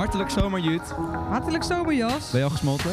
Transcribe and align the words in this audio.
Hartelijk 0.00 0.30
zomer, 0.30 0.60
Jut. 0.60 0.94
Hartelijk 1.28 1.64
zomer, 1.64 1.94
Jos. 1.94 2.30
Ben 2.30 2.40
je 2.40 2.44
al 2.44 2.50
gesmolten? 2.50 2.90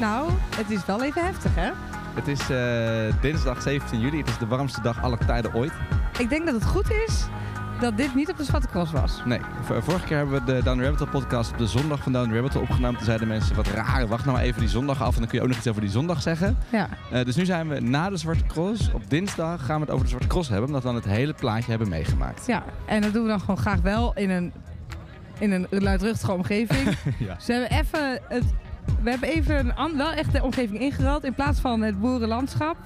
Nou, 0.00 0.30
het 0.56 0.70
is 0.70 0.84
wel 0.86 1.02
even 1.02 1.24
heftig, 1.24 1.54
hè? 1.54 1.70
Het 2.14 2.28
is 2.28 2.50
eh, 2.50 3.20
dinsdag 3.20 3.62
17 3.62 4.00
juli. 4.00 4.18
Het 4.18 4.28
is 4.28 4.38
de 4.38 4.46
warmste 4.46 4.80
dag 4.80 5.02
aller 5.02 5.26
tijden 5.26 5.54
ooit. 5.54 5.72
Ik 6.18 6.28
denk 6.28 6.44
dat 6.46 6.54
het 6.54 6.64
goed 6.64 6.90
is 6.90 7.26
dat 7.80 7.96
dit 7.96 8.14
niet 8.14 8.30
op 8.30 8.36
de 8.36 8.44
Zwarte 8.44 8.68
Cross 8.68 8.92
was. 8.92 9.22
Nee, 9.24 9.40
vorige 9.62 10.06
keer 10.06 10.16
hebben 10.16 10.44
we 10.44 10.52
de 10.52 10.62
Down 10.62 10.82
Rabbit 10.82 11.10
podcast 11.10 11.52
op 11.52 11.58
de 11.58 11.66
zondag 11.66 12.02
van 12.02 12.12
Down 12.12 12.34
Rabbit 12.34 12.56
opgenomen. 12.56 12.96
Toen 12.96 13.04
zeiden 13.04 13.28
mensen, 13.28 13.56
wat 13.56 13.66
raar, 13.66 14.06
wacht 14.06 14.24
nou 14.24 14.36
maar 14.36 14.46
even 14.46 14.60
die 14.60 14.68
zondag 14.68 15.02
af 15.02 15.14
en 15.14 15.20
dan 15.20 15.28
kun 15.28 15.38
je 15.38 15.42
ook 15.42 15.48
nog 15.48 15.58
iets 15.58 15.68
over 15.68 15.80
die 15.80 15.90
zondag 15.90 16.22
zeggen. 16.22 16.56
Ja. 16.72 16.88
Eh, 17.10 17.24
dus 17.24 17.36
nu 17.36 17.44
zijn 17.44 17.68
we 17.68 17.80
na 17.80 18.10
de 18.10 18.16
Zwarte 18.16 18.44
Cross. 18.46 18.90
Op 18.92 19.10
dinsdag 19.10 19.64
gaan 19.64 19.76
we 19.76 19.80
het 19.80 19.90
over 19.90 20.04
de 20.04 20.10
Zwarte 20.10 20.28
Cross 20.28 20.48
hebben, 20.48 20.66
omdat 20.66 20.82
we 20.82 20.88
dan 20.88 20.96
het 20.96 21.06
hele 21.06 21.34
plaatje 21.34 21.70
hebben 21.70 21.88
meegemaakt. 21.88 22.46
Ja, 22.46 22.62
en 22.86 23.02
dat 23.02 23.12
doen 23.12 23.22
we 23.22 23.28
dan 23.28 23.40
gewoon 23.40 23.58
graag 23.58 23.80
wel 23.80 24.12
in 24.14 24.30
een, 24.30 24.52
in 25.38 25.52
een 25.52 25.66
luidruchtige 25.70 26.32
omgeving. 26.32 26.88
Ja. 27.18 27.40
Ze 27.40 27.52
hebben 27.52 27.70
even 27.70 28.20
het, 28.28 28.44
we 29.02 29.10
hebben 29.10 29.28
even 29.28 29.72
een, 29.76 29.96
wel 29.96 30.12
echt 30.12 30.32
de 30.32 30.42
omgeving 30.42 30.80
ingeruild. 30.80 31.24
In 31.24 31.34
plaats 31.34 31.60
van 31.60 31.82
het 31.82 32.00
boerenlandschap, 32.00 32.76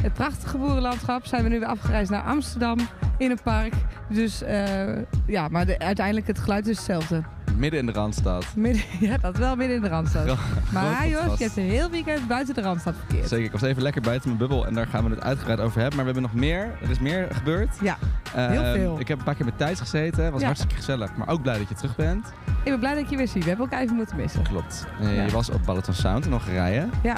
het 0.00 0.12
prachtige 0.12 0.58
boerenlandschap, 0.58 1.26
zijn 1.26 1.42
we 1.42 1.48
nu 1.48 1.58
weer 1.58 1.68
afgereisd 1.68 2.10
naar 2.10 2.22
Amsterdam 2.22 2.78
in 3.20 3.30
een 3.30 3.38
park. 3.42 3.72
Dus 4.08 4.42
eh, 4.42 4.96
ja, 5.26 5.48
maar 5.48 5.66
de, 5.66 5.78
uiteindelijk 5.78 6.26
het 6.26 6.38
geluid 6.38 6.66
is 6.66 6.76
hetzelfde. 6.76 7.22
Midden 7.56 7.80
in 7.80 7.86
de 7.86 7.92
Randstad. 7.92 8.46
Midden, 8.56 8.82
ja, 9.10 9.16
dat 9.16 9.36
wel 9.36 9.56
midden 9.56 9.76
in 9.76 9.82
de 9.82 9.88
Randstad. 9.88 10.26
Maar 10.72 11.02
contrast. 11.02 11.38
je 11.38 11.44
hebt 11.44 11.56
een 11.56 11.62
heel 11.62 11.90
weekend 11.90 12.28
buiten 12.28 12.54
de 12.54 12.60
Randstad 12.60 12.94
verkeerd. 13.06 13.28
Zeker, 13.28 13.44
ik 13.44 13.52
was 13.52 13.62
even 13.62 13.82
lekker 13.82 14.02
buiten 14.02 14.28
mijn 14.28 14.38
bubbel 14.40 14.66
en 14.66 14.74
daar 14.74 14.86
gaan 14.86 15.04
we 15.04 15.10
het 15.10 15.22
uitgebreid 15.22 15.60
over 15.60 15.80
hebben. 15.80 15.96
Maar 15.96 16.06
we 16.06 16.12
hebben 16.12 16.30
nog 16.32 16.40
meer, 16.40 16.70
er 16.82 16.90
is 16.90 16.98
meer 16.98 17.26
gebeurd. 17.30 17.76
Ja, 17.80 17.96
Heel 18.32 18.62
Ehm, 18.62 18.72
veel. 18.74 19.00
Ik 19.00 19.08
heb 19.08 19.18
een 19.18 19.24
paar 19.24 19.34
keer 19.34 19.44
met 19.44 19.58
Thijs 19.58 19.78
gezeten, 19.80 20.30
was 20.32 20.40
Ja. 20.40 20.46
hartstikke 20.46 20.74
gezellig. 20.76 21.16
Maar 21.16 21.28
ook 21.28 21.42
blij 21.42 21.58
dat 21.58 21.68
je 21.68 21.74
terug 21.74 21.96
bent. 21.96 22.26
ik 22.46 22.70
ben 22.70 22.78
blij 22.78 22.94
dat 22.94 23.02
ik 23.02 23.10
je 23.10 23.16
weer 23.16 23.28
zie. 23.28 23.42
We 23.42 23.48
hebben 23.48 23.66
elkaar 23.66 23.82
even 23.82 23.96
moeten 23.96 24.16
missen. 24.16 24.42
Klopt. 24.42 24.86
Ja. 25.00 25.08
Je 25.08 25.30
was 25.30 25.50
op 25.50 25.60
Balaton 25.64 25.94
Sound 25.94 26.24
in 26.24 26.30
Hongarije. 26.30 26.86
Ja, 27.02 27.16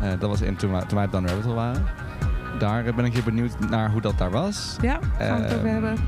Eh, 0.00 0.10
dat 0.18 0.28
was 0.30 0.40
in, 0.40 0.56
toen, 0.56 0.70
wij- 0.72 0.80
toen 0.84 0.96
wij 0.96 1.04
op 1.06 1.10
the 1.10 1.18
Rabbit 1.20 1.44
Hole 1.44 1.54
waren. 1.54 1.84
Daar 2.58 2.86
eh, 2.86 2.94
ben 2.94 3.04
ik 3.04 3.12
heel 3.12 3.22
benieuwd 3.22 3.58
naar 3.70 3.90
hoe 3.90 4.00
dat 4.00 4.18
daar 4.18 4.30
was. 4.30 4.76
ja 4.80 4.98
gaan 5.18 5.36
we 5.36 5.42
het 5.42 5.50
Ehm, 5.52 5.54
over 5.58 5.68
hebben. 5.68 5.98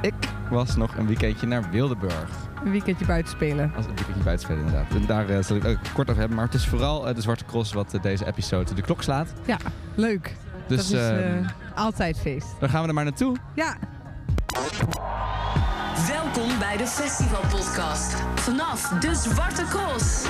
Ik 0.00 0.14
was 0.50 0.76
nog 0.76 0.96
een 0.96 1.06
weekendje 1.06 1.46
naar 1.46 1.70
Wildeburg. 1.70 2.28
Een 2.64 2.70
weekendje 2.70 3.06
buiten 3.06 3.32
spelen. 3.32 3.72
Als 3.76 3.84
een 3.86 3.94
weekendje 3.94 4.22
buiten 4.22 4.46
spelen 4.46 4.64
inderdaad. 4.66 4.90
En 4.94 5.06
daar 5.06 5.28
eh, 5.28 5.42
zal 5.42 5.56
ik 5.56 5.64
ook 5.64 5.76
kort 5.94 6.08
over 6.08 6.18
hebben. 6.20 6.36
Maar 6.36 6.46
het 6.46 6.54
is 6.54 6.66
vooral 6.66 7.08
eh, 7.08 7.14
de 7.14 7.20
Zwarte 7.20 7.44
Cross 7.44 7.72
wat 7.72 7.98
deze 8.02 8.26
episode 8.26 8.74
de 8.74 8.82
klok 8.82 9.02
slaat. 9.02 9.32
Ja, 9.44 9.56
leuk. 9.94 10.36
Dus 10.66 10.76
dat 10.76 11.00
is 11.00 11.06
eh, 11.08 11.38
eh, 11.38 11.46
altijd 11.74 12.18
feest. 12.18 12.46
dan 12.60 12.68
gaan 12.68 12.82
we 12.82 12.88
er 12.88 12.94
maar 12.94 13.04
naartoe. 13.04 13.36
Ja, 13.54 13.76
Welkom 16.08 16.58
bij 16.58 16.76
de 16.76 16.86
Festival 16.86 17.40
Podcast. 17.40 18.14
Vanaf 18.34 18.88
de 18.88 19.14
Zwarte 19.14 19.64
Cross. 19.64 20.24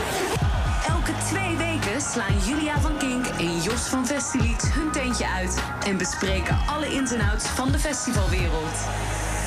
Elke 0.89 1.13
twee 1.25 1.57
weken 1.57 1.66
slaan 2.01 2.39
Julia 2.47 2.81
van 2.81 2.99
Kink 2.99 3.27
en 3.27 3.61
Jos 3.63 3.89
van 3.89 4.07
Festilied 4.07 4.73
hun 4.73 4.91
tentje 4.93 5.29
uit 5.29 5.63
en 5.87 5.97
bespreken 5.97 6.57
alle 6.67 6.87
ins 6.95 7.13
en 7.13 7.21
outs 7.21 7.47
van 7.49 7.73
de 7.73 7.79
festivalwereld. 7.79 8.75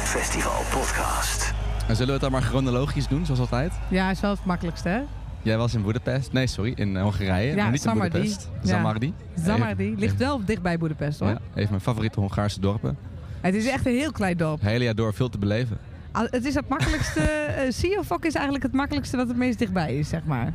Festival 0.03 0.61
Podcast. 0.71 1.53
En 1.87 1.95
zullen 1.95 2.05
we 2.07 2.11
het 2.11 2.21
dan 2.21 2.31
maar 2.31 2.41
chronologisch 2.41 3.07
doen, 3.07 3.25
zoals 3.25 3.39
altijd? 3.39 3.73
ja, 3.89 4.09
is 4.11 4.19
wel 4.19 4.31
het 4.31 4.45
makkelijkste, 4.45 4.89
hè? 4.89 5.01
Jij 5.41 5.57
was 5.57 5.73
in 5.73 5.81
Boedapest. 5.81 6.31
Nee, 6.31 6.47
sorry, 6.47 6.73
in 6.75 6.95
eh, 6.95 7.01
Hongarije. 7.01 7.55
Ja, 7.55 7.63
maar 7.63 7.71
niet 7.71 7.81
Samardi. 7.81 8.05
in 8.17 8.23
Boedapest. 8.23 8.49
Ja. 8.61 8.69
Samardi. 8.69 9.13
Zamardi. 9.45 9.95
Ligt 9.97 10.17
wel 10.17 10.45
dicht 10.45 10.61
bij 10.61 10.77
Boedapest, 10.77 11.19
hoor. 11.19 11.29
Ja, 11.29 11.39
even 11.55 11.69
mijn 11.69 11.81
favoriete 11.81 12.19
Hongaarse 12.19 12.59
dorpen. 12.59 12.97
Het 13.41 13.55
is 13.55 13.65
echt 13.67 13.85
een 13.85 13.95
heel 13.95 14.11
klein 14.11 14.37
dorp. 14.37 14.61
Hele 14.61 14.83
jaar 14.83 14.95
door 14.95 15.13
veel 15.13 15.29
te 15.29 15.37
beleven. 15.37 15.77
Al- 16.11 16.27
Het 16.29 16.45
is 16.45 16.53
het 16.55 16.67
makkelijkste... 16.69 17.19
eh 17.21 17.71
Sea 17.71 17.99
of 17.99 18.05
Fok 18.05 18.25
is 18.25 18.33
eigenlijk 18.33 18.63
het 18.63 18.73
makkelijkste 18.73 19.17
wat 19.17 19.27
het 19.27 19.37
meest 19.37 19.59
dichtbij 19.59 19.95
is, 19.97 20.09
zeg 20.09 20.23
maar. 20.25 20.53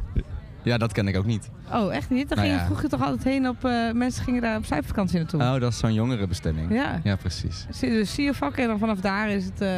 Ja, 0.65 0.79
dat 0.79 0.93
ken 0.93 1.09
ik 1.09 1.17
ook 1.17 1.25
niet. 1.27 1.51
Oh, 1.73 1.95
echt 1.95 2.11
niet? 2.11 2.29
Dan 2.29 2.39
Nou 2.39 2.41
ging 2.41 2.53
je 2.53 2.59
ja. 2.61 2.65
vroeger 2.67 2.89
toch 2.89 3.03
altijd 3.03 3.25
heen 3.25 3.49
op... 3.49 3.65
eh, 3.65 3.91
mensen 3.93 4.25
gingen 4.25 4.43
daar 4.43 4.57
op 4.57 4.65
zuidvakantie 4.65 5.19
naartoe. 5.19 5.41
Oh, 5.41 5.61
dat 5.61 5.73
is 5.73 5.79
zo'n 5.79 5.95
jongerenbestemming. 5.95 6.73
Ja. 6.73 7.01
Ja, 7.05 7.17
precies. 7.17 7.67
Dus 7.81 8.15
Sea 8.15 8.31
of 8.31 8.37
Fok 8.37 8.57
en 8.57 8.67
dan 8.67 8.79
vanaf 8.79 9.01
daar 9.01 9.31
is 9.31 9.45
het... 9.45 9.61
eh 9.61 9.71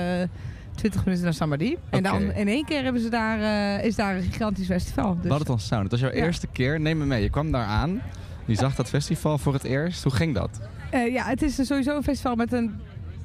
20 0.75 1.05
minuten 1.05 1.25
naar 1.25 1.35
Samardi. 1.35 1.77
En 1.91 2.03
dan 2.03 2.23
in 2.23 2.49
één 2.49 2.65
keer 2.65 2.83
hebben 2.83 3.03
ze 3.03 3.09
daar, 3.09 3.41
eh, 3.41 3.85
is 3.85 3.97
daar 3.97 4.17
een 4.17 4.23
gigantisch 4.23 4.67
festival. 4.67 5.17
Dus 5.21 5.29
Balaton 5.31 5.59
Sound. 5.59 5.83
Het 5.83 5.91
was 5.91 6.01
jouw 6.01 6.11
Ja. 6.19 6.25
eerste 6.25 6.47
keer. 6.47 6.81
Neem 6.81 6.99
me 6.99 7.05
mee. 7.05 7.23
Je 7.23 7.31
kwam 7.31 7.51
daar 7.53 7.65
aan. 7.67 8.01
Je 8.45 8.55
zag 8.55 8.75
dat 8.75 8.89
festival 8.89 9.39
voor 9.39 9.53
het 9.53 9.65
eerst. 9.65 10.03
Hoe 10.03 10.13
ging 10.13 10.35
dat? 10.35 10.61
Ja, 10.91 11.25
het 11.25 11.43
is 11.43 11.67
sowieso 11.67 11.97
een 11.97 12.03
festival 12.03 12.35
met 12.35 12.53
een 12.53 12.75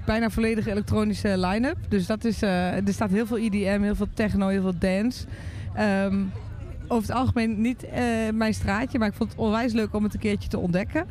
bijna 0.06 0.30
volledige 0.30 0.70
elektronische 0.72 1.38
line-up. 1.38 1.78
Dus 1.90 2.06
dat 2.06 2.24
is, 2.24 2.42
er 2.42 2.82
staat 2.86 3.10
heel 3.10 3.26
veel 3.26 3.38
EDM, 3.38 3.82
heel 3.82 3.96
veel 3.96 4.08
techno, 4.14 4.48
heel 4.48 4.62
veel 4.62 4.78
dance. 4.80 5.26
Ehm, 5.74 6.16
over 6.92 7.08
het 7.08 7.18
algemeen 7.18 7.62
niet 7.62 7.84
eh, 7.84 8.02
mijn 8.34 8.54
straatje, 8.54 9.00
maar 9.00 9.08
ik 9.08 9.14
vond 9.14 9.30
het 9.32 9.40
onwijs 9.40 9.74
leuk 9.74 9.94
om 9.96 10.04
het 10.04 10.14
een 10.14 10.20
keertje 10.20 10.50
te 10.50 10.58
ontdekken. 10.58 11.06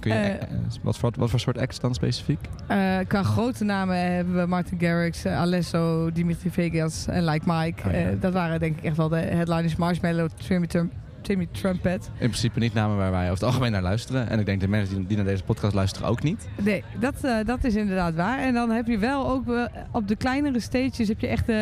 Kun 0.00 0.12
je, 0.12 0.18
Eh, 0.18 0.34
eh, 0.34 0.40
wat, 0.82 0.98
voor, 0.98 1.12
wat 1.16 1.30
voor 1.30 1.40
soort 1.40 1.58
acts 1.58 1.80
dan 1.80 1.94
specifiek? 1.94 2.38
Eh, 2.66 2.98
qua 3.06 3.22
grote 3.22 3.64
namen 3.64 3.96
hebben 4.14 4.34
we 4.40 4.46
Martin 4.46 4.78
Garrix, 4.80 5.26
Alesso, 5.26 6.10
Dimitri 6.12 6.50
Vegas 6.50 7.06
en 7.06 7.24
Like 7.24 7.44
Mike. 7.52 7.88
Oh, 7.88 7.94
ja. 7.94 8.10
Dat 8.20 8.32
waren 8.32 8.60
denk 8.60 8.76
ik 8.78 8.84
echt 8.84 8.96
wel 8.96 9.08
de 9.08 9.16
headliners. 9.16 9.76
Marshmallow, 9.76 10.28
Timmy, 10.46 10.66
Trum- 10.66 10.90
Timmy 11.20 11.48
Trumpet. 11.52 12.04
In 12.18 12.28
principe 12.28 12.58
niet 12.58 12.74
namen 12.74 12.96
waar 12.96 13.10
wij 13.10 13.22
over 13.22 13.34
het 13.34 13.42
algemeen 13.42 13.72
naar 13.72 13.82
luisteren. 13.82 14.28
En 14.28 14.38
ik 14.38 14.46
denk 14.46 14.60
de 14.60 14.68
mensen 14.68 15.06
die, 15.06 15.16
naar 15.16 15.26
deze 15.26 15.42
podcast 15.44 15.74
luisteren 15.74 16.08
ook 16.08 16.22
niet. 16.22 16.48
Nee, 16.62 16.84
dat, 17.00 17.14
dat 17.46 17.64
is 17.64 17.74
inderdaad 17.74 18.14
waar. 18.14 18.38
En 18.38 18.54
dan 18.54 18.70
heb 18.70 18.86
je 18.86 18.98
wel 18.98 19.28
ook 19.28 19.44
op 19.90 20.08
de 20.08 20.16
kleinere 20.16 20.60
stages 20.60 21.08
heb 21.08 21.20
je 21.20 21.26
echt 21.26 21.48
eh, 21.48 21.56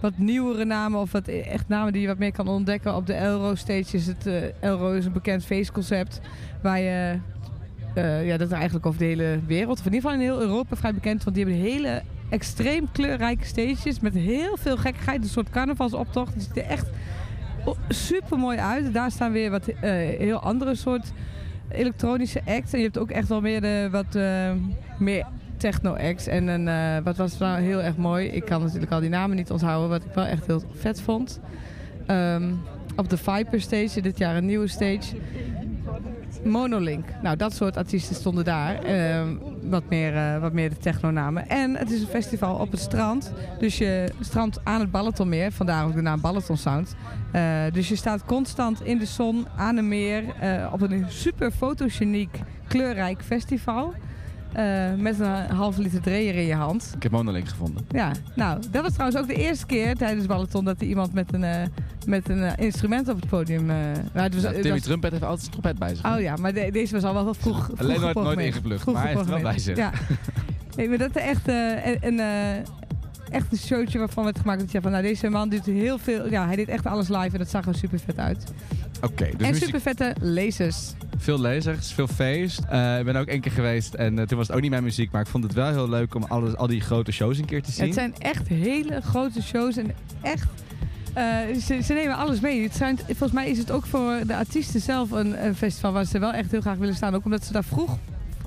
wat 0.00 0.18
nieuwere 0.18 0.64
namen 0.64 1.00
of 1.00 1.12
wat 1.12 1.28
echt 1.28 1.68
namen 1.68 1.92
die 1.92 2.02
je 2.02 2.08
wat 2.08 2.18
meer 2.18 2.32
kan 2.32 2.48
ontdekken. 2.48 2.94
Op 2.94 3.06
de 3.06 3.14
Elro 3.14 3.54
stage 3.54 3.96
is 3.96 4.06
het, 4.06 4.26
eh, 4.26 4.34
Elro 4.60 4.92
is 4.92 5.04
een 5.04 5.12
bekend 5.12 5.44
feestconcept 5.44 6.20
waar 6.62 6.80
je, 6.80 7.18
eh, 7.94 8.26
ja 8.26 8.36
dat 8.36 8.50
eigenlijk 8.50 8.86
over 8.86 8.98
de 8.98 9.04
hele 9.04 9.40
wereld, 9.46 9.78
of 9.78 9.86
in 9.86 9.92
ieder 9.92 10.10
geval 10.10 10.24
in 10.24 10.32
heel 10.32 10.40
Europa 10.40 10.76
vrij 10.76 10.94
bekend, 10.94 11.24
want 11.24 11.36
die 11.36 11.44
hebben 11.44 11.62
hele 11.62 12.02
extreem 12.28 12.88
kleurrijke 12.92 13.44
stages 13.44 14.00
met 14.00 14.14
heel 14.14 14.56
veel 14.56 14.76
gekkigheid, 14.76 15.22
een 15.22 15.28
soort 15.28 15.50
carnavalsoptocht. 15.50 16.34
Het 16.34 16.42
ziet 16.42 16.56
er 16.56 16.62
echt 16.62 16.86
super 17.88 18.38
mooi 18.38 18.58
uit. 18.58 18.92
Daar 18.92 19.10
staan 19.10 19.32
weer 19.32 19.50
wat 19.50 19.68
eh, 19.68 19.90
heel 20.18 20.38
andere 20.38 20.74
soort 20.74 21.12
elektronische 21.68 22.42
acts. 22.44 22.72
En 22.72 22.78
je 22.78 22.84
hebt 22.84 22.98
ook 22.98 23.10
echt 23.10 23.28
wel 23.28 23.40
meer, 23.40 23.90
wat 23.90 24.18
meer 24.98 25.26
techno 25.56 25.92
acts. 25.94 26.26
En 26.26 26.46
een, 26.46 26.68
eh, 26.68 27.04
wat 27.04 27.16
was 27.16 27.38
nou 27.38 27.60
heel 27.60 27.82
erg 27.82 27.96
mooi. 27.96 28.26
Ik 28.26 28.44
kan 28.44 28.62
natuurlijk 28.62 28.92
al 28.92 29.00
die 29.00 29.08
namen 29.08 29.36
niet 29.36 29.50
onthouden. 29.50 29.88
Wat 29.88 30.04
ik 30.04 30.12
wel 30.14 30.24
echt 30.24 30.46
heel 30.46 30.62
vet 30.74 31.00
vond. 31.00 31.40
Ehm, 32.06 32.52
op 32.96 33.10
de 33.10 33.16
Viper 33.16 33.60
Stage, 33.60 34.00
dit 34.00 34.18
jaar 34.18 34.36
een 34.36 34.46
nieuwe 34.46 34.68
stage. 34.68 35.16
Monolink. 36.44 37.04
Nou, 37.22 37.36
dat 37.36 37.54
soort 37.54 37.76
artiesten 37.76 38.14
stonden 38.14 38.44
daar. 38.44 38.82
Ehm, 38.82 39.34
wat, 39.62 39.82
meer, 39.88 40.16
eh, 40.16 40.40
wat 40.40 40.52
meer 40.52 40.68
de 40.68 40.76
techno-namen. 40.76 41.48
En 41.48 41.76
het 41.76 41.90
is 41.90 42.00
een 42.00 42.06
festival 42.06 42.56
op 42.56 42.70
het 42.70 42.80
strand. 42.80 43.32
Dus 43.58 43.78
je 43.78 44.12
strand 44.20 44.60
aan 44.64 44.80
het 44.80 44.90
Balatonmeer. 44.90 45.52
Vandaar 45.52 45.84
ook 45.84 45.94
de 45.94 46.00
naam 46.00 46.20
Balaton 46.20 46.56
Sound. 46.56 46.94
Eh, 47.32 47.42
dus 47.72 47.88
je 47.88 47.96
staat 47.96 48.24
constant 48.24 48.82
in 48.82 48.98
de 48.98 49.06
zon 49.06 49.46
aan 49.56 49.76
een 49.76 49.88
meer. 49.88 50.22
op 50.72 50.80
een 50.80 51.04
super 51.08 51.50
fotogeniek, 51.50 52.40
kleurrijk 52.66 53.22
festival. 53.22 53.94
Eh, 54.56 54.94
met 54.98 55.20
een 55.20 55.50
halve 55.56 55.82
liter 55.82 56.00
dreer 56.00 56.34
in 56.34 56.46
je 56.46 56.54
hand. 56.54 56.92
Ik 56.96 57.02
heb 57.02 57.12
Monolink 57.12 57.48
gevonden. 57.48 57.86
Ja, 57.90 58.10
nou, 58.34 58.60
dat 58.70 58.82
was 58.82 58.92
trouwens 58.92 59.20
ook 59.20 59.26
de 59.28 59.34
eerste 59.34 59.66
keer 59.66 59.94
tijdens 59.96 60.26
Balaton 60.26 60.64
dat 60.64 60.80
er 60.80 60.86
iemand 60.86 61.12
met 61.12 61.32
een, 61.34 61.44
eh, 61.44 61.62
met 62.06 62.28
een 62.28 62.42
eh, 62.42 62.64
instrument 62.64 63.08
op 63.08 63.16
het 63.20 63.28
podium. 63.28 63.70
het 64.22 64.34
was, 64.34 64.42
Ja, 64.42 64.50
Timmy 64.52 64.70
was- 64.70 64.80
Trumpet 64.82 65.10
heeft 65.10 65.22
altijd 65.24 65.44
een 65.44 65.50
trompet 65.50 65.78
bij 65.78 65.94
zich. 65.94 66.04
Oh 66.14 66.20
ja, 66.20 66.36
maar 66.36 66.54
de- 66.54 66.68
deze 66.72 66.92
was 66.94 67.02
al 67.02 67.14
wel 67.14 67.34
vroeg. 67.34 67.64
vroeg 67.64 67.78
Alleen 67.78 68.00
nooit, 68.00 68.14
nooit 68.14 68.36
Vroeg 68.80 68.94
maar 68.94 69.02
hij 69.04 69.14
heeft 69.14 69.28
wel 69.28 69.40
bij 69.40 69.58
zich. 69.58 69.76
Ja. 69.76 69.90
Nee, 70.76 70.88
maar 70.88 70.98
dat 70.98 71.16
is 71.16 71.22
echt 71.22 71.48
een, 71.48 72.20
echt 73.30 73.46
een 73.52 73.58
showtje 73.58 73.98
waarvan 73.98 74.24
werd 74.24 74.38
gemaakt 74.38 74.60
dat 74.60 74.72
je 74.72 74.80
van, 74.80 74.90
nou 74.90 75.02
deze 75.02 75.28
man 75.28 75.48
doet 75.48 75.64
heel 75.66 75.98
veel. 75.98 76.30
Ja, 76.30 76.46
hij 76.46 76.56
deed 76.56 76.68
echt 76.68 76.86
alles 76.86 77.08
live 77.08 77.30
en 77.32 77.38
dat 77.38 77.48
zag 77.48 77.66
er 77.66 77.74
super 77.74 77.98
vet 77.98 78.18
uit. 78.18 78.52
Oké, 79.06 79.24
dus 79.36 79.46
en 79.46 79.52
muziek, 79.52 79.64
super 79.64 79.80
vette 79.80 80.14
lasers. 80.20 80.92
veel 81.18 81.40
lezers, 81.40 81.92
veel 81.92 82.06
feest. 82.08 82.60
Eh, 82.68 82.98
ik 82.98 83.04
ben 83.04 83.16
ook 83.16 83.26
één 83.26 83.40
keer 83.40 83.52
geweest 83.52 83.94
en 83.94 84.18
eh, 84.18 84.26
toen 84.26 84.36
was 84.38 84.46
het 84.46 84.56
ook 84.56 84.62
niet 84.62 84.70
mijn 84.70 84.82
muziek. 84.82 85.10
Maar 85.10 85.20
ik 85.20 85.26
vond 85.26 85.44
het 85.44 85.52
wel 85.52 85.70
heel 85.70 85.88
leuk 85.88 86.14
om 86.14 86.22
alles, 86.24 86.56
al 86.56 86.66
die 86.66 86.80
grote 86.80 87.12
shows 87.12 87.38
een 87.38 87.44
keer 87.44 87.62
te 87.62 87.70
zien. 87.72 87.84
Het 87.84 87.94
zijn 87.94 88.14
echt 88.18 88.48
hele 88.48 89.00
grote 89.00 89.42
shows 89.42 89.76
en 89.76 89.90
echt. 90.22 90.48
eh, 91.14 91.24
ze, 91.66 91.80
ze 91.82 91.92
nemen 91.92 92.16
alles 92.16 92.40
mee. 92.40 92.62
Het 92.62 92.74
zijn, 92.76 92.98
volgens 93.06 93.32
mij 93.32 93.48
is 93.50 93.58
het 93.58 93.70
ook 93.70 93.86
voor 93.86 94.14
de 94.26 94.36
artiesten 94.36 94.80
zelf 94.80 95.10
een, 95.10 95.44
een 95.46 95.54
festival 95.54 95.92
waar 95.92 96.04
ze 96.04 96.18
wel 96.18 96.32
echt 96.32 96.50
heel 96.50 96.60
graag 96.60 96.76
willen 96.76 96.94
staan. 96.94 97.14
Ook 97.14 97.24
omdat 97.24 97.44
ze 97.44 97.52
daar 97.52 97.64
vroeg 97.64 97.98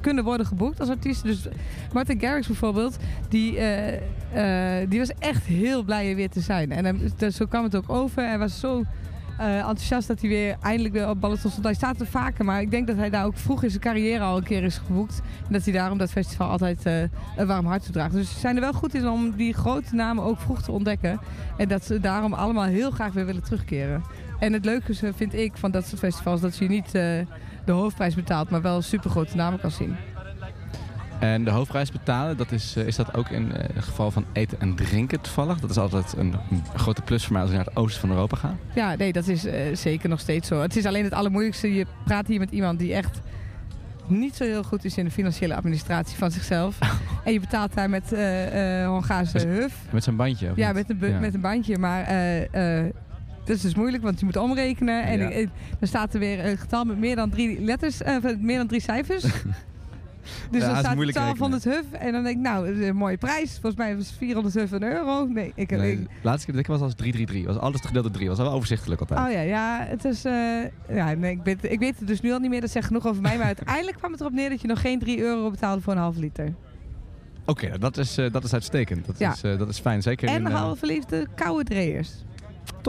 kunnen 0.01 0.23
worden 0.23 0.45
geboekt 0.45 0.79
als 0.79 0.89
artiest. 0.89 1.23
Dus 1.23 1.47
Martin 1.93 2.19
Garrix 2.19 2.47
bijvoorbeeld, 2.47 2.97
die, 3.29 3.57
eh, 3.57 4.81
eh, 4.81 4.89
die 4.89 4.99
was 4.99 5.11
echt 5.19 5.43
heel 5.45 5.83
blij 5.83 6.09
er 6.09 6.15
weer 6.15 6.29
te 6.29 6.39
zijn. 6.41 6.71
En 6.71 6.85
hem- 6.85 7.01
dus 7.17 7.35
zo 7.35 7.45
kwam 7.45 7.63
het 7.63 7.75
ook 7.75 7.89
over. 7.89 8.23
Hij 8.27 8.37
was 8.37 8.59
zo 8.59 8.83
eh, 9.39 9.57
enthousiast 9.57 10.07
dat 10.07 10.19
hij 10.19 10.29
weer 10.29 10.55
eindelijk 10.61 10.93
weer 10.93 11.09
op 11.09 11.21
Balaton 11.21 11.49
stond. 11.49 11.65
Hij 11.65 11.73
staat 11.73 11.99
er 11.99 12.07
vaker, 12.07 12.45
maar 12.45 12.61
ik 12.61 12.71
denk 12.71 12.87
dat 12.87 12.95
hij 12.95 13.09
daar 13.09 13.25
ook 13.25 13.37
vroeg 13.37 13.63
in 13.63 13.69
zijn 13.69 13.81
carrière 13.81 14.23
al 14.23 14.37
een 14.37 14.43
keer 14.43 14.63
is 14.63 14.77
geboekt. 14.77 15.21
En 15.47 15.53
dat 15.53 15.63
hij 15.63 15.73
daarom 15.73 15.97
dat 15.97 16.11
festival 16.11 16.49
altijd 16.49 16.85
eh, 16.85 17.01
een 17.35 17.47
warm 17.47 17.65
hart 17.65 17.83
toedraagt. 17.83 18.13
Dus 18.13 18.33
ze 18.33 18.39
zijn 18.39 18.55
er 18.55 18.61
wel 18.61 18.73
goed 18.73 18.93
in 18.93 19.07
om 19.07 19.35
die 19.35 19.53
grote 19.53 19.95
namen 19.95 20.23
ook 20.23 20.39
vroeg 20.39 20.61
te 20.61 20.71
ontdekken. 20.71 21.19
En 21.57 21.67
dat 21.67 21.85
ze 21.85 21.99
daarom 21.99 22.33
allemaal 22.33 22.63
heel 22.63 22.91
graag 22.91 23.13
weer 23.13 23.25
willen 23.25 23.43
terugkeren. 23.43 24.03
En 24.39 24.53
het 24.53 24.65
leuke 24.65 24.93
eh, 25.01 25.09
vind 25.15 25.33
ik 25.33 25.57
van 25.57 25.71
dat 25.71 25.85
soort 25.85 25.99
festivals 25.99 26.41
dat 26.41 26.57
je 26.57 26.67
niet 26.67 26.91
de 26.91 27.71
hoofdprijs 27.71 28.15
betaalt, 28.15 28.49
maar 28.49 28.61
wel 28.61 28.81
super 28.81 29.09
grote 29.09 29.35
namen 29.35 29.59
kan 29.59 29.71
zien. 29.71 29.95
En 31.19 31.43
de 31.43 31.51
hoofdprijs 31.51 31.91
betalen, 31.91 32.37
dat 32.37 32.51
is, 32.51 32.75
eh, 32.75 32.87
is 32.87 32.95
dat 32.95 33.13
ook 33.15 33.29
in 33.29 33.51
eh, 33.55 33.75
het 33.75 33.83
geval 33.83 34.11
van 34.11 34.25
eten 34.33 34.59
en 34.59 34.75
drinken 34.75 35.21
toevallig? 35.21 35.59
Dat 35.59 35.69
is 35.69 35.77
altijd 35.77 36.13
een, 36.17 36.33
grote 36.75 37.01
plus 37.01 37.23
voor 37.23 37.33
mij 37.33 37.41
als 37.41 37.51
ik 37.51 37.57
naar 37.57 37.65
het 37.65 37.75
oosten 37.75 38.01
van 38.01 38.09
Europa 38.09 38.35
ga. 38.37 38.55
Ja, 38.75 38.95
nee, 38.95 39.13
dat 39.13 39.27
is 39.27 39.45
eh, 39.45 39.75
zeker 39.75 40.09
nog 40.09 40.19
steeds 40.19 40.47
zo. 40.47 40.61
Het 40.61 40.75
is 40.75 40.85
alleen 40.85 41.03
het 41.03 41.13
allermoeilijkste. 41.13 41.73
Je 41.73 41.85
praat 42.05 42.27
hier 42.27 42.39
met 42.39 42.51
iemand 42.51 42.79
die 42.79 42.93
echt 42.93 43.21
niet 44.07 44.35
zo 44.35 44.43
heel 44.43 44.63
goed 44.63 44.85
is 44.85 44.97
in 44.97 45.05
de 45.05 45.11
financiële 45.11 45.55
administratie 45.55 46.17
van 46.17 46.31
zichzelf. 46.31 46.77
en 47.25 47.33
je 47.33 47.39
betaalt 47.39 47.73
daar 47.73 47.89
met 47.89 48.13
eh 48.13 48.81
eh 48.83 48.87
Hongaarse 48.87 49.33
Dus- 49.33 49.43
huf. 49.43 49.75
Met 49.91 50.03
zijn 50.03 50.15
bandje. 50.15 50.51
Ja, 50.55 50.71
met 50.73 50.89
een, 50.89 50.97
Ja. 51.01 51.19
met 51.19 51.33
een 51.33 51.41
bandje. 51.41 51.77
Maar 51.77 52.05
dat 53.45 53.55
is 53.55 53.61
dus 53.61 53.75
moeilijk, 53.75 54.03
want 54.03 54.19
je 54.19 54.25
moet 54.25 54.37
omrekenen. 54.37 55.03
En 55.03 55.19
Ja. 55.19 55.27
ik- 55.29 55.35
ik- 55.35 55.49
dan 55.79 55.87
staat 55.87 56.13
er 56.13 56.19
weer 56.19 56.45
een 56.45 56.57
getal 56.57 56.83
met 56.85 56.97
meer 56.97 57.15
dan 57.15 57.29
drie 57.29 57.61
letters, 57.61 58.01
meer 58.39 58.57
dan 58.57 58.67
drie 58.67 58.81
cijfers. 58.81 59.25
Dus 60.51 60.61
dan 60.61 60.75
staat 60.77 60.93
moeilijk 60.95 61.17
1200 61.17 61.63
huf. 61.63 61.99
En 61.99 62.11
dan 62.11 62.23
denk 62.23 62.35
ik, 62.35 62.41
nou, 62.41 62.65
dat 62.67 62.75
is 62.75 62.87
een 62.87 62.95
mooie 62.95 63.17
prijs. 63.17 63.51
Volgens 63.51 63.75
mij 63.75 63.95
was 63.97 64.11
400 64.17 64.55
huf 64.55 64.71
een 64.71 64.83
euro. 64.83 65.25
Nee, 65.25 65.51
ik. 65.55 65.69
Nee, 65.71 65.91
ik- 65.91 66.07
laatste 66.21 66.45
keer 66.45 66.55
dat 66.55 66.63
ik 66.63 66.69
was 66.71 66.81
als 66.81 66.95
333. 66.95 67.53
Was 67.53 67.63
alles 67.63 67.81
gedeeld 67.81 68.03
door 68.03 68.13
3. 68.13 68.27
Was 68.29 68.37
wel 68.37 68.51
overzichtelijk 68.51 69.01
altijd. 69.01 69.19
Oh 69.19 69.31
ja, 69.31 69.41
ja, 69.41 69.85
het 69.87 70.05
is. 70.05 70.25
eh, 70.25 70.33
ja, 70.89 71.13
nee, 71.13 71.31
ik, 71.31 71.39
weet, 71.43 71.71
ik 71.71 71.79
weet 71.79 71.99
het 71.99 72.07
dus 72.07 72.21
nu 72.21 72.31
al 72.31 72.39
niet 72.39 72.49
meer. 72.49 72.61
Dat 72.61 72.69
zegt 72.69 72.87
genoeg 72.87 73.07
over 73.07 73.21
mij. 73.21 73.37
Maar 73.37 73.45
uiteindelijk 73.45 73.97
kwam 73.97 74.11
het 74.11 74.21
erop 74.21 74.33
neer 74.33 74.49
dat 74.49 74.61
je 74.61 74.67
nog 74.67 74.81
geen 74.81 74.99
3 74.99 75.19
euro 75.19 75.49
betaalde 75.49 75.81
voor 75.81 75.93
een 75.93 75.99
half 75.99 76.17
liter. 76.17 76.53
Oké, 77.45 77.77
dat, 77.79 77.97
is, 77.97 78.17
eh, 78.17 78.31
dat 78.31 78.43
is 78.43 78.53
uitstekend. 78.53 79.05
Dat, 79.05 79.19
Ja. 79.19 79.31
is, 79.33 79.41
eh, 79.43 79.57
dat 79.57 79.69
is 79.69 79.79
fijn. 79.79 80.01
Zeker 80.01 80.27
En 80.27 80.35
in, 80.45 80.51
halve 80.51 80.85
liefde 80.85 81.27
koude 81.35 81.63
dreers. 81.63 82.09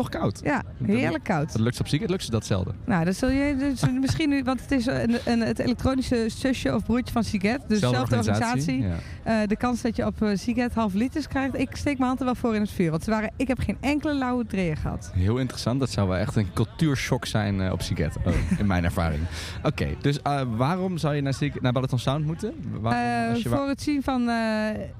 Toch 0.00 0.08
koud. 0.20 0.41
Ja, 0.44 0.62
heerlijk 0.85 1.25
koud. 1.25 1.52
Dat 1.52 1.61
lukt 1.61 1.81
op 1.81 1.88
ziek, 1.88 2.00
het 2.00 2.11
lukt 2.11 2.25
ze 2.25 2.31
dat 2.31 2.47
zelden. 2.47 2.75
Nou, 2.85 3.05
dat 3.05 3.14
zul 3.17 3.31
je 3.31 3.56
dus 3.56 3.81
misschien 4.00 4.29
nu, 4.29 4.43
want 4.43 4.61
het 4.61 4.70
is 4.70 4.87
een, 4.87 5.17
een, 5.25 5.41
het 5.41 5.58
elektronische 5.58 6.25
zusje 6.29 6.75
of 6.75 6.85
broertje 6.85 7.12
van 7.12 7.25
Siget. 7.25 7.61
Dus 7.69 7.79
Zelfde 7.79 7.99
dezelfde 8.17 8.17
organisatie. 8.17 8.82
Ja. 8.82 8.94
Eh, 9.43 9.49
de 9.49 9.56
kans 9.56 9.82
dat 9.82 9.97
je 9.97 10.06
op 10.06 10.23
uh, 10.23 10.37
Siget 10.37 10.75
half 10.75 10.94
liters 10.94 11.29
krijgt, 11.29 11.58
ik 11.58 11.76
steek 11.76 11.94
mijn 11.97 12.08
hand 12.08 12.19
er 12.19 12.25
wel 12.25 12.35
voor 12.35 12.55
in 12.55 12.61
het 12.61 12.70
vuur. 12.70 12.91
Want 12.91 13.05
ze 13.05 13.11
waren, 13.11 13.31
ik 13.37 13.49
heb 13.49 13.58
geen 13.58 13.76
enkele 13.81 14.14
lauwe 14.14 14.47
dreer 14.47 14.76
gehad. 14.76 15.11
Heel 15.14 15.37
interessant. 15.38 15.81
Dat 15.81 15.91
zou 15.91 16.08
wel 16.08 16.17
echt 16.17 16.37
een 16.37 16.53
cultuurshock 16.53 17.26
zijn 17.26 17.61
eh, 17.61 17.73
op 17.73 17.82
Siget. 17.82 18.17
Oh, 18.26 18.32
in 18.58 18.67
mijn 18.67 18.85
ervaring. 18.85 19.23
Oké, 19.62 19.88
dus 20.00 20.23
eh, 20.23 20.41
waarom 20.56 20.99
zou 20.99 21.14
je 21.14 21.20
naar, 21.23 21.35
Siget- 21.35 21.62
naar 21.62 21.73
Balaton 21.73 21.99
Sound 21.99 22.25
moeten? 22.26 22.55
Waarom, 22.81 23.03
Eh, 23.03 23.31
als 23.31 23.43
je 23.43 23.49
voor 23.49 23.69
het 23.69 23.82
zien 23.82 24.03
van 24.03 24.29
eh, 24.29 24.35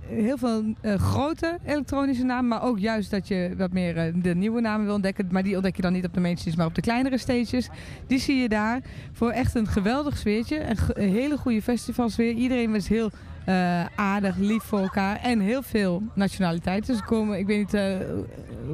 heel 0.06 0.38
veel 0.38 0.62
eh, 0.81 0.94
grote 0.94 1.58
elektronische 1.67 2.25
namen, 2.25 2.49
maar 2.49 2.62
ook 2.62 2.79
juist 2.79 3.11
dat 3.11 3.29
je 3.29 3.55
wat 3.56 3.73
meer 3.73 3.96
eh, 3.96 4.12
de 4.14 4.35
nieuwe 4.35 4.61
namen 4.61 4.87
ontdekken. 4.93 5.29
Maar 5.31 5.43
die 5.43 5.55
ontdek 5.55 5.77
je 5.77 5.83
dan 5.83 5.93
niet 5.93 6.05
op 6.05 6.15
de 6.15 6.21
main 6.21 6.37
stages, 6.37 6.57
maar 6.57 6.67
op 6.67 6.75
de 6.75 6.81
kleinere 6.81 7.19
stages. 7.19 7.69
Die 8.07 8.19
zie 8.19 8.37
je 8.37 8.49
daar 8.49 8.81
voor 9.13 9.31
echt 9.31 9.55
een 9.55 9.67
geweldig 9.67 10.17
sfeertje. 10.17 10.61
Een, 10.95 11.11
hele 11.11 11.37
goede 11.37 11.63
festivalsfeer. 11.63 12.33
Iedereen 12.33 12.73
was 12.73 12.89
heel 12.89 13.11
eh, 13.45 13.85
aardig, 13.95 14.37
lief 14.37 14.63
voor 14.63 14.79
elkaar 14.79 15.17
en 15.17 15.41
heel 15.41 15.63
veel 15.63 16.03
nationaliteiten. 16.15 16.97
Ze 16.97 17.05
komen, 17.05 17.39
ik 17.39 17.47
weet 17.47 17.59
niet 17.59 17.75
eh, 17.75 17.97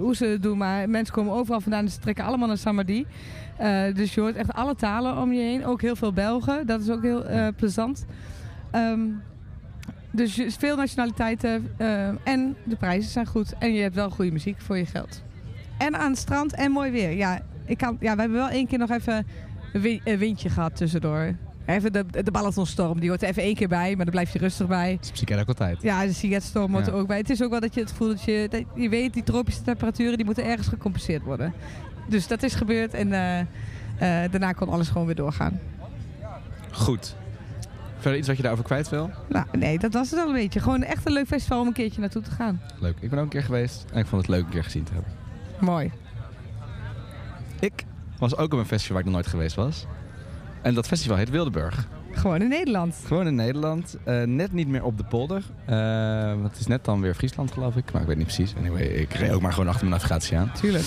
hoe 0.01 0.17
ze 0.17 0.27
het 0.27 0.43
doen, 0.43 0.59
maar 0.59 0.89
mensen 0.89 1.15
komen 1.15 1.33
overal 1.33 1.61
vandaan 1.61 1.85
en 1.85 1.91
ze 1.91 1.99
trekken 1.99 2.25
allemaal 2.25 2.49
naar 2.49 2.59
Samadhi. 2.59 3.07
Eh, 3.57 3.95
dus 3.95 4.15
je 4.15 4.21
hoort 4.21 4.37
echt 4.37 4.53
alle 4.53 4.75
talen 4.75 5.19
om 5.19 5.33
je 5.33 5.41
heen. 5.41 5.65
Ook 5.65 5.81
heel 5.81 5.97
veel 5.97 6.13
Belgen. 6.13 6.67
Dat 6.67 6.81
is 6.81 6.91
ook 6.91 7.03
heel 7.03 7.25
plezant. 7.57 8.07
Ehm, 8.71 9.01
dus 10.11 10.41
veel 10.59 10.77
nationaliteiten 10.77 11.71
en 12.25 12.57
de 12.65 12.77
prijzen 12.77 13.11
zijn 13.11 13.27
goed. 13.27 13.55
En 13.59 13.73
je 13.73 13.83
hebt 13.83 13.95
wel 13.95 14.11
goede 14.11 14.33
muziek 14.33 14.61
voor 14.61 14.77
je 14.77 14.87
geld. 14.87 15.23
En 15.79 15.97
aan 15.97 16.11
het 16.11 16.19
strand 16.19 16.55
en 16.55 16.71
mooi 16.71 16.91
weer. 16.91 17.11
Ja, 17.11 17.41
ik 17.65 17.79
kan, 17.79 17.97
ja 18.01 18.15
we 18.15 18.21
hebben 18.21 18.39
wel 18.39 18.49
één 18.49 18.67
keer 18.67 18.79
nog 18.79 18.91
even 18.91 19.27
een 19.73 19.81
wi- 19.81 20.01
een 20.05 20.19
windje 20.19 20.49
gehad 20.49 20.77
tussendoor. 20.77 21.35
Even 21.67 21.93
de, 21.93 22.05
de 22.11 22.23
die 23.01 23.09
hoort 23.09 23.23
er 23.23 23.29
even 23.29 23.43
één 23.43 23.55
keer 23.55 23.69
bij, 23.69 23.97
maar 23.97 24.05
daar 24.05 24.15
blijf 24.15 24.33
je 24.33 24.39
rustig 24.39 24.67
bij. 24.67 24.99
Dat 25.01 25.29
is 25.31 25.39
ook 25.39 25.49
altijd. 25.49 25.83
Ja, 25.83 26.05
de 26.07 26.13
Siget-storm 26.13 26.73
hoort 26.73 26.87
Ja. 26.87 26.93
er 26.93 26.99
ook 26.99 27.07
bij. 27.07 27.17
Het 27.17 27.31
is 27.31 27.43
ook 27.43 27.51
wel 27.51 27.61
dat 27.61 27.75
je 27.75 27.81
het 27.81 27.91
gevoel 27.91 28.09
dat 28.09 28.23
je... 28.25 28.47
Dat 28.51 28.63
je 28.75 28.89
weet, 28.89 29.13
die 29.15 29.23
tropische 29.23 29.63
temperaturen 29.63 30.17
die 30.17 30.25
moeten 30.27 30.45
ergens 30.45 30.69
gecompenseerd 30.69 31.23
worden. 31.23 31.53
Dus 32.09 32.27
dat 32.27 32.43
is 32.43 32.55
gebeurd 32.55 32.95
en 32.95 33.13
eh, 33.13 33.41
eh, 33.41 33.47
daarna 34.31 34.53
kon 34.53 34.69
alles 34.69 34.89
gewoon 34.89 35.07
weer 35.07 35.15
doorgaan. 35.15 35.61
Goed. 36.73 37.17
Verder 37.99 38.19
iets 38.19 38.27
wat 38.29 38.37
je 38.37 38.43
daarover 38.43 38.67
kwijt 38.67 38.89
wil? 38.89 39.11
Nou, 39.29 39.47
nee, 39.59 39.79
dat 39.79 39.93
was 39.93 40.11
het 40.11 40.21
al 40.21 40.27
een 40.29 40.33
beetje. 40.35 40.61
Gewoon 40.61 40.83
echt 40.83 41.07
een 41.07 41.13
leuk 41.13 41.27
festival 41.27 41.61
om 41.61 41.67
een 41.67 41.73
keertje 41.73 42.01
naartoe 42.01 42.23
te 42.23 42.31
gaan. 42.31 42.61
Leuk. 42.81 42.97
Ik 43.01 43.11
ben 43.11 43.19
ook 43.19 43.25
een 43.25 43.31
keer 43.31 43.43
geweest 43.43 43.85
en 43.93 43.99
ik 43.99 44.07
vond 44.07 44.23
het 44.23 44.31
leuk 44.31 44.45
een 44.45 44.51
keer 44.51 44.65
gezien 44.65 44.85
te 44.85 44.93
hebben. 44.93 45.13
Mooi. 45.61 45.93
Ik 47.61 47.85
was 48.19 48.37
ook 48.37 48.53
op 48.53 48.59
een 48.59 48.67
festival 48.67 48.97
waar 48.97 49.05
ik 49.05 49.11
nog 49.13 49.15
nooit 49.15 49.27
geweest 49.27 49.57
was. 49.57 49.87
En 50.63 50.75
dat 50.75 50.87
festival 50.87 51.17
heet 51.17 51.31
Wildeburg. 51.31 51.89
Gewoon 52.11 52.43
in 52.43 52.49
Nederland. 52.49 52.97
Gewoon 53.07 53.27
in 53.27 53.35
Nederland. 53.35 53.97
Eh, 54.05 54.23
net 54.23 54.53
niet 54.53 54.69
meer 54.69 54.85
op 54.85 54.97
de 54.97 55.05
polder. 55.05 55.43
Eh, 55.65 55.77
want 56.29 56.43
het 56.43 56.59
is 56.59 56.67
net 56.67 56.85
dan 56.85 57.01
weer 57.01 57.15
Friesland 57.15 57.53
geloof 57.53 57.77
ik. 57.77 57.93
Maar 57.93 58.01
ik 58.01 58.09
weet 58.09 58.17
niet 58.17 58.27
precies. 58.27 58.55
Anyway, 58.57 58.83
ik 58.83 59.13
reed 59.13 59.31
ook 59.31 59.41
maar 59.41 59.53
gewoon 59.53 59.69
achter 59.69 59.89
mijn 59.89 60.01
navigatie 60.01 60.39
aan. 60.39 60.53
Tuurlijk. 60.53 60.85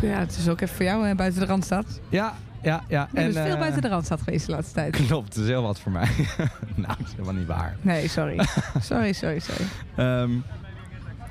Ja, 0.00 0.18
het 0.18 0.36
is 0.36 0.48
ook 0.48 0.60
even 0.60 0.76
voor 0.76 0.84
jou 0.84 1.06
hè, 1.06 1.14
buiten 1.14 1.40
de 1.40 1.46
Randstad. 1.46 2.00
Ja, 2.08 2.34
ja, 2.62 2.84
ja. 2.88 3.08
Je 3.12 3.20
bent 3.20 3.34
veel 3.34 3.44
eh, 3.44 3.58
buiten 3.58 3.82
de 3.82 3.88
Randstad 3.88 4.22
geweest 4.22 4.46
de 4.46 4.52
laatste 4.52 4.74
tijd. 4.74 5.06
Klopt, 5.06 5.34
dat 5.34 5.44
is 5.44 5.50
heel 5.50 5.62
wat 5.62 5.80
voor 5.80 5.92
mij. 5.92 6.08
nou, 6.74 6.96
dat 6.98 7.06
is 7.06 7.12
helemaal 7.12 7.34
niet 7.34 7.46
waar. 7.46 7.76
Nee, 7.80 8.08
sorry. 8.08 8.40
sorry, 8.80 9.12
sorry, 9.12 9.38
sorry. 9.38 9.64
Ehm, 9.94 10.30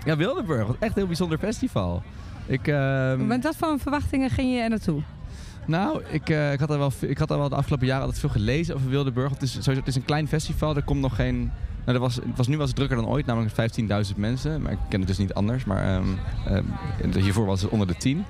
ja, 0.06 0.18
Wildeburg. 0.18 0.68
Echt 0.68 0.82
een 0.82 0.92
heel 0.94 1.08
bijzonder 1.08 1.38
festival. 1.38 2.04
Ik, 2.46 2.68
ehm, 2.68 3.28
Met 3.28 3.44
wat 3.44 3.56
voor 3.56 3.80
verwachtingen 3.80 4.30
ging 4.30 4.54
je 4.54 4.60
er 4.60 4.70
naartoe? 4.70 5.02
Nou, 5.66 6.02
ik, 6.10 6.30
eh, 6.30 6.54
ik, 6.54 6.60
had 6.60 6.70
er 6.70 6.78
wel, 6.78 6.92
ik 7.00 7.18
had 7.18 7.32
er 7.32 7.38
wel 7.38 7.50
de 7.50 7.56
afgelopen 7.56 7.88
jaren 7.88 8.02
altijd 8.04 8.20
veel 8.20 8.30
gelezen 8.30 8.76
over 8.76 8.90
Wildeburg. 8.90 9.30
Het 9.32 9.42
is, 9.42 9.52
sowieso, 9.52 9.72
het 9.72 9.88
is 9.88 9.96
een 9.96 10.06
klein 10.06 10.28
festival, 10.28 10.76
er 10.76 10.84
komt 10.84 11.02
nog 11.02 11.16
geen... 11.16 11.52
Nou, 11.86 11.96
er 11.98 12.04
was, 12.04 12.16
het 12.16 12.38
was 12.38 12.48
nu 12.48 12.58
was 12.58 12.68
het 12.68 12.76
drukker 12.76 12.98
dan 12.98 13.08
ooit, 13.08 13.26
namelijk 13.26 13.54
15.000 14.12 14.16
mensen. 14.16 14.62
Maar 14.62 14.72
ik 14.72 14.78
ken 14.90 15.00
het 15.00 15.08
dus 15.08 15.18
niet 15.18 15.34
anders. 15.34 15.66
Maar 15.66 15.84
ehm, 15.84 16.08
ehm, 17.02 17.20
hiervoor 17.20 17.46
was 17.46 17.62
het 17.62 17.72
onder 17.72 17.88
de 17.88 17.96
10. 17.96 18.26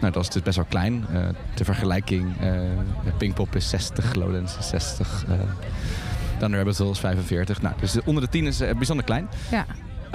Nou, 0.00 0.12
dat 0.12 0.22
is 0.22 0.28
dus 0.28 0.42
best 0.42 0.56
wel 0.56 0.66
klein. 0.68 1.04
Eh 1.12 1.28
ter 1.54 1.64
vergelijking, 1.64 2.40
eh 2.40 2.50
Pinkpop 3.18 3.56
is 3.56 3.68
60, 3.68 4.14
Lowlands 4.14 4.58
is 4.58 4.68
60. 4.68 5.24
eh 5.28 5.34
Thunder 6.38 6.58
Rabbit 6.58 6.78
Hole 6.78 6.90
is 6.90 6.98
45. 6.98 7.62
Nou, 7.62 7.74
dus 7.80 7.98
onder 8.04 8.22
de 8.22 8.28
10 8.28 8.46
is 8.46 8.58
bijzonder 8.58 9.04
klein. 9.04 9.28
Ja. 9.50 9.66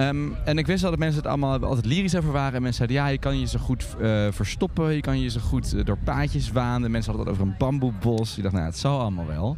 Ehm, 0.01 0.29
en 0.45 0.57
ik 0.57 0.67
wist 0.67 0.81
wel 0.81 0.89
dat 0.91 0.99
mensen 0.99 1.17
het 1.17 1.27
allemaal 1.27 1.63
altijd 1.63 1.85
lyrisch 1.85 2.15
over 2.15 2.31
waren. 2.31 2.53
En 2.55 2.61
mensen 2.61 2.87
zeiden, 2.87 3.05
ja, 3.05 3.11
je 3.11 3.17
kan 3.17 3.39
je 3.39 3.47
zo 3.47 3.59
goed 3.59 3.95
eh, 4.01 4.27
verstoppen. 4.29 4.93
Je 4.93 5.01
kan 5.01 5.19
je 5.19 5.29
zo 5.29 5.39
goed 5.39 5.73
eh, 5.73 5.85
door 5.85 5.97
paadjes 5.97 6.51
waanden. 6.51 6.91
Mensen 6.91 7.13
hadden 7.13 7.31
het 7.33 7.41
over 7.41 7.51
een 7.51 7.57
bamboebos. 7.57 8.37
Ik 8.37 8.43
dacht, 8.43 8.55
nou, 8.55 8.65
het 8.65 8.77
zal 8.77 8.99
allemaal 8.99 9.25
wel. 9.25 9.57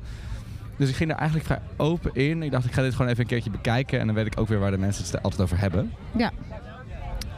Dus 0.77 0.89
ik 0.89 0.95
ging 0.95 1.11
er 1.11 1.15
eigenlijk 1.15 1.45
vrij 1.47 1.59
open 1.77 2.13
in. 2.13 2.43
Ik 2.43 2.51
dacht, 2.51 2.65
ik 2.65 2.71
ga 2.71 2.81
dit 2.81 2.91
gewoon 2.91 3.07
even 3.07 3.21
een 3.21 3.27
keertje 3.27 3.49
bekijken. 3.49 3.99
En 3.99 4.05
dan 4.05 4.15
weet 4.15 4.25
ik 4.25 4.39
ook 4.39 4.47
weer 4.47 4.59
waar 4.59 4.71
de 4.71 4.77
mensen 4.77 5.05
het 5.05 5.23
altijd 5.23 5.41
over 5.41 5.59
hebben. 5.59 5.91
Ja. 6.17 6.31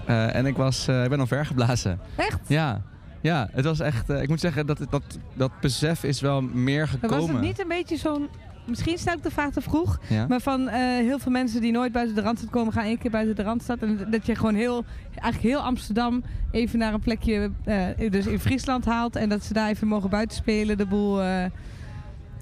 Eh, 0.05 0.35
en 0.35 0.45
ik, 0.45 0.57
was, 0.57 0.87
ik 0.87 1.09
ben 1.09 1.19
omvergeblazen. 1.19 1.99
Echt? 2.15 2.39
Ja. 2.47 2.81
Ja, 3.21 3.49
het 3.51 3.65
was 3.65 3.79
echt... 3.79 4.09
ik 4.09 4.27
moet 4.27 4.39
zeggen, 4.39 4.65
dat, 4.65 4.79
dat, 4.89 5.03
dat 5.33 5.51
besef 5.61 6.03
is 6.03 6.21
wel 6.21 6.41
meer 6.41 6.77
Maar 6.77 6.87
gekomen. 6.87 7.17
was 7.19 7.29
het 7.29 7.41
niet 7.41 7.59
een 7.59 7.67
beetje 7.67 7.97
zo'n... 7.97 8.29
Misschien 8.65 8.97
stel 8.97 9.13
ik 9.13 9.23
de 9.23 9.31
vraag 9.31 9.51
te 9.51 9.61
vroeg. 9.61 9.99
Ja? 10.07 10.27
Maar 10.27 10.41
van 10.41 10.69
eh, 10.69 10.79
heel 10.81 11.19
veel 11.19 11.31
mensen 11.31 11.61
die 11.61 11.71
nooit 11.71 11.91
buiten 11.91 12.15
de 12.15 12.21
Randstad 12.21 12.49
komen, 12.49 12.73
gaan 12.73 12.85
één 12.85 12.97
keer 12.97 13.11
buiten 13.11 13.35
de 13.35 13.43
Randstad. 13.43 13.79
En 13.79 14.07
dat 14.09 14.25
je 14.25 14.35
gewoon 14.35 14.55
heel, 14.55 14.85
eigenlijk 15.09 15.53
heel 15.53 15.65
Amsterdam 15.65 16.23
even 16.51 16.79
naar 16.79 16.93
een 16.93 16.99
plekje, 16.99 17.51
eh, 17.63 18.11
dus 18.11 18.25
in 18.25 18.39
Friesland 18.39 18.85
haalt. 18.85 19.15
En 19.15 19.29
dat 19.29 19.43
ze 19.43 19.53
daar 19.53 19.69
even 19.69 19.87
mogen 19.87 20.09
buitenspelen, 20.09 20.77
de 20.77 20.85
boel 20.85 21.21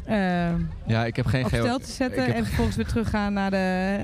eh, 0.06 0.52
ja, 0.86 1.06
ik 1.06 1.16
heb 1.16 1.26
geen 1.26 1.44
op 1.44 1.50
stel 1.50 1.80
te 1.80 1.92
zetten. 1.92 2.34
En 2.34 2.46
vervolgens 2.46 2.76
weer 2.76 2.86
teruggaan 2.86 3.34
naar, 3.34 3.52
de, 3.52 3.98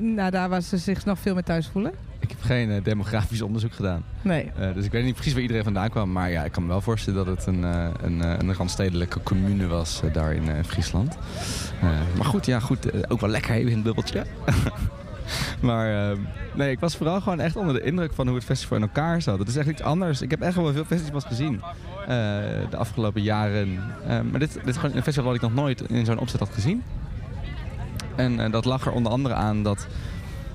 naar 0.00 0.30
daar 0.30 0.48
waar 0.48 0.62
ze 0.62 0.76
zich 0.76 1.04
nog 1.04 1.18
veel 1.18 1.34
meer 1.34 1.42
thuis 1.42 1.66
voelen. 1.66 1.92
Geen 2.44 2.70
eh, 2.70 2.82
demografisch 2.82 3.42
onderzoek 3.42 3.72
gedaan. 3.72 4.04
Nee. 4.22 4.50
Eh, 4.58 4.74
dus 4.74 4.84
ik 4.84 4.92
weet 4.92 5.04
niet 5.04 5.14
precies 5.14 5.32
waar 5.32 5.42
iedereen 5.42 5.64
vandaan 5.64 5.90
kwam. 5.90 6.12
Maar 6.12 6.30
ja, 6.30 6.44
ik 6.44 6.52
kan 6.52 6.62
me 6.62 6.68
wel 6.68 6.80
voorstellen 6.80 7.24
dat 7.24 7.36
het 7.36 7.46
een, 7.46 7.64
eh, 7.64 7.86
een, 8.02 8.20
een 8.20 8.54
randstedelijke 8.54 9.22
commune 9.22 9.66
was 9.66 10.02
daar 10.12 10.32
in 10.32 10.64
Friesland. 10.64 11.16
Maar 12.16 12.26
goed, 12.26 12.46
ja, 12.46 12.60
goed. 12.60 13.10
ook 13.10 13.20
wel 13.20 13.30
lekker 13.30 13.54
even 13.54 13.70
in 13.70 13.74
het 13.74 13.84
bubbeltje. 13.84 14.24
maar 15.60 16.16
nee, 16.54 16.70
ik 16.70 16.80
was 16.80 16.96
vooral 16.96 17.20
gewoon 17.20 17.40
echt 17.40 17.56
onder 17.56 17.74
de 17.74 17.82
indruk 17.82 18.12
van 18.12 18.26
hoe 18.26 18.36
het 18.36 18.44
festival 18.44 18.76
in 18.76 18.82
elkaar 18.82 19.22
zat. 19.22 19.38
Het 19.38 19.48
is 19.48 19.56
echt 19.56 19.68
iets 19.68 19.82
anders. 19.82 20.22
Ik 20.22 20.30
heb 20.30 20.40
echt 20.40 20.54
wel 20.54 20.72
veel 20.72 20.84
festivals 20.84 21.24
gezien 21.24 21.62
de 22.70 22.76
afgelopen 22.76 23.22
jaren. 23.22 23.74
Maar 24.06 24.38
dit, 24.38 24.52
dit 24.52 24.66
is 24.66 24.76
gewoon 24.76 24.96
een 24.96 25.02
festival 25.02 25.24
wat 25.24 25.34
ik 25.34 25.48
nog 25.48 25.54
nooit 25.54 25.80
in 25.80 26.04
zo'n 26.04 26.18
opzet 26.18 26.40
had 26.40 26.50
gezien. 26.52 26.82
En 28.16 28.50
dat 28.50 28.64
lag 28.64 28.86
er 28.86 28.92
onder 28.92 29.12
andere 29.12 29.34
aan 29.34 29.62
dat 29.62 29.86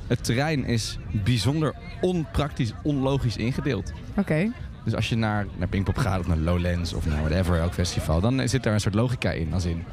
het 0.09 0.23
terrein 0.23 0.65
is 0.65 0.97
bijzonder 1.11 1.73
onpraktisch, 2.01 2.73
onlogisch 2.83 3.37
ingedeeld. 3.37 3.91
Oké. 4.15 4.51
Dus 4.83 4.95
als 4.95 5.09
je 5.09 5.15
naar, 5.15 5.45
naar 5.57 5.67
Pinkpop 5.67 5.97
gaat 5.97 6.19
of 6.19 6.27
naar 6.27 6.37
Lowlands 6.37 6.93
of 6.93 7.05
naar 7.05 7.19
whatever, 7.19 7.59
elk 7.59 7.73
festival, 7.73 8.21
dan 8.21 8.49
zit 8.49 8.63
daar 8.63 8.73
een 8.73 8.79
soort 8.79 8.95
logica 8.95 9.31
in. 9.31 9.53
Als 9.53 9.65
in, 9.65 9.83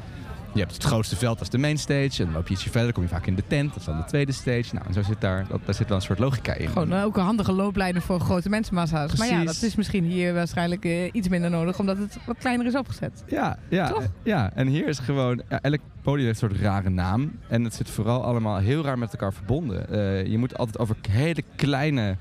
je 0.53 0.59
hebt 0.59 0.73
het 0.73 0.83
grootste 0.83 1.15
veld 1.15 1.39
als 1.39 1.49
de 1.49 1.57
main 1.57 1.77
stage. 1.77 2.17
En 2.17 2.25
dan 2.25 2.33
loop 2.33 2.47
je 2.47 2.53
ietsje 2.53 2.69
verder, 2.69 2.93
kom 2.93 3.03
je 3.03 3.09
vaak 3.09 3.25
in 3.25 3.35
de 3.35 3.43
tent. 3.47 3.69
Dat 3.69 3.79
is 3.79 3.85
dan 3.85 3.97
de 3.97 4.03
tweede 4.03 4.31
stage. 4.31 4.73
Nou, 4.73 4.85
en 4.87 4.93
zo 4.93 5.01
zit 5.01 5.21
daar, 5.21 5.45
dat, 5.49 5.59
daar 5.65 5.75
zit 5.75 5.87
wel 5.87 5.97
een 5.97 6.03
soort 6.03 6.19
logica 6.19 6.53
in. 6.53 6.67
Gewoon 6.67 6.93
eh, 6.93 7.03
ook 7.03 7.17
een 7.17 7.23
handige 7.23 7.51
looplijnen 7.51 8.01
voor 8.01 8.19
grote 8.19 8.49
mensenmassa's. 8.49 9.15
Maar 9.15 9.27
ja, 9.27 9.43
dat 9.43 9.61
is 9.61 9.75
misschien 9.75 10.03
hier 10.03 10.33
waarschijnlijk 10.33 10.85
eh, 10.85 11.09
iets 11.11 11.27
minder 11.27 11.49
nodig, 11.49 11.79
omdat 11.79 11.97
het 11.97 12.17
wat 12.25 12.37
kleiner 12.37 12.65
is 12.65 12.75
opgezet. 12.75 13.23
Ja, 13.27 13.57
ja, 13.69 13.87
Toch? 13.89 14.01
eh, 14.01 14.07
ja. 14.23 14.51
En 14.53 14.67
hier 14.67 14.87
is 14.87 14.99
gewoon, 14.99 15.41
ja, 15.49 15.61
elk 15.61 15.79
podium 16.01 16.25
heeft 16.27 16.41
een 16.41 16.49
soort 16.49 16.61
rare 16.61 16.89
naam. 16.89 17.39
En 17.47 17.63
het 17.63 17.73
zit 17.73 17.89
vooral 17.89 18.23
allemaal 18.23 18.57
heel 18.57 18.83
raar 18.83 18.97
met 18.97 19.11
elkaar 19.11 19.33
verbonden. 19.33 19.85
Je 20.31 20.37
moet 20.37 20.57
altijd 20.57 20.79
over 20.79 20.95
hele 21.09 21.43
kleine 21.55 22.15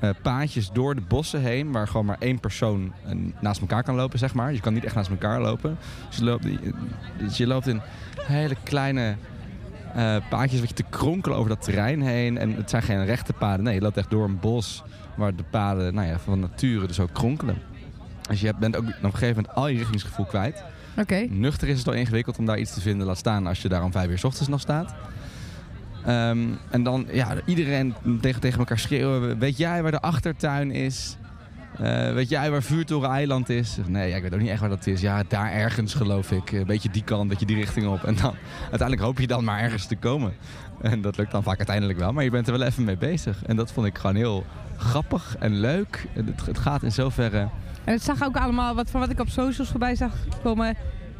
eh, 0.00 0.10
paadjes 0.22 0.70
door 0.72 0.94
de 0.94 1.00
bossen 1.08 1.40
heen, 1.40 1.72
waar 1.72 1.88
gewoon 1.88 2.06
maar 2.06 2.16
één 2.18 2.40
persoon 2.40 2.92
eh, 3.04 3.14
naast 3.40 3.60
elkaar 3.60 3.82
kan 3.82 3.94
lopen, 3.94 4.18
zeg 4.18 4.34
maar. 4.34 4.52
Je 4.52 4.60
kan 4.60 4.74
niet 4.74 4.84
echt 4.84 4.94
naast 4.94 5.10
elkaar 5.10 5.40
lopen. 5.40 5.78
Dus 6.08 6.18
je 6.18 6.24
loopt, 6.24 6.46
dus 7.18 7.36
je 7.36 7.46
loopt 7.46 7.66
in 7.66 7.80
hele 8.22 8.56
kleine 8.62 9.16
eh, 9.94 10.16
paadjes 10.30 10.60
wat 10.60 10.68
je 10.68 10.74
te 10.74 10.84
kronkelen 10.90 11.38
over 11.38 11.50
dat 11.50 11.62
terrein 11.62 12.02
heen. 12.02 12.38
En 12.38 12.54
het 12.54 12.70
zijn 12.70 12.82
geen 12.82 13.04
rechte 13.04 13.32
paden. 13.32 13.64
Nee, 13.64 13.74
je 13.74 13.80
loopt 13.80 13.96
echt 13.96 14.10
door 14.10 14.24
een 14.24 14.40
bos 14.40 14.82
waar 15.16 15.36
de 15.36 15.44
paden 15.50 15.94
nou 15.94 16.06
ja, 16.06 16.18
van 16.18 16.40
nature 16.40 16.86
dus 16.86 17.00
ook 17.00 17.12
kronkelen. 17.12 17.56
Dus 18.28 18.40
je 18.40 18.54
bent 18.58 18.76
ook 18.76 18.82
op 18.82 19.02
een 19.02 19.10
gegeven 19.10 19.36
moment 19.36 19.54
al 19.54 19.68
je 19.68 19.78
richtingsgevoel 19.78 20.26
kwijt. 20.26 20.64
Oké. 20.98 21.26
Nuchter 21.30 21.68
is 21.68 21.78
het 21.78 21.88
al 21.88 21.92
ingewikkeld 21.92 22.38
om 22.38 22.46
daar 22.46 22.58
iets 22.58 22.74
te 22.74 22.80
vinden. 22.80 23.06
Laat 23.06 23.18
staan 23.18 23.46
als 23.46 23.62
je 23.62 23.68
daar 23.68 23.82
om 23.82 23.92
vijf 23.92 24.10
uur 24.10 24.18
's 24.18 24.24
ochtends 24.24 24.48
nog 24.48 24.60
staat. 24.60 24.94
Ehm, 26.04 26.38
en 26.70 26.82
dan, 26.82 27.06
ja, 27.12 27.34
iedereen 27.44 27.94
tegen, 28.20 28.40
tegen 28.40 28.58
elkaar 28.58 28.78
schreeuwen. 28.78 29.38
Weet 29.38 29.56
jij 29.56 29.82
waar 29.82 29.90
de 29.90 30.00
achtertuin 30.00 30.70
is? 30.70 31.16
Eh, 31.78 32.12
weet 32.12 32.28
jij 32.28 32.50
waar 32.50 32.62
Vuurtoren 32.62 33.10
Eiland 33.10 33.48
is? 33.48 33.76
Nee, 33.86 34.12
ik 34.12 34.22
weet 34.22 34.34
ook 34.34 34.40
niet 34.40 34.48
echt 34.48 34.60
waar 34.60 34.68
dat 34.68 34.86
is. 34.86 35.00
Ja, 35.00 35.22
daar 35.28 35.52
ergens 35.52 35.94
geloof 35.94 36.30
ik. 36.32 36.52
Een 36.52 36.66
beetje 36.66 36.90
die 36.90 37.04
kant, 37.04 37.22
een 37.22 37.28
beetje 37.28 37.46
die 37.46 37.56
richting 37.56 37.86
op. 37.86 38.04
En 38.04 38.16
dan, 38.16 38.34
uiteindelijk 38.60 39.00
hoop 39.00 39.18
je 39.18 39.26
dan 39.26 39.44
maar 39.44 39.60
ergens 39.60 39.86
te 39.86 39.96
komen. 39.96 40.32
En 40.82 41.00
dat 41.00 41.16
lukt 41.16 41.30
dan 41.30 41.42
vaak 41.42 41.56
uiteindelijk 41.56 41.98
wel. 41.98 42.12
Maar 42.12 42.24
je 42.24 42.30
bent 42.30 42.46
er 42.46 42.58
wel 42.58 42.66
even 42.66 42.84
mee 42.84 42.96
bezig. 42.96 43.44
En 43.44 43.56
dat 43.56 43.72
vond 43.72 43.86
ik 43.86 43.98
gewoon 43.98 44.16
heel 44.16 44.44
grappig 44.76 45.36
en 45.38 45.60
leuk. 45.60 46.06
Het, 46.12 46.46
het 46.46 46.58
gaat 46.58 46.82
in 46.82 46.92
zoverre... 46.92 47.48
En 47.84 47.94
het 47.94 48.02
zag 48.02 48.22
ook 48.24 48.36
allemaal, 48.36 48.74
wat, 48.74 48.90
van 48.90 49.00
wat 49.00 49.10
ik 49.10 49.20
op 49.20 49.28
socials 49.28 49.68
voorbij 49.68 49.94
zag 49.94 50.12
komen, 50.42 50.76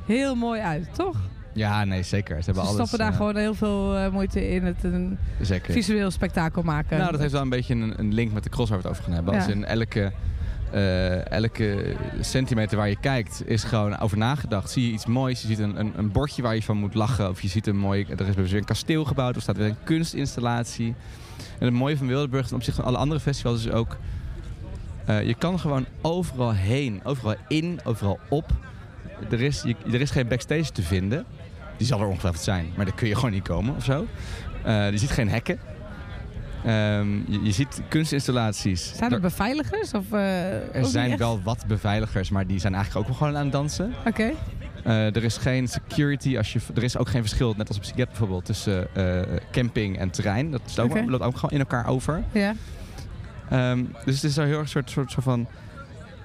heel 0.06 0.35
mooi 0.35 0.61
uit, 0.61 0.94
toch? 0.94 1.16
Ja, 1.59 1.85
nee, 1.85 2.03
zeker. 2.03 2.37
Ze 2.37 2.43
Ze 2.43 2.45
hebben 2.45 2.62
alles... 2.62 2.75
stoppen 2.75 2.99
daar 2.99 3.11
eh, 3.11 3.17
gewoon 3.17 3.37
heel 3.37 3.55
veel 3.55 3.97
eh, 3.97 4.11
moeite 4.11 4.49
in 4.50 4.65
het 4.65 4.85
een 4.85 5.19
zeker. 5.41 5.73
visueel 5.73 6.11
spektakel 6.11 6.62
maken. 6.62 6.99
Nou, 6.99 7.11
dat 7.11 7.21
heeft 7.21 7.33
wel 7.33 7.43
een 7.43 7.49
beetje 7.49 7.75
een, 7.75 7.95
een 7.99 8.15
link 8.15 8.33
met 8.33 8.43
de 8.43 8.49
cross 8.50 8.71
waar 8.71 8.79
we 8.79 8.88
het 8.88 8.93
over 8.93 9.05
gaan 9.05 9.15
hebben. 9.15 9.35
Ja. 9.35 9.41
Als 9.41 9.49
in 9.49 9.65
elke, 9.65 10.12
eh, 10.73 11.31
elke 11.31 11.95
centimeter 12.21 12.77
waar 12.77 12.88
je 12.88 13.00
kijkt 13.00 13.43
is 13.47 13.65
gewoon 13.65 13.99
over 13.99 14.19
nagedacht. 14.19 14.71
Zie 14.71 14.87
je 14.87 14.93
iets 14.93 15.07
moois, 15.07 15.41
je 15.41 15.47
ziet 15.47 15.59
een, 15.59 15.81
een, 15.81 15.93
een 15.97 16.12
bordje 16.12 16.43
waar 16.43 16.55
je 16.55 16.62
van 16.62 16.77
moet 16.77 16.95
lachen. 16.95 17.29
Of 17.29 17.41
je 17.43 17.49
ziet 17.49 17.67
een 17.67 17.79
mooi, 17.79 18.07
er 18.17 18.29
is 18.29 18.35
weer 18.35 18.55
een 18.55 18.65
kasteel 18.65 19.05
gebouwd, 19.05 19.37
er 19.37 19.43
staat 19.43 19.57
weer 19.57 19.67
een 19.69 19.85
kunstinstallatie. 19.85 20.95
En 21.59 21.65
het 21.65 21.75
mooie 21.75 21.97
van 21.97 22.07
Wildeburg 22.07 22.47
ten 22.47 22.57
opzichte 22.57 22.81
van 22.81 22.91
alle 22.91 22.99
andere 23.00 23.21
festivals 23.21 23.65
is 23.67 23.73
ook... 23.73 23.97
eh, 25.05 25.27
je 25.27 25.35
kan 25.35 25.59
gewoon 25.59 25.87
overal 26.03 26.53
heen, 26.53 27.00
overal 27.05 27.35
in, 27.49 27.81
overal 27.85 28.19
op. 28.29 28.50
Er 29.31 29.41
is, 29.41 29.62
je, 29.62 29.77
er 29.93 30.00
is 30.00 30.11
geen 30.11 30.29
backstage 30.29 30.73
te 30.73 30.83
vinden. 30.83 31.25
Die 31.78 31.87
zal 31.87 32.00
er 32.00 32.06
ongetwijfeld 32.06 32.44
zijn, 32.44 32.73
maar 32.76 32.85
daar 32.85 32.94
kun 32.94 33.08
je 33.08 33.14
gewoon 33.14 33.30
niet 33.30 33.42
komen 33.42 33.76
of 33.76 33.85
zo. 33.85 34.06
Eh, 34.64 34.90
je 34.90 34.99
ziet 34.99 35.11
geen 35.11 35.28
hekken. 35.28 35.58
Ehm, 36.64 37.12
je, 37.26 37.40
je 37.42 37.52
ziet 37.52 37.80
kunstinstallaties. 37.88 38.92
Zijn 38.97 39.12
er 39.12 39.20
beveiligers? 39.20 39.92
Of, 39.92 40.12
eh, 40.12 40.75
er 40.75 40.85
zijn 40.85 41.11
echt? 41.11 41.18
wel 41.18 41.42
wat 41.42 41.64
beveiligers, 41.66 42.30
maar 42.30 42.47
die 42.47 42.58
zijn 42.58 42.75
eigenlijk 42.75 43.04
ook 43.04 43.11
wel 43.11 43.20
gewoon 43.20 43.37
aan 43.38 43.44
het 43.44 43.52
dansen. 43.52 43.94
Oké. 44.06 44.30
Eh, 44.85 45.16
er 45.16 45.25
is 45.25 45.37
geen 45.37 45.68
security. 45.68 46.37
Als 46.37 46.52
je, 46.52 46.61
er 46.75 46.82
is 46.82 46.97
ook 46.97 47.08
geen 47.08 47.20
verschil, 47.20 47.54
net 47.56 47.68
als 47.68 47.76
op 47.76 47.85
Siget 47.85 48.08
bijvoorbeeld, 48.08 48.44
tussen 48.44 48.88
camping 49.50 49.99
en 49.99 50.11
terrein. 50.11 50.50
Dat 50.50 50.61
is 50.66 50.78
ook, 50.78 50.90
Oké. 50.90 51.04
loopt 51.06 51.23
ook 51.23 51.35
gewoon 51.35 51.50
in 51.50 51.58
elkaar 51.58 51.87
over. 51.87 52.23
Ja. 52.32 52.54
Ehm, 53.50 53.85
dus 54.04 54.14
het 54.14 54.25
is 54.25 54.35
zo 54.35 54.42
heel 54.42 54.52
erg 54.52 54.61
een 54.61 54.68
soort, 54.68 54.90
soort, 54.90 55.11
soort 55.11 55.25
van... 55.25 55.49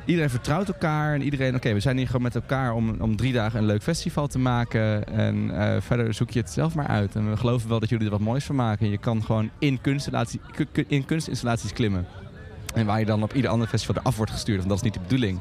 Iedereen 0.06 0.30
vertrouwt 0.30 0.68
elkaar 0.68 1.14
en 1.14 1.22
iedereen... 1.22 1.56
Oké, 1.56 1.74
we 1.74 1.80
zijn 1.80 1.98
hier 1.98 2.06
gewoon 2.06 2.22
met 2.22 2.36
elkaar 2.36 2.74
om, 2.74 2.96
om 3.00 3.16
drie 3.16 3.34
dagen 3.34 3.60
een 3.60 3.66
leuk 3.66 3.82
festival 3.84 4.28
te 4.28 4.40
maken. 4.40 5.08
En 5.08 5.60
eh, 5.60 5.82
verder 5.82 6.14
zoek 6.14 6.30
je 6.30 6.40
het 6.40 6.50
zelf 6.50 6.76
maar 6.76 6.88
uit. 6.88 7.16
En 7.16 7.30
we 7.30 7.38
geloven 7.38 7.70
wel 7.70 7.80
dat 7.80 7.90
jullie 7.90 8.06
er 8.06 8.12
wat 8.12 8.20
moois 8.20 8.44
van 8.46 8.56
maken. 8.56 8.90
Je 8.90 8.98
kan 8.98 9.24
gewoon 9.24 9.50
in, 9.60 9.82
kunstinstallatie, 9.82 10.40
ku- 10.56 10.66
ku- 10.72 10.86
in 10.88 11.06
kunstinstallaties 11.06 11.74
klimmen. 11.74 12.06
En 12.76 12.86
waar 12.86 13.00
je 13.00 13.06
dan 13.06 13.24
op 13.24 13.34
ieder 13.34 13.52
ander 13.52 13.68
festival 13.68 13.96
eraf 14.02 14.18
wordt 14.18 14.32
gestuurd. 14.32 14.58
Want 14.58 14.70
dat 14.70 14.78
is 14.78 14.84
niet 14.84 14.94
de 14.94 15.00
bedoeling. 15.00 15.40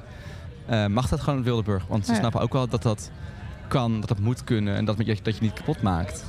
eh, 0.66 0.86
mag 0.86 1.08
dat 1.08 1.20
gewoon 1.20 1.38
in 1.38 1.44
Wildeburg. 1.44 1.86
Want 1.86 2.06
ze 2.06 2.12
Ja. 2.12 2.18
snappen 2.18 2.40
ook 2.40 2.52
wel 2.52 2.68
dat 2.68 2.82
dat 2.82 3.10
kan, 3.68 4.00
dat 4.00 4.08
dat 4.08 4.18
moet 4.18 4.44
kunnen. 4.44 4.76
En 4.76 4.84
dat, 4.84 4.96
je, 4.98 5.16
dat 5.22 5.34
je 5.36 5.42
niet 5.42 5.52
kapot 5.52 5.82
maakt. 5.82 6.24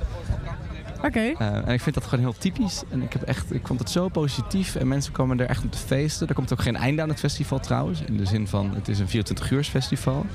Oké. 1.03 1.19
Eh, 1.19 1.67
en 1.67 1.73
ik 1.73 1.81
vind 1.81 1.95
dat 1.95 2.05
gewoon 2.05 2.25
heel 2.25 2.35
typisch. 2.37 2.83
En 2.89 3.01
ik, 3.01 3.13
heb 3.13 3.21
echt, 3.21 3.53
ik 3.53 3.67
vond 3.67 3.79
het 3.79 3.89
zo 3.89 4.07
positief. 4.07 4.75
En 4.75 4.87
mensen 4.87 5.13
komen 5.13 5.39
er 5.39 5.45
echt 5.45 5.63
om 5.63 5.69
te 5.69 5.77
feesten. 5.77 6.27
Er 6.27 6.33
komt 6.33 6.53
ook 6.53 6.61
geen 6.61 6.75
einde 6.75 7.01
aan 7.01 7.09
het 7.09 7.19
festival 7.19 7.59
trouwens. 7.59 8.01
In 8.01 8.17
de 8.17 8.25
zin 8.25 8.47
van, 8.47 8.71
het 8.75 8.87
is 8.87 8.99
een 8.99 9.07
24 9.07 9.51
uur 9.51 9.63
festival. 9.63 10.25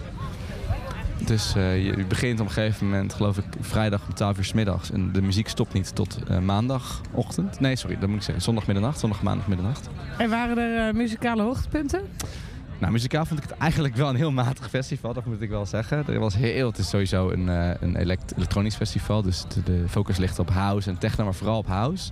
Dus 1.24 1.54
eh, 1.54 1.84
je 1.84 2.04
begint 2.04 2.40
op 2.40 2.46
een 2.46 2.52
gegeven 2.52 2.86
moment, 2.86 3.14
geloof 3.14 3.38
ik, 3.38 3.44
vrijdag 3.60 4.06
om 4.08 4.14
12 4.14 4.38
uur 4.38 4.44
's 4.44 4.52
middags. 4.52 4.90
En 4.90 5.12
de 5.12 5.22
muziek 5.22 5.48
stopt 5.48 5.72
niet 5.72 5.94
tot 5.94 6.18
eh, 6.28 6.38
maandagochtend. 6.38 7.60
Nee, 7.60 7.76
sorry, 7.76 7.98
dat 7.98 8.08
moet 8.08 8.18
ik 8.18 8.24
zeggen. 8.24 8.44
Zondag 8.44 8.66
middernacht, 8.66 8.98
zondag 8.98 9.22
maandag 9.22 9.46
middernacht. 9.46 9.88
En 10.18 10.30
waren 10.30 10.58
er 10.58 10.94
muzikale 10.94 11.42
hoogtepunten? 11.42 12.00
Nou, 12.78 12.92
muzikaal 12.92 13.24
vond 13.26 13.42
ik 13.42 13.48
het 13.48 13.58
eigenlijk 13.58 13.96
wel 13.96 14.08
een 14.08 14.16
heel 14.16 14.32
matig 14.32 14.68
festival, 14.68 15.12
dat 15.14 15.24
moet 15.26 15.40
ik 15.40 15.50
wel 15.50 15.66
zeggen. 15.66 16.04
Er 16.06 16.18
was 16.18 16.36
heel, 16.36 16.66
het 16.66 16.78
is 16.78 16.88
sowieso 16.88 17.30
een, 17.30 17.48
eh, 17.48 17.70
een 17.80 17.96
elekt- 17.96 18.32
elektronisch 18.36 18.74
festival, 18.76 19.22
dus 19.22 19.44
de, 19.64 19.84
focus 19.88 20.16
ligt 20.16 20.38
op 20.38 20.50
house 20.50 20.90
en 20.90 20.98
techno, 20.98 21.24
maar 21.24 21.34
vooral 21.34 21.58
op 21.58 21.66
house. 21.66 22.10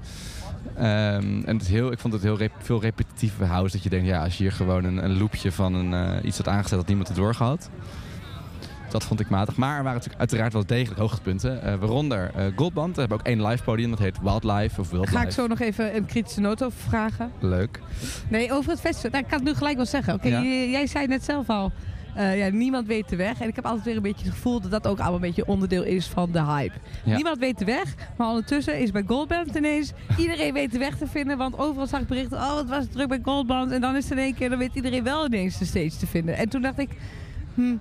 Ehm, 0.74 1.42
en 1.44 1.56
het 1.56 1.66
heel, 1.66 1.92
ik 1.92 1.98
vond 1.98 2.12
het 2.12 2.22
heel 2.22 2.38
veel 2.58 2.80
repetitieve 2.80 3.44
house, 3.44 3.72
dat 3.72 3.82
je 3.82 3.88
denkt, 3.88 4.06
ja, 4.06 4.22
als 4.24 4.36
je 4.36 4.42
hier 4.42 4.52
gewoon 4.52 4.84
een, 4.84 5.04
een 5.04 5.18
loopje 5.18 5.52
van 5.52 5.74
een, 5.74 5.94
eh, 5.94 6.24
iets 6.24 6.36
had 6.36 6.48
aangezet 6.48 6.78
dat 6.78 6.86
niemand 6.86 7.08
het 7.08 7.16
doorgehad. 7.16 7.70
Dat 8.98 9.04
vond 9.04 9.20
ik 9.20 9.28
matig. 9.28 9.56
Maar 9.56 9.68
er 9.76 9.82
waren 9.82 9.92
natuurlijk 9.92 10.18
uiteraard 10.20 10.52
wel 10.52 10.66
degelijk 10.66 11.00
hoogtepunten. 11.00 11.62
eh 11.62 11.74
waaronder 11.74 12.30
eh, 12.34 12.44
Goldband. 12.56 12.94
We 12.94 13.00
hebben 13.00 13.18
ook 13.18 13.26
één 13.26 13.46
live 13.46 13.62
podium, 13.62 13.90
dat 13.90 13.98
heet 13.98 14.20
Wildlife 14.22 14.80
of 14.80 14.90
Wildlife. 14.90 15.16
Ga 15.16 15.22
ik 15.24 15.30
zo 15.30 15.46
nog 15.46 15.60
even 15.60 15.96
een 15.96 16.06
kritische 16.06 16.40
noot 16.40 16.62
over 16.64 16.78
vragen. 16.88 17.32
Leuk. 17.40 17.80
Nee, 18.28 18.52
over 18.52 18.70
het 18.70 18.80
festival. 18.80 19.10
Nou, 19.10 19.22
ik 19.22 19.28
kan 19.30 19.38
het 19.38 19.48
nu 19.48 19.54
gelijk 19.54 19.76
wel 19.76 19.86
zeggen. 19.86 20.14
Oké, 20.14 20.28
Ja. 20.28 20.42
jij 20.70 20.86
zei 20.86 21.06
net 21.06 21.24
zelf 21.24 21.48
al. 21.48 21.72
eh, 22.14 22.38
ja, 22.38 22.48
niemand 22.48 22.86
weet 22.86 23.08
de 23.08 23.16
weg. 23.16 23.40
En 23.40 23.48
ik 23.48 23.54
heb 23.56 23.64
altijd 23.66 23.84
weer 23.84 23.96
een 23.96 24.02
beetje 24.02 24.24
het 24.24 24.34
gevoel 24.34 24.60
dat 24.60 24.70
dat 24.70 24.86
ook 24.86 24.96
allemaal 24.98 25.14
een 25.14 25.20
beetje 25.20 25.46
onderdeel 25.46 25.82
is 25.82 26.06
van 26.06 26.32
de 26.32 26.42
hype. 26.44 26.74
Ja. 27.04 27.14
Niemand 27.14 27.38
weet 27.38 27.58
de 27.58 27.64
weg, 27.64 27.94
maar 28.16 28.28
ondertussen 28.28 28.78
is 28.80 28.90
bij 28.90 29.02
Goldband 29.06 29.54
ineens 29.54 29.92
iedereen 30.18 30.52
weet 30.52 30.72
de 30.72 30.78
weg 30.78 30.96
te 30.96 31.06
vinden. 31.06 31.38
Want 31.38 31.58
overal 31.58 31.86
zag 31.86 32.00
ik 32.00 32.06
berichten, 32.06 32.38
oh 32.38 32.56
het 32.56 32.68
was 32.68 32.84
druk 32.92 33.08
bij 33.08 33.20
Goldband. 33.22 33.70
En 33.72 33.80
dan 33.80 33.96
is 33.96 34.02
het 34.08 34.12
in 34.12 34.24
één 34.24 34.34
keer, 34.34 34.48
dan 34.50 34.58
weet 34.58 34.74
iedereen 34.74 35.02
wel 35.04 35.26
ineens 35.26 35.58
de 35.58 35.64
stage 35.64 35.96
te 35.98 36.06
vinden. 36.06 36.36
En 36.36 36.48
toen 36.48 36.62
dacht 36.62 36.78
ik, 36.78 36.88
hm, 37.54 37.74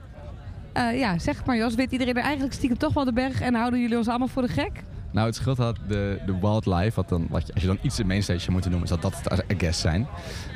eh, 0.75 0.99
ja 0.99 1.19
zeg 1.19 1.37
het 1.37 1.45
maar 1.45 1.57
Jos, 1.57 1.75
weet 1.75 1.91
iedereen 1.91 2.15
er 2.15 2.23
eigenlijk 2.23 2.53
stiekem 2.53 2.77
toch 2.77 2.93
wel 2.93 3.05
de 3.05 3.13
berg 3.13 3.41
en 3.41 3.53
houden 3.53 3.79
jullie 3.79 3.97
ons 3.97 4.07
allemaal 4.07 4.27
voor 4.27 4.41
de 4.41 4.47
gek? 4.47 4.83
Nou, 5.15 5.27
het 5.27 5.35
scheelt 5.35 5.57
had 5.57 5.77
de, 5.87 6.19
de 6.25 6.39
Wildlife, 6.41 6.95
wat 6.95 7.09
dan, 7.09 7.27
wat 7.29 7.47
je, 7.47 7.53
als 7.53 7.61
je 7.61 7.67
dan 7.67 7.77
iets 7.81 7.99
in 7.99 8.07
mainstage 8.07 8.39
zou 8.39 8.51
moeten 8.51 8.71
noemen, 8.71 8.87
zou 8.87 9.01
dat 9.01 9.21
het 9.23 9.43
I 9.51 9.55
guess 9.57 9.81
zijn. 9.81 10.07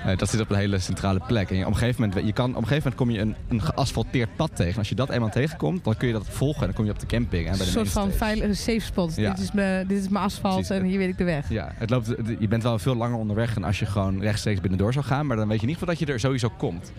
Eh, 0.06 0.18
dat 0.18 0.30
zit 0.30 0.40
op 0.40 0.50
een 0.50 0.58
hele 0.58 0.80
centrale 0.80 1.22
plek. 1.28 1.50
En 1.50 1.56
je, 1.56 1.66
op, 1.66 1.72
een 1.72 1.78
gegeven 1.78 2.08
moment, 2.08 2.26
je 2.26 2.34
kan, 2.34 2.50
op 2.50 2.62
een 2.62 2.68
gegeven 2.68 2.92
moment 2.92 2.96
kom 2.96 3.10
je 3.10 3.20
een, 3.20 3.36
een 3.48 3.62
geasfalteerd 3.62 4.36
pad 4.36 4.52
tegen. 4.56 4.72
En 4.74 4.78
als 4.78 4.90
je 4.90 4.96
dat 4.96 5.10
eenmaal 5.10 5.30
tegenkomt, 5.30 5.84
dan 5.84 5.98
kun 5.98 6.08
je 6.08 6.14
dat 6.14 6.28
volgen 6.30 6.60
en 6.60 6.66
dan 6.66 6.76
kom 6.76 6.86
je 6.86 6.92
op 6.92 7.00
de 7.00 7.06
camping. 7.06 7.48
En 7.48 7.52
bij 7.52 7.60
Een 7.60 7.66
de 7.66 7.72
soort 7.72 7.90
van 7.90 8.12
veilige 8.12 8.54
safe 8.54 8.80
spot. 8.80 9.16
Ja. 9.16 9.30
Dit, 9.30 9.40
is 9.40 9.52
mijn, 9.52 9.88
dit 9.88 9.98
is 10.00 10.10
mijn 10.10 10.24
asfalt 10.24 10.54
Precies. 10.54 10.76
en 10.76 10.84
hier 10.84 10.98
weet 10.98 11.10
ik 11.10 11.18
de 11.18 11.24
weg. 11.24 11.50
Ja, 11.50 11.72
het 11.74 11.90
loopt, 11.90 12.14
je 12.40 12.48
bent 12.48 12.64
wel 12.64 12.80
veel 12.80 12.96
langer 12.96 13.18
onderweg 13.18 13.54
dan 13.54 13.64
als 13.64 13.80
je 13.80 13.86
gewoon 13.86 14.22
rechtstreeks 14.22 14.62
binnendoor 14.62 14.94
zou 14.94 15.06
gaan. 15.06 15.26
Maar 15.26 15.38
dan 15.38 15.48
weet 15.48 15.62
je 15.62 15.68
geval 15.68 15.88
dat 15.88 16.00
je 16.00 16.06
er 16.06 16.20
sowieso 16.20 16.50
komt. 16.58 16.92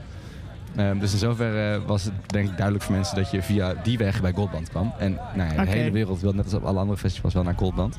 Ehm, 0.77 0.99
dus 0.99 1.13
in 1.13 1.19
zoverre 1.19 1.83
was 1.87 2.05
het 2.05 2.13
denk 2.27 2.49
ik 2.49 2.55
duidelijk 2.57 2.85
voor 2.85 2.95
mensen 2.95 3.17
dat 3.17 3.31
je 3.31 3.43
via 3.43 3.75
die 3.83 3.99
weg 3.99 4.21
bij 4.21 4.33
Goldband 4.33 4.69
kwam. 4.69 4.93
En 4.99 5.19
nou 5.35 5.55
ja, 5.55 5.65
de 5.65 5.71
hele 5.71 5.91
wereld 5.91 6.21
wil 6.21 6.33
net 6.33 6.45
als 6.45 6.55
op 6.55 6.65
alle 6.65 6.79
andere 6.79 6.99
festivals 6.99 7.35
wel 7.35 7.43
naar 7.43 7.55
Goldband. 7.57 7.99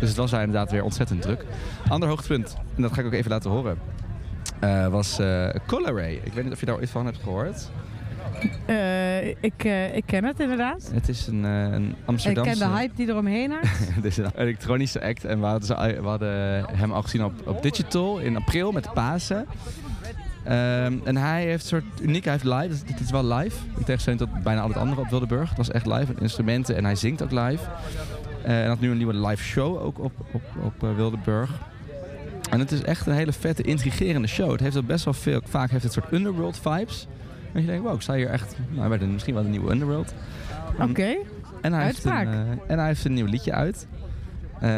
Dus 0.00 0.08
het 0.08 0.18
was 0.18 0.30
daar 0.30 0.42
inderdaad 0.42 0.70
weer 0.70 0.82
ontzettend 0.84 1.22
druk. 1.22 1.44
Ander 1.88 2.08
hoogtepunt, 2.08 2.56
en 2.76 2.82
dat 2.82 2.92
ga 2.92 3.00
ik 3.00 3.06
ook 3.06 3.12
even 3.12 3.30
laten 3.30 3.50
horen, 3.50 3.78
eh, 4.60 4.86
was 4.88 5.18
eh 5.18 5.48
Coloray. 5.66 6.20
Ik 6.24 6.32
weet 6.32 6.44
niet 6.44 6.52
of 6.52 6.60
je 6.60 6.66
daar 6.66 6.74
ooit 6.76 6.90
van 6.90 7.04
hebt 7.06 7.18
gehoord. 7.22 7.70
Eh, 8.66 9.26
ik, 9.28 9.64
ik 9.94 10.02
ken 10.06 10.24
het 10.24 10.40
inderdaad. 10.40 10.90
Het 10.94 11.08
is 11.08 11.26
een, 11.26 11.44
eh, 11.44 11.50
een 11.62 11.72
En 11.72 11.88
ik 11.90 11.94
Amsterdamse... 12.04 12.50
ken 12.58 12.68
de 12.68 12.74
hype 12.76 12.94
die 12.94 13.08
eromheen 13.08 13.50
hangt. 13.50 13.78
Het 13.94 14.04
is 14.04 14.16
een 14.16 14.30
elektronische 14.36 15.02
act. 15.02 15.24
En 15.24 15.40
we 15.40 15.46
hadden, 15.46 15.66
ze- 15.66 15.98
we 16.02 16.08
hadden 16.08 16.64
hem 16.76 16.92
al 16.92 17.02
gezien 17.02 17.24
op, 17.24 17.32
op 17.46 17.62
Digital 17.62 18.18
in 18.18 18.36
april 18.36 18.72
met 18.72 18.84
de 18.84 18.90
Pasen. 18.94 19.46
Ehm, 20.44 20.98
en 21.04 21.16
hij 21.16 21.44
heeft 21.44 21.62
een 21.62 21.68
soort 21.68 22.00
uniek, 22.00 22.24
hij 22.24 22.32
heeft 22.32 22.44
live, 22.44 22.68
dus 22.68 22.82
dit 22.82 23.00
is 23.00 23.10
wel 23.10 23.24
live. 23.24 23.56
In 23.76 23.84
tegenstelling 23.84 24.20
tot 24.20 24.42
bijna 24.42 24.60
al 24.60 24.68
het 24.68 24.76
andere 24.76 25.00
op 25.00 25.08
Wildeburg. 25.08 25.48
Het 25.48 25.58
was 25.58 25.70
echt 25.70 25.86
live, 25.86 26.06
met 26.06 26.20
instrumenten 26.20 26.76
en 26.76 26.84
hij 26.84 26.94
zingt 26.94 27.22
ook 27.22 27.30
live. 27.30 27.64
Eh, 28.42 28.62
en 28.62 28.68
had 28.68 28.80
nu 28.80 28.90
een 28.90 28.96
nieuwe 28.96 29.14
live 29.14 29.42
show 29.42 29.82
ook 29.82 29.98
op, 29.98 30.12
op, 30.32 30.42
op 30.64 30.82
eh, 30.82 30.94
Wildeburg. 30.94 31.50
En 32.50 32.58
het 32.58 32.72
is 32.72 32.82
echt 32.82 33.06
een 33.06 33.12
hele 33.12 33.32
vette, 33.32 33.62
intrigerende 33.62 34.28
show. 34.28 34.50
Het 34.50 34.60
heeft 34.60 34.76
ook 34.76 34.86
best 34.86 35.04
wel 35.04 35.14
veel, 35.14 35.40
vaak 35.44 35.70
heeft 35.70 35.82
het 35.82 35.92
soort 35.92 36.12
underworld 36.12 36.58
vibes. 36.58 37.06
En 37.52 37.60
je 37.60 37.66
denkt, 37.66 37.82
wow, 37.82 37.94
ik 37.94 38.00
sta 38.00 38.14
hier 38.14 38.30
echt, 38.30 38.56
nou, 38.70 38.88
bij 38.88 38.98
de, 38.98 39.06
misschien 39.06 39.34
wel 39.34 39.44
een 39.44 39.50
nieuwe 39.50 39.70
underworld. 39.70 40.14
Oké. 40.80 41.16
En 41.60 41.72
hij, 41.72 41.84
heeft 41.84 42.04
een, 42.04 42.12
eh, 42.12 42.40
en 42.66 42.78
hij 42.78 42.86
heeft 42.86 43.04
een 43.04 43.14
nieuw 43.14 43.26
liedje 43.26 43.52
uit. 43.52 43.86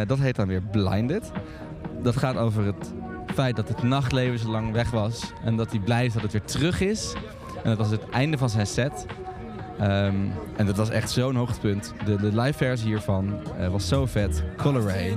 Dat 0.07 0.19
heet 0.19 0.37
dan 0.37 0.49
weer 0.49 0.63
Blinded. 0.63 1.31
Dat 2.03 2.17
gaat 2.17 2.37
over 2.37 2.65
het 2.65 2.93
feit 3.35 3.57
dat 3.57 3.69
het 3.69 3.83
nachtleven 3.83 4.39
zo 4.39 4.49
lang 4.49 4.73
weg 4.73 4.91
was. 4.91 5.33
En 5.45 5.57
dat 5.57 5.71
hij 5.71 5.81
blij 5.81 6.05
is 6.07 6.13
dat 6.13 6.23
het 6.23 6.33
weer 6.33 6.45
terug 6.45 6.81
is. 6.81 7.15
En 7.63 7.69
dat 7.71 7.79
was 7.79 7.91
het 7.91 8.09
einde 8.11 8.39
van 8.39 8.51
zijn 8.51 8.67
set. 8.67 9.07
Ehm, 9.79 10.15
en 10.57 10.67
dat 10.67 10.77
was 10.77 10.91
echt 10.91 11.11
zo'n 11.11 11.37
hoogtepunt. 11.37 11.95
De, 12.05 12.17
de 12.17 12.41
live 12.41 12.59
versie 12.59 12.87
hiervan 12.87 13.41
eh, 13.59 13.69
was 13.69 13.89
zo 13.89 14.07
vet. 14.07 14.43
Color 14.57 14.83
Ray. 14.83 15.17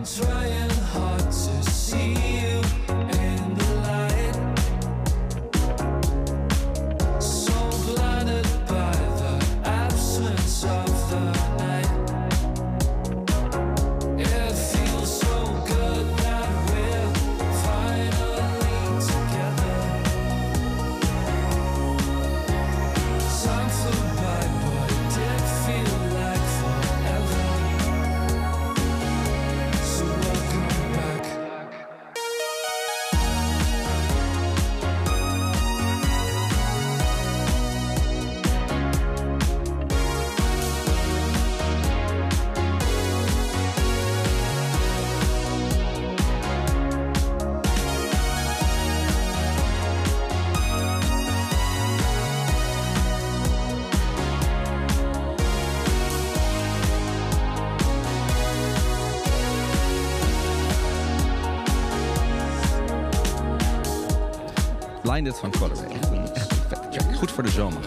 Blinded 65.28 65.40
van 65.40 65.52
Color 65.52 65.76
Ray. 65.76 65.96
Echt 65.96 66.10
een, 66.10 66.34
echt 66.34 66.52
een 66.52 66.58
vette 66.58 66.90
track. 66.90 67.16
Goed 67.16 67.32
voor 67.32 67.44
de 67.44 67.50
zomer. 67.50 67.82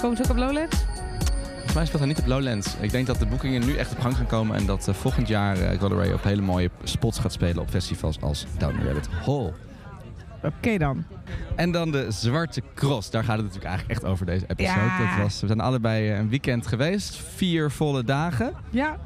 Komen 0.00 0.16
ze 0.16 0.22
ook 0.22 0.30
op 0.30 0.36
Lowlands? 0.36 0.76
Volgens 1.54 1.74
mij 1.74 1.84
speelt 1.84 1.98
hij 1.98 2.08
niet 2.08 2.18
op 2.18 2.26
Lowlands. 2.26 2.76
Ik 2.80 2.90
denk 2.90 3.06
dat 3.06 3.18
de 3.18 3.26
boekingen 3.26 3.66
nu 3.66 3.76
echt 3.76 3.92
op 3.92 4.00
gang 4.00 4.16
gaan 4.16 4.26
komen. 4.26 4.56
En 4.56 4.66
dat 4.66 4.88
eh, 4.88 4.94
volgend 4.94 5.28
jaar 5.28 5.74
uh, 5.74 6.12
op 6.12 6.22
hele 6.22 6.42
mooie 6.42 6.70
spots 6.84 7.18
gaat 7.18 7.32
spelen 7.32 7.58
op 7.58 7.70
festivals 7.70 8.20
als 8.20 8.46
Down 8.58 8.82
Rabbit 8.84 9.08
Hole. 9.24 9.52
Oké 10.42 10.78
dan. 10.78 11.04
En 11.56 11.72
dan 11.72 11.90
de 11.90 12.06
Zwarte 12.10 12.62
Cross. 12.74 13.10
Daar 13.10 13.24
gaat 13.24 13.36
het 13.36 13.46
natuurlijk 13.46 13.70
eigenlijk 13.70 14.00
echt 14.00 14.10
over 14.10 14.26
deze 14.26 14.44
episode. 14.46 14.80
Ja. 14.80 14.98
Dat 14.98 15.22
was, 15.22 15.40
we 15.40 15.46
zijn 15.46 15.60
allebei 15.60 16.10
eh, 16.10 16.18
een 16.18 16.28
weekend 16.28 16.66
geweest. 16.66 17.16
Vier 17.16 17.70
volle 17.70 18.04
dagen. 18.04 18.52
Ja. 18.70 18.96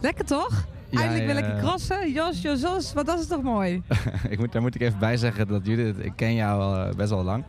Lekker 0.00 0.24
toch? 0.24 0.66
Eindelijk 0.96 1.26
wil 1.26 1.36
ik 1.36 1.58
crossen. 1.58 2.12
Jos, 2.12 2.42
Jos, 2.42 2.60
Jos, 2.60 2.92
wat 2.92 3.06
dat 3.06 3.18
is 3.20 3.26
toch 3.26 3.42
mooi? 3.42 3.82
ik 4.28 4.38
moet, 4.38 4.52
daar 4.52 4.62
moet 4.62 4.74
ik 4.74 4.80
even 4.80 4.98
bij 4.98 5.16
zeggen 5.16 5.48
dat 5.48 5.66
Judith, 5.66 6.04
ik 6.04 6.12
ken 6.16 6.34
jou 6.34 6.60
al 6.60 6.76
eh, 6.76 6.94
best 6.94 7.10
wel 7.10 7.24
lang. 7.24 7.44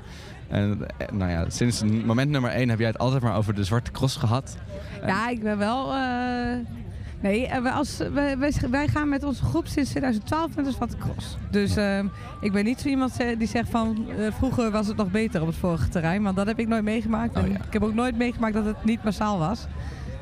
En 0.48 0.80
eh, 0.98 1.08
nou 1.12 1.32
ja, 1.32 1.50
sinds 1.50 1.84
moment 1.84 2.30
nummer 2.30 2.52
één 2.52 2.70
heb 2.70 2.80
jij 2.80 2.88
het 2.88 2.98
altijd 2.98 3.22
maar 3.22 3.36
over 3.36 3.54
de 3.56 3.64
Zwarte 3.64 3.92
Cross 3.92 4.16
gehad. 4.16 4.58
Ja, 5.06 5.30
ik 5.30 5.44
ben 5.44 5.58
wel... 5.58 5.94
eh, 5.94 6.58
Nee, 7.22 7.50
wij, 7.62 7.72
als, 7.72 7.98
wij, 8.14 8.38
wij, 8.38 8.54
wij 8.72 8.88
gaan 8.88 9.10
met 9.10 9.24
onze 9.24 9.44
groep 9.44 9.68
sinds 9.68 9.90
2012 9.90 10.56
met 10.56 10.66
de 10.66 10.72
Zwarte 10.72 10.98
Cross. 10.98 11.38
Dus 11.52 11.76
ehm, 11.76 12.08
ik 12.42 12.52
ben 12.52 12.64
niet 12.64 12.80
zo 12.80 12.88
iemand 12.88 13.18
die 13.38 13.48
zegt 13.48 13.70
van... 13.70 14.06
vroeger 14.32 14.72
was 14.72 14.88
het 14.88 14.98
nog 14.98 15.12
beter 15.12 15.42
op 15.42 15.48
het 15.48 15.56
vorige 15.56 15.90
terrein. 15.90 16.24
Want 16.24 16.36
dat 16.36 16.46
heb 16.48 16.60
ik 16.60 16.68
nooit 16.68 16.84
meegemaakt. 16.84 17.38
Oh, 17.38 17.48
ja. 17.48 17.54
Ik 17.54 17.74
heb 17.74 17.84
ook 17.84 17.94
nooit 17.94 18.18
meegemaakt 18.18 18.54
dat 18.54 18.66
het 18.66 18.84
niet 18.84 19.04
massaal 19.04 19.38
was. 19.40 19.68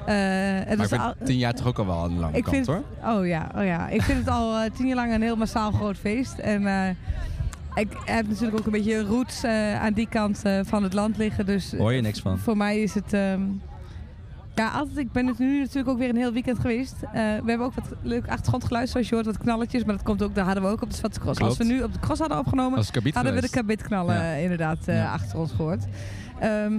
Eh, 0.06 0.78
Maar 0.78 0.94
ik 0.94 1.00
al- 1.00 1.14
tien 1.24 1.38
jaar 1.38 1.54
toch 1.54 1.68
ook 1.68 1.80
al 1.80 1.86
wel 1.86 2.04
aan 2.04 2.14
de 2.14 2.20
lange 2.20 2.38
ik 2.38 2.44
kant 2.44 2.56
vind, 2.56 2.68
hoor. 2.68 2.84
Oh 3.18 3.28
ja, 3.28 3.52
oh 3.56 3.64
ja. 3.66 3.88
Ik 3.90 4.02
vind 4.02 4.18
het 4.20 4.30
al 4.30 4.56
eh, 4.58 4.72
tien 4.72 4.88
jaar 4.88 4.96
lang 4.96 5.14
een 5.14 5.22
heel 5.22 5.36
massaal 5.36 5.72
groot 5.72 5.98
feest. 5.98 6.38
En 6.38 6.68
eh, 6.68 6.90
ik 7.76 7.88
heb 8.06 8.28
natuurlijk 8.28 8.58
ook 8.60 8.66
een 8.66 8.72
beetje 8.72 9.02
roots 9.04 9.44
aan 9.80 9.94
die 9.94 10.08
kant 10.10 10.42
van 10.64 10.84
het 10.84 10.94
land 10.94 11.18
liggen. 11.18 11.46
Dus 11.46 11.74
Hoor 11.78 11.94
je 11.94 12.02
niks 12.02 12.20
van? 12.20 12.38
voor 12.38 12.58
mij 12.58 12.80
is 12.82 12.94
het... 12.94 13.14
ehm, 13.14 13.42
ja, 14.56 14.70
altijd. 14.70 14.98
Ik 14.98 15.12
ben 15.12 15.28
het 15.28 15.38
nu 15.40 15.60
natuurlijk 15.60 15.88
ook 15.90 15.98
weer 15.98 16.10
een 16.10 16.16
heel 16.16 16.32
weekend 16.34 16.60
geweest. 16.60 16.96
We 17.12 17.18
hebben 17.46 17.60
ook 17.60 17.74
wat 17.74 17.90
leuk 18.02 18.28
achtergrondgeluid, 18.28 18.90
zoals 18.90 19.10
je 19.10 19.14
hoort, 19.16 19.28
wat 19.28 19.38
knalletjes. 19.38 19.84
Maar 19.84 19.96
dat 19.96 20.04
komt 20.04 20.24
ook, 20.24 20.36
daar 20.36 20.46
hadden 20.46 20.64
we 20.64 20.70
ook 20.70 20.82
op 20.82 20.90
de 20.90 20.96
Zwarte 20.96 21.20
Cross. 21.20 21.38
Klopt. 21.38 21.60
Als 21.60 21.68
we 21.68 21.74
nu 21.74 21.84
op 21.84 21.94
de 21.94 22.00
cross 22.00 22.20
hadden 22.20 22.38
opgenomen, 22.40 22.84
hadden 23.14 23.34
we 23.34 23.42
de 23.42 23.50
kabitknallen 23.50 24.16
Ja. 24.16 24.32
inderdaad 24.34 24.78
Ja. 24.86 25.12
achter 25.12 25.40
ons 25.40 25.52
gehoord. 25.52 25.84
Ehm, 26.40 26.74
eh, 26.74 26.78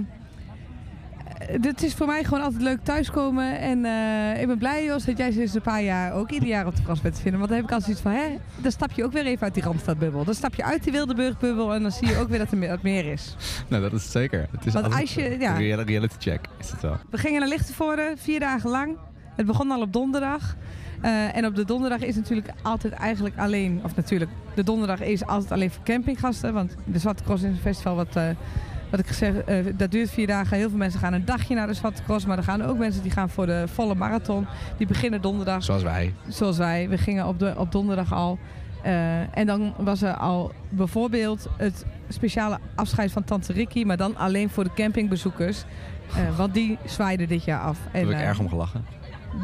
dit 1.59 1.83
is 1.83 1.93
voor 1.93 2.07
mij 2.07 2.23
gewoon 2.23 2.43
altijd 2.43 2.61
leuk 2.61 2.79
thuiskomen. 2.83 3.59
En 3.59 3.85
eh, 3.85 4.41
ik 4.41 4.47
ben 4.47 4.57
blij, 4.57 4.85
Jos, 4.85 5.05
dat 5.05 5.17
jij 5.17 5.31
sinds 5.31 5.53
een 5.53 5.61
paar 5.61 5.81
jaar 5.83 6.13
ook 6.13 6.31
ieder 6.31 6.47
jaar 6.49 6.65
op 6.67 6.75
de 6.75 6.81
cross 6.81 7.01
bent 7.01 7.15
te 7.15 7.21
vinden. 7.21 7.39
Want 7.39 7.51
dan 7.51 7.59
heb 7.61 7.69
ik 7.69 7.73
altijd 7.75 7.97
zoiets 7.97 8.17
van, 8.17 8.27
hè, 8.27 8.37
dan 8.61 8.71
stap 8.71 8.91
je 8.91 9.03
ook 9.03 9.11
weer 9.11 9.25
even 9.25 9.43
uit 9.43 9.53
die 9.53 9.63
Randstadbubbel. 9.63 10.23
Dan 10.23 10.33
stap 10.33 10.55
je 10.55 10.63
uit 10.63 10.83
die 10.83 10.91
Wildeburgbubbel 10.91 11.73
en 11.73 11.81
dan 11.81 11.91
zie 11.91 12.07
je 12.07 12.17
ook 12.17 12.29
weer 12.29 12.39
dat 12.39 12.51
er 12.51 12.57
meer, 12.57 12.79
meer 12.81 13.05
is. 13.11 13.35
Nou, 13.67 13.81
dat 13.81 13.93
is 13.93 14.03
het 14.03 14.11
zeker. 14.11 14.47
Het 14.51 14.65
is 14.65 14.73
Want 14.73 14.93
als 14.95 15.13
je- 15.13 15.33
een 15.33 15.39
ja. 15.39 15.53
reality 15.53 16.07
check 16.19 16.39
is 16.59 16.71
het 16.71 16.81
wel. 16.81 16.97
We 17.09 17.17
gingen 17.17 17.39
naar 17.39 17.49
Lichtenvoorde, 17.49 18.13
vier 18.17 18.39
dagen 18.39 18.69
lang. 18.69 18.97
Het 19.35 19.45
begon 19.45 19.71
al 19.71 19.81
op 19.81 19.93
donderdag. 19.93 20.55
Eh, 21.01 21.35
en 21.35 21.45
op 21.45 21.55
de 21.55 21.65
donderdag 21.65 21.99
is 21.99 22.15
natuurlijk 22.15 22.49
altijd 22.61 22.93
eigenlijk 22.93 23.37
alleen, 23.37 23.81
of 23.83 23.95
natuurlijk, 23.95 24.31
de 24.55 24.63
donderdag 24.63 25.01
is 25.01 25.25
altijd 25.25 25.51
alleen 25.51 25.71
voor 25.71 25.83
campinggasten. 25.83 26.53
Want 26.53 26.75
de 26.85 26.99
Zwarte 26.99 27.23
Cross 27.23 27.43
is 27.43 27.49
een 27.49 27.57
festival 27.57 27.95
wat, 27.95 28.15
eh, 28.15 28.23
wat 28.89 28.99
ik 28.99 29.07
gezegd, 29.07 29.43
eh, 29.43 29.65
dat 29.77 29.91
duurt 29.91 30.09
vier 30.09 30.27
dagen. 30.27 30.57
Heel 30.57 30.69
veel 30.69 30.77
mensen 30.77 30.99
gaan 30.99 31.13
een 31.13 31.25
dagje 31.25 31.55
naar 31.55 31.67
de 31.67 31.73
Zwarte 31.73 32.03
Cross, 32.03 32.25
maar 32.25 32.37
er 32.37 32.43
gaan 32.43 32.61
ook 32.61 32.77
mensen 32.77 33.01
die 33.01 33.11
gaan 33.11 33.29
voor 33.29 33.45
de 33.45 33.63
volle 33.73 33.95
marathon. 33.95 34.45
Die 34.77 34.87
beginnen 34.87 35.21
donderdag, 35.21 35.63
Zoals 35.63 35.83
wij. 35.83 36.13
zoals 36.27 36.57
wij. 36.57 36.89
We 36.89 36.97
gingen 36.97 37.27
op, 37.27 37.39
de, 37.39 37.53
op 37.57 37.71
donderdag 37.71 38.13
al. 38.13 38.39
Eh, 38.83 39.37
en 39.37 39.45
dan 39.45 39.73
was 39.77 40.01
er 40.01 40.13
al 40.13 40.51
bijvoorbeeld 40.69 41.47
het 41.57 41.85
speciale 42.09 42.59
afscheid 42.75 43.11
van 43.11 43.23
Tante 43.23 43.53
Ricky, 43.53 43.83
maar 43.83 43.97
dan 43.97 44.17
alleen 44.17 44.49
voor 44.49 44.63
de 44.63 44.73
campingbezoekers. 44.75 45.63
Eh, 46.15 46.37
want 46.37 46.53
die 46.53 46.77
zwaaiden 46.85 47.27
dit 47.27 47.43
jaar 47.43 47.59
af. 47.61 47.77
Daar 47.91 48.01
heb 48.01 48.09
ik 48.09 48.17
erg 48.19 48.39
om 48.39 48.49
gelachen. 48.49 48.85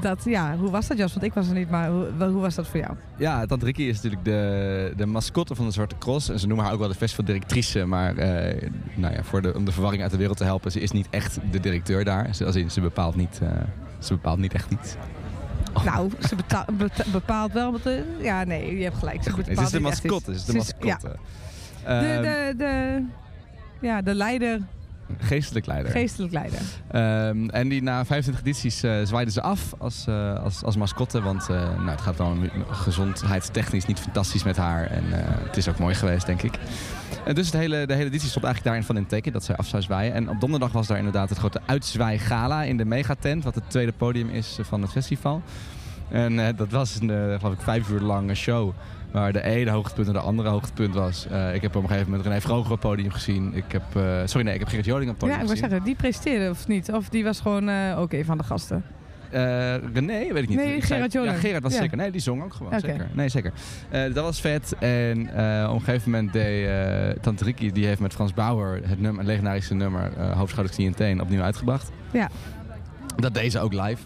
Dat, 0.01 0.21
ja, 0.25 0.57
hoe 0.57 0.69
was 0.69 0.87
dat 0.87 0.97
Jos? 0.97 1.13
Want 1.13 1.25
ik 1.25 1.33
was 1.33 1.47
er 1.47 1.53
niet, 1.53 1.69
maar 1.69 1.89
hoe, 1.89 2.31
was 2.31 2.55
dat 2.55 2.67
voor 2.67 2.79
jou? 2.79 2.93
Ja, 3.17 3.45
Tante 3.45 3.65
Ricky 3.65 3.81
is 3.81 3.95
natuurlijk 3.95 4.23
de, 4.25 4.93
de 4.97 5.05
mascotte 5.05 5.55
van 5.55 5.65
de 5.65 5.71
Zwarte 5.71 5.95
Cross. 5.99 6.29
En 6.29 6.39
ze 6.39 6.47
noemen 6.47 6.65
haar 6.65 6.73
ook 6.73 6.79
wel 6.79 6.87
de 6.89 6.95
festivaldirectrice. 6.95 7.85
Maar 7.85 8.17
eh, 8.17 8.69
nou 8.95 9.13
ja, 9.13 9.23
voor 9.23 9.41
de, 9.41 9.53
om 9.55 9.65
de 9.65 9.71
verwarring 9.71 10.01
uit 10.01 10.11
de 10.11 10.17
wereld 10.17 10.37
te 10.37 10.43
helpen, 10.43 10.71
ze 10.71 10.79
is 10.79 10.91
niet 10.91 11.07
echt 11.09 11.39
de 11.51 11.59
directeur 11.59 12.03
daar. 12.03 12.35
Ze, 12.35 12.45
als 12.45 12.55
in, 12.55 12.71
ze, 12.71 12.81
bepaalt, 12.81 13.15
niet, 13.15 13.39
eh, 13.43 13.49
ze 13.99 14.13
bepaalt 14.13 14.39
niet 14.39 14.53
echt 14.53 14.71
iets. 14.71 14.95
Nou, 15.85 16.09
ze 16.27 16.35
bepaalt 17.11 17.53
wel. 17.53 17.71
Wat 17.71 17.83
de, 17.83 18.03
ja, 18.19 18.43
nee, 18.43 18.77
je 18.77 18.83
hebt 18.83 18.97
gelijk. 18.97 19.23
Ze 19.23 19.31
Goed, 19.31 19.45
het 19.47 19.59
is 19.59 19.69
de 19.69 19.79
mascotte. 19.79 20.31
Het 20.31 20.39
is 20.39 20.45
de 20.45 20.51
Ze 20.51 20.57
is- 20.57 20.67
ja, 20.79 20.85
mascotte. 20.93 21.17
de, 21.83 21.89
Ehm, 21.89 22.21
de, 22.21 22.53
de, 22.57 23.03
ja, 23.87 24.01
de 24.01 24.15
leider, 24.15 24.59
geestelijk 25.17 25.65
leider. 25.65 25.91
geestelijk 25.91 26.33
leider. 26.33 26.59
Ehm, 26.91 27.49
en 27.49 27.69
die 27.69 27.83
na 27.83 28.05
25 28.05 28.45
edities 28.45 28.83
eh, 28.83 28.95
zwaaiden 29.03 29.33
ze 29.33 29.41
af 29.41 29.73
als, 29.77 30.07
eh, 30.07 30.43
als, 30.43 30.63
als 30.63 30.75
mascotte. 30.75 31.21
Want 31.21 31.49
eh, 31.49 31.55
nou, 31.77 31.89
het 31.89 32.01
gaat 32.01 32.17
dan 32.17 32.49
gezondheidstechnisch 32.69 33.85
niet 33.85 33.99
fantastisch 33.99 34.43
met 34.43 34.57
haar. 34.57 34.85
En 34.85 35.03
het 35.47 35.57
is 35.57 35.69
ook 35.69 35.79
mooi 35.79 35.95
geweest, 35.95 36.25
denk 36.25 36.41
ik. 36.41 36.53
En 37.25 37.35
dus 37.35 37.45
het 37.45 37.55
hele, 37.55 37.85
de 37.85 37.93
hele 37.93 38.09
editie 38.09 38.29
stond 38.29 38.45
eigenlijk 38.45 38.63
daarin 38.63 38.83
van 38.83 38.97
in 38.97 39.05
teken 39.05 39.31
dat 39.31 39.43
zij 39.43 39.55
af 39.55 39.67
zou 39.67 39.81
zwaaien. 39.81 40.13
En 40.13 40.29
op 40.29 40.39
donderdag 40.39 40.71
was 40.71 40.87
daar 40.87 40.97
inderdaad 40.97 41.29
het 41.29 41.37
grote 41.37 41.61
uitzwaai-gala 41.65 42.63
in 42.63 42.77
de 42.77 42.85
megatent. 42.85 43.43
Wat 43.43 43.55
het 43.55 43.69
tweede 43.69 43.91
podium 43.91 44.29
is 44.29 44.57
van 44.61 44.81
het 44.81 44.91
festival. 44.91 45.41
En 46.09 46.55
dat 46.55 46.71
was 46.71 46.99
een, 46.99 47.09
geloof 47.39 47.53
ik, 47.53 47.61
vijf 47.61 47.89
uur 47.89 47.99
lange 47.99 48.35
show. 48.35 48.73
Waar 49.13 49.33
de 49.33 49.41
ene 49.43 49.71
hoogtepunt 49.71 50.07
en 50.07 50.13
de 50.13 50.19
andere 50.19 50.49
hoogtepunt 50.49 50.93
was. 50.95 51.27
Eh, 51.27 51.53
ik 51.55 51.61
heb 51.61 51.75
op 51.75 51.81
een 51.83 51.89
gegeven 51.89 52.09
moment 52.11 52.27
René 52.27 52.41
Vroger 52.41 52.63
op 52.65 52.69
het 52.71 52.79
podium 52.79 53.11
gezien. 53.11 53.51
Ik 53.55 53.63
heb, 53.71 53.83
eh, 53.95 54.01
sorry, 54.25 54.45
nee, 54.45 54.53
ik 54.53 54.59
heb 54.59 54.69
Gerrit 54.69 54.85
Joling 54.85 55.09
op 55.09 55.15
het 55.21 55.29
Ja, 55.29 55.35
podium 55.37 55.41
ik 55.41 55.45
wil 55.47 55.49
gezien. 55.55 55.69
zeggen, 55.69 55.85
die 55.85 55.95
presteerde 55.95 56.49
of 56.49 56.67
niet? 56.67 56.91
Of 56.91 57.09
die 57.09 57.23
was 57.23 57.39
gewoon 57.39 57.69
eh, 57.69 57.99
ook 57.99 58.13
een 58.13 58.25
van 58.25 58.37
de 58.37 58.43
gasten? 58.43 58.83
Eh, 59.31 59.39
René, 59.93 60.33
weet 60.33 60.43
ik 60.43 60.49
niet. 60.49 60.57
Nee, 60.57 60.75
Ik 60.75 60.83
zei- 60.83 60.93
Gerard 60.93 61.11
Joling. 61.11 61.33
Ja, 61.33 61.39
Gerard 61.39 61.63
was 61.63 61.73
Ja. 61.73 61.79
zeker. 61.81 61.97
Nee, 61.97 62.11
die 62.11 62.21
zong 62.21 62.43
ook 62.43 62.53
gewoon. 62.53 62.79
Zeker. 62.79 63.07
Nee, 63.13 63.29
zeker. 63.29 63.51
Dat 63.89 64.23
was 64.23 64.41
vet. 64.41 64.75
En 64.79 65.19
op 65.69 65.75
een 65.75 65.81
gegeven 65.81 66.11
moment 66.11 66.33
deed 66.33 66.69
Tante 67.23 67.43
Ricky, 67.43 67.71
die 67.71 67.85
heeft 67.85 67.99
met 67.99 68.13
Frans 68.13 68.33
Bauer 68.33 68.79
het 68.85 69.01
nummer, 69.01 69.25
legendarische 69.25 69.73
nummer, 69.73 70.11
eh 70.17 70.31
Hoofdschouders, 70.37 70.75
Knie 70.77 70.87
en 70.87 70.95
Teen, 70.95 71.21
opnieuw 71.21 71.41
uitgebracht. 71.41 71.91
Ja. 72.11 72.29
Dat 73.15 73.33
deed 73.33 73.51
ze 73.51 73.59
ook 73.59 73.73
live. 73.73 74.03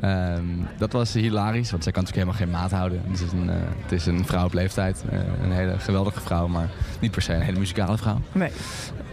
Ehm, 0.00 0.44
dat 0.78 0.92
was 0.92 1.12
hilarisch, 1.12 1.70
want 1.70 1.82
zij 1.82 1.92
kan 1.92 2.02
natuurlijk 2.02 2.28
helemaal 2.28 2.34
geen 2.34 2.50
maat 2.50 2.70
houden. 2.78 3.00
Het 3.06 3.20
is 3.20 3.32
een, 3.32 3.50
eh, 3.50 3.56
het 3.82 3.92
is 3.92 4.06
een 4.06 4.24
vrouw 4.26 4.44
op 4.44 4.52
leeftijd. 4.52 5.04
eh, 5.10 5.18
een 5.42 5.52
hele 5.52 5.78
geweldige 5.78 6.20
vrouw, 6.20 6.48
maar 6.48 6.68
niet 7.00 7.10
per 7.10 7.22
se 7.22 7.32
een 7.32 7.40
hele 7.40 7.58
muzikale 7.58 7.98
vrouw. 7.98 8.20
Nee. 8.32 8.50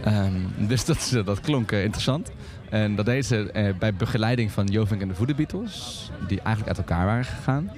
Ehm, 0.04 0.32
dus 0.56 0.84
dat, 0.84 1.20
dat 1.24 1.40
klonk 1.40 1.72
eh, 1.72 1.82
interessant. 1.82 2.30
En 2.70 2.94
dat 2.94 3.04
deed 3.06 3.26
ze 3.26 3.74
bij 3.78 3.94
begeleiding 3.94 4.50
van 4.50 4.66
Jovink 4.66 5.00
en 5.00 5.08
de 5.08 5.14
Voodoo 5.14 5.36
Beatles. 5.36 6.10
Die 6.28 6.40
eigenlijk 6.40 6.68
uit 6.68 6.88
elkaar 6.88 7.06
waren 7.06 7.24
gegaan. 7.24 7.70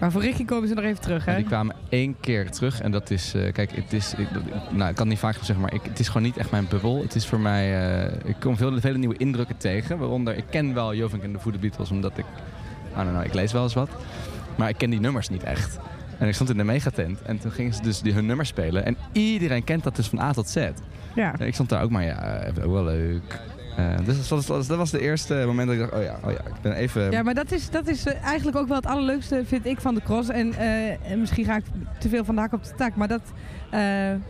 Maar 0.00 0.12
voor 0.12 0.20
Ricky 0.20 0.44
komen 0.44 0.68
ze 0.68 0.74
nog 0.74 0.84
even 0.84 1.00
terug, 1.00 1.24
hè? 1.24 1.36
die 1.36 1.44
kwamen 1.44 1.76
één 1.88 2.16
keer 2.20 2.50
terug. 2.50 2.80
En 2.80 2.90
dat 2.90 3.10
is, 3.10 3.34
eh, 3.34 3.52
kijk, 3.52 3.72
het 3.74 3.92
is, 3.92 4.14
ik, 4.14 4.28
nou, 4.70 4.90
ik 4.90 4.94
kan 4.94 4.94
het 4.94 5.04
niet 5.04 5.18
vaak 5.18 5.34
zeggen, 5.34 5.60
maar 5.60 5.74
ik, 5.74 5.80
het 5.82 5.98
is 5.98 6.06
gewoon 6.06 6.22
niet 6.22 6.36
echt 6.36 6.50
mijn 6.50 6.66
bubbel. 6.68 7.02
Het 7.02 7.14
is 7.14 7.26
voor 7.26 7.40
mij, 7.40 7.94
eh, 7.98 8.28
ik 8.28 8.36
kom 8.40 8.56
veel, 8.56 8.80
vele 8.80 8.98
nieuwe 8.98 9.16
indrukken 9.16 9.56
tegen. 9.56 9.98
Waaronder, 9.98 10.36
ik 10.36 10.44
ken 10.50 10.74
wel 10.74 10.94
Jovink 10.94 11.22
en 11.22 11.32
de 11.32 11.38
Voodoo 11.38 11.60
Beatles, 11.60 11.90
omdat 11.90 12.18
ik, 12.18 12.24
I 12.92 12.96
don't 12.96 13.08
know, 13.08 13.24
ik 13.24 13.34
lees 13.34 13.52
wel 13.52 13.62
eens 13.62 13.74
wat. 13.74 13.90
Maar 14.56 14.68
ik 14.68 14.78
ken 14.78 14.90
die 14.90 15.00
nummers 15.00 15.28
niet 15.28 15.42
echt. 15.42 15.78
En 16.18 16.28
ik 16.28 16.34
stond 16.34 16.50
in 16.50 16.56
de 16.56 16.64
megatent 16.64 17.22
en 17.22 17.38
toen 17.38 17.50
gingen 17.50 17.74
ze 17.74 17.82
dus 17.82 18.00
die, 18.00 18.12
hun 18.12 18.26
nummers 18.26 18.48
spelen. 18.48 18.84
En 18.84 18.96
iedereen 19.12 19.64
kent 19.64 19.84
dat 19.84 19.96
dus 19.96 20.08
van 20.08 20.20
A 20.20 20.32
tot 20.32 20.48
Z. 20.48 20.68
Ja. 21.14 21.38
En 21.38 21.46
ik 21.46 21.54
stond 21.54 21.68
daar 21.68 21.82
ook 21.82 21.90
maar, 21.90 22.04
ja, 22.04 22.46
ook 22.64 22.72
wel 22.72 22.84
leuk. 22.84 23.40
Eh, 23.76 23.84
dus 24.04 24.28
dat 24.28 24.46
was, 24.46 24.66
dat 24.66 24.76
was- 24.76 24.90
de 24.90 25.00
eerste 25.00 25.42
moment 25.46 25.66
dat 25.66 25.76
ik 25.76 25.82
dacht, 25.82 25.92
oh 25.92 26.02
ja, 26.02 26.18
oh 26.24 26.30
ja 26.30 26.38
ik 26.38 26.60
ben 26.62 26.72
even... 26.72 27.10
Ja, 27.10 27.22
maar 27.22 27.34
dat 27.34 27.52
is, 27.52 27.70
dat 27.70 27.88
is 27.88 28.06
eh, 28.06 28.22
eigenlijk 28.24 28.56
ook 28.56 28.68
wel 28.68 28.76
het 28.76 28.86
allerleukste, 28.86 29.42
vind 29.46 29.66
ik, 29.66 29.80
van 29.80 29.94
de 29.94 30.02
cross. 30.02 30.28
En, 30.28 30.52
eh, 30.54 31.10
en 31.10 31.20
misschien 31.20 31.44
ga 31.44 31.56
ik 31.56 31.64
te 31.98 32.08
veel 32.08 32.24
van 32.24 32.34
de 32.34 32.40
hak 32.40 32.52
op 32.52 32.64
de 32.64 32.70
tak, 32.76 32.94
maar 32.96 33.08
dat... 33.08 33.20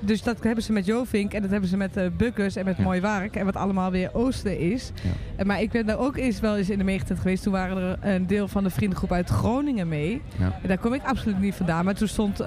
dus 0.01 0.23
dat 0.23 0.43
hebben 0.43 0.65
ze 0.65 0.73
met 0.73 0.87
Jovink 0.87 1.33
en 1.33 1.43
dat 1.43 1.51
hebben 1.51 1.69
ze 1.69 1.77
met 1.77 1.97
eh 1.97 2.05
Bukkers 2.17 2.57
en 2.57 2.65
met 2.65 2.77
Ja. 2.77 2.83
Mooi 2.83 3.01
Werk. 3.01 3.37
En 3.37 3.45
wat 3.45 3.57
allemaal 3.57 3.91
weer 3.91 4.11
Oosten 4.15 4.59
is. 4.59 4.93
Ja. 5.37 5.45
Maar 5.45 5.61
ik 5.61 5.71
ben 5.71 5.87
daar 5.87 5.99
ook 5.99 6.17
eens 6.17 6.41
wel 6.41 6.57
eens 6.57 6.71
in 6.71 6.79
de 6.79 6.85
meegetent 6.85 7.19
geweest. 7.19 7.43
Toen 7.43 7.53
waren 7.53 7.77
er 7.77 8.15
een 8.15 8.27
deel 8.27 8.49
van 8.49 8.65
de 8.65 8.71
vriendengroep 8.71 9.13
uit 9.13 9.29
Groningen 9.29 9.89
mee. 9.89 10.23
Ja. 10.39 10.59
En 10.63 10.69
daar 10.69 10.79
kom 10.79 10.93
ik 10.95 11.03
absoluut 11.05 11.41
niet 11.41 11.55
vandaan. 11.55 11.85
Maar 11.85 11.95
toen 11.95 12.09
stond 12.09 12.41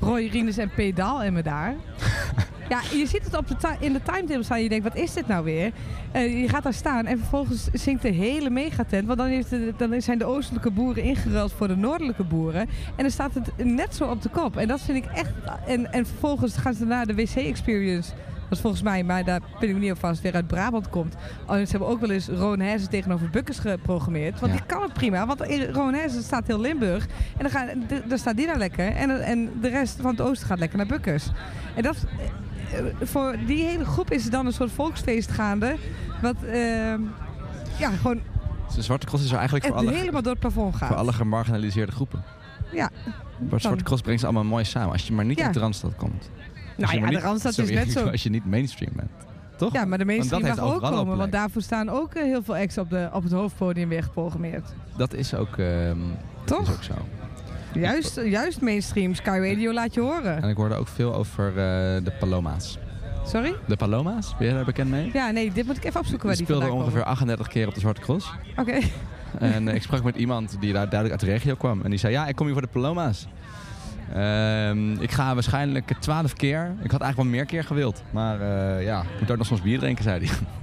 Roy 0.00 0.26
Rines 0.32 0.56
en 0.58 0.68
P. 0.68 0.96
Daal 0.96 1.22
en 1.22 1.32
me 1.32 1.42
daar. 1.42 1.74
Ja, 2.72 2.80
je 2.98 3.06
ziet 3.06 3.24
het 3.24 3.36
op 3.36 3.48
de 3.48 3.56
in 3.80 3.92
de 3.92 4.02
timetable 4.02 4.42
staan 4.42 4.62
je 4.62 4.68
denkt, 4.68 4.84
wat 4.84 4.96
is 4.96 5.12
dit 5.12 5.26
nou 5.26 5.44
weer? 5.44 5.72
Eh, 6.12 6.40
je 6.40 6.48
gaat 6.48 6.62
daar 6.62 6.72
staan 6.74 7.06
en 7.06 7.18
vervolgens 7.18 7.68
zingt 7.72 8.02
de 8.02 8.08
hele 8.08 8.50
megatent. 8.50 9.06
Want 9.06 9.18
dan, 9.18 9.28
heeft 9.28 9.50
de- 9.50 9.74
dan 9.76 10.02
zijn 10.02 10.18
de 10.18 10.24
oostelijke 10.24 10.70
boeren 10.70 11.02
ingeruild 11.02 11.52
voor 11.52 11.68
de 11.68 11.76
noordelijke 11.76 12.24
boeren. 12.24 12.60
En 12.60 12.68
dan 12.96 13.10
staat 13.10 13.34
het 13.34 13.64
net 13.64 13.94
zo 13.94 14.04
op 14.04 14.22
de 14.22 14.28
kop. 14.28 14.56
En 14.56 14.68
dat 14.68 14.80
vind 14.80 15.04
ik 15.04 15.10
echt... 15.14 15.30
En, 15.66 15.92
en 15.92 16.06
vervolgens 16.06 16.56
gaan 16.56 16.74
ze 16.74 16.84
naar 16.84 17.06
de 17.06 17.14
wc-experience. 17.14 18.10
Dat 18.42 18.60
is 18.60 18.60
volgens 18.60 18.82
mij, 18.82 19.02
maar 19.04 19.24
daar 19.24 19.40
ben 19.60 19.68
ik 19.68 19.76
niet 19.76 19.90
op 19.92 19.98
vast, 19.98 20.20
weer 20.22 20.34
uit 20.34 20.46
Brabant 20.46 20.88
komt. 20.88 21.14
Oh, 21.46 21.54
ze 21.54 21.66
hebben 21.70 21.88
ook 21.88 22.00
wel 22.00 22.10
eens 22.10 22.28
Rowan 22.28 22.60
Hersen 22.60 22.90
tegenover 22.90 23.30
Bukkers 23.30 23.58
geprogrammeerd. 23.58 24.40
Want 24.40 24.52
Ja. 24.52 24.58
die 24.58 24.66
kan 24.66 24.82
het 24.82 24.92
prima. 24.92 25.26
Want 25.26 25.42
in 25.42 25.60
Hersen 25.94 26.22
staat 26.22 26.46
heel 26.46 26.60
Limburg. 26.60 27.06
En 27.06 27.42
dan, 27.42 27.50
gaan, 27.50 27.68
dan 28.08 28.18
staat 28.18 28.36
die 28.36 28.46
daar 28.46 28.58
lekker. 28.58 28.86
En, 28.92 29.22
en 29.24 29.50
de 29.60 29.68
rest 29.68 29.98
van 30.00 30.10
het 30.10 30.20
oosten 30.20 30.46
gaat 30.46 30.58
lekker 30.58 30.78
naar 30.78 30.86
Bukkers. 30.86 31.26
En 31.76 31.82
dat, 31.82 31.96
voor 33.02 33.36
die 33.46 33.64
hele 33.64 33.84
groep 33.84 34.10
is 34.10 34.22
het 34.22 34.32
dan 34.32 34.46
een 34.46 34.52
soort 34.52 34.70
volksfeest 34.72 35.30
gaande. 35.30 35.76
Wat 36.22 36.34
ehm, 36.42 37.00
ja, 37.78 37.90
gewoon 37.90 38.20
De 38.74 38.82
Zwarte 38.82 39.06
Cross 39.06 39.24
is 39.24 39.30
er 39.30 39.36
eigenlijk 39.36 39.66
voor 39.66 39.76
alle, 39.76 39.92
helemaal 39.92 40.22
door 40.22 40.30
het 40.32 40.40
plafond 40.40 40.76
gaat. 40.76 40.88
voor 40.88 40.96
alle 40.96 41.12
gemarginaliseerde 41.12 41.92
groepen. 41.92 42.22
Ja. 42.72 42.90
Maar 43.50 43.60
Zwarte 43.60 43.84
Cross 43.84 44.02
brengt 44.02 44.20
ze 44.20 44.26
allemaal 44.26 44.44
mooi 44.44 44.64
samen. 44.64 44.92
Als 44.92 45.06
je 45.06 45.12
maar 45.12 45.24
niet 45.24 45.38
Ja. 45.38 45.44
uit 45.44 45.54
de 45.54 45.60
Randstad 45.60 45.94
komt. 45.96 46.30
Als 46.30 46.30
Nou 46.76 46.90
je 46.90 46.94
ja, 46.94 47.00
maar 47.00 47.10
de 47.10 47.16
niet- 47.16 47.24
Randstad 47.24 47.58
is 47.58 47.70
net 47.70 47.92
zo. 47.98 48.06
Als 48.08 48.22
je 48.22 48.30
niet 48.30 48.46
mainstream 48.46 48.92
bent. 48.96 49.10
Toch? 49.56 49.72
Ja, 49.72 49.84
maar 49.84 49.98
de 49.98 50.04
mainstream 50.04 50.42
mag 50.42 50.58
ook 50.58 50.80
komen. 50.80 51.16
Want 51.16 51.32
daarvoor 51.32 51.62
staan 51.62 51.88
ook 51.88 52.14
eh, 52.14 52.22
heel 52.22 52.42
veel 52.42 52.56
acts 52.56 52.78
op, 52.78 52.90
de, 52.90 53.08
op 53.12 53.22
het 53.22 53.32
hoofdpodium 53.32 53.88
weer 53.88 54.02
geprogrammeerd. 54.02 54.74
Dat 54.96 55.14
is 55.14 55.34
ook, 55.34 55.56
ehm, 55.58 55.96
Toch? 56.44 56.68
is 56.68 56.74
ook 56.74 56.82
zo. 56.82 56.94
Juist, 57.74 58.20
juist 58.24 58.60
mainstream. 58.60 59.14
Sky 59.14 59.38
Radio 59.42 59.72
laat 59.72 59.94
je 59.94 60.00
horen. 60.00 60.42
En 60.42 60.48
ik 60.48 60.56
hoorde 60.56 60.74
ook 60.74 60.88
veel 60.88 61.14
over 61.14 61.48
eh, 61.48 61.54
de 62.04 62.12
Paloma's. 62.18 62.78
Sorry? 63.26 63.54
De 63.66 63.76
Paloma's, 63.76 64.36
ben 64.38 64.46
je 64.46 64.54
daar 64.54 64.64
bekend 64.64 64.90
mee? 64.90 65.10
Ja, 65.12 65.30
nee, 65.30 65.52
dit 65.52 65.66
moet 65.66 65.76
ik 65.76 65.84
even 65.84 66.00
opzoeken 66.00 66.26
waar 66.26 66.36
Die 66.36 66.44
speelde 66.44 66.70
ongeveer 66.70 66.90
komen. 66.90 67.06
38 67.06 67.48
keer 67.48 67.66
op 67.68 67.74
de 67.74 67.80
Zwarte 67.80 68.00
Cross. 68.00 68.32
Oké. 68.56 68.78
En 69.38 69.68
eh, 69.68 69.74
ik 69.74 69.82
sprak 69.82 70.02
met 70.02 70.16
iemand 70.16 70.56
die 70.60 70.72
daar 70.72 70.88
duidelijk 70.88 71.10
uit 71.10 71.20
de 71.20 71.38
regio 71.38 71.54
kwam. 71.54 71.80
En 71.82 71.90
die 71.90 71.98
zei, 71.98 72.12
ja, 72.12 72.26
ik 72.26 72.34
kom 72.34 72.44
hier 72.46 72.54
voor 72.54 72.64
de 72.64 72.72
Paloma's. 72.72 73.26
Ehm, 74.14 74.92
ik 74.92 75.10
ga 75.10 75.34
waarschijnlijk 75.34 75.92
12 76.00 76.32
keer. 76.32 76.74
Ik 76.82 76.90
had 76.90 77.00
eigenlijk 77.00 77.16
wel 77.16 77.24
meer 77.24 77.44
keer 77.44 77.64
gewild. 77.64 78.02
Maar 78.10 78.40
eh, 78.40 78.84
ja, 78.84 79.00
ik 79.00 79.20
moet 79.20 79.30
ook 79.30 79.36
nog 79.36 79.46
soms 79.46 79.62
bier 79.62 79.78
drinken, 79.78 80.04
zei 80.04 80.26
hij. 80.26 80.36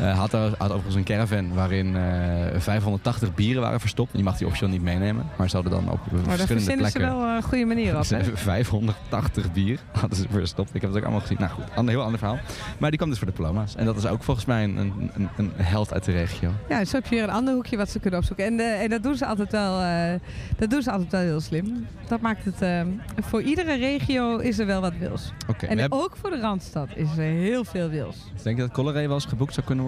Eh 0.00 0.18
had, 0.18 0.32
er, 0.32 0.54
had 0.58 0.68
overigens 0.68 0.94
een 0.94 1.04
caravan 1.04 1.54
waarin 1.54 1.96
eh 1.96 2.60
580 2.60 3.34
bieren 3.34 3.62
waren 3.62 3.80
verstopt. 3.80 4.12
Die 4.12 4.22
mag 4.22 4.38
hij 4.38 4.46
officieel 4.46 4.70
niet 4.70 4.82
meenemen. 4.82 5.26
Maar 5.36 5.48
ze 5.48 5.54
hadden 5.54 5.72
dan 5.72 5.90
op 5.90 5.98
Maar 6.10 6.22
daar 6.22 6.22
verschillende 6.22 6.46
verzinnen 6.46 6.90
ze 6.90 6.98
plekken... 6.98 7.18
wel 7.18 7.28
een 7.36 7.42
goede 7.42 7.64
manier 7.64 7.96
op, 7.96 8.02
hè? 8.08 8.16
hebben 8.16 8.38
580 8.38 9.52
bier 9.52 9.78
hadden 10.00 10.18
ze 10.18 10.24
verstopt. 10.30 10.74
Ik 10.74 10.80
heb 10.80 10.90
het 10.90 10.98
ook 10.98 11.04
allemaal 11.04 11.20
gezien. 11.20 11.36
Nou 11.40 11.50
goed, 11.50 11.64
een 11.76 11.88
heel 11.88 12.02
ander 12.02 12.18
verhaal. 12.18 12.38
Maar 12.78 12.88
die 12.88 12.98
kwam 12.98 13.10
dus 13.10 13.18
voor 13.18 13.26
de 13.28 13.32
diploma's. 13.32 13.74
En 13.74 13.84
dat 13.84 13.96
is 13.96 14.06
ook 14.06 14.22
volgens 14.22 14.46
mij 14.46 14.64
een, 14.64 14.76
een, 14.76 15.10
een, 15.14 15.28
een 15.36 15.52
held 15.56 15.92
uit 15.92 16.04
de 16.04 16.12
regio. 16.12 16.50
Ja, 16.68 16.84
zo 16.84 16.96
heb 16.96 17.04
je 17.06 17.14
weer 17.14 17.24
een 17.24 17.30
ander 17.30 17.54
hoekje 17.54 17.76
wat 17.76 17.90
ze 17.90 17.98
kunnen 17.98 18.20
opzoeken. 18.20 18.44
En, 18.44 18.60
eh, 18.60 18.82
en 18.82 18.88
dat 18.90 19.02
doen 19.02 19.16
ze 19.16 19.26
altijd 19.26 19.52
wel, 19.52 19.80
eh, 19.80 20.12
dat 20.58 20.70
doen 20.70 20.82
ze 20.82 20.90
altijd 20.90 21.10
wel 21.10 21.20
heel 21.20 21.40
slim. 21.40 21.86
Dat 22.08 22.20
maakt 22.20 22.44
het, 22.44 22.62
eh, 22.62 22.80
voor 23.20 23.42
iedere 23.42 23.74
regio 23.76 24.36
is 24.36 24.58
er 24.58 24.66
wel 24.66 24.80
wat 24.80 24.92
wils. 24.98 25.32
Oké, 25.48 25.60
we 25.60 25.66
en 25.66 25.78
hebben- 25.78 25.98
ook 25.98 26.16
voor 26.20 26.30
de 26.30 26.40
Randstad 26.40 26.88
is 26.94 27.08
er 27.16 27.22
heel 27.24 27.64
veel 27.64 27.88
wils. 27.88 28.16
denk 28.42 28.56
je 28.56 28.62
dat 28.62 28.72
Colleré 28.72 29.06
wel 29.06 29.14
eens 29.14 29.24
geboekt 29.24 29.54
zou 29.54 29.66
kunnen 29.66 29.84
worden? 29.84 29.86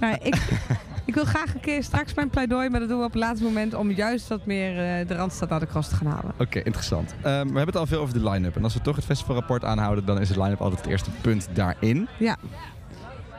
Nou, 0.00 0.16
ik, 0.22 0.34
ik 1.04 1.14
wil 1.14 1.24
graag 1.24 1.54
een 1.54 1.60
keer 1.60 1.82
straks 1.82 2.14
mijn 2.14 2.30
pleidooi, 2.30 2.68
maar 2.68 2.80
dat 2.80 2.88
doen 2.88 2.98
we 2.98 3.04
op 3.04 3.12
het 3.12 3.20
laatste 3.20 3.44
moment 3.44 3.74
om 3.74 3.90
juist 3.90 4.28
wat 4.28 4.46
meer 4.46 4.70
eh, 4.70 5.08
de 5.08 5.14
Randstad 5.14 5.48
naar 5.48 5.60
de 5.60 5.66
cross 5.66 5.88
te 5.88 5.94
gaan 5.94 6.06
halen. 6.06 6.32
Oké, 6.38 6.58
interessant. 6.60 7.14
Ehm, 7.22 7.24
we 7.24 7.56
hebben 7.56 7.66
het 7.66 7.76
al 7.76 7.86
veel 7.86 8.00
over 8.00 8.14
de 8.14 8.30
line-up. 8.30 8.56
En 8.56 8.64
als 8.64 8.74
we 8.74 8.80
toch 8.80 8.96
het 8.96 9.04
festivalrapport 9.04 9.64
aanhouden, 9.64 10.04
dan 10.04 10.20
is 10.20 10.28
de 10.28 10.42
line-up 10.42 10.60
altijd 10.60 10.80
het 10.80 10.90
eerste 10.90 11.10
punt 11.20 11.48
daarin. 11.52 12.08
Ja. 12.18 12.36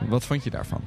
Wat 0.08 0.24
vond 0.24 0.44
je 0.44 0.50
daarvan? 0.50 0.80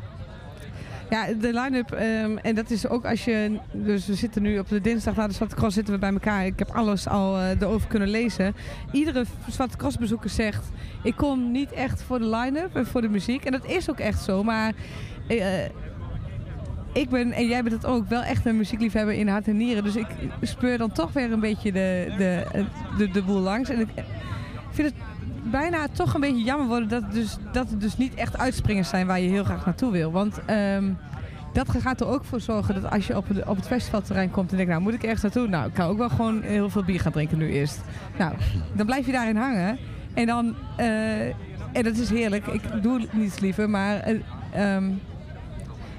Ja, 1.15 1.27
de 1.39 1.53
line-up, 1.53 1.91
ehm, 1.91 2.37
en 2.37 2.55
dat 2.55 2.69
is 2.69 2.87
ook 2.87 3.05
als 3.05 3.25
je... 3.25 3.59
Dus 3.71 4.05
we 4.05 4.13
zitten 4.15 4.41
nu 4.41 4.59
op 4.59 4.69
de 4.69 4.81
dinsdag 4.81 5.15
na 5.15 5.27
de 5.27 5.33
Zwarte 5.33 5.55
Cross 5.55 5.75
zitten 5.75 5.93
we 5.93 5.99
bij 5.99 6.11
elkaar. 6.11 6.45
Ik 6.45 6.59
heb 6.59 6.69
alles 6.69 7.07
al 7.07 7.37
eh, 7.37 7.61
erover 7.61 7.87
kunnen 7.87 8.07
lezen. 8.07 8.55
Iedere 8.91 9.25
Zwarte 9.49 9.77
Cross 9.77 9.97
bezoeker 9.97 10.29
zegt... 10.29 10.69
Ik 11.03 11.15
kom 11.15 11.51
niet 11.51 11.71
echt 11.71 12.01
voor 12.03 12.19
de 12.19 12.27
line-up 12.27 12.75
en 12.75 12.85
voor 12.85 13.01
de 13.01 13.09
muziek. 13.09 13.45
En 13.45 13.51
dat 13.51 13.65
is 13.65 13.89
ook 13.89 13.99
echt 13.99 14.23
zo, 14.23 14.43
maar... 14.43 14.73
eh, 15.27 15.63
ik 16.93 17.09
ben, 17.09 17.31
en 17.31 17.47
jij 17.47 17.63
bent 17.63 17.75
het 17.75 17.85
ook, 17.85 18.09
wel 18.09 18.21
echt 18.21 18.45
een 18.45 18.57
muziekliefhebber 18.57 19.13
in 19.15 19.27
hart 19.27 19.47
en 19.47 19.57
nieren. 19.57 19.83
Dus 19.83 19.95
ik 19.95 20.07
speur 20.41 20.77
dan 20.77 20.91
toch 20.91 21.13
weer 21.13 21.31
een 21.31 21.39
beetje 21.39 21.71
de, 21.71 22.13
de, 22.17 22.45
de, 22.97 23.09
de 23.09 23.23
boel 23.23 23.39
langs. 23.39 23.69
En 23.69 23.79
ik 23.79 23.87
vind 24.71 24.87
het 24.87 24.97
bijna 25.51 25.87
toch 25.91 26.13
een 26.13 26.21
beetje 26.21 26.43
jammer 26.43 26.67
worden 26.67 26.87
dat 26.89 27.01
het 27.01 27.11
dus, 27.11 27.37
dat 27.51 27.69
het 27.69 27.81
dus 27.81 27.97
niet 27.97 28.13
echt 28.13 28.37
uitspringers 28.37 28.89
zijn 28.89 29.07
waar 29.07 29.19
je 29.19 29.29
heel 29.29 29.43
graag 29.43 29.65
naartoe 29.65 29.91
wil. 29.91 30.11
Want 30.11 30.39
ehm, 30.45 30.91
dat 31.53 31.69
gaat 31.69 32.01
er 32.01 32.07
ook 32.07 32.25
voor 32.25 32.41
zorgen 32.41 32.81
dat 32.81 32.91
als 32.91 33.07
je 33.07 33.17
op 33.17 33.27
het, 33.27 33.45
op 33.45 33.55
het 33.55 33.67
festivalterrein 33.67 34.31
komt 34.31 34.51
en 34.51 34.55
denkt, 34.55 34.71
nou 34.71 34.83
moet 34.83 34.93
ik 34.93 35.03
ergens 35.03 35.21
naartoe? 35.21 35.47
Nou, 35.47 35.67
ik 35.67 35.73
kan 35.73 35.87
ook 35.87 35.97
wel 35.97 36.09
gewoon 36.09 36.41
heel 36.41 36.69
veel 36.69 36.83
bier 36.83 36.99
gaan 36.99 37.11
drinken 37.11 37.37
nu 37.37 37.49
eerst. 37.51 37.81
Nou, 38.17 38.33
dan 38.73 38.85
blijf 38.85 39.05
je 39.05 39.11
daarin 39.11 39.35
hangen. 39.35 39.77
En 40.13 40.25
dan, 40.25 40.55
eh, 40.77 41.27
en 41.71 41.83
dat 41.83 41.97
is 41.97 42.09
heerlijk, 42.09 42.47
ik 42.47 42.61
doe 42.81 43.07
niets 43.11 43.39
liever, 43.39 43.69
maar 43.69 43.99
eh, 43.99 44.15
ehm, 44.53 44.91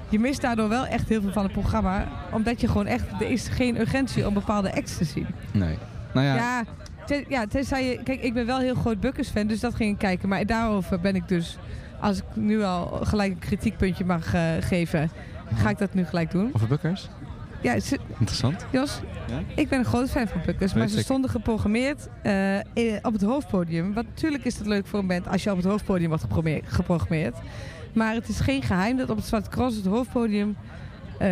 je 0.09 0.19
mist 0.19 0.41
daardoor 0.41 0.69
wel 0.69 0.85
echt 0.85 1.09
heel 1.09 1.21
veel 1.21 1.31
van 1.31 1.43
het 1.43 1.51
programma. 1.51 2.05
Omdat 2.31 2.61
je 2.61 2.67
gewoon 2.67 2.85
echt, 2.85 3.05
er 3.19 3.29
is 3.29 3.47
geen 3.47 3.79
urgentie 3.79 4.27
om 4.27 4.33
bepaalde 4.33 4.75
acts 4.75 4.97
te 4.97 5.03
zien. 5.03 5.27
Nee. 5.51 5.77
Nou 6.13 6.25
ja, 6.25 6.35
Ja, 6.35 6.63
ja 7.27 7.45
tenzij 7.47 7.85
je... 7.89 8.03
Kijk, 8.03 8.21
ik 8.21 8.33
ben 8.33 8.45
wel 8.45 8.59
heel 8.59 8.75
groot 8.75 8.99
Bukkers 8.99 9.29
fan, 9.29 9.47
dus 9.47 9.59
dat 9.59 9.75
ging 9.75 9.91
ik 9.91 9.97
kijken. 9.97 10.29
Maar 10.29 10.45
daarover 10.45 10.99
ben 10.99 11.15
ik 11.15 11.27
dus... 11.27 11.57
Als 11.99 12.17
ik 12.17 12.23
nu 12.33 12.63
al 12.63 12.85
gelijk 12.87 13.31
een 13.31 13.39
kritiekpuntje 13.39 14.05
mag 14.05 14.33
eh, 14.33 14.41
geven, 14.59 15.09
ga 15.55 15.69
ik 15.69 15.77
dat 15.77 15.93
nu 15.93 16.05
gelijk 16.05 16.31
doen. 16.31 16.49
over 16.53 16.67
Bukkers. 16.67 17.09
Ja, 17.61 17.79
ze- 17.79 17.97
Interessant. 18.19 18.65
Jos, 18.71 18.99
Ja? 19.29 19.39
ik 19.55 19.69
ben 19.69 19.79
een 19.79 19.85
groot 19.85 20.09
fan 20.09 20.27
van 20.27 20.41
Bukkers, 20.45 20.73
maar 20.73 20.87
ze 20.87 20.99
stonden 20.99 21.29
geprogrammeerd 21.29 22.07
eh, 22.21 22.33
op 23.01 23.13
het 23.13 23.21
hoofdpodium. 23.21 23.93
Want 23.93 24.07
natuurlijk 24.07 24.43
is 24.45 24.57
het 24.57 24.67
leuk 24.67 24.87
voor 24.87 24.99
een 24.99 25.07
band 25.07 25.27
als 25.27 25.43
je 25.43 25.51
op 25.51 25.57
het 25.57 25.65
hoofdpodium 25.65 26.07
wordt 26.09 26.25
geprogrammeerd-. 26.65 27.37
Maar 27.93 28.13
het 28.13 28.27
is 28.27 28.39
geen 28.39 28.61
geheim 28.63 28.97
dat 28.97 29.09
op 29.09 29.17
het 29.17 29.25
Zwarte 29.25 29.49
Cross, 29.49 29.75
het 29.75 29.85
hoofdpodium, 29.85 30.55
eh, 31.19 31.29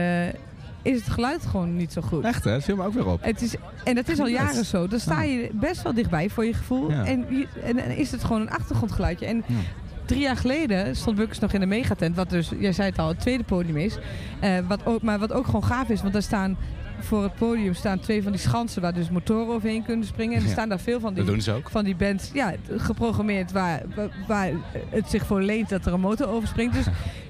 is 0.86 0.96
het 1.00 1.10
geluid 1.10 1.46
gewoon 1.46 1.76
niet 1.76 1.94
zo 1.94 2.02
goed. 2.02 2.24
Echt 2.24 2.44
hè? 2.44 2.52
Dat 2.52 2.64
viel 2.64 2.76
me 2.76 2.84
ook 2.86 2.94
weer 2.94 3.08
op. 3.08 3.24
Het 3.24 3.42
is, 3.42 3.56
en 3.84 3.96
dat 3.96 4.08
is 4.10 4.20
al 4.20 4.28
jaren 4.28 4.66
zo. 4.66 4.88
Dan 4.88 5.00
sta 5.00 5.22
je 5.24 5.50
best 5.54 5.82
wel 5.82 5.94
dichtbij 5.94 6.30
voor 6.30 6.46
je 6.46 6.54
gevoel. 6.54 6.92
Ja. 6.92 7.06
En, 7.06 7.26
en, 7.64 7.78
en 7.78 7.98
is 7.98 8.12
het 8.12 8.24
gewoon 8.24 8.42
een 8.42 8.50
achtergrondgeluidje. 8.50 9.26
En 9.26 9.44
Ja. 9.48 9.56
drie 10.06 10.20
jaar 10.22 10.38
geleden 10.38 10.96
stond 10.96 11.18
Bukkers 11.18 11.40
nog 11.40 11.54
in 11.54 11.60
de 11.60 11.66
megatent. 11.66 12.16
Wat 12.16 12.30
dus, 12.30 12.52
jij 12.60 12.72
zei 12.74 12.90
het 12.90 13.00
al, 13.00 13.08
het 13.08 13.20
tweede 13.20 13.44
podium 13.44 13.78
is. 13.78 13.98
Eh, 14.40 14.58
wat 14.68 14.86
ook, 14.86 15.02
maar 15.02 15.20
wat 15.20 15.32
ook 15.34 15.46
gewoon 15.46 15.64
gaaf 15.64 15.90
is. 15.90 16.02
Want 16.02 16.14
daar 16.14 16.22
staan 16.22 16.58
voor 17.00 17.24
het 17.24 17.36
podium 17.36 17.74
staan 17.74 18.00
twee 18.00 18.24
van 18.24 18.32
die 18.32 18.42
schansen 18.42 18.82
waar 18.82 18.94
dus 18.94 19.10
motoren 19.10 19.54
overheen 19.54 19.84
kunnen 19.84 20.06
springen. 20.08 20.38
En 20.38 20.44
er 20.44 20.50
staan 20.50 20.70
daar 20.70 20.80
veel 20.80 21.00
van 21.00 21.14
die, 21.14 21.24
Dat 21.24 21.34
doen 21.34 21.42
ze 21.42 21.52
ook. 21.52 21.70
van 21.70 21.84
die 21.84 21.96
bands 21.96 22.30
ja, 22.34 22.54
geprogrammeerd 22.78 23.52
waar, 23.52 23.82
waar- 23.96 24.10
waar 24.28 24.50
het 24.90 25.10
zich 25.10 25.26
voor 25.26 25.42
leent 25.42 25.70
dat 25.70 25.86
er 25.86 25.94
een 25.94 26.00
motor 26.00 26.28
overspringt. 26.28 26.74
Dus 26.74 26.86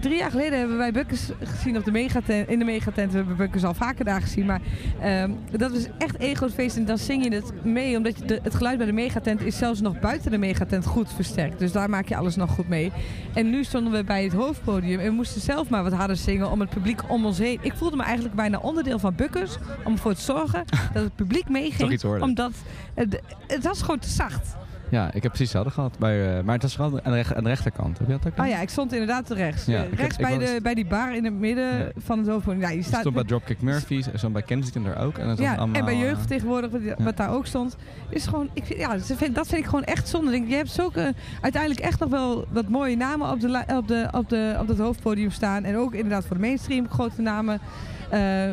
drie 0.00 0.18
jaar 0.18 0.30
geleden 0.30 0.58
hebben 0.58 0.78
wij 0.78 0.92
Bukkers 0.92 1.30
gezien 1.42 1.76
op 1.76 1.84
de 1.84 1.90
megatent, 1.90 2.48
in 2.48 2.58
de 2.58 2.64
megatent. 2.64 3.10
We 3.10 3.16
hebben 3.16 3.36
Bukkers 3.36 3.64
al 3.64 3.74
vaker 3.74 4.04
daar 4.04 4.20
gezien. 4.20 4.46
Maar 4.46 4.60
ehm, 5.00 5.30
dat 5.50 5.70
was 5.70 5.86
echt 5.98 6.16
één 6.16 6.36
groot 6.36 6.52
feest. 6.52 6.76
En 6.76 6.84
dan 6.84 6.98
zing 6.98 7.24
je 7.24 7.34
het 7.34 7.64
mee. 7.64 7.96
Omdat 7.96 8.18
je 8.18 8.24
de, 8.24 8.40
het 8.42 8.54
geluid 8.54 8.76
bij 8.76 8.86
de 8.86 8.92
megatent 8.92 9.42
is 9.42 9.58
zelfs 9.58 9.80
nog 9.80 10.00
buiten 10.00 10.30
de 10.30 10.38
megatent 10.38 10.86
goed 10.86 11.12
versterkt. 11.12 11.58
Dus 11.58 11.72
daar 11.72 11.90
maak 11.90 12.08
je 12.08 12.16
alles 12.16 12.36
nog 12.36 12.50
goed 12.50 12.68
mee. 12.68 12.92
En 13.34 13.50
nu 13.50 13.64
stonden 13.64 13.92
we 13.92 14.04
bij 14.04 14.24
het 14.24 14.32
hoofdpodium. 14.32 14.98
En 14.98 15.06
we 15.06 15.12
moesten 15.12 15.40
zelf 15.40 15.68
maar 15.68 15.82
wat 15.82 15.92
harder 15.92 16.16
zingen 16.16 16.50
om 16.50 16.60
het 16.60 16.70
publiek 16.70 17.10
om 17.10 17.26
ons 17.26 17.38
heen. 17.38 17.58
Ik 17.62 17.72
voelde 17.74 17.96
me 17.96 18.02
eigenlijk 18.02 18.34
bijna 18.34 18.58
onderdeel 18.58 18.98
van 18.98 19.14
Bukkers. 19.14 19.56
Om 19.84 19.92
ervoor 19.92 20.14
te 20.14 20.20
zorgen 20.20 20.64
dat 20.94 21.02
het 21.02 21.14
publiek 21.14 21.48
meeging. 21.48 22.02
Omdat 22.20 22.52
het, 22.94 23.20
het 23.46 23.64
was 23.64 23.80
gewoon 23.80 23.98
te 23.98 24.08
zacht. 24.08 24.56
Ja, 24.90 25.06
ik 25.12 25.22
heb 25.22 25.32
precies 25.32 25.52
hetzelfde 25.52 25.70
gehad. 25.70 25.98
Bij, 25.98 26.36
eh, 26.38 26.44
maar 26.44 26.54
het 26.54 26.62
was 26.62 26.76
vooral 26.76 27.00
aan 27.02 27.10
de, 27.12 27.16
rech- 27.18 27.34
aan 27.34 27.42
de 27.42 27.48
rechterkant. 27.48 27.98
Heb 27.98 28.06
je 28.06 28.12
dat 28.22 28.32
ook? 28.32 28.38
Oh 28.44 28.46
ja, 28.50 28.60
ik 28.60 28.68
stond 28.68 28.92
inderdaad 28.92 29.30
rechts. 29.30 29.64
Ja, 29.64 29.74
Eh, 29.76 29.80
heb- 29.82 29.92
rechts 29.98 30.16
bij, 30.16 30.38
was- 30.38 30.50
de, 30.50 30.58
bij 30.62 30.74
die 30.74 30.86
bar 30.86 31.14
in 31.16 31.24
het 31.24 31.34
midden 31.38 31.78
Ja. 31.78 31.88
van 31.96 32.18
het 32.18 32.28
hoofdpodium. 32.28 32.62
Ja, 32.62 32.68
je 32.70 32.82
staat, 32.82 33.00
stond 33.00 33.14
bij 33.14 33.24
Dropkick 33.24 33.62
Murphys 33.62 34.10
en 34.12 34.18
zo 34.18 34.30
bij 34.30 34.42
Kensington 34.42 34.86
er 34.86 34.98
ook. 34.98 35.18
En, 35.18 35.36
ja, 35.36 35.54
allemaal, 35.54 35.76
en 35.80 35.84
bij 35.84 35.94
eh, 35.94 36.00
jeugd 36.00 36.28
tegenwoordig, 36.28 36.70
wat, 36.70 36.80
wat 36.98 37.16
daar 37.16 37.30
ook 37.30 37.46
stond, 37.46 37.76
is 38.10 38.26
gewoon, 38.26 38.48
ik 38.52 38.64
vind, 38.64 38.78
ja, 38.78 38.98
vind- 39.00 39.34
dat 39.34 39.46
vind 39.46 39.60
ik 39.60 39.64
gewoon 39.68 39.84
echt 39.84 40.08
zonde. 40.08 40.30
Denk, 40.30 40.48
Je 40.48 40.54
hebt 40.54 40.70
zulke, 40.70 41.14
uiteindelijk 41.40 41.80
echt 41.84 42.00
nog 42.00 42.08
wel 42.10 42.46
wat 42.50 42.68
mooie 42.68 42.96
namen 42.96 43.30
op, 43.30 43.40
de, 43.40 43.64
op, 43.76 43.88
de, 43.88 44.08
op, 44.12 44.28
de, 44.28 44.56
op 44.60 44.66
dat 44.68 44.78
hoofdpodium 44.78 45.30
staan. 45.30 45.64
En 45.64 45.76
ook 45.76 45.94
inderdaad 45.94 46.24
voor 46.26 46.36
de 46.36 46.42
mainstream 46.42 46.88
grote 46.88 47.22
namen. 47.22 47.60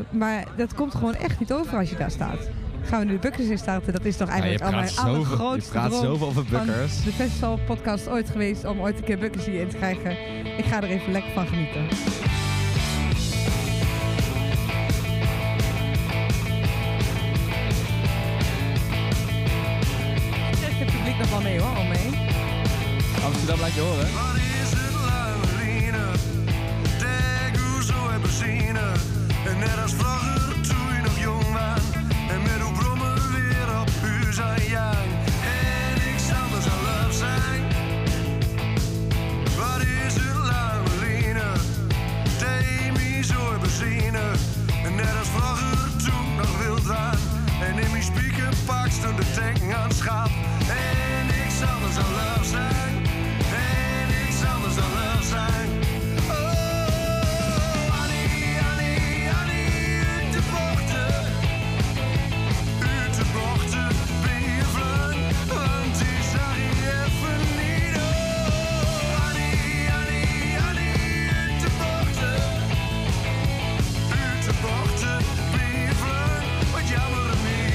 Maar 0.10 0.44
dat 0.58 0.74
komt 0.74 0.96
gewoon 0.96 1.16
echt 1.16 1.40
niet 1.40 1.52
over 1.54 1.78
als 1.78 1.90
je 1.90 1.96
daar 1.96 2.12
staat. 2.12 2.50
Gaan 2.88 3.00
we 3.00 3.06
nu 3.06 3.12
de 3.12 3.20
Bukkers 3.20 3.48
in 3.48 3.58
starten? 3.58 3.94
Dat 3.94 4.06
is 4.06 4.18
toch 4.18 4.28
Ja, 4.28 4.36
je 4.36 4.42
eigenlijk 4.42 4.74
al 4.74 4.80
mijn 4.80 4.94
praat 4.94 5.06
zoveel, 5.06 5.22
je 5.22 5.28
allergrootste 5.28 5.72
praat 5.72 5.90
droom 5.90 6.04
zoveel 6.04 6.28
over 6.28 6.46
van 6.46 6.66
Bukkers. 6.66 7.04
de 7.04 7.12
festivalpodcast 7.12 8.08
ooit 8.08 8.30
geweest 8.30 8.66
om 8.66 8.82
ooit 8.82 8.98
een 8.98 9.04
keer 9.04 9.18
Bukkers 9.18 9.46
hierin 9.46 9.68
te 9.70 9.76
krijgen. 9.76 10.12
Ik 10.58 10.66
ga 10.66 10.78
er 10.82 10.90
even 10.90 11.12
lekker 11.12 11.32
van 11.32 11.48
genieten. 11.48 11.88
Het 20.78 20.92
publiek 20.92 21.18
nog 21.18 21.30
wel 21.30 21.42
mee 21.42 21.60
hoor, 21.60 21.78
om 21.78 21.88
me 21.88 21.96
heen. 21.98 22.14
Amsterdam 23.26 23.60
laat 23.60 23.74
je 23.74 23.82
horen. 23.82 24.08
Wat 24.14 24.36
is 24.36 24.70
het 24.72 24.94
lange 24.94 25.56
lijnen? 25.58 26.12
Denk 27.00 27.56
hoe 27.58 27.84
zo 27.84 28.10
hebben 28.10 28.32
zien. 28.32 28.76
En 29.46 29.60
net 29.60 29.82
als 29.82 29.94
vroeger 29.94 30.35
ik 51.96 52.02
zal 52.02 52.14
zelf 52.14 52.46
zijn. 52.46 52.96
En 53.52 54.34
zal 54.34 54.64
er 54.66 54.72
zelf 54.72 55.24
zijn. 55.24 55.70
Oh, 56.30 58.02
Annie, 58.02 58.60
Annie, 58.72 59.30
Annie, 59.40 60.42
bochten. 60.52 61.14
Bochten 63.34 63.92
want 65.48 65.98
zag 66.32 66.56
je 66.56 66.92
even 67.06 67.40
niet. 67.60 67.96
Annie, 69.28 69.90
Annie, 69.98 70.60
Annie, 70.68 70.92
bochten. 71.80 72.40
Uit 74.12 74.44
de 74.46 74.54
bochten 74.62 75.20
wat 76.72 76.88
jammer 76.90 77.30
niet. 77.46 77.74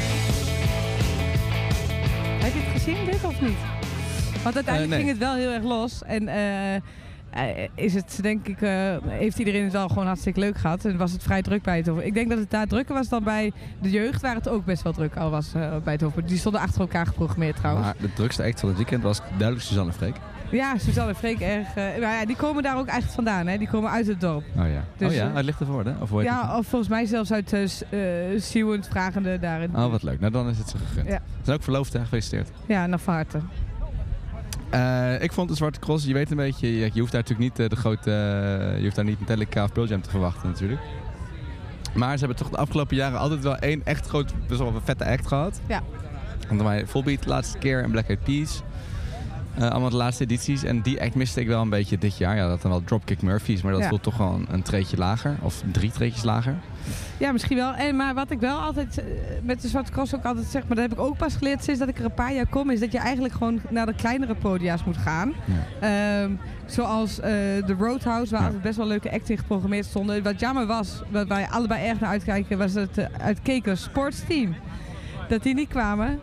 Heb 2.43 2.53
je 2.53 2.61
het 2.61 2.73
gezien, 2.73 3.05
dit 3.05 3.25
of 3.25 3.41
niet? 3.41 3.70
Want 4.43 4.55
uiteindelijk 4.55 4.95
nee. 4.95 4.99
ging 5.05 5.19
het 5.19 5.29
wel 5.29 5.35
heel 5.35 5.51
erg 5.51 5.63
los. 5.65 6.03
En 6.03 6.29
eh, 6.29 6.75
eh, 7.31 7.69
is 7.75 7.95
het, 7.95 8.19
denk 8.23 8.49
ik, 8.49 8.63
eh, 8.63 8.97
heeft 9.07 9.39
iedereen 9.39 9.65
het 9.65 9.73
wel 9.73 9.89
gewoon 9.89 10.07
hartstikke 10.07 10.41
leuk 10.41 10.57
gehad. 10.57 10.85
En 10.85 10.97
was 10.97 11.13
het 11.13 11.23
vrij 11.23 11.43
druk 11.43 11.63
bij 11.63 11.77
het 11.77 11.87
hoofd. 11.87 12.05
Ik 12.05 12.15
denk 12.15 12.29
dat 12.29 12.39
het 12.39 12.51
daar 12.51 12.67
drukker 12.67 12.95
was 12.95 13.09
dan 13.09 13.25
bij 13.25 13.53
de 13.81 13.91
jeugd, 13.91 14.21
waar 14.21 14.35
het 14.35 14.49
ook 14.49 14.65
best 14.65 14.83
wel 14.83 14.93
druk 14.93 15.17
al 15.17 15.31
was 15.31 15.55
eh, 15.55 15.77
bij 15.85 15.93
het 15.93 16.03
hoofd. 16.03 16.29
Die 16.29 16.39
stonden 16.39 16.61
achter 16.61 16.81
elkaar 16.81 17.07
geprogrammeerd 17.07 17.57
trouwens. 17.57 17.87
Maar 17.87 17.97
de 18.01 18.13
drukste 18.13 18.43
act 18.43 18.61
van 18.61 18.69
het 18.69 18.79
weekend 18.79 19.03
was 19.03 19.21
duidelijk 19.29 19.67
Suzanne 19.67 19.93
Freek. 19.93 20.15
Ja, 20.51 20.79
Suzanne 20.79 21.11
en 21.11 21.17
Freek 21.17 21.41
erg. 21.41 21.69
eh, 21.69 21.85
maar 22.01 22.13
ja, 22.13 22.27
die 22.27 22.37
komen 22.37 22.63
daar 22.63 22.79
ook 22.79 22.87
echt 22.87 23.13
vandaan, 23.13 23.47
hè? 23.47 23.59
Die 23.59 23.69
komen 23.69 23.91
uit 23.91 24.07
het 24.07 24.21
dorp. 24.21 24.45
Oh 24.57 24.69
ja. 24.69 24.85
Dus, 24.97 25.09
oh 25.09 25.15
ja, 25.15 25.29
eh, 25.29 25.35
uit 25.35 25.45
Lichtenvoorde? 25.45 25.95
Of 26.01 26.11
hoe? 26.11 26.23
Ja, 26.23 26.59
of 26.59 26.67
volgens 26.67 26.91
mij 26.91 27.05
zelfs 27.07 27.33
uit 27.33 27.53
uh, 27.91 28.81
vragende 28.81 29.39
daarin. 29.39 29.77
Oh, 29.77 29.91
wat 29.91 30.03
leuk. 30.03 30.21
Nou, 30.21 30.33
dan 30.33 30.49
is 30.49 30.59
het 30.59 30.69
ze 30.69 30.77
gegund. 30.79 31.09
Ja. 31.09 31.17
Ze 31.17 31.45
zijn 31.45 31.57
ook 31.57 31.63
verloofd, 31.63 31.93
hè? 31.93 32.01
Gefeliciteerd. 32.01 32.51
Ja, 32.67 32.87
naar 32.87 32.99
van 32.99 33.15
harte. 33.15 33.39
Eh, 34.71 35.23
ik 35.23 35.33
vond 35.33 35.49
de 35.49 35.55
Zwarte 35.55 35.79
Cross, 35.79 36.05
je 36.05 36.13
weet 36.13 36.31
een 36.31 36.37
beetje, 36.37 36.79
je, 36.79 36.91
je 36.93 37.01
hoeft 37.01 37.13
daar 37.13 37.21
natuurlijk 37.21 37.51
niet 37.51 37.59
eh, 37.59 37.69
de 37.69 37.77
grote, 37.77 38.11
eh, 38.11 38.77
je 38.77 38.83
hoeft 38.83 38.97
daar 38.97 39.05
niet 39.05 39.21
Metallica 39.21 39.65
of 39.65 39.73
Pearl 39.73 39.87
Jam 39.87 40.03
te 40.03 40.11
verwachten 40.11 40.49
natuurlijk. 40.49 40.81
Maar 41.95 42.13
ze 42.13 42.19
hebben 42.19 42.37
toch 42.37 42.51
de 42.51 42.57
afgelopen 42.57 42.97
jaren 42.97 43.19
altijd 43.19 43.43
wel 43.43 43.57
één 43.57 43.85
echt 43.85 44.07
groot, 44.07 44.33
best 44.49 44.61
wel 44.61 44.75
een 44.75 44.81
vette 44.85 45.05
act 45.05 45.27
gehad. 45.27 45.61
Ja. 45.67 45.83
Wij 46.49 46.87
Volbeat 46.87 47.23
de 47.23 47.29
laatste 47.29 47.59
keer 47.59 47.83
en 47.83 47.91
Black 47.91 48.07
Eyed 48.07 48.25
Peas. 48.25 48.63
Eh, 49.55 49.69
allemaal 49.71 49.91
de 49.91 49.97
laatste 49.97 50.23
edities. 50.25 50.63
En 50.65 50.81
die 50.81 51.01
act 51.03 51.15
miste 51.15 51.41
ik 51.41 51.47
wel 51.47 51.63
een 51.63 51.69
beetje 51.69 51.99
dit 51.99 52.17
jaar. 52.19 52.37
Ja, 52.37 52.49
dat 52.49 52.63
dan 52.63 52.71
wel 52.71 52.85
Dropkick 52.85 53.23
Murphys, 53.23 53.63
maar 53.63 53.73
dat 53.73 53.81
Ja. 53.81 53.89
voelt 53.89 54.03
toch 54.03 54.17
wel 54.17 54.41
een, 54.49 54.63
treetje 54.63 54.97
lager. 54.97 55.37
Of 55.43 55.63
drie 55.73 55.91
treetjes 55.91 56.23
lager. 56.23 56.55
Ja, 57.19 57.33
misschien 57.33 57.57
wel. 57.57 57.73
En, 57.75 57.97
maar 57.97 58.15
wat 58.15 58.31
ik 58.31 58.41
wel 58.41 58.59
altijd 58.59 58.99
eh, 58.99 59.05
met 59.43 59.63
de 59.63 59.69
Zwarte 59.69 59.93
Cross 59.93 60.15
ook 60.15 60.25
altijd 60.25 60.47
zeg, 60.47 60.63
maar 60.67 60.77
dat 60.77 60.89
heb 60.91 60.99
ik 60.99 61.05
ook 61.05 61.17
pas 61.17 61.37
geleerd 61.37 61.65
sinds 61.65 61.81
dat 61.81 61.89
ik 61.89 61.99
er 61.99 62.05
een 62.05 62.15
paar 62.15 62.33
jaar 62.35 62.47
kom, 62.47 62.71
is 62.71 62.81
dat 62.81 62.93
je 62.93 62.99
eigenlijk 62.99 63.35
gewoon 63.35 63.61
naar 63.71 63.87
de 63.87 63.95
kleinere 63.95 64.35
podia's 64.35 64.85
moet 64.85 64.97
gaan. 64.97 65.33
Ehm, 65.81 66.31
zoals 66.67 67.21
eh, 67.21 67.31
de 67.67 67.75
Roadhouse, 67.79 68.31
waar 68.31 68.41
Ja. 68.41 68.47
altijd 68.47 68.63
best 68.63 68.77
wel 68.77 68.87
leuke 68.87 69.13
acten 69.13 69.39
geprogrammeerd 69.39 69.85
stonden. 69.87 70.23
Wat 70.23 70.41
jammer 70.41 70.67
was, 70.67 71.03
wat 71.11 71.27
wij 71.29 71.49
allebei 71.49 71.87
erg 71.87 72.01
naar 72.01 72.11
uitkijken, 72.11 72.59
was 72.59 72.75
het 72.75 72.99
uh, 72.99 73.05
uitkeken 73.21 73.77
sportsteam. 73.79 74.55
Dat 75.29 75.43
die 75.43 75.55
niet 75.55 75.69
kwamen. 75.69 76.21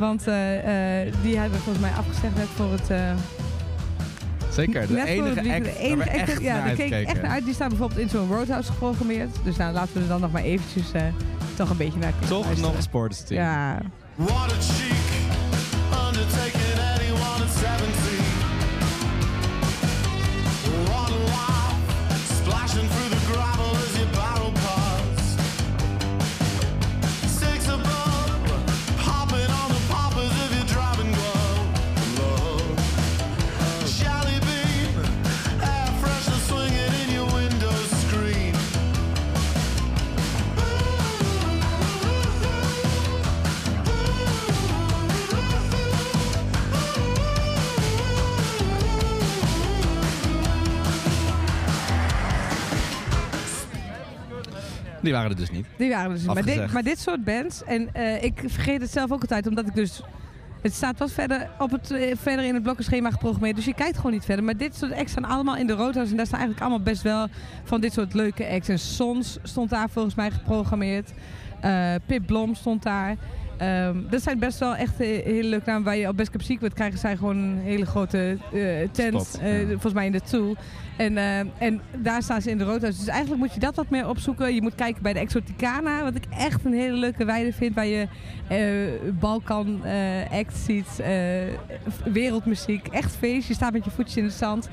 Want 0.00 0.26
eh, 0.26 1.02
eh, 1.06 1.12
die 1.22 1.38
hebben 1.38 1.58
volgens 1.60 1.84
mij 1.84 1.94
afgezegd 1.98 2.36
net 2.36 2.46
voor 2.56 2.72
het... 2.72 2.90
eh, 2.90 3.12
Zeker, 4.50 4.86
de 4.86 5.04
enige 5.06 5.28
het 5.28 5.48
act 5.48 5.64
de 5.64 5.78
enige 5.78 6.10
we 6.10 6.18
act, 6.20 6.30
echt 6.30 6.40
ja, 6.40 6.64
daar 6.64 6.74
keek 6.74 6.92
ik 6.92 7.08
echt 7.08 7.22
naar 7.22 7.30
uit. 7.30 7.44
Die 7.44 7.54
staan 7.54 7.68
bijvoorbeeld 7.68 8.00
in 8.00 8.08
zo'n 8.08 8.28
Roadhouse 8.28 8.72
geprogrammeerd. 8.72 9.36
Dus 9.44 9.56
nou, 9.56 9.72
laten 9.72 9.94
we 9.94 10.00
er 10.00 10.08
dan 10.08 10.20
nog 10.20 10.32
maar 10.32 10.42
eventjes 10.42 10.92
eh, 10.92 11.02
toch 11.54 11.70
een 11.70 11.76
beetje 11.76 11.98
naar 11.98 12.10
kijken. 12.10 12.28
Toch 12.28 12.60
nog 12.60 12.74
sportsteam. 12.82 13.40
Ja, 13.40 13.78
What 14.14 14.52
a 14.52 14.60
cheek 14.60 15.00
Die 55.00 55.12
waren 55.12 55.30
er 55.30 55.36
dus 55.36 55.50
niet. 55.50 55.66
die 55.76 55.90
waren 55.90 56.10
er 56.10 56.16
dus. 56.16 56.26
Maar 56.26 56.44
dit, 56.44 56.72
maar 56.72 56.82
dit 56.82 56.98
soort 56.98 57.24
bands, 57.24 57.64
en 57.64 57.94
eh, 57.94 58.22
ik 58.22 58.42
vergeet 58.46 58.80
het 58.80 58.90
zelf 58.90 59.12
ook 59.12 59.20
altijd, 59.20 59.46
omdat 59.46 59.66
ik 59.66 59.74
dus... 59.74 60.02
Het 60.62 60.74
staat 60.74 60.98
wat 60.98 61.12
verder, 61.12 61.50
op 61.58 61.70
het, 61.70 61.90
eh, 61.90 62.16
verder 62.16 62.44
in 62.44 62.54
het 62.54 62.62
blokkenschema 62.62 63.10
geprogrammeerd, 63.10 63.56
dus 63.56 63.64
je 63.64 63.74
kijkt 63.74 63.96
gewoon 63.96 64.12
niet 64.12 64.24
verder. 64.24 64.44
Maar 64.44 64.56
dit 64.56 64.76
soort 64.76 64.92
acts 64.92 65.10
staan 65.12 65.24
allemaal 65.24 65.56
in 65.56 65.66
de 65.66 65.72
Roadhouse 65.72 66.10
en 66.10 66.16
daar 66.16 66.26
staan 66.26 66.38
eigenlijk 66.38 66.60
allemaal 66.60 66.84
best 66.84 67.02
wel 67.02 67.26
van 67.64 67.80
dit 67.80 67.92
soort 67.92 68.14
leuke 68.14 68.48
acts. 68.48 68.68
En 68.68 68.78
Sons 68.78 69.38
stond 69.42 69.70
daar 69.70 69.90
volgens 69.90 70.14
mij 70.14 70.30
geprogrammeerd. 70.30 71.10
Eh 71.60 71.94
Pip 72.06 72.26
Blom 72.26 72.54
stond 72.54 72.82
daar. 72.82 73.16
Ehm, 73.60 73.96
dat 74.10 74.22
zijn 74.22 74.38
best 74.38 74.58
wel 74.58 74.76
echt 74.76 75.00
eh, 75.00 75.24
hele 75.24 75.48
leuke 75.48 75.70
namen. 75.70 75.84
Waar 75.84 75.96
je 75.96 76.08
op 76.08 76.16
Best 76.16 76.30
Cup 76.30 76.42
Secret 76.42 76.72
krijgen 76.72 76.98
zij 76.98 77.16
gewoon 77.16 77.36
een 77.36 77.58
hele 77.58 77.86
grote 77.86 78.38
eh, 78.52 78.60
tent. 78.92 79.22
Spot, 79.22 79.40
eh. 79.42 79.66
Volgens 79.68 79.92
mij 79.92 80.06
in 80.06 80.12
de 80.12 80.20
Tool. 80.20 80.56
En, 80.96 81.16
en 81.58 81.80
daar 81.96 82.22
staan 82.22 82.42
ze 82.42 82.50
in 82.50 82.58
de 82.58 82.64
roodhuis. 82.64 82.98
Dus 82.98 83.06
eigenlijk 83.06 83.40
moet 83.40 83.54
je 83.54 83.60
dat 83.60 83.76
wat 83.76 83.90
meer 83.90 84.08
opzoeken. 84.08 84.54
Je 84.54 84.62
moet 84.62 84.74
kijken 84.74 85.02
bij 85.02 85.12
de 85.12 85.18
Exoticana. 85.18 86.02
Wat 86.02 86.14
ik 86.14 86.24
echt 86.30 86.64
een 86.64 86.72
hele 86.72 86.96
leuke 86.96 87.24
weide 87.24 87.52
vind. 87.52 87.74
Waar 87.74 87.86
je 87.86 88.06
Balkan 89.18 89.82
act 90.32 90.56
ziet. 90.56 91.02
wereldmuziek. 92.04 92.86
Echt 92.86 93.16
feest. 93.16 93.48
Je 93.48 93.54
staat 93.54 93.72
met 93.72 93.84
je 93.84 93.90
voetjes 93.90 94.16
in 94.16 94.24
het 94.24 94.32
zand. 94.32 94.68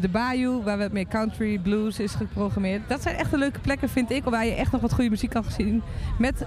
De 0.00 0.08
Bayou, 0.10 0.62
waar 0.62 0.78
wat 0.78 0.92
meer 0.92 1.08
country, 1.08 1.58
blues 1.58 1.98
is 1.98 2.14
geprogrammeerd. 2.14 2.88
Dat 2.88 3.02
zijn 3.02 3.16
echt 3.16 3.30
de 3.30 3.38
leuke 3.38 3.60
plekken, 3.60 3.88
vind 3.88 4.10
ik. 4.10 4.24
Waar 4.24 4.46
je 4.46 4.54
echt 4.54 4.72
nog 4.72 4.80
wat 4.80 4.92
goede 4.92 5.10
muziek 5.10 5.30
kan 5.30 5.44
zien. 5.48 5.82
Met 6.18 6.46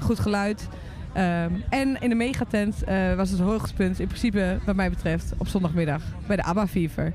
goed 0.00 0.18
geluid. 0.18 0.68
Ehm, 1.12 1.50
en 1.68 2.00
in 2.00 2.08
de 2.08 2.14
megatent 2.14 2.84
eh, 2.84 3.14
was 3.14 3.30
het 3.30 3.40
hoogtepunt 3.40 4.00
in 4.00 4.06
principe, 4.06 4.58
wat 4.64 4.76
mij 4.76 4.90
betreft, 4.90 5.32
op 5.38 5.48
zondagmiddag 5.48 6.02
bij 6.26 6.36
de 6.36 6.42
ABBA 6.42 6.66
Fever. 6.66 7.12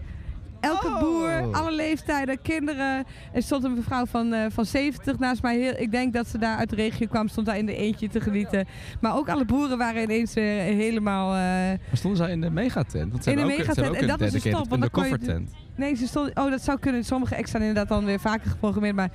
Elke 0.60 0.88
Oh. 0.88 0.99
boer, 0.99 1.47
alle 1.51 1.75
leeftijden, 1.75 2.41
kinderen. 2.41 3.06
Er 3.34 3.41
stond 3.41 3.63
een 3.63 3.73
mevrouw 3.73 4.06
van, 4.06 4.34
eh, 4.34 4.45
van 4.49 4.65
70 4.65 5.19
naast 5.19 5.41
mij. 5.41 5.58
Heel, 5.60 5.73
ik 5.77 5.91
denk 5.91 6.13
dat 6.13 6.27
ze 6.27 6.38
daar 6.38 6.58
uit 6.58 6.69
de 6.69 6.75
regio 6.75 7.08
kwam, 7.08 7.27
stond 7.27 7.45
daar 7.45 7.58
in 7.58 7.65
de 7.65 7.75
eentje 7.75 8.10
te 8.10 8.21
genieten. 8.21 8.65
Maar 9.01 9.15
ook 9.15 9.29
alle 9.29 9.45
boeren 9.45 9.77
waren 9.77 10.01
ineens 10.03 10.34
weer 10.34 10.62
helemaal... 10.62 11.27
eh, 11.34 11.39
Maar 11.39 11.79
stonden 11.91 12.17
zij 12.17 12.32
in 12.32 12.41
de 12.41 12.49
megatent? 12.49 13.12
Want 13.12 13.23
ze 13.23 13.29
In 13.32 13.38
de 13.38 13.45
megatent, 13.45 13.95
en 13.95 14.08
dat 14.08 14.19
was 14.19 14.32
de 14.32 14.39
stop, 14.39 14.69
kon 14.69 14.82
je 14.82 14.89
koffertent. 14.89 15.51
Nee, 15.75 15.95
ze 15.95 16.08
stond, 16.08 16.29
oh, 16.36 16.49
dat 16.49 16.62
zou 16.62 16.79
kunnen. 16.79 17.03
Sommige 17.03 17.36
zijn 17.43 17.62
inderdaad 17.63 17.88
dan 17.88 18.06
weer 18.06 18.19
vaker 18.19 18.49
geprogrammeerd. 18.49 18.95
Maar 18.95 19.10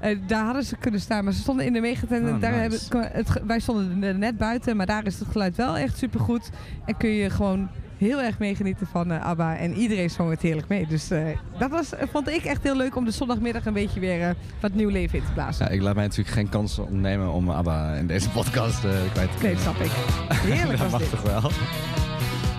eh, 0.00 0.18
daar 0.26 0.44
hadden 0.44 0.64
ze 0.64 0.76
kunnen 0.76 1.00
staan. 1.00 1.24
Maar 1.24 1.32
ze 1.32 1.40
stonden 1.40 1.66
in 1.66 1.72
de 1.72 1.80
megatent. 1.80 2.26
en 2.26 2.34
Oh, 2.34 2.40
daar 2.40 2.52
nice. 2.68 2.78
hebben, 2.90 3.10
het, 3.12 3.28
wij 3.46 3.60
stonden 3.60 4.18
net 4.18 4.36
buiten. 4.38 4.76
Maar 4.76 4.86
daar 4.86 5.06
is 5.06 5.18
het 5.18 5.28
geluid 5.30 5.56
wel 5.56 5.76
echt 5.76 5.98
supergoed. 5.98 6.50
En 6.84 6.96
kun 6.96 7.10
je 7.10 7.30
gewoon 7.30 7.68
heel 7.98 8.20
erg 8.22 8.38
meegenieten 8.38 8.86
van 8.86 9.10
eh, 9.12 9.24
ABBA. 9.24 9.56
En 9.56 9.74
iedereen 9.74 10.10
zong 10.10 10.30
het 10.30 10.40
heerlijk 10.40 10.68
mee. 10.68 10.86
Dus 10.86 11.10
eh, 11.10 11.22
dat 11.58 11.70
was, 11.70 11.90
vond 12.12 12.28
ik 12.28 12.44
echt 12.44 12.62
heel 12.62 12.76
leuk 12.76 12.96
om 12.96 13.04
de 13.04 13.10
zondagmiddag 13.10 13.66
een 13.66 13.72
beetje 13.72 14.00
weer 14.00 14.34
wat 14.60 14.74
nieuw 14.74 14.88
leven 14.88 15.18
in 15.18 15.24
te 15.24 15.32
blazen. 15.32 15.64
Ja, 15.64 15.70
ik 15.70 15.80
laat 15.82 15.94
mij 15.94 16.04
natuurlijk 16.04 16.36
geen 16.36 16.48
kans 16.48 16.78
ontnemen 16.78 17.32
om 17.32 17.50
ABBA 17.50 17.94
in 17.94 18.06
deze 18.06 18.30
podcast 18.30 18.80
kwijt 19.12 19.36
te 19.36 19.42
Nee, 19.42 19.52
dat 19.52 19.62
snap 19.62 19.76
ik. 19.80 19.90
Heerlijk 20.54 20.78
dat 20.78 20.78
was 20.78 20.90
mag 20.90 21.00
dit. 21.00 21.10
toch 21.10 21.22
wel? 21.22 21.50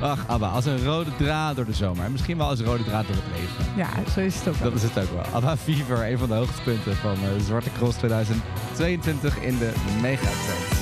Ach, 0.02 0.28
ABBA, 0.28 0.48
als 0.48 0.66
een 0.66 0.84
rode 0.84 1.16
draad 1.18 1.56
door 1.56 1.66
de 1.66 1.74
zomer. 1.74 2.06
En 2.06 2.12
Misschien 2.12 2.38
wel 2.38 2.48
als 2.48 2.60
een 2.60 2.66
rode 2.66 2.84
draad 2.84 3.08
door 3.08 3.16
het 3.16 3.40
leven. 3.40 3.66
Ja, 3.76 4.12
zo 4.14 4.20
is 4.20 4.36
het 4.36 4.48
ook 4.48 4.56
wel. 4.56 4.72
Dat 4.72 4.82
is 4.84 4.90
het 4.90 5.04
ook 5.04 5.12
wel. 5.12 5.34
ABBA 5.34 5.58
Fever, 5.58 6.12
een 6.12 6.18
van 6.18 6.28
de 6.28 6.34
hoogtepunten 6.34 6.96
van 6.96 7.14
eh, 7.14 7.44
Zwarte 7.46 7.72
Cross 7.72 7.98
2022 7.98 9.42
in 9.42 9.58
de. 9.58 9.72
People 10.02 10.81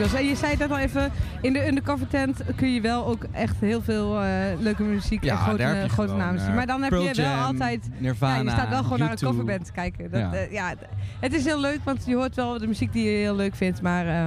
En 0.00 0.26
je 0.26 0.36
zei 0.36 0.56
dat 0.56 0.70
al 0.70 0.78
even, 0.78 1.10
in 1.40 1.52
de 1.52 1.66
undercover 1.66 2.06
tent 2.08 2.40
kun 2.56 2.74
je 2.74 2.80
wel 2.80 3.06
ook 3.06 3.24
echt 3.32 3.56
heel 3.60 3.82
veel 3.82 4.20
eh, 4.20 4.28
leuke 4.58 4.82
muziek 4.82 5.24
en 5.24 5.36
grote, 5.36 6.14
namen 6.14 6.40
zien. 6.40 6.48
eh, 6.48 6.54
Maar 6.54 6.66
dan 6.66 6.80
heb 6.82 6.90
Pearl 6.90 7.04
je 7.04 7.14
wel 7.14 7.24
Jam, 7.30 7.44
altijd... 7.44 7.88
Nirvana, 7.98 8.34
ja, 8.36 8.42
je 8.42 8.50
staat 8.50 8.68
wel 8.68 8.82
gewoon 8.82 8.98
naar 8.98 9.10
een 9.10 9.18
U2. 9.18 9.26
coverband 9.26 9.64
te 9.64 9.72
kijken. 9.72 10.10
Dat, 10.10 10.20
Ja. 10.50 10.74
d- 10.74 10.76
het 11.20 11.34
is 11.34 11.44
heel 11.44 11.60
leuk, 11.60 11.78
want 11.84 12.02
je 12.06 12.14
hoort 12.14 12.34
wel 12.36 12.58
de 12.58 12.66
muziek 12.66 12.92
die 12.92 13.04
je 13.04 13.16
heel 13.18 13.36
leuk 13.36 13.54
vindt. 13.54 13.82
Maar 13.82 14.06
eh, 14.06 14.26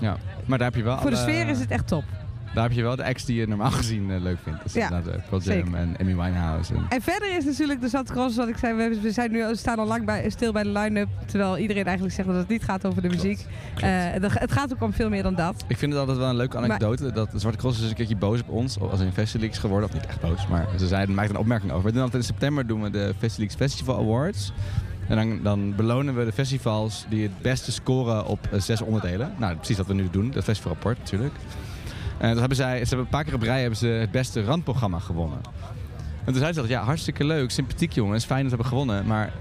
Ja, 0.00 0.16
maar 0.46 0.58
daar 0.58 0.66
heb 0.66 0.76
je 0.76 0.82
wel 0.82 0.98
voor 0.98 1.10
de 1.10 1.16
sfeer 1.16 1.48
is 1.48 1.58
het 1.60 1.70
echt 1.70 1.86
top. 1.88 2.04
Daar 2.54 2.64
heb 2.64 2.72
je 2.72 2.82
wel 2.82 2.96
de 2.96 3.04
acts 3.04 3.24
die 3.24 3.36
je 3.36 3.46
normaal 3.46 3.70
gezien 3.80 4.10
eh, 4.10 4.20
leuk 4.20 4.38
vindt. 4.42 4.62
Dus 4.62 4.72
Ja, 4.72 4.88
inderdaad, 4.88 5.14
eh, 5.14 5.28
Pearl 5.28 5.42
Jam 5.42 5.74
en 5.74 5.96
Amy 6.00 6.14
Winehouse. 6.14 6.74
En, 6.74 6.86
En 6.88 7.02
verder 7.02 7.36
is 7.36 7.44
natuurlijk 7.44 7.80
de 7.80 7.88
Zat 7.88 8.10
Cross, 8.10 8.36
wat 8.36 8.48
ik 8.48 8.56
zei, 8.56 8.74
we, 8.74 9.00
we 9.00 9.10
zijn 9.12 9.30
nu, 9.30 9.46
we 9.46 9.56
staan 9.56 9.78
al 9.78 9.86
lang 9.86 10.04
bij, 10.04 10.30
stil 10.30 10.52
bij 10.52 10.62
de 10.62 10.68
line-up. 10.68 11.08
Terwijl 11.26 11.58
iedereen 11.58 11.84
eigenlijk 11.84 12.14
zegt 12.14 12.28
dat 12.28 12.36
het 12.36 12.48
niet 12.48 12.64
gaat 12.64 12.86
over 12.86 13.02
de 13.02 13.08
muziek. 13.08 13.46
Eh, 13.76 13.88
het 14.18 14.52
gaat 14.52 14.72
ook 14.72 14.82
om 14.82 14.92
veel 14.92 15.08
meer 15.08 15.22
dan 15.22 15.34
dat. 15.34 15.64
Ik 15.66 15.76
vind 15.76 15.92
het 15.92 16.00
altijd 16.00 16.18
wel 16.18 16.28
een 16.28 16.36
leuke 16.36 16.56
anekdote. 16.56 17.12
dat 17.12 17.30
de 17.30 17.38
Zwarte 17.38 17.58
Cross 17.58 17.80
is 17.82 17.88
een 17.88 17.94
keertje 17.94 18.16
boos 18.16 18.40
op 18.40 18.48
ons. 18.48 18.80
Als 18.80 19.00
in 19.00 19.12
Festileaks 19.12 19.58
geworden. 19.58 19.88
Of 19.88 19.94
niet 19.94 20.06
echt 20.06 20.20
boos. 20.20 20.46
Maar 20.46 20.66
ze 20.78 20.86
zeiden, 20.86 21.14
maakten 21.14 21.34
een 21.34 21.40
opmerking 21.40 21.72
over. 21.72 21.84
We 21.84 21.92
doen 21.92 22.02
altijd 22.02 22.22
in 22.22 22.28
september 22.28 22.66
doen 22.66 22.82
we 22.82 22.90
de 22.90 23.14
Festileaks 23.18 23.54
Festival 23.54 23.98
Awards. 23.98 24.52
En 25.08 25.16
dan, 25.16 25.42
dan 25.42 25.74
belonen 25.74 26.14
we 26.14 26.24
de 26.24 26.32
festivals 26.32 27.04
die 27.08 27.22
het 27.22 27.42
beste 27.42 27.72
scoren 27.72 28.26
op 28.26 28.48
zes 28.56 28.80
onderdelen. 28.80 29.34
Nou, 29.38 29.56
precies 29.56 29.76
wat 29.76 29.86
we 29.86 29.94
nu 29.94 30.08
doen. 30.10 30.30
Dat 30.30 30.44
festivalrapport 30.44 30.98
natuurlijk. 30.98 31.34
En 32.18 32.30
toen 32.30 32.38
hebben 32.38 32.56
zij, 32.56 32.78
ze 32.78 32.88
hebben 32.88 32.98
een 32.98 33.06
paar 33.12 33.24
keer 33.24 33.34
op 33.34 33.42
rij 33.42 33.60
hebben 33.60 33.78
ze 33.78 33.86
het 33.86 34.10
beste 34.10 34.44
randprogramma 34.44 34.98
gewonnen. 34.98 35.38
En 36.18 36.32
toen 36.32 36.34
zeiden 36.34 36.54
ze 36.54 36.60
dat, 36.60 36.70
ja, 36.70 36.82
hartstikke 36.84 37.24
leuk, 37.24 37.50
sympathiek 37.50 37.92
jongens, 37.92 38.24
fijn 38.24 38.42
dat 38.42 38.50
we 38.50 38.56
hebben 38.56 38.78
gewonnen. 38.78 39.06
Maar 39.06 39.32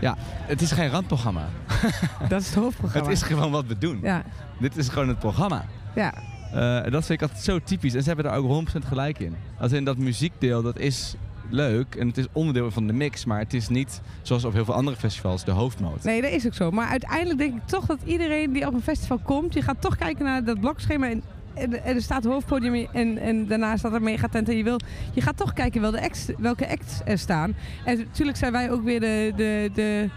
ja, 0.00 0.16
het 0.22 0.60
is 0.60 0.72
geen 0.72 0.90
randprogramma. 0.90 1.48
Dat 2.28 2.40
is 2.40 2.46
het 2.46 2.54
hoofdprogramma. 2.54 3.08
Het 3.08 3.16
is 3.16 3.22
gewoon 3.22 3.50
wat 3.50 3.66
we 3.66 3.78
doen. 3.78 3.98
Ja, 4.02 4.22
Dit 4.58 4.76
is 4.76 4.88
gewoon 4.88 5.08
het 5.08 5.18
programma. 5.18 5.64
ja. 5.94 6.14
Eh, 6.52 6.90
dat 6.92 7.06
vind 7.06 7.10
ik 7.10 7.22
altijd 7.22 7.44
zo 7.44 7.58
typisch. 7.58 7.94
En 7.94 8.00
ze 8.02 8.06
hebben 8.06 8.24
daar 8.24 8.36
ook 8.36 8.46
100% 8.46 8.84
gelijk 8.86 9.18
in. 9.18 9.34
Als 9.58 9.72
in 9.72 9.84
dat 9.84 9.96
muziekdeel, 9.96 10.62
dat 10.62 10.78
is 10.78 11.14
leuk. 11.50 11.94
En 11.94 12.06
het 12.08 12.18
is 12.18 12.26
onderdeel 12.32 12.70
van 12.70 12.86
de 12.86 12.92
mix. 12.92 13.24
Maar 13.24 13.38
het 13.38 13.54
is 13.54 13.68
niet, 13.68 14.00
zoals 14.22 14.44
op 14.44 14.52
heel 14.52 14.64
veel 14.64 14.74
andere 14.74 14.96
festivals, 14.96 15.44
de 15.44 15.50
hoofdmoot. 15.50 16.02
Nee, 16.04 16.22
dat 16.22 16.30
is 16.30 16.46
ook 16.46 16.54
zo. 16.54 16.70
Maar 16.70 16.88
uiteindelijk 16.88 17.38
denk 17.38 17.54
ik 17.54 17.66
toch 17.66 17.86
dat 17.86 17.98
iedereen 18.04 18.52
die 18.52 18.66
op 18.66 18.74
een 18.74 18.82
festival 18.82 19.18
komt, 19.18 19.52
die 19.52 19.62
gaat 19.62 19.80
toch 19.80 19.96
kijken 19.96 20.24
naar 20.24 20.44
dat 20.44 20.60
blokschema. 20.60 21.08
En, 21.10 21.22
en, 21.54 21.84
er 21.84 22.02
staat 22.02 22.24
hoofdpodium 22.24 22.86
en, 22.92 23.18
en 23.18 23.46
daarna 23.46 23.76
staat 23.76 23.92
er 23.92 24.02
megatent. 24.02 24.48
En 24.48 24.56
je, 24.56 24.64
wil, 24.64 24.80
je 25.12 25.20
gaat 25.20 25.36
toch 25.36 25.52
kijken 25.52 25.80
wel 25.80 25.90
de 25.90 26.10
welke 26.38 26.68
acts 26.68 27.00
er 27.04 27.18
staan. 27.18 27.54
En 27.84 27.98
natuurlijk 27.98 28.36
zijn 28.36 28.52
wij 28.52 28.70
ook 28.70 28.82
weer 28.82 29.00
de, 29.00 29.32
de, 29.36 29.70
de, 29.74 30.08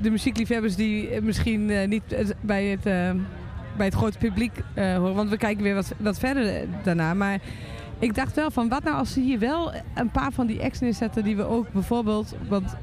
de 0.00 0.10
muziekliefhebbers 0.10 0.76
die 0.76 1.08
eh, 1.08 1.22
misschien 1.22 1.70
eh, 1.70 1.88
niet 1.88 2.12
eh, 2.12 2.26
bij 2.40 2.64
het, 2.64 2.82
bij 3.76 3.86
het 3.86 3.94
grote 3.94 4.18
publiek 4.18 4.52
horen. 4.74 5.14
Want 5.14 5.30
we 5.30 5.36
kijken 5.36 5.62
weer 5.62 5.74
wat, 5.74 5.92
wat 5.98 6.18
verder 6.18 6.66
daarna. 6.82 7.14
Maar 7.14 7.40
ik 7.98 8.14
dacht 8.14 8.34
wel 8.34 8.50
van, 8.50 8.68
wat 8.68 8.84
nou 8.84 8.96
als 8.96 9.12
ze 9.12 9.20
hier 9.20 9.38
wel 9.38 9.72
een 9.94 10.10
paar 10.10 10.32
van 10.32 10.46
die 10.46 10.62
acts 10.62 10.80
neerzetten 10.80 11.24
die 11.24 11.36
we 11.36 11.44
ook 11.44 11.72
bijvoorbeeld... 11.72 12.34
Want, 12.48 12.76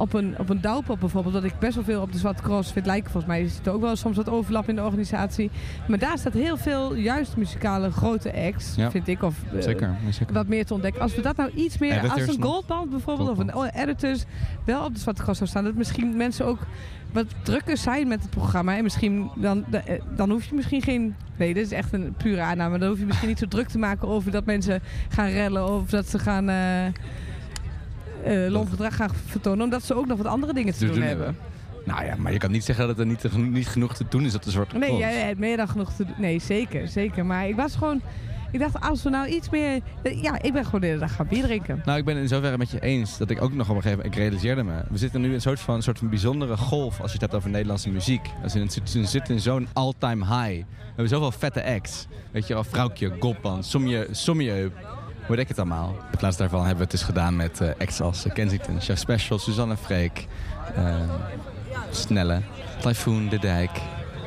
op 0.00 0.12
een, 0.12 0.34
op 0.38 0.48
een 0.48 0.60
douwpop 0.60 1.00
bijvoorbeeld, 1.00 1.34
dat 1.34 1.44
ik 1.44 1.58
best 1.58 1.74
wel 1.74 1.84
veel 1.84 2.02
op 2.02 2.12
de 2.12 2.18
Zwarte 2.18 2.42
Cross 2.42 2.72
vind 2.72 2.86
lijken. 2.86 3.10
Volgens 3.10 3.32
mij 3.32 3.48
zit 3.48 3.66
er 3.66 3.72
ook 3.72 3.80
wel 3.80 3.96
soms 3.96 4.16
wat 4.16 4.28
overlap 4.28 4.68
in 4.68 4.74
de 4.74 4.82
organisatie. 4.84 5.50
Maar 5.88 5.98
daar 5.98 6.18
staat 6.18 6.32
heel 6.32 6.56
veel 6.56 6.94
juist 6.94 7.36
muzikale 7.36 7.90
grote 7.90 8.34
acts, 8.34 8.74
Ja. 8.76 8.90
vind 8.90 9.08
ik. 9.08 9.22
Of, 9.22 9.34
eh, 9.54 9.62
Zeker. 9.62 9.96
zeker. 10.10 10.34
Wat 10.34 10.46
meer 10.46 10.66
te 10.66 10.74
ontdekken. 10.74 11.02
Als 11.02 11.14
we 11.14 11.22
dat 11.22 11.36
nou 11.36 11.50
iets 11.54 11.78
meer, 11.78 11.92
Editors 11.98 12.26
als 12.26 12.36
een 12.36 12.42
goldband 12.42 12.90
bijvoorbeeld, 12.90 13.28
Goldband. 13.28 13.54
of 13.54 13.64
een 13.74 13.80
editors, 13.80 14.24
wel 14.64 14.84
op 14.84 14.94
de 14.94 15.00
Zwarte 15.00 15.22
Cross 15.22 15.38
zou 15.38 15.50
staan. 15.50 15.64
Dat 15.64 15.74
misschien 15.74 16.16
mensen 16.16 16.46
ook 16.46 16.58
wat 17.12 17.26
drukker 17.42 17.76
zijn 17.76 18.08
met 18.08 18.20
het 18.22 18.30
programma. 18.30 18.76
En 18.76 18.82
misschien, 18.82 19.30
dan, 19.36 19.64
eh, 19.72 20.00
dan 20.16 20.30
hoef 20.30 20.44
je 20.44 20.54
misschien 20.54 20.82
geen... 20.82 21.14
Nee, 21.36 21.54
dit 21.54 21.64
is 21.66 21.72
echt 21.72 21.92
een 21.92 22.14
pure 22.16 22.40
aanname. 22.40 22.78
Dan 22.78 22.88
hoef 22.88 22.98
je 22.98 23.06
misschien 23.06 23.28
niet 23.28 23.38
zo 23.38 23.46
druk 23.48 23.68
te 23.68 23.78
maken 23.78 24.08
over 24.08 24.30
dat 24.30 24.44
mensen 24.44 24.80
gaan 25.08 25.28
rellen. 25.28 25.68
Of 25.72 25.90
dat 25.90 26.08
ze 26.08 26.18
gaan... 26.18 26.48
eh 26.48 26.56
eh, 28.24 28.46
lomp 28.50 28.70
gedrag 28.70 28.96
gaan 28.96 29.10
vertonen. 29.26 29.64
Omdat 29.64 29.82
ze 29.82 29.94
ook 29.94 30.06
nog 30.06 30.18
wat 30.18 30.26
andere 30.26 30.52
dingen 30.52 30.72
te 30.74 30.84
doen, 30.84 30.94
doen 30.94 31.02
hebben. 31.02 31.36
Nou 31.84 32.04
ja, 32.04 32.14
maar 32.18 32.32
je 32.32 32.38
kan 32.38 32.50
niet 32.50 32.64
zeggen 32.64 32.86
dat 32.86 32.98
er 32.98 33.06
niet, 33.06 33.36
niet 33.36 33.68
genoeg 33.68 33.94
te 33.94 34.04
doen 34.08 34.24
is 34.24 34.34
op 34.34 34.42
de 34.42 34.50
Zwarte 34.50 34.78
Nee, 34.78 34.96
jij 34.96 35.14
hebt 35.14 35.38
meer 35.38 35.56
dan 35.56 35.68
genoeg 35.68 35.92
te 35.92 36.04
doen. 36.04 36.14
Nee, 36.18 36.38
zeker, 36.38 36.88
zeker. 36.88 37.26
Maar 37.26 37.48
ik 37.48 37.56
was 37.56 37.76
gewoon... 37.76 38.00
Ik 38.52 38.58
dacht, 38.60 38.80
als 38.80 39.02
we 39.02 39.10
nou 39.10 39.26
iets 39.28 39.50
meer... 39.50 39.80
Ja, 40.22 40.42
ik 40.42 40.52
ben 40.52 40.64
gewoon 40.64 40.80
de 40.80 40.86
hele 40.86 40.98
dag 40.98 41.14
gaan 41.14 41.26
bier 41.28 41.42
drinken. 41.42 41.82
Nou, 41.84 41.98
ik 41.98 42.04
ben 42.04 42.16
in 42.16 42.28
zoverre 42.28 42.58
met 42.58 42.70
je 42.70 42.80
eens 42.80 43.18
dat 43.18 43.30
ik 43.30 43.42
ook 43.42 43.52
nog 43.52 43.68
op 43.68 43.76
een 43.76 43.82
gegeven 43.82 43.96
moment, 43.96 44.14
ik 44.14 44.20
realiseerde 44.22 44.62
me, 44.62 44.72
we 44.90 44.98
zitten 44.98 45.20
nu 45.20 45.28
in 45.28 45.34
een 45.34 45.40
soort 45.40 45.60
van, 45.60 45.74
een 45.74 45.82
soort 45.82 45.98
van 45.98 46.08
bijzondere 46.08 46.56
golf 46.56 47.00
als 47.00 47.06
je 47.06 47.12
het 47.12 47.20
hebt 47.20 47.34
over 47.34 47.50
Nederlandse 47.50 47.90
muziek. 47.90 48.26
Als 48.42 48.54
in, 48.54 48.60
het- 48.62 48.92
we 48.92 49.04
zitten 49.06 49.34
in 49.34 49.40
zo'n 49.40 49.68
all-time 49.72 50.24
high. 50.24 50.58
We 50.66 50.86
hebben 50.86 51.08
zoveel 51.08 51.32
vette 51.32 51.64
acts. 51.64 52.06
Weet 52.30 52.46
je 52.46 52.54
wel, 52.54 52.64
Vrouwtje, 52.64 53.12
Somje, 53.60 54.08
Somje, 54.10 54.70
hoe 55.30 55.38
ik 55.38 55.48
het 55.48 55.58
allemaal? 55.58 55.96
Het 56.10 56.22
laatste 56.22 56.42
daarvan 56.42 56.58
hebben 56.60 56.76
we 56.76 56.82
het 56.82 56.90
dus 56.90 57.02
gedaan 57.02 57.36
met 57.36 57.60
eh, 57.60 57.68
acts 57.78 58.00
als 58.00 58.24
eh, 58.26 58.32
Kensington, 58.34 58.80
Chef 58.80 58.98
Special, 58.98 59.38
Suzanne 59.38 59.76
Freek, 59.76 60.26
eh, 60.74 60.94
Snelle, 61.90 62.40
Typhoon, 62.80 63.28
De 63.28 63.38
Dijk. 63.38 63.70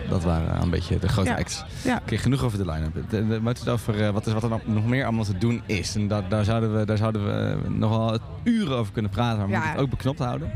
Dat 0.10 0.24
waren 0.24 0.62
een 0.62 0.70
beetje 0.70 1.00
de 1.00 1.08
grote 1.08 1.30
Ja. 1.30 1.36
acts. 1.36 1.64
Ja. 1.84 2.00
Oké, 2.02 2.18
genoeg 2.18 2.44
over 2.44 2.58
de 2.58 2.72
line-up. 2.72 2.94
We 3.10 3.40
moeten 3.42 3.64
het 3.64 3.70
over 3.70 4.12
wat, 4.14 4.28
is, 4.28 4.34
wat 4.34 4.44
er 4.44 4.50
nog- 4.66 4.86
meer 4.86 5.04
allemaal 5.04 5.24
te 5.24 5.38
doen 5.38 5.62
is. 5.66 5.96
En 5.96 6.08
daar, 6.08 6.30
daar, 6.30 6.44
zouden 6.44 6.80
we, 6.80 6.86
daar 6.86 6.98
zouden 6.98 7.26
we 7.26 7.58
nog 7.70 7.90
wel 7.90 8.20
uren 8.44 8.78
over 8.78 8.94
kunnen 8.94 9.12
praten. 9.12 9.38
Maar 9.38 9.48
we 9.48 9.52
Ja. 9.54 9.58
moeten 9.58 9.76
het 9.76 9.84
ook 9.86 9.90
beknopt 9.90 10.20
houden. 10.20 10.52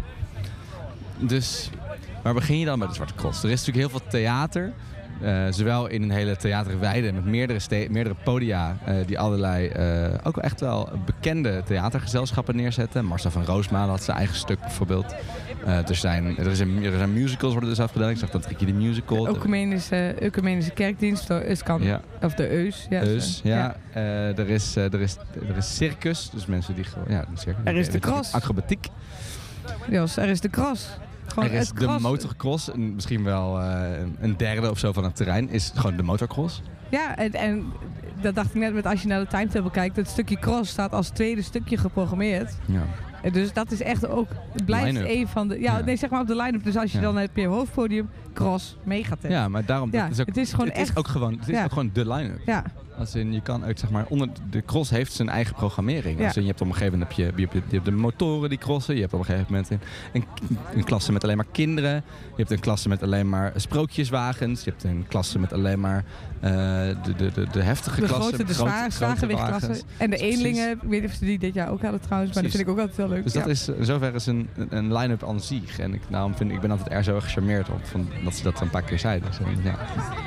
Dus 1.20 1.70
waar 2.24 2.34
begin 2.34 2.60
je 2.60 2.66
dan 2.66 2.80
met 2.80 2.88
de 2.90 2.94
Zwarte 2.96 3.14
Cross? 3.16 3.44
Er 3.44 3.50
is 3.50 3.66
natuurlijk 3.66 3.90
heel 3.92 4.00
veel 4.00 4.10
theater. 4.10 4.74
Eh, 5.22 5.46
zowel 5.50 5.88
in 5.88 6.02
een 6.04 6.12
hele 6.12 6.36
theaterweide 6.36 7.12
met 7.14 7.26
meerdere, 7.26 7.60
ste- 7.60 7.88
meerdere 7.90 8.16
podia 8.24 8.78
eh, 8.86 8.96
die 9.06 9.20
allerlei 9.20 9.68
eh, 9.68 10.10
ook 10.24 10.36
wel 10.36 10.44
echt 10.44 10.60
wel 10.60 10.90
bekende 11.06 11.62
theatergezelschappen 11.66 12.56
neerzetten. 12.56 13.06
Marcel 13.06 13.32
van 13.32 13.46
Roosmalen 13.46 13.90
had 13.90 14.04
zijn 14.04 14.18
eigen 14.18 14.36
stuk 14.36 14.60
bijvoorbeeld. 14.60 15.16
Er, 15.66 15.96
zijn, 15.96 16.38
er, 16.38 16.48
is 16.48 16.60
een, 16.60 16.84
er 16.84 16.98
zijn 16.98 17.14
musicals 17.14 17.52
worden 17.52 17.70
dus 17.70 17.80
afgedaan. 17.80 18.10
Ik 18.10 18.18
zag 18.18 18.30
dan 18.30 18.42
Tricky 18.42 18.66
de 18.66 18.74
Musical. 18.74 19.28
Ecumenische, 19.28 20.14
ecumenische 20.20 20.72
kerkdienst, 20.72 21.28
de 21.28 21.48
Euskan, 21.48 21.84
Ja. 21.84 22.02
of 22.22 22.34
de 22.34 22.50
Eus. 22.52 22.86
Ja, 22.90 23.20
zo. 23.20 23.40
ja, 23.44 23.76
er, 23.94 24.50
is, 24.50 24.76
er, 24.76 25.02
is, 25.02 25.16
er 25.50 25.58
is 25.58 25.76
circus, 25.76 26.30
dus 26.34 26.46
mensen 26.46 26.76
die 26.76 26.84
gewoon. 26.84 27.06
Ja, 27.10 27.26
circus. 27.34 27.62
Er 27.64 27.76
is 27.76 27.90
de 27.90 28.00
cross. 28.00 28.34
Acrobatiek. 28.34 28.88
Jos, 29.90 30.18
er 30.18 30.28
is 30.30 30.42
de 30.42 30.50
cross. 30.50 30.88
Gewoon 31.44 31.56
er 31.56 31.62
is 31.62 31.68
het 31.68 31.78
de 31.80 31.86
cross. 31.86 32.02
motocross. 32.04 32.72
en 32.72 32.94
Misschien 32.96 33.24
wel 33.24 33.62
eh, 33.62 33.82
een 34.20 34.38
derde 34.38 34.70
of 34.70 34.80
zo 34.80 34.92
van 34.94 35.04
het 35.04 35.16
terrein. 35.16 35.50
Is 35.50 35.72
gewoon 35.76 35.98
de 35.98 36.04
motocross. 36.04 36.62
Ja, 36.90 37.16
en, 37.18 37.32
en 37.34 37.66
dat 38.22 38.36
dacht 38.36 38.48
ik 38.48 38.54
net 38.62 38.74
met 38.74 38.86
als 38.86 39.02
je 39.02 39.08
naar 39.08 39.20
de 39.20 39.28
timetable 39.28 39.72
kijkt. 39.72 39.96
Het 39.96 40.08
stukje 40.08 40.40
cross 40.40 40.72
staat 40.72 40.92
als 40.92 41.10
tweede 41.10 41.42
stukje 41.42 41.78
geprogrammeerd. 41.78 42.56
Ja. 42.66 42.82
Dus 43.32 43.54
dat 43.54 43.72
is 43.72 43.82
echt 43.82 44.08
ook, 44.08 44.28
het 44.54 44.66
blijft 44.66 44.96
een 45.00 45.28
van 45.28 45.48
de, 45.48 45.60
ja, 45.60 45.78
Ja. 45.78 45.84
nee 45.86 45.96
zeg 45.96 46.10
maar 46.10 46.22
op 46.22 46.28
de 46.28 46.36
line-up. 46.36 46.64
Dus 46.64 46.78
als 46.78 46.92
je 46.92 46.98
Ja. 46.98 47.04
dan 47.04 47.18
heb 47.18 47.36
je 47.38 47.48
hoofdpodium, 47.48 48.10
cross, 48.34 48.78
megatent. 48.84 49.34
ja, 49.34 49.48
maar 49.48 49.66
daarom. 49.66 49.90
Ja, 49.92 50.02
dat 50.04 50.12
is 50.12 50.20
ook, 50.20 50.26
het 50.28 50.38
is 50.38 50.52
gewoon 50.52 50.68
het 50.68 50.76
is 50.78 50.82
echt- 50.88 50.98
ook 50.98 51.08
gewoon, 51.08 51.38
het 51.40 51.50
is 51.50 51.64
ook 51.64 51.70
gewoon 51.70 51.90
de 51.94 52.08
line-up. 52.14 52.40
Ja, 52.46 52.64
Als 52.98 53.16
in, 53.16 53.34
je 53.34 53.42
kan 53.42 53.66
ook, 53.66 53.78
zeg 53.78 53.90
maar, 53.90 54.06
onder, 54.10 54.30
de 54.50 54.64
cross 54.66 54.90
heeft 54.90 55.14
zijn 55.14 55.30
eigen 55.30 55.56
programmering. 55.56 56.20
Ja. 56.20 56.26
Als 56.26 56.36
in, 56.36 56.42
je 56.42 56.48
hebt 56.48 56.62
op 56.62 56.68
een 56.68 56.74
gegeven 56.74 57.00
moment 57.00 57.18
heb 57.18 57.26
je, 57.36 57.42
je, 57.42 57.48
hebt, 57.70 57.86
de 57.86 57.92
motoren 57.92 58.50
die 58.50 58.58
crossen. 58.58 58.96
Je 58.96 59.02
hebt 59.02 59.14
op 59.14 59.20
een 59.20 59.26
gegeven 59.26 59.48
moment 59.50 59.70
een, 59.70 59.80
een, 60.14 60.26
een 60.74 60.84
klasse 60.84 61.12
met 61.12 61.24
alleen 61.24 61.38
maar 61.38 61.46
kinderen. 61.52 61.94
Je 61.94 62.36
hebt 62.36 62.52
een 62.52 62.60
klasse 62.60 62.90
met 62.90 63.04
alleen 63.04 63.30
maar 63.30 63.54
sprookjeswagens. 63.56 64.64
Je 64.64 64.70
hebt 64.70 64.84
een 64.84 65.06
klasse 65.08 65.40
met 65.40 65.54
alleen 65.54 65.80
maar 65.80 66.04
de, 66.42 66.96
de, 67.18 67.32
de, 67.32 67.48
de 67.52 67.62
heftige 67.64 68.02
de 68.02 68.08
klassen. 68.08 68.28
grote, 68.34 68.44
de 68.44 68.54
grote- 68.54 68.70
zwaar, 68.70 68.80
grote 68.80 68.96
zwaargewichtklasse. 68.96 69.68
wagens. 69.68 69.84
En 69.98 70.10
de 70.10 70.18
eenlingen, 70.18 70.70
ik 70.72 70.78
weet 70.82 71.02
niet 71.02 71.10
of 71.10 71.16
ze 71.16 71.26
die 71.26 71.40
dit 71.40 71.54
jaar 71.54 71.70
ook 71.70 71.82
hadden 71.82 72.02
trouwens. 72.02 72.34
Maar 72.34 72.44
Precies. 72.44 72.58
dat 72.60 72.68
vind 72.68 72.68
ik 72.68 72.70
ook 72.70 72.80
altijd 72.80 72.98
heel 72.98 73.08
leuk. 73.16 73.24
Dus 73.24 73.34
dat 73.34 73.48
is 73.48 73.68
in 73.80 73.86
zoverre 73.86 74.16
is 74.16 74.26
een, 74.26 74.50
een- 74.70 74.94
line-up 74.98 75.24
aan 75.28 75.40
zich. 75.42 75.80
En 75.80 75.94
ik, 75.94 76.02
daarom 76.10 76.36
vind, 76.36 76.52
ik 76.52 76.62
ben 76.62 76.72
altijd 76.72 76.90
erg 76.90 77.04
zo 77.04 77.20
gecharmeerd 77.20 77.70
op 77.70 77.86
van, 77.86 78.08
dat 78.24 78.36
ze 78.36 78.44
dat 78.44 78.62
een 78.62 78.70
paar 78.70 78.82
keer 78.84 79.00
zeiden. 79.00 79.30
Dus, 79.30 79.38
ja, 79.64 79.76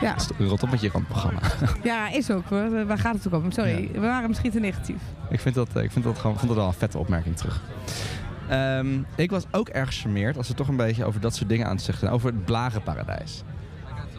ja. 0.01 0.17
rot 0.39 0.63
op 0.63 0.71
met 0.71 0.81
je 0.81 0.91
programma. 1.09 1.41
ja, 1.83 2.11
is 2.13 2.31
ook 2.31 2.45
hoor. 2.49 2.87
Waar 2.87 2.99
gaat 2.99 3.15
het 3.15 3.33
ook 3.35 3.43
om? 3.45 3.51
Sorry, 3.51 3.89
we 3.93 4.01
waren 4.01 4.29
misschien 4.29 4.51
te 4.51 4.61
negatief. 4.61 5.01
ik 5.31 5.41
vind 5.41 5.55
dat, 5.55 5.69
eh, 5.75 5.83
ik 5.83 5.91
vind 5.93 6.05
dat 6.05 6.19
gewoon, 6.19 6.37
vond 6.37 6.49
dat 6.49 6.57
wel 6.57 6.67
een 6.67 6.73
vette 6.73 6.99
opmerking 6.99 7.37
terug. 7.37 7.61
Ehm, 8.49 8.87
ik 9.17 9.31
was 9.31 9.45
ook 9.51 9.69
erg 9.69 9.89
gecharmeerd 9.89 10.37
als 10.37 10.49
we 10.49 10.55
toch 10.55 10.69
een 10.69 10.77
beetje 10.77 11.05
over 11.05 11.21
dat 11.21 11.35
soort 11.37 11.49
dingen 11.49 11.67
aan 11.67 11.75
het 11.75 11.83
zeggen 11.85 12.01
zijn. 12.03 12.13
Over 12.13 12.27
het 12.33 12.45
Blagenparadijs. 12.45 13.43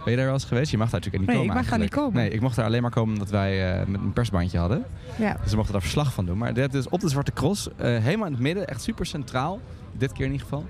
Ben 0.04 0.12
je 0.12 0.16
daar 0.16 0.26
wel 0.26 0.34
eens 0.34 0.46
geweest? 0.46 0.72
Je 0.72 0.78
mag 0.78 0.90
daar 0.90 1.00
natuurlijk 1.00 1.30
niet 1.30 1.36
Nee, 1.36 1.48
komen 1.48 1.58
ik 1.58 1.62
mag 1.62 1.72
daar 1.72 1.80
niet 1.80 1.96
komen. 1.96 2.14
Nee, 2.14 2.30
ik 2.30 2.42
mocht 2.42 2.56
daar 2.56 2.66
alleen 2.66 2.82
maar 2.82 2.92
komen 2.92 3.14
omdat 3.14 3.30
wij 3.30 3.80
eh, 3.80 3.88
met 3.88 4.02
een 4.02 4.14
persbandje 4.14 4.58
hadden. 4.58 4.84
Ja. 5.18 5.38
Dus 5.42 5.50
we 5.50 5.56
mochten 5.56 5.74
daar 5.74 5.82
verslag 5.82 6.14
van 6.14 6.26
doen. 6.26 6.38
Maar 6.38 6.54
dit 6.54 6.74
is 6.74 6.90
op 6.90 7.00
de 7.00 7.10
Zwarte 7.10 7.32
Cross, 7.34 7.70
eh, 7.76 7.98
helemaal 7.98 8.26
in 8.26 8.34
het 8.34 8.42
midden, 8.42 8.68
echt 8.68 8.82
super 8.82 9.06
centraal. 9.06 9.60
Dit 9.98 10.12
keer 10.12 10.26
in 10.26 10.32
ieder 10.32 10.48
geval. 10.48 10.66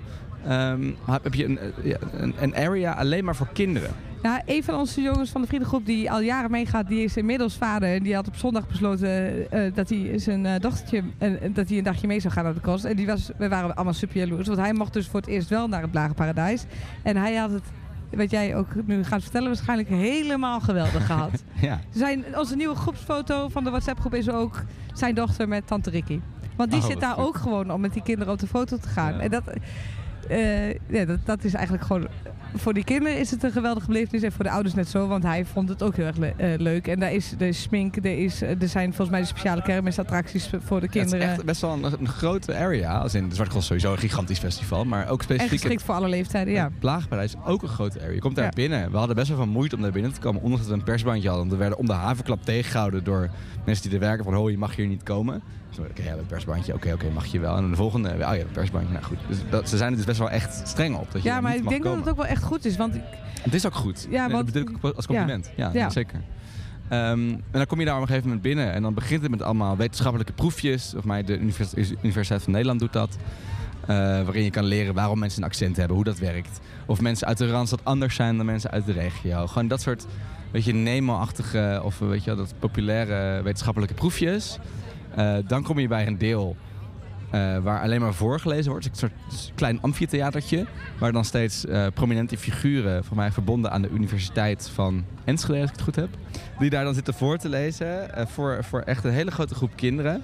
Ehm, 0.46 0.90
heb 1.22 1.34
je 1.34 1.44
een, 1.44 1.58
eh, 1.58 1.94
een, 2.12 2.34
een 2.40 2.56
area 2.56 2.92
alleen 2.92 3.24
maar 3.24 3.36
voor 3.36 3.48
kinderen. 3.52 3.90
Ja, 4.22 4.42
een 4.46 4.64
van 4.64 4.74
onze 4.74 5.00
jongens 5.00 5.30
van 5.30 5.40
de 5.40 5.46
vriendengroep 5.46 5.86
die 5.86 6.10
al 6.10 6.20
jaren 6.20 6.50
meegaat, 6.50 6.88
die 6.88 7.04
is 7.04 7.16
inmiddels 7.16 7.56
vader. 7.56 7.94
En 7.94 8.02
die 8.02 8.14
had 8.14 8.28
op 8.28 8.36
zondag 8.36 8.68
besloten 8.68 9.32
dat 9.74 9.88
hij 9.88 10.18
zijn 10.18 10.60
dochtertje, 10.60 11.02
eh, 11.18 11.30
dat 11.52 11.68
hij 11.68 11.78
een 11.78 11.84
dagje 11.84 12.06
mee 12.06 12.20
zou 12.20 12.32
gaan 12.32 12.44
naar 12.44 12.54
de 12.54 12.60
kost. 12.60 12.84
En 12.84 12.96
die 12.96 13.06
was, 13.06 13.30
we 13.36 13.48
waren 13.48 13.74
allemaal 13.74 13.94
super 13.94 14.16
jaloers. 14.16 14.46
Want 14.46 14.58
hij 14.58 14.72
mocht 14.72 14.92
dus 14.92 15.06
voor 15.08 15.20
het 15.20 15.28
eerst 15.28 15.48
wel 15.48 15.68
naar 15.68 15.82
het 15.82 15.90
Blagenparadijs. 15.90 16.64
En 17.02 17.16
hij 17.16 17.34
had 17.34 17.50
het, 17.50 17.64
wat 18.16 18.30
jij 18.30 18.56
ook 18.56 18.66
nu 18.86 19.04
gaat 19.04 19.22
vertellen, 19.22 19.46
waarschijnlijk 19.48 19.88
helemaal 19.88 20.60
geweldig 20.60 21.06
gehad. 21.06 21.30
Ja. 21.60 21.80
Zijn, 21.90 22.24
onze 22.36 22.56
nieuwe 22.56 22.74
groepsfoto 22.74 23.48
van 23.48 23.64
de 23.64 23.70
WhatsApp 23.70 24.00
groep 24.00 24.14
is 24.14 24.30
ook 24.30 24.62
zijn 24.92 25.14
dochter 25.14 25.48
met 25.48 25.66
tante 25.66 25.90
Ricky. 25.90 26.20
Want 26.56 26.70
die 26.70 26.80
Oh, 26.80 26.86
zit 26.86 27.00
daar 27.00 27.14
goed. 27.14 27.24
ook 27.24 27.36
gewoon 27.36 27.70
om 27.72 27.80
met 27.80 27.92
die 27.92 28.02
kinderen 28.02 28.32
op 28.32 28.38
de 28.38 28.46
foto 28.46 28.76
te 28.76 28.88
gaan. 28.88 29.12
Ja. 29.14 29.20
En 29.20 29.30
dat, 29.30 29.42
eh, 30.28 30.70
ja, 30.70 31.04
dat, 31.04 31.18
dat 31.24 31.44
is 31.44 31.54
eigenlijk 31.54 31.84
gewoon... 31.86 32.06
Voor 32.54 32.74
die 32.74 32.84
kinderen 32.84 33.18
is 33.18 33.30
het 33.30 33.42
een 33.42 33.50
geweldige 33.52 33.86
belevenis 33.86 34.22
en 34.22 34.32
voor 34.32 34.44
de 34.44 34.50
ouders 34.50 34.74
net 34.74 34.88
zo. 34.88 35.06
Want 35.08 35.22
hij 35.22 35.44
vond 35.44 35.68
het 35.68 35.82
ook 35.82 35.96
heel 35.96 36.04
erg 36.06 36.16
le- 36.16 36.32
eh, 36.36 36.58
leuk. 36.58 36.86
En 36.88 37.00
daar 37.00 37.12
is 37.12 37.34
de 37.38 37.52
smink, 37.52 37.96
er, 37.96 38.18
is, 38.18 38.42
er 38.42 38.56
zijn 38.68 38.86
volgens 38.88 39.10
mij 39.10 39.20
de 39.20 39.26
speciale 39.26 39.62
kermisattracties 39.62 40.50
voor 40.64 40.80
de 40.80 40.86
Het 40.86 40.94
is 40.96 41.02
kinderen. 41.02 41.32
echt 41.32 41.44
best 41.44 41.60
wel 41.60 41.72
een, 41.72 41.84
een 42.00 42.08
grote 42.08 42.54
area. 42.56 42.98
Als 42.98 43.14
in 43.14 43.28
de 43.28 43.34
Zwarte 43.34 43.52
Cross 43.52 43.66
sowieso 43.66 43.92
een 43.92 43.98
gigantisch 43.98 44.38
festival. 44.38 44.84
Maar 44.84 45.08
ook 45.08 45.18
En 45.18 45.24
specifiek 45.24 45.50
geschikt 45.60 45.82
voor 45.82 45.94
alle 45.94 46.08
leeftijden, 46.08 46.52
ja. 46.52 46.70
Is 47.22 47.34
ook 47.44 47.62
een 47.62 47.68
grote 47.68 47.98
area. 48.00 48.12
Je 48.12 48.20
komt 48.20 48.36
daar 48.36 48.44
Ja. 48.44 48.50
binnen. 48.54 48.90
We 48.90 48.96
hadden 48.96 49.16
best 49.16 49.28
wel 49.28 49.36
veel 49.36 49.46
moeite 49.46 49.76
om 49.76 49.82
daar 49.82 49.92
binnen 49.92 50.12
te 50.12 50.20
komen. 50.20 50.42
Ondanks 50.42 50.62
dat 50.66 50.72
we 50.72 50.78
een 50.78 50.84
persbandje 50.84 51.28
hadden. 51.28 51.46
Want 51.48 51.52
we 51.52 51.58
werden 51.68 51.78
om 51.78 51.86
de 51.86 51.92
havenklap 51.92 52.44
tegengehouden 52.44 53.04
door 53.04 53.30
mensen 53.66 53.84
die 53.84 53.94
er 53.98 54.04
werken. 54.06 54.24
Van, 54.24 54.34
ho, 54.34 54.50
je 54.50 54.58
mag 54.58 54.76
hier 54.76 54.86
niet 54.86 55.02
komen. 55.02 55.42
Oké, 55.78 56.02
ja, 56.02 56.12
een 56.12 56.26
persbandje. 56.26 56.74
Oké, 56.74 56.92
oké, 56.92 57.10
mag 57.14 57.26
je 57.26 57.40
wel. 57.40 57.54
En 57.56 57.60
dan 57.60 57.70
de 57.70 57.76
volgende, 57.76 58.10
oh 58.12 58.18
ja, 58.18 58.34
een 58.34 58.46
persbandje. 58.52 58.92
Nou 58.92 59.04
goed. 59.04 59.18
Dus 59.28 59.36
dat, 59.50 59.68
ze 59.68 59.76
zijn 59.76 59.90
er 59.90 59.96
dus 59.96 60.06
best 60.06 60.18
wel 60.18 60.30
echt 60.30 60.68
streng 60.68 60.96
op. 60.96 61.12
Dat 61.12 61.22
je 61.22 61.28
Ja, 61.28 61.40
maar 61.40 61.56
ik 61.56 61.68
denk 61.68 61.82
dat 61.82 61.96
het 61.96 62.08
ook 62.08 62.16
wel 62.16 62.26
echt 62.26 62.42
goed 62.42 62.64
is. 62.64 62.76
Want 62.76 62.94
ik- 62.94 63.02
Het 63.42 63.54
is 63.54 63.66
ook 63.66 63.74
goed. 63.74 64.06
Ja, 64.10 64.20
want- 64.30 64.32
dat 64.32 64.44
bedoel 64.44 64.62
ik 64.76 64.84
ook 64.84 64.96
als 64.96 65.06
compliment. 65.06 65.50
Ja, 65.56 65.70
Ja. 65.72 65.90
zeker. 65.90 66.20
Ehm, 66.88 67.28
en 67.30 67.42
dan 67.50 67.66
kom 67.66 67.78
je 67.78 67.84
daar 67.84 67.94
op 67.94 68.00
een 68.00 68.06
gegeven 68.06 68.26
moment 68.28 68.44
binnen. 68.46 68.72
En 68.72 68.82
dan 68.82 68.94
begint 68.94 69.22
het 69.22 69.30
met 69.30 69.42
allemaal 69.42 69.76
wetenschappelijke 69.76 70.32
proefjes. 70.32 70.94
Of 70.96 71.04
mij 71.04 71.22
de 71.22 71.38
Univers- 71.38 71.74
Universiteit 72.02 72.42
van 72.42 72.52
Nederland 72.52 72.80
doet 72.80 72.92
dat. 72.92 73.16
Eh, 73.80 73.86
waarin 73.96 74.42
je 74.44 74.50
kan 74.50 74.64
leren 74.64 74.94
waarom 74.94 75.18
mensen 75.18 75.42
een 75.42 75.48
accent 75.48 75.76
hebben, 75.76 75.96
hoe 75.96 76.04
dat 76.04 76.18
werkt. 76.18 76.60
Of 76.86 77.00
mensen 77.00 77.26
uit 77.26 77.38
de 77.38 77.50
Randstad 77.50 77.80
anders 77.82 78.14
zijn 78.14 78.36
dan 78.36 78.46
mensen 78.46 78.70
uit 78.70 78.86
de 78.86 78.92
regio. 78.92 79.46
Gewoon 79.46 79.68
dat 79.68 79.80
soort, 79.80 80.06
weet 80.50 80.64
je, 80.64 80.72
Nemo-achtige 80.72 81.80
of 81.84 81.98
weet 81.98 82.24
je, 82.24 82.34
dat 82.34 82.54
populaire 82.58 83.42
wetenschappelijke 83.42 83.94
proefjes. 83.94 84.58
Eh, 85.16 85.36
dan 85.46 85.62
kom 85.62 85.78
je 85.78 85.88
bij 85.88 86.06
een 86.06 86.18
deel 86.18 86.56
eh, 87.30 87.58
waar 87.58 87.82
alleen 87.82 88.00
maar 88.00 88.14
voorgelezen 88.14 88.70
wordt. 88.70 88.86
Een 88.86 88.94
soort 88.94 89.12
klein 89.54 89.80
amfitheatertje. 89.80 90.66
Waar 90.98 91.12
dan 91.12 91.24
steeds 91.24 91.66
eh, 91.66 91.86
prominente 91.94 92.38
figuren, 92.38 93.04
van 93.04 93.16
mij 93.16 93.32
verbonden 93.32 93.70
aan 93.70 93.82
de 93.82 93.88
Universiteit 93.88 94.70
van 94.74 95.04
Enschede, 95.24 95.60
als 95.60 95.70
ik 95.70 95.76
het 95.76 95.84
goed 95.84 95.96
heb. 95.96 96.08
Die 96.58 96.70
daar 96.70 96.84
dan 96.84 96.94
zitten 96.94 97.14
voor 97.14 97.38
te 97.38 97.48
lezen. 97.48 98.10
voor, 98.28 98.64
voor 98.64 98.80
echt 98.80 99.04
een 99.04 99.12
hele 99.12 99.30
grote 99.30 99.54
groep 99.54 99.76
kinderen. 99.76 100.22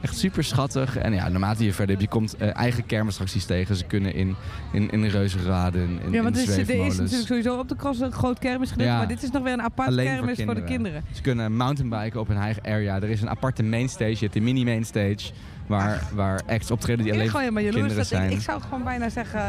Echt 0.00 0.18
super 0.18 0.44
schattig. 0.44 0.96
En 0.96 1.12
ja, 1.12 1.28
naarmate 1.28 1.64
je 1.64 1.72
verder 1.72 1.96
hebt, 1.96 2.08
je 2.08 2.18
komt 2.18 2.36
eh, 2.36 2.56
eigen 2.56 2.86
kermisattracties 2.86 3.44
tegen. 3.44 3.76
Ze 3.76 3.84
kunnen 3.84 4.14
in, 4.14 4.36
in, 4.72 4.90
in 4.90 5.04
reuzenraden, 5.04 6.00
in, 6.04 6.12
ja, 6.12 6.22
want 6.22 6.36
in 6.36 6.42
er 6.42 6.58
is, 6.58 6.68
er 6.68 6.86
is 6.86 6.96
natuurlijk 6.96 7.26
sowieso 7.26 7.58
op 7.58 7.68
de 7.68 7.76
cross 7.76 8.00
een 8.00 8.12
groot 8.12 8.38
kermisgedeelte. 8.38 8.92
Ja. 8.92 8.98
Maar 8.98 9.08
dit 9.08 9.22
is 9.22 9.30
nog 9.30 9.42
weer 9.42 9.52
een 9.52 9.62
apart 9.62 9.88
Alleen 9.88 10.06
voor 10.06 10.16
kermis 10.16 10.44
voor, 10.44 10.54
de 10.54 10.64
kinderen. 10.64 11.02
Ze 11.12 11.22
kunnen 11.22 11.56
mountainbiken 11.56 12.20
op 12.20 12.28
hun 12.28 12.36
eigen 12.36 12.62
area. 12.62 12.96
Er 12.96 13.10
is 13.10 13.22
een 13.22 13.30
aparte 13.30 13.62
mainstage, 13.62 14.10
je 14.10 14.18
hebt 14.18 14.32
de 14.32 14.40
mini 14.40 14.64
mainstage. 14.64 15.32
Waar, 15.66 16.08
waar 16.14 16.40
acts 16.46 16.70
optreden 16.70 17.04
die 17.04 17.12
alleen 17.12 17.30
jaloers. 17.62 17.74
kinderen 17.74 17.88
Dat 17.88 17.98
ik, 17.98 18.04
zijn. 18.04 18.30
ik 18.30 18.40
zou 18.40 18.60
gewoon 18.60 18.84
bijna 18.84 19.08
zeggen... 19.08 19.42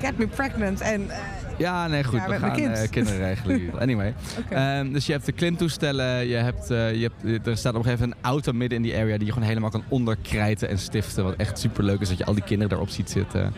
Get 0.00 0.18
me 0.18 0.26
pregnant. 0.26 0.80
En 0.80 1.10
eh, 1.10 1.16
Ja, 1.56 1.86
nee, 1.86 2.04
goed. 2.04 2.18
Ja, 2.18 2.28
we 2.28 2.38
gaan 2.38 2.58
eh, 2.58 2.90
kinderen 2.90 3.18
regelen. 3.20 3.72
Anyway. 3.80 4.14
Ehm, 4.48 4.92
dus 4.92 5.06
je 5.06 5.12
hebt 5.12 5.26
de 5.26 5.32
klimtoestellen. 5.32 6.26
Je 6.26 6.34
hebt, 6.34 6.70
eh, 6.70 6.94
je 6.94 7.10
hebt, 7.22 7.46
er 7.46 7.56
staat 7.56 7.72
op 7.72 7.78
een 7.78 7.84
gegeven 7.84 8.08
moment 8.08 8.24
een 8.24 8.30
auto 8.30 8.52
midden 8.52 8.78
in 8.78 8.84
die 8.84 8.96
area 8.96 9.16
die 9.16 9.26
je 9.26 9.32
gewoon 9.32 9.48
helemaal 9.48 9.70
kan 9.70 9.84
onderkrijten 9.88 10.68
en 10.68 10.78
stiften. 10.78 11.24
Wat 11.24 11.34
echt 11.36 11.58
super 11.58 11.84
leuk 11.84 12.00
is 12.00 12.08
dat 12.08 12.18
je 12.18 12.24
al 12.24 12.34
die 12.34 12.42
kinderen 12.42 12.68
daarop 12.68 12.88
ziet 12.88 13.10
zitten. 13.10 13.52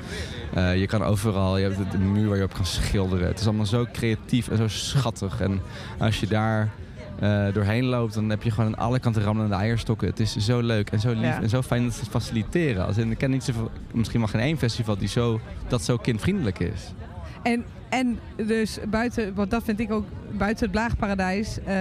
Eh, 0.55 0.77
je 0.77 0.87
kan 0.87 1.03
overal, 1.03 1.57
je 1.57 1.65
hebt 1.65 1.93
de, 1.93 1.99
muur 1.99 2.29
waar 2.29 2.37
je 2.37 2.43
op 2.45 2.55
kan 2.55 2.67
schilderen. 2.67 3.27
Het 3.27 3.41
is 3.41 3.47
allemaal 3.47 3.67
zo 3.67 3.87
creatief 3.93 4.49
en 4.49 4.57
zo 4.57 4.69
schattig. 4.69 5.41
En 5.41 5.61
als 5.99 6.21
je 6.21 6.27
daar 6.27 6.69
eh, 7.21 7.45
doorheen 7.53 7.85
loopt, 7.85 8.15
dan 8.15 8.31
heb 8.31 8.43
je 8.43 8.51
gewoon 8.51 8.67
aan 8.77 8.85
alle 8.85 8.99
kanten 8.99 9.23
rammelende 9.23 9.57
eierstokken. 9.57 10.09
Het 10.09 10.21
is 10.21 10.37
zo 10.37 10.61
leuk 10.61 10.91
en 10.91 11.01
zo 11.01 11.09
lief 11.11 11.21
Ja. 11.21 11.43
en 11.43 11.49
zo 11.49 11.63
fijn 11.63 11.85
dat 11.85 11.93
ze 11.93 12.01
het 12.01 12.09
faciliteren. 12.09 12.87
Als 12.87 12.97
in, 12.97 13.11
ik 13.11 13.19
ken 13.19 13.31
niet 13.31 13.45
zoveel, 13.45 13.71
misschien 13.93 14.21
wel 14.21 14.29
geen 14.29 14.41
één 14.41 14.59
festival 14.59 14.97
die 14.97 15.09
zo, 15.09 15.41
dat 15.69 15.83
zo 15.83 15.97
kindvriendelijk 15.97 16.59
is. 16.59 16.93
En, 17.47 17.65
en 17.89 18.19
dus 18.47 18.79
buiten, 18.89 19.35
want 19.35 19.51
dat 19.51 19.63
vind 19.63 19.81
ik 19.81 19.93
ook 19.93 20.05
buiten 20.31 20.65
het 20.65 20.73
Blaagparadijs, 20.73 21.59
eh, 21.59 21.75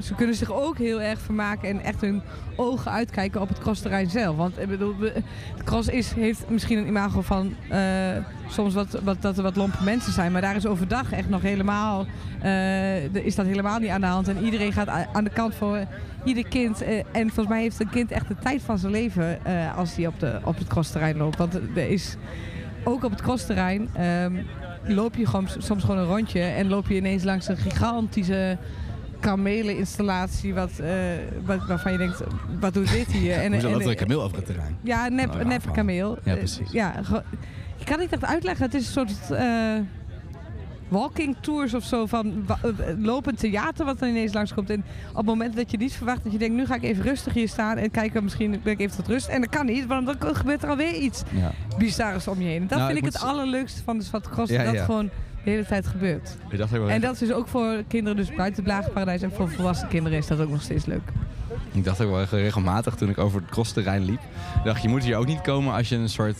ze 0.00 0.14
kunnen 0.16 0.34
zich 0.34 0.52
ook 0.52 0.78
heel 0.78 1.00
erg 1.00 1.20
vermaken 1.20 1.68
en 1.68 1.80
echt 1.80 2.00
hun 2.00 2.22
ogen 2.56 2.90
uitkijken 2.90 3.40
op 3.40 3.48
het 3.48 3.58
crossterrein 3.58 4.10
zelf. 4.10 4.36
Want 4.36 4.58
ik 4.58 4.68
bedoel, 4.68 4.94
het 5.00 5.64
cross 5.64 5.88
is, 5.88 6.12
heeft 6.12 6.50
misschien 6.50 6.78
een 6.78 6.86
imago 6.86 7.20
van 7.20 7.54
eh, 7.68 7.80
soms 8.48 8.74
wat, 8.74 9.00
wat, 9.04 9.22
dat 9.22 9.36
er 9.36 9.42
wat 9.42 9.56
lompe 9.56 9.84
mensen 9.84 10.12
zijn, 10.12 10.32
maar 10.32 10.40
daar 10.40 10.56
is 10.56 10.66
overdag 10.66 11.12
echt 11.12 11.28
nog 11.28 11.42
helemaal, 11.42 12.06
eh, 12.40 13.14
is 13.14 13.34
dat 13.34 13.46
helemaal 13.46 13.78
niet 13.78 13.90
aan 13.90 14.00
de 14.00 14.06
hand. 14.06 14.28
En 14.28 14.44
iedereen 14.44 14.72
gaat 14.72 14.88
aan 15.12 15.24
de 15.24 15.30
kant 15.30 15.54
voor 15.54 15.78
ieder 16.24 16.48
kind. 16.48 16.82
en 16.82 17.04
volgens 17.12 17.48
mij 17.48 17.60
heeft 17.60 17.80
een 17.80 17.90
kind 17.90 18.10
echt 18.10 18.28
de 18.28 18.36
tijd 18.36 18.62
van 18.62 18.78
zijn 18.78 18.92
leven 18.92 19.38
als 19.76 19.96
hij 19.96 20.06
op, 20.06 20.40
op 20.44 20.58
het 20.58 20.68
crossterrein 20.68 21.16
loopt. 21.16 21.38
Want 21.38 21.54
er 21.54 21.88
is 21.88 22.16
ook 22.84 23.04
op 23.04 23.10
het 23.10 23.22
crossterrein 23.22 23.88
ehm, 23.92 24.34
loop 24.86 25.14
je 25.14 25.26
gewoon, 25.26 25.48
soms 25.58 25.82
gewoon 25.84 25.98
een 25.98 26.06
rondje 26.06 26.40
en 26.40 26.68
loop 26.68 26.88
je 26.88 26.94
ineens 26.94 27.24
langs 27.24 27.48
een 27.48 27.56
gigantische 27.56 28.58
kameleninstallatie 29.20 30.54
wat, 30.54 30.70
eh, 30.78 30.88
wat, 31.44 31.66
waarvan 31.66 31.92
je 31.92 31.98
denkt, 31.98 32.20
wat 32.60 32.74
doet 32.74 32.90
dit 32.90 33.06
hier? 33.12 33.34
En, 33.34 33.52
Hoezo 33.52 33.68
en- 33.68 33.80
er 33.80 33.88
een 33.88 33.96
kameel 33.96 34.22
over 34.22 34.36
het 34.36 34.46
terrein? 34.46 34.76
ja, 34.82 35.08
nep, 35.08 35.32
ja, 35.34 35.42
nep 35.42 35.72
kameel. 35.72 36.18
Ja, 36.24 36.34
precies. 36.34 36.70
ja, 36.72 36.94
je 37.76 37.84
kan 37.84 37.98
niet 37.98 38.12
echt 38.12 38.24
uitleggen. 38.24 38.64
Het 38.64 38.74
is 38.74 38.86
een 38.86 38.92
soort 38.92 39.30
eh, 39.30 39.74
walking 40.88 41.36
tours 41.40 41.74
of 41.74 41.84
zo 41.84 42.06
van 42.06 42.44
eh, 42.48 42.70
lopend 42.98 43.38
theater 43.38 43.84
wat 43.84 44.00
er 44.00 44.08
ineens 44.08 44.32
langskomt. 44.32 44.70
En 44.70 44.84
op 45.10 45.16
het 45.16 45.26
moment 45.26 45.56
dat 45.56 45.70
je 45.70 45.76
niet 45.76 45.92
verwacht 45.92 46.22
dat 46.24 46.32
je 46.32 46.38
denkt, 46.38 46.54
nu 46.54 46.66
ga 46.66 46.74
ik 46.74 46.82
even 46.82 47.02
rustig 47.02 47.32
hier 47.32 47.48
staan 47.48 47.76
en 47.76 47.90
kijken, 47.90 48.22
misschien 48.24 48.60
ben 48.62 48.72
ik 48.72 48.80
even 48.80 48.96
tot 48.96 49.08
rust. 49.08 49.28
En 49.28 49.40
dat 49.40 49.50
kan 49.50 49.66
niet, 49.66 49.86
want 49.86 50.06
dan 50.06 50.36
gebeurt 50.36 50.62
er 50.62 50.68
alweer 50.68 50.94
iets 50.94 51.22
Ja. 51.30 51.50
bizarres 51.78 52.28
om 52.28 52.40
je 52.40 52.46
heen. 52.46 52.60
En 52.62 52.66
dat 52.66 52.78
Nou, 52.78 52.92
vind 52.92 53.06
ik 53.06 53.12
het 53.12 53.22
allerleukste 53.22 53.82
van 53.82 53.98
de 53.98 54.04
Zwarte 54.04 54.28
Cross, 54.28 54.52
Ja, 54.52 54.64
dat 54.64 54.74
ja. 54.74 54.84
gewoon 54.84 55.10
de 55.44 55.50
hele 55.50 55.66
tijd 55.66 55.86
gebeurt. 55.86 56.36
Ik 56.48 56.58
dacht 56.58 56.72
En 56.72 57.00
dat 57.00 57.12
is 57.12 57.18
dus 57.18 57.32
ook 57.32 57.48
voor 57.48 57.82
kinderen, 57.88 58.16
dus 58.16 58.34
buiten 58.34 58.54
het 58.54 58.72
Blagenparadijs 58.72 59.22
en 59.22 59.32
voor 59.32 59.48
volwassen 59.50 59.88
kinderen 59.88 60.18
is 60.18 60.26
dat 60.26 60.40
ook 60.40 60.50
nog 60.50 60.62
steeds 60.62 60.86
leuk. 60.86 61.02
Ik 61.72 61.84
dacht 61.84 62.00
ook 62.00 62.10
wel 62.10 62.24
regelmatig 62.40 62.94
toen 62.94 63.08
ik 63.08 63.18
over 63.18 63.40
het 63.40 63.50
crossterrein 63.50 64.04
liep. 64.04 64.20
dacht 64.64 64.82
je 64.82 64.88
moet 64.88 65.04
hier 65.04 65.16
ook 65.16 65.26
niet 65.26 65.40
komen 65.40 65.74
als 65.74 65.88
je 65.88 65.96
een 65.96 66.08
soort 66.08 66.36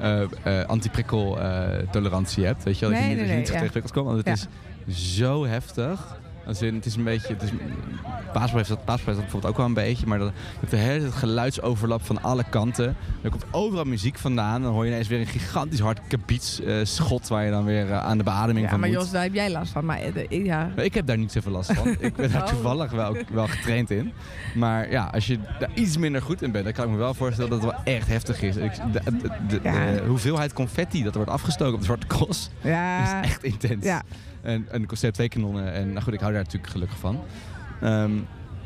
eh 0.00 0.22
eh 0.60 0.66
antiprikkel 0.66 1.40
eh, 1.40 1.68
tolerantie 1.90 2.44
hebt. 2.44 2.62
Weet 2.62 2.78
je 2.78 2.80
wel? 2.80 2.90
Dat 2.94 2.98
je 3.00 3.06
Nee, 3.06 3.16
niet, 3.16 3.26
nee, 3.26 3.36
niet 3.36 3.52
nee, 3.52 3.70
komt. 3.92 4.06
Want 4.06 4.26
het 4.26 4.48
is 4.88 5.16
zo 5.16 5.46
heftig. 5.46 6.19
Als 6.46 6.62
in, 6.62 6.74
het 6.74 6.86
is 6.86 6.96
een 6.96 7.04
beetje... 7.04 7.32
Het 7.32 7.42
is, 7.42 7.50
heeft 8.32 8.68
dat, 8.68 8.78
heeft 8.86 9.04
dat 9.06 9.16
bijvoorbeeld 9.16 9.46
ook 9.52 9.56
wel 9.56 9.66
een 9.66 9.74
beetje. 9.74 10.06
Maar 10.06 10.18
dat, 10.18 10.32
je 10.34 10.58
hebt 10.58 10.70
de 10.70 10.76
hele 10.76 11.00
tijd 11.00 11.12
geluidsoverlap 11.12 12.04
van 12.04 12.22
alle 12.22 12.44
kanten. 12.50 12.96
Er 13.22 13.30
komt 13.30 13.44
overal 13.50 13.84
muziek 13.84 14.18
vandaan. 14.18 14.62
Dan 14.62 14.72
hoor 14.72 14.84
je 14.84 14.90
ineens 14.90 15.08
weer 15.08 15.20
een 15.20 15.26
gigantisch 15.26 15.80
hard 15.80 16.00
kabiets 16.08 16.60
eh, 16.60 17.18
waar 17.28 17.44
je 17.44 17.50
dan 17.50 17.64
weer 17.64 17.90
eh, 17.90 18.04
aan 18.04 18.18
de 18.18 18.24
beademing 18.24 18.64
Ja, 18.64 18.70
van 18.70 18.80
maar 18.80 18.88
moet. 18.88 18.98
Jos, 18.98 19.10
daar 19.10 19.22
heb 19.22 19.34
jij 19.34 19.50
last 19.50 19.72
van. 19.72 19.84
Maar 19.84 19.98
eh, 20.00 20.44
ja, 20.44 20.70
Ik 20.76 20.94
heb 20.94 21.06
daar 21.06 21.18
niet 21.18 21.32
zoveel 21.32 21.52
last 21.52 21.72
van. 21.72 21.88
Ik 22.00 22.14
ben 22.16 22.30
daar 22.32 22.42
Oh. 22.42 22.48
toevallig 22.48 22.90
wel, 22.90 23.16
wel 23.32 23.46
getraind 23.46 23.90
in. 23.90 24.12
Maar 24.54 24.90
ja, 24.90 25.10
als 25.12 25.26
je 25.26 25.38
daar 25.58 25.70
iets 25.74 25.96
minder 25.96 26.22
goed 26.22 26.42
in 26.42 26.52
bent, 26.52 26.64
dan 26.64 26.72
kan 26.72 26.84
ik 26.84 26.90
me 26.90 26.96
wel 26.96 27.14
voorstellen 27.14 27.50
dat 27.50 27.62
het 27.62 27.70
wel 27.70 27.94
echt 27.94 28.08
heftig 28.08 28.42
is. 28.42 28.56
Ik, 28.56 28.72
de, 28.92 29.00
de, 29.04 29.28
de- 29.48 29.60
Ja. 29.62 29.92
de 29.92 30.02
hoeveelheid 30.06 30.52
confetti 30.52 31.02
dat 31.02 31.12
er 31.12 31.16
wordt 31.18 31.32
afgestoken 31.32 31.72
op 31.74 31.78
de 31.80 31.84
Zwarte 31.86 32.06
Cross 32.06 32.50
ja, 32.60 33.20
is 33.22 33.26
echt 33.28 33.44
intens. 33.44 33.84
ja. 33.84 34.02
En, 34.42 34.66
en 34.70 34.86
kanonnen. 35.28 35.72
En 35.72 35.88
nou 35.92 36.02
goed, 36.02 36.12
ik 36.12 36.20
hou 36.20 36.32
daar 36.32 36.42
natuurlijk 36.42 36.72
gelukkig 36.72 36.98
van. 36.98 37.20
Ehm, 37.80 38.10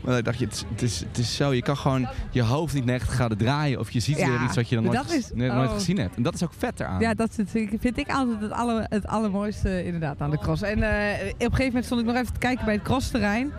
maar 0.05 0.19
ik 0.19 0.25
dacht 0.25 0.39
je, 0.39 0.45
het, 0.47 0.83
is- 0.83 1.01
het, 1.01 1.19
is, 1.19 1.37
zo, 1.37 1.53
je 1.53 1.63
kan 1.63 1.77
gewoon 1.77 2.09
je 2.31 2.43
hoofd 2.43 2.75
niet 2.75 2.85
90 2.85 3.11
graden 3.15 3.39
draaien. 3.39 3.79
Of 3.81 3.91
je 3.91 4.01
ziet 4.01 4.19
Ja, 4.19 4.29
weer 4.29 4.43
iets 4.45 4.55
wat 4.57 4.69
je 4.69 4.75
dan 4.75 4.85
nooit, 4.85 5.11
is- 5.13 5.31
nooit 5.35 5.69
oh. 5.69 5.73
gezien 5.73 5.99
hebt. 5.99 6.17
En 6.17 6.23
dat 6.23 6.35
is 6.35 6.43
ook 6.45 6.53
vet 6.59 6.81
eraan. 6.81 7.01
Ja, 7.01 7.15
dat 7.15 7.39
vind 7.81 7.99
ik 7.99 8.11
altijd 8.11 8.41
het, 8.41 8.51
aller, 8.51 8.87
het 8.89 9.07
allermooiste 9.07 9.85
inderdaad 9.85 10.21
aan 10.21 10.31
de 10.31 10.39
cross. 10.39 10.63
En 10.63 10.83
eh, 10.83 11.27
op 11.29 11.31
een 11.31 11.35
gegeven 11.39 11.65
moment 11.67 11.85
stond 11.85 12.01
ik 12.01 12.07
nog 12.07 12.17
even 12.17 12.33
te 12.33 12.39
kijken 12.39 12.65
bij 12.65 12.75
het 12.75 12.83
crossterrein. 12.83 13.53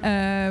eh, 0.00 0.10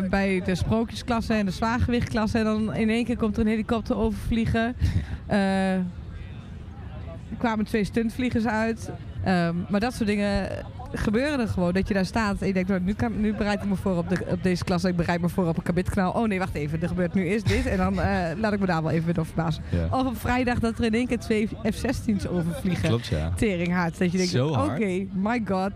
bij 0.10 0.42
de 0.46 0.56
sprookjesklasse 0.56 1.34
en 1.34 1.46
de 1.46 1.52
zwaargewichtklasse. 1.52 2.38
En 2.38 2.44
dan 2.44 2.74
in 2.74 2.90
één 2.90 3.06
keer 3.06 3.18
komt 3.18 3.36
er 3.36 3.42
een 3.42 3.48
helikopter 3.48 3.96
overvliegen. 3.98 4.76
Eh, 5.28 5.74
er 5.76 7.38
kwamen 7.38 7.66
twee 7.66 7.84
stuntvliegers 7.84 8.46
uit. 8.46 8.90
Ehm, 9.24 9.56
maar 9.70 9.80
dat 9.80 9.94
soort 9.94 10.08
dingen 10.10 10.50
gebeuren 10.94 11.40
er 11.40 11.48
gewoon. 11.48 11.74
Dat 11.74 11.88
je 11.88 11.94
daar 11.94 12.06
staat 12.06 12.42
en 12.42 12.48
je 12.48 12.54
denkt, 12.54 12.70
nou, 12.70 12.82
nu, 12.82 12.94
kan, 12.94 13.22
nu 13.22 13.34
bereid 13.34 13.62
ik 13.62 13.70
me 13.70 13.76
voor 13.76 13.98
op, 13.98 14.10
de, 14.10 14.26
op 14.28 14.44
deze 14.44 14.64
klasse. 14.64 14.88
Ik 14.88 14.96
bereid 14.96 15.22
me 15.22 15.30
voor 15.30 15.48
op 15.48 15.58
een 15.58 15.64
kabitkanaal. 15.64 16.12
Oh 16.12 16.28
nee, 16.28 16.40
wacht 16.40 16.56
even. 16.56 16.82
Er 16.82 16.88
gebeurt 16.88 17.14
nu 17.14 17.26
eerst 17.26 17.48
dit. 17.48 17.66
En 17.66 17.78
dan 17.78 18.00
eh, 18.00 18.38
laat 18.38 18.54
ik 18.54 18.60
me 18.60 18.66
daar 18.66 18.84
wel 18.84 18.92
even 18.92 19.14
door 19.14 19.26
verbazen. 19.26 19.64
Ja. 19.70 19.98
Of 19.98 20.06
op 20.06 20.18
vrijdag 20.18 20.60
dat 20.60 20.78
er 20.78 20.84
in 20.84 20.94
één 20.94 21.08
keer 21.08 21.20
twee 21.20 21.48
F-16's 21.48 22.28
overvliegen. 22.28 22.90
Klopt, 22.90 23.08
ja. 23.08 23.32
Teringhard. 23.36 23.98
Dat 23.98 24.12
je 24.12 24.18
denkt, 24.18 24.40
oké, 24.40 25.06
my 25.14 25.42
god. 25.46 25.72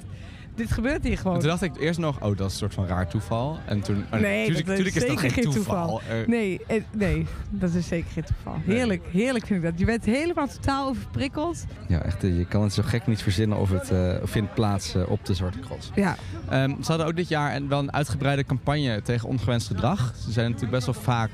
Dit 0.56 0.72
gebeurt 0.72 1.04
hier 1.04 1.18
gewoon. 1.18 1.34
En 1.34 1.40
toen 1.40 1.50
dacht 1.50 1.62
ik 1.62 1.78
eerst 1.80 2.00
nog, 2.00 2.16
oh, 2.22 2.38
dat 2.38 2.38
is 2.38 2.44
een 2.44 2.50
soort 2.52 2.74
van 2.74 2.88
raar 2.88 3.08
toeval. 3.08 3.60
En 3.66 3.82
toen, 3.82 4.06
oh, 4.14 4.20
Nee, 4.20 4.46
tuurlijk, 4.46 4.66
dat 4.66 4.78
is 4.78 4.84
tuurlijk 4.84 4.96
is 4.96 5.02
dat 5.02 5.20
zeker 5.20 5.20
geen 5.34 5.44
geen 5.44 5.54
toeval. 5.54 5.88
toeval. 6.00 6.24
Nee, 6.28 6.60
eh, 6.68 6.82
nee, 6.92 7.26
dat 7.50 7.74
is 7.74 7.88
zeker 7.88 8.12
geen 8.12 8.24
toeval. 8.24 8.62
Nee. 8.66 8.78
Heerlijk, 8.78 9.04
heerlijk 9.12 9.46
vind 9.46 9.64
ik 9.64 9.70
dat. 9.70 9.80
Je 9.80 9.86
bent 9.86 10.06
helemaal 10.06 10.48
totaal 10.48 10.88
overprikkeld. 10.88 11.66
Ja, 11.88 12.02
echt, 12.02 12.24
eh, 12.24 12.38
je 12.38 12.46
kan 12.46 12.62
het 12.64 12.74
zo 12.74 12.84
gek 12.86 13.08
niet 13.08 13.22
verzinnen 13.22 13.58
of 13.58 13.70
het 13.70 13.92
eh, 13.92 14.14
vindt 14.24 14.54
plaats 14.54 14.96
op 15.08 15.26
de 15.26 15.34
Zwarte 15.34 15.60
Cross. 15.60 15.92
Ja, 15.96 16.16
Ehm, 16.50 16.70
ze 16.70 16.88
hadden 16.88 17.08
ook 17.08 17.16
dit 17.16 17.28
jaar 17.28 17.56
een, 17.56 17.68
wel 17.68 17.80
een 17.80 17.94
uitgebreide 17.94 18.44
campagne 18.44 19.02
tegen 19.02 19.30
ongewenst 19.30 19.68
gedrag. 19.68 20.14
Ze 20.26 20.32
zijn 20.32 20.46
natuurlijk 20.46 20.72
best 20.72 20.86
wel 20.86 21.04
vaak 21.04 21.30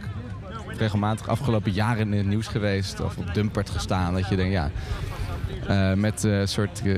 regelmatig 0.77 1.27
afgelopen 1.27 1.71
jaren 1.71 2.11
in 2.13 2.17
het 2.17 2.27
nieuws 2.27 2.47
geweest 2.47 2.99
of 2.99 3.17
op 3.17 3.33
Dumpert 3.33 3.69
gestaan. 3.69 4.13
Dat 4.13 4.29
je 4.29 4.35
denkt, 4.35 4.51
ja, 4.51 4.71
eh, 5.67 5.93
met 5.93 6.23
een 6.23 6.47
soort 6.47 6.81
eh, 6.85 6.93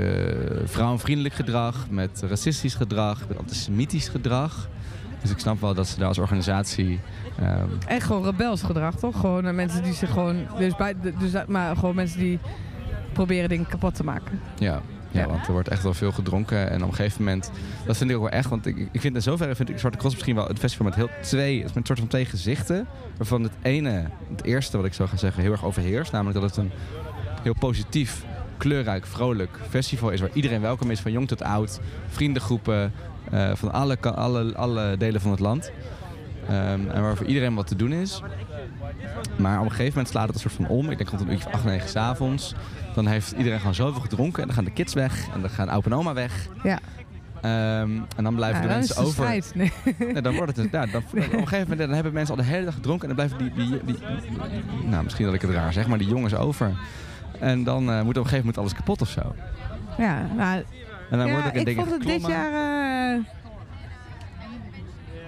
vrouwenvriendelijk 0.66 1.36
gedrag, 1.36 1.86
met 1.90 2.24
racistisch 2.30 2.74
gedrag, 2.76 3.28
met 3.28 3.38
antisemitisch 3.38 4.08
gedrag. 4.08 4.68
Dus 5.22 5.32
ik 5.32 5.40
snap 5.40 5.62
wel 5.62 5.74
dat 5.74 5.88
ze 5.88 5.98
daar 6.00 6.08
als 6.08 6.18
organisatie... 6.18 7.00
ehm, 7.40 7.68
en 7.88 8.02
gewoon 8.02 8.24
rebels 8.24 8.62
gedrag, 8.62 8.96
toch? 8.96 9.20
Gewoon 9.20 9.46
eh, 9.46 9.54
mensen 9.54 9.84
die 9.84 9.94
zich 9.94 10.12
gewoon... 10.12 10.36
Dus 10.58 10.76
bij, 10.76 10.96
dus, 11.20 11.32
maar 11.48 11.76
gewoon 11.76 11.96
mensen 11.96 12.20
die 12.20 12.40
proberen 13.14 13.50
dingen 13.50 13.68
kapot 13.68 13.96
te 13.96 14.04
maken. 14.04 14.40
Ja, 14.58 14.82
ja, 15.12 15.22
Ja. 15.22 15.28
want 15.28 15.46
er 15.48 15.52
wordt 15.52 15.68
echt 15.68 15.84
wel 15.84 15.94
veel 15.94 16.12
gedronken. 16.12 16.70
En 16.70 16.84
op 16.84 16.90
een 16.90 16.96
gegeven 16.96 17.24
moment, 17.24 17.52
dat 17.86 17.98
vind 17.98 18.10
ik 18.10 18.16
ook 18.16 18.22
wel 18.22 18.32
echt. 18.32 18.50
Want 18.50 18.66
ik, 18.66 18.88
ik 18.92 19.02
vind 19.02 19.16
in 19.16 19.22
zoverre 19.22 19.56
vind 19.56 19.70
ik 19.70 19.80
Zwarte 19.80 19.98
Cross 19.98 20.14
misschien 20.14 20.36
wel 20.36 20.48
het 20.48 20.60
festival 20.60 20.86
met 20.86 20.96
heel 20.96 21.10
twee, 21.22 21.64
met 21.64 21.76
een 21.76 21.86
soort 21.86 22.00
van 22.00 22.08
twee 22.08 22.26
gezichten. 22.26 22.88
Waarvan 23.18 23.44
het 23.44 23.52
ene, 23.62 24.06
het 24.30 24.44
eerste 24.44 24.78
wat 24.78 24.86
ik 24.86 24.94
zou 24.94 25.10
gaan 25.10 25.18
zeggen, 25.18 25.42
heel 25.42 25.52
erg 25.52 25.66
overheerst. 25.66 26.12
Namelijk 26.12 26.40
dat 26.40 26.50
het 26.50 26.58
een 26.66 26.72
heel 27.42 27.56
positief, 27.60 28.26
kleurrijk, 28.64 29.06
vrolijk 29.06 29.60
festival 29.70 30.10
is. 30.10 30.20
Waar 30.20 30.30
iedereen 30.34 30.62
welkom 30.62 30.92
is, 30.92 31.00
van 31.00 31.12
jong 31.12 31.28
tot 31.28 31.44
oud. 31.44 31.80
Vriendengroepen 32.08 32.92
eh, 33.32 33.52
van 33.54 33.72
alle, 33.72 33.98
alle, 34.00 34.56
alle 34.56 34.96
delen 34.98 35.22
van 35.22 35.32
het 35.32 35.40
land. 35.40 35.72
Ehm, 36.50 36.90
en 36.90 37.02
waar 37.02 37.16
voor 37.16 37.26
iedereen 37.26 37.56
wat 37.56 37.68
te 37.68 37.76
doen 37.76 37.92
is. 37.92 38.22
Maar 39.38 39.58
op 39.60 39.64
een 39.64 39.70
gegeven 39.70 39.92
moment 39.94 40.08
slaat 40.08 40.26
het 40.26 40.36
een 40.36 40.42
soort 40.42 40.54
van 40.54 40.68
om. 40.68 40.90
Ik 40.90 40.98
denk 40.98 41.10
rond 41.10 41.22
een 41.22 41.32
uurtje 41.32 41.48
of 41.48 41.54
8, 41.54 41.64
9 41.64 41.90
s'avonds. 41.90 42.54
Dan 42.94 43.08
heeft 43.08 43.32
iedereen 43.32 43.60
gewoon 43.60 43.76
zoveel 43.76 44.02
gedronken. 44.02 44.42
En 44.42 44.48
dan 44.48 44.56
gaan 44.56 44.66
de 44.66 44.72
kids 44.72 44.94
weg. 44.94 45.28
En 45.34 45.42
dan 45.42 45.50
gaan 45.50 45.70
opa 45.70 45.86
en 45.86 45.96
oma 45.96 46.14
weg. 46.14 46.48
Ja. 46.64 46.80
Ehm, 47.42 47.92
en 48.16 48.24
dan 48.24 48.36
blijven 48.36 48.62
Ja, 48.62 48.62
de 48.62 48.68
dan 48.68 48.78
mensen 48.78 48.98
over. 48.98 49.14
strijd. 49.14 49.52
Nee. 49.56 49.72
Nee, 50.14 50.22
dan 50.22 50.36
wordt 50.36 50.58
het 50.58 50.72
ja, 50.72 50.86
dan, 50.86 51.02
op 51.12 51.14
een 51.14 51.24
gegeven 51.24 51.60
moment 51.60 51.78
dan 51.78 51.90
hebben 51.90 52.14
mensen 52.14 52.36
al 52.36 52.42
de 52.42 52.48
hele 52.50 52.66
dag 52.66 52.74
gedronken. 52.74 53.10
En 53.10 53.16
dan 53.16 53.28
blijven 53.28 53.54
die, 53.56 53.68
die, 53.68 53.82
die, 53.86 53.98
nou 54.90 55.04
misschien 55.04 55.26
dat 55.26 55.34
ik 55.34 55.42
het 55.42 55.52
raar 55.52 55.74
zeg, 55.74 55.88
maar 55.88 55.98
die 55.98 56.08
jongens 56.08 56.36
over. 56.36 56.72
En 57.44 57.64
dan 57.64 57.90
eh, 57.92 57.96
moet 57.96 58.18
op 58.18 58.24
een 58.24 58.30
gegeven 58.30 58.38
moment 58.38 58.58
alles 58.58 58.74
kapot 58.74 59.02
of 59.02 59.10
zo. 59.10 59.36
Ja, 59.98 60.22
nou, 60.36 60.64
En 61.10 61.18
dan 61.18 61.28
ja, 61.28 61.34
word 61.34 61.46
ik 61.46 61.54
in 61.54 61.68
ik 61.68 61.76
vond 61.76 61.92
het 61.92 62.04
dit 62.04 62.28
jaar... 62.28 63.16
eh, 63.16 63.24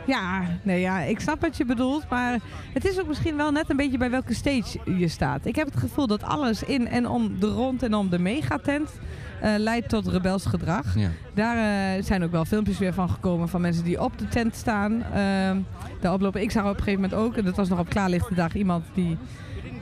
ja, 0.06 0.42
nee, 0.64 0.80
ja, 0.80 1.00
ik 1.00 1.20
snap 1.20 1.42
wat 1.42 1.58
je 1.58 1.66
bedoelt, 1.66 2.10
maar 2.10 2.40
het 2.74 2.86
is 2.86 3.00
ook 3.00 3.08
misschien 3.08 3.38
wel 3.38 3.52
net 3.52 3.70
een 3.70 3.78
beetje 3.78 3.98
bij 3.98 4.10
welke 4.10 4.34
stage 4.34 4.80
je 4.98 5.08
staat. 5.08 5.46
Ik 5.46 5.56
heb 5.56 5.66
het 5.66 5.78
gevoel 5.78 6.08
dat 6.08 6.24
alles 6.24 6.64
in 6.64 6.88
en 6.88 7.08
om 7.08 7.40
de 7.40 7.48
rond 7.48 7.84
en 7.84 7.94
om 7.94 8.10
de 8.10 8.20
megatent 8.20 8.90
eh 9.42 9.54
leidt 9.58 9.90
tot 9.90 10.08
rebels 10.08 10.46
gedrag. 10.46 10.96
Ja. 10.98 11.10
Daar 11.34 12.04
zijn 12.04 12.24
ook 12.24 12.32
wel 12.32 12.46
filmpjes 12.46 12.78
weer 12.78 12.94
van 12.94 13.10
gekomen 13.10 13.50
van 13.50 13.62
mensen 13.62 13.84
die 13.84 14.02
op 14.02 14.18
de 14.18 14.28
tent 14.28 14.56
staan. 14.56 15.04
ehm 15.04 15.58
daar 16.02 16.14
oplopen. 16.14 16.42
Ik 16.42 16.52
zag 16.52 16.64
op 16.64 16.70
een 16.70 16.84
gegeven 16.84 17.02
moment 17.02 17.20
ook, 17.20 17.38
en 17.38 17.44
dat 17.44 17.56
was 17.56 17.70
nog 17.70 17.80
op 17.80 17.90
klaarlichte 17.90 18.34
dag, 18.36 18.54
iemand 18.54 18.86
die 18.94 19.18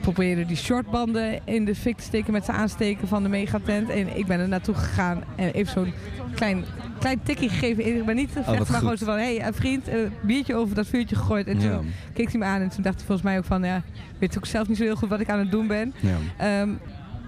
probeerde 0.03 0.45
die 0.45 0.57
shortbanden 0.57 1.39
in 1.45 1.65
de 1.65 1.75
fik 1.75 1.97
te 1.97 2.03
steken 2.03 2.33
met 2.33 2.45
zijn 2.45 2.57
aansteken 2.57 3.07
van 3.07 3.23
de 3.23 3.29
megatent. 3.29 3.89
En 3.89 4.17
ik 4.17 4.25
ben 4.25 4.39
er 4.39 4.47
naartoe 4.47 4.75
gegaan 4.75 5.23
en 5.35 5.51
even 5.51 5.73
zo'n 5.73 5.93
klein, 6.35 6.63
klein 6.99 7.19
tikje 7.23 7.49
gegeven. 7.49 7.97
Ik 7.97 8.05
ben 8.05 8.15
niet 8.15 8.27
te 8.27 8.35
wat 8.35 8.45
vechten, 8.45 8.71
maar 8.71 8.79
gewoon 8.79 8.97
zo 8.97 9.05
van, 9.05 9.17
hé 9.17 9.37
hey, 9.37 9.53
vriend, 9.53 9.87
een 9.87 10.11
biertje 10.21 10.55
over 10.55 10.75
dat 10.75 10.87
vuurtje 10.87 11.15
gegooid. 11.15 11.47
En 11.47 11.59
toen 11.59 11.91
keek 12.13 12.31
hij 12.31 12.39
me 12.39 12.45
aan 12.45 12.61
en 12.61 12.69
toen 12.69 12.83
dacht 12.83 12.95
hij 12.95 13.05
volgens 13.05 13.27
mij 13.27 13.37
ook 13.37 13.45
van, 13.45 13.63
ja, 13.63 13.83
weet 14.19 14.37
ook 14.37 14.45
zelf 14.45 14.67
niet 14.67 14.77
zo 14.77 14.83
heel 14.83 14.95
goed 14.95 15.09
wat 15.09 15.19
ik 15.19 15.29
aan 15.29 15.39
het 15.39 15.51
doen 15.51 15.67
ben. 15.67 15.93
Ja. 15.99 16.17
Ehm, 16.37 16.69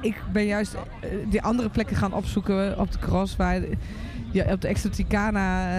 ik 0.01 0.15
ben 0.31 0.45
juist 0.45 0.73
eh, 0.73 1.09
die 1.29 1.41
andere 1.41 1.69
plekken 1.69 1.95
gaan 1.95 2.13
opzoeken 2.13 2.79
op 2.79 2.91
de 2.91 2.99
cross. 2.99 3.35
Waar 3.35 3.61
je 4.35 4.51
op 4.51 4.61
de 4.61 4.67
Exoticana 4.67 5.69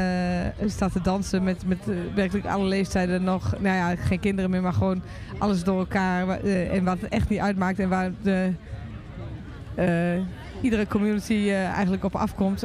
eh, 0.59 0.69
staat 0.69 0.93
te 0.93 1.01
dansen 1.01 1.43
met, 1.43 1.67
met 1.67 1.79
eh, 1.89 1.95
werkelijk 2.15 2.47
alle 2.47 2.65
leeftijden 2.65 3.25
nog. 3.25 3.55
Nou 3.59 3.77
ja, 3.77 3.97
geen 3.97 4.21
kinderen 4.21 4.51
meer, 4.51 4.63
maar 4.63 4.73
gewoon 4.73 5.03
alles 5.39 5.65
door 5.65 5.79
elkaar. 5.79 6.29
eh, 6.29 6.73
en 6.75 6.85
wat 6.85 7.01
het 7.01 7.11
echt 7.11 7.29
niet 7.29 7.41
uitmaakt. 7.41 7.79
En 7.79 7.89
waar 7.89 8.11
de, 8.23 8.53
iedere 10.61 10.87
community 10.87 11.51
eigenlijk 11.51 12.05
op 12.05 12.15
afkomt 12.17 12.65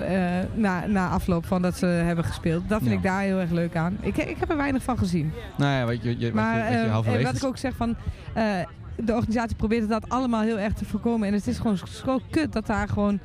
na, 0.53 0.85
na 0.87 1.09
afloop 1.09 1.45
van 1.45 1.61
dat 1.61 1.77
ze 1.77 1.85
hebben 1.85 2.25
gespeeld. 2.25 2.69
Dat 2.69 2.77
vind 2.79 2.91
Ja. 2.91 2.97
ik 2.97 3.03
daar 3.03 3.21
heel 3.21 3.39
erg 3.39 3.49
leuk 3.51 3.75
aan. 3.75 3.97
Ik, 4.01 4.17
ik 4.17 4.37
heb 4.39 4.49
er 4.49 4.57
weinig 4.57 4.83
van 4.83 4.97
gezien. 4.97 5.31
Nou 5.57 5.71
ja, 5.71 5.85
wat 5.85 6.03
je, 6.03 6.19
je, 6.19 6.25
wat 6.25 6.33
Maar 6.33 6.57
je, 6.57 6.89
wat 6.89 7.05
je 7.05 7.23
wat 7.23 7.35
ik 7.35 7.43
ook 7.43 7.57
zeg 7.57 7.73
van... 7.75 7.95
de 8.95 9.13
organisatie 9.13 9.55
probeert 9.55 9.89
dat 9.89 10.09
allemaal 10.09 10.41
heel 10.41 10.59
erg 10.59 10.73
te 10.73 10.85
voorkomen. 10.85 11.27
En 11.27 11.33
het 11.33 11.47
is 11.47 11.57
gewoon 11.57 11.77
zo 11.77 12.19
kut 12.29 12.53
dat 12.53 12.65
daar 12.65 12.87
gewoon 12.87 13.19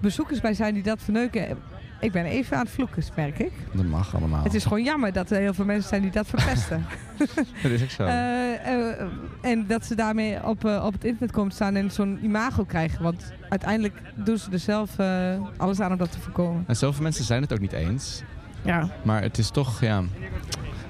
bezoekers 0.00 0.40
bij 0.40 0.54
zijn 0.54 0.74
die 0.74 0.82
dat 0.82 0.98
verneuken. 1.02 1.58
Ik 2.02 2.12
ben 2.12 2.24
even 2.24 2.56
aan 2.56 2.62
het 2.62 2.72
vloeken, 2.72 3.02
merk 3.16 3.38
ik. 3.38 3.52
Dat 3.72 3.84
mag 3.84 4.16
allemaal. 4.16 4.42
Het 4.44 4.54
is 4.54 4.62
gewoon 4.62 4.82
jammer 4.82 5.12
dat 5.12 5.30
er 5.30 5.38
heel 5.40 5.54
veel 5.54 5.64
mensen 5.64 5.88
zijn 5.88 6.02
die 6.02 6.10
dat 6.10 6.26
verpesten. 6.26 6.84
dat 7.62 7.70
is 7.70 7.82
ook 7.82 7.90
zo. 7.90 8.02
Eh, 8.04 8.52
eh, 8.66 9.06
en 9.40 9.66
dat 9.66 9.84
ze 9.84 9.94
daarmee 9.94 10.44
op, 10.44 10.64
eh, 10.64 10.84
op 10.84 10.92
het 10.92 11.04
internet 11.04 11.30
komen 11.30 11.50
te 11.50 11.54
staan 11.56 11.74
en 11.76 11.90
zo'n 11.90 12.18
imago 12.22 12.64
krijgen. 12.64 13.02
Want 13.02 13.32
uiteindelijk 13.48 13.94
doen 14.14 14.38
ze 14.38 14.50
er 14.50 14.58
zelf 14.58 14.98
eh, 14.98 15.34
alles 15.56 15.80
aan 15.80 15.92
om 15.92 15.98
dat 15.98 16.12
te 16.12 16.20
voorkomen. 16.20 16.64
En 16.66 16.76
zoveel 16.76 17.02
mensen 17.02 17.24
zijn 17.24 17.42
het 17.42 17.52
ook 17.52 17.60
niet 17.60 17.72
eens. 17.72 18.22
Ja. 18.62 18.88
Maar 19.02 19.22
het 19.22 19.38
is 19.38 19.50
toch, 19.50 19.80
ja... 19.80 20.02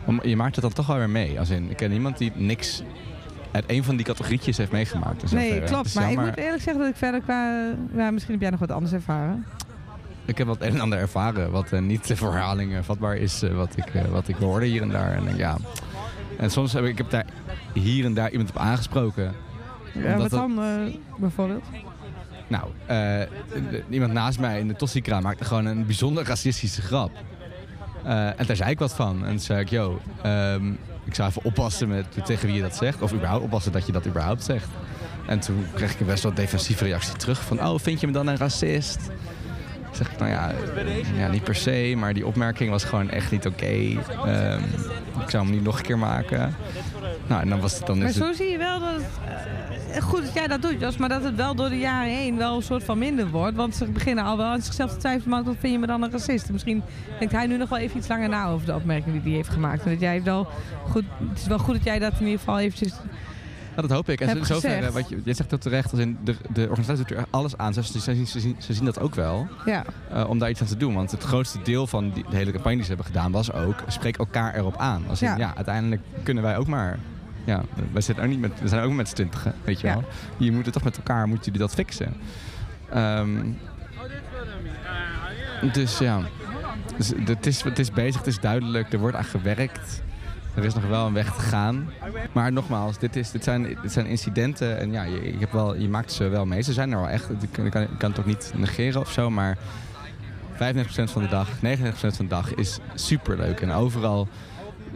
om- 0.05 0.21
Je 0.23 0.37
maakt 0.37 0.55
het 0.55 0.65
dan 0.65 0.73
toch 0.73 0.87
wel 0.87 0.97
weer 0.97 1.11
mee. 1.11 1.39
Als 1.39 1.51
in, 1.51 1.71
ik 1.71 1.77
ken 1.77 1.93
iemand 1.93 2.19
die 2.19 2.33
niks 2.35 2.83
uit 3.51 3.65
een 3.67 3.85
van 3.85 3.97
die 3.97 4.05
categorietjes 4.05 4.57
heeft 4.57 4.73
meegemaakt. 4.73 5.33
Nee, 5.33 5.63
klopt. 5.63 5.95
Maar 5.95 6.11
ik 6.11 6.19
moet 6.19 6.37
eerlijk 6.37 6.63
zeggen 6.63 6.79
dat 6.83 6.91
ik 6.91 6.97
verder 6.97 7.21
qua... 7.21 7.71
Ja, 7.97 8.11
misschien 8.11 8.33
heb 8.33 8.43
jij 8.43 8.51
nog 8.51 8.61
wat 8.61 8.71
anders 8.71 8.93
ervaren. 8.93 9.47
Ik 10.25 10.39
heb 10.39 10.47
wat 10.47 10.61
een 10.61 10.73
en 10.75 10.81
ander 10.81 10.99
ervaren 10.99 11.51
wat 11.51 11.73
eh, 11.73 11.81
niet 11.81 12.07
de 12.07 12.17
verhaling 12.17 12.75
eh, 12.75 12.83
vatbaar 12.83 13.17
is 13.17 13.43
eh, 13.43 13.55
wat, 13.55 13.77
ik, 13.77 13.85
wat 14.11 14.29
ik 14.29 14.37
hoorde 14.37 14.67
hier 14.67 14.83
en 14.83 14.89
daar. 14.89 15.13
En, 15.13 15.37
ja. 15.37 15.57
en 16.39 16.51
soms 16.51 16.73
heb 16.73 16.85
ik, 16.85 16.91
ik 16.91 16.99
heb 16.99 17.11
daar 17.11 17.27
hier 17.75 18.05
en 18.05 18.15
daar 18.15 18.31
iemand 18.31 18.51
op 18.51 18.57
aangesproken. 18.57 19.33
Ja, 19.95 20.17
wat 20.17 20.31
dan 20.31 20.61
bijvoorbeeld? 21.19 21.65
Nou, 22.49 22.65
de- 22.87 23.83
iemand 23.91 24.13
naast 24.13 24.39
mij 24.39 24.61
in 24.61 24.69
de 24.69 24.75
tossikraam 24.75 25.23
maakte 25.23 25.45
gewoon 25.45 25.65
een 25.65 25.87
bijzonder 25.87 26.25
racistische 26.25 26.83
grap. 26.83 27.11
En 28.05 28.47
daar 28.47 28.57
zei 28.57 28.71
ik 28.71 28.79
wat 28.79 28.95
van. 28.95 29.25
En 29.25 29.31
toen 29.31 29.39
zei 29.41 29.61
ik, 29.61 29.69
yo, 29.69 30.01
ehm, 30.23 30.71
ik 31.05 31.15
zou 31.15 31.29
even 31.29 31.45
oppassen 31.45 31.89
met 31.89 32.07
tegen 32.25 32.47
wie 32.47 32.57
je 32.57 32.63
dat 32.63 32.77
zegt. 32.77 33.03
Of 33.03 33.13
überhaupt 33.13 33.45
oppassen 33.45 33.73
dat 33.73 33.87
je 33.87 33.93
dat 33.93 34.07
überhaupt 34.07 34.45
zegt. 34.45 34.69
En 35.27 35.41
toen 35.41 35.67
kreeg 35.75 35.93
ik 35.93 36.01
een 36.01 36.07
best 36.07 36.23
wel 36.23 36.35
defensieve 36.35 36.85
reactie 36.85 37.17
terug. 37.17 37.43
Van, 37.43 37.67
oh, 37.67 37.79
vind 37.79 38.01
je 38.01 38.07
me 38.07 38.13
dan 38.13 38.27
een 38.27 38.37
racist? 38.37 39.11
Zeg 39.93 40.13
ik, 40.13 40.19
nou 40.19 40.31
ja, 40.31 40.51
ja, 41.17 41.29
niet 41.29 41.45
per 41.45 41.55
se. 41.55 41.95
Maar 41.97 42.15
die 42.15 42.27
opmerking 42.27 42.71
was 42.71 42.85
gewoon 42.85 43.11
echt 43.11 43.31
niet 43.31 43.47
oké. 43.47 43.65
Ehm, 44.27 44.61
ik 45.23 45.31
zou 45.31 45.45
hem 45.45 45.53
niet 45.53 45.63
nog 45.63 45.77
een 45.79 45.85
keer 45.85 45.99
maken. 45.99 46.55
Nou, 47.27 47.41
en 47.43 47.49
dan 47.49 47.61
was 47.61 47.77
het 47.77 47.87
dan... 47.87 47.99
Maar 47.99 48.07
het- 48.07 48.17
zo 48.17 48.33
zie 48.33 48.51
je 48.51 48.59
wel 48.59 48.81
dat 48.81 48.89
het... 48.95 49.05
eh, 49.93 50.03
goed 50.03 50.25
dat 50.25 50.35
jij 50.35 50.47
dat 50.47 50.63
doet, 50.63 50.81
Jos, 50.81 50.97
maar 50.97 51.09
dat 51.09 51.25
het 51.25 51.35
wel 51.35 51.55
door 51.55 51.69
de 51.69 51.79
jaren 51.79 52.13
heen 52.13 52.37
wel 52.37 52.57
een 52.57 52.63
soort 52.63 52.85
van 52.85 52.99
minder 52.99 53.29
wordt. 53.31 53.57
Want 53.57 53.77
ze 53.77 53.85
beginnen 53.85 54.25
al 54.25 54.37
wel 54.37 54.47
aan 54.47 54.63
zichzelf 54.63 54.91
te 54.91 54.97
twijfelen, 54.97 55.29
maar 55.31 55.43
wat 55.45 55.55
vind 55.59 55.73
je 55.73 55.79
me 55.79 55.87
dan 55.87 56.03
een 56.03 56.11
racist? 56.11 56.51
Misschien 56.51 56.83
denkt 57.19 57.35
hij 57.35 57.47
nu 57.47 57.57
nog 57.57 57.69
wel 57.69 57.79
even 57.79 57.97
iets 57.99 58.09
langer 58.09 58.29
na 58.29 58.47
over 58.49 58.67
de 58.67 58.75
opmerking 58.75 59.13
die 59.15 59.23
hij 59.23 59.33
heeft 59.33 59.49
gemaakt. 59.49 59.85
En 59.85 59.91
dat 59.91 60.01
jij 60.01 60.23
wel 60.23 60.49
goed, 60.89 61.05
het 61.29 61.39
is 61.39 61.47
wel 61.47 61.59
goed 61.59 61.75
dat 61.75 61.85
jij 61.85 61.99
dat 61.99 62.13
in 62.19 62.25
ieder 62.25 62.39
geval 62.39 62.59
eventjes... 62.59 62.93
Ja, 63.77 63.83
dat 63.83 63.91
hoop 63.91 64.09
ik. 64.09 64.21
En 64.21 64.29
heb 64.29 64.43
gezegd. 64.43 64.93
wat 64.93 65.09
je, 65.09 65.21
je 65.25 65.35
zegt 65.35 65.51
dat 65.51 65.61
terecht, 65.61 65.91
als 65.91 66.01
in 66.01 66.19
de, 66.25 66.37
de 66.53 66.63
organisatie 66.69 67.05
doet 67.05 67.17
er 67.19 67.25
alles 67.31 67.57
aan. 67.57 67.75
Ze, 67.75 67.83
ze, 67.83 67.99
zien, 68.01 68.27
ze, 68.27 68.41
zien, 68.41 68.57
ze 68.59 68.73
zien 68.73 68.85
dat 68.85 69.01
ook 69.01 69.15
wel, 69.15 69.49
Ja, 69.65 69.85
eh, 70.11 70.29
om 70.29 70.39
daar 70.39 70.51
iets 70.51 70.61
aan 70.61 70.67
te 70.67 70.77
doen. 70.77 70.95
Want 70.95 71.11
het 71.11 71.23
grootste 71.23 71.59
deel 71.63 71.87
van 71.87 72.11
die, 72.11 72.25
de 72.31 72.37
hele 72.37 72.51
campagne 72.53 72.77
die 72.77 72.83
ze 72.85 72.89
hebben 72.89 73.07
gedaan 73.07 73.33
was 73.33 73.53
ook, 73.53 73.83
spreek 73.87 74.17
elkaar 74.17 74.55
erop 74.55 74.77
aan. 74.77 75.05
Als 75.09 75.23
in, 75.23 75.29
ja. 75.29 75.37
Ja. 75.37 75.53
uiteindelijk 75.57 76.03
kunnen 76.23 76.43
wij 76.43 76.57
ook 76.57 76.67
maar... 76.67 76.99
Ja, 77.45 77.63
wij 77.93 78.03
zitten 78.03 78.25
ook 78.25 78.31
niet 78.31 78.41
met, 78.41 78.61
we 78.61 78.69
zijn 78.69 78.83
ook 78.83 78.93
met 78.93 79.09
z'n 79.09 79.15
twintigen, 79.15 79.55
weet 79.65 79.81
je 79.81 79.87
Ja. 79.87 79.93
wel. 79.95 80.05
Je 80.37 80.53
moet 80.53 80.65
het 80.65 80.75
toch 80.75 80.85
met 80.85 80.97
elkaar, 80.97 81.27
moeten 81.29 81.45
jullie 81.45 81.61
dat 81.61 81.75
fixen. 81.75 82.15
Ehm, 82.91 83.29
dus 85.73 85.99
ja, 85.99 86.21
dus, 86.97 87.13
het, 87.25 87.47
is, 87.47 87.63
het 87.63 87.79
is 87.79 87.91
bezig, 87.91 88.17
het 88.17 88.27
is 88.27 88.41
duidelijk, 88.41 88.93
er 88.93 88.99
wordt 88.99 89.17
aan 89.17 89.25
gewerkt. 89.25 90.03
Er 90.55 90.65
is 90.65 90.75
nog 90.75 90.87
wel 90.87 91.07
een 91.07 91.13
weg 91.13 91.35
te 91.35 91.41
gaan. 91.41 91.91
Maar 92.33 92.53
nogmaals, 92.53 92.99
dit, 92.99 93.17
is, 93.17 93.31
dit, 93.31 93.45
zijn, 93.45 93.79
zijn 93.85 94.07
incidenten 94.07 94.79
en 94.79 94.93
ja, 94.93 95.03
je, 95.03 95.49
wel, 95.53 95.77
je 95.77 95.89
maakt 95.89 96.13
ze 96.13 96.29
wel 96.29 96.47
mee. 96.47 96.63
Ze 96.63 96.73
zijn 96.73 96.93
er 96.93 96.99
wel 96.99 97.09
echt, 97.09 97.31
ik 97.31 97.49
kan, 97.71 97.71
kan 97.71 98.11
het 98.11 98.19
ook 98.19 98.27
niet 98.27 98.53
negeren 98.57 99.01
of 99.01 99.11
zo, 99.11 99.31
maar 99.31 99.59
95% 100.53 100.57
van 101.05 101.23
de 101.23 101.29
dag, 101.29 101.49
99% 101.49 101.59
van 101.93 102.11
de 102.17 102.27
dag 102.27 102.55
is 102.55 102.79
superleuk. 102.95 103.61
En 103.61 103.73
overal 103.73 104.29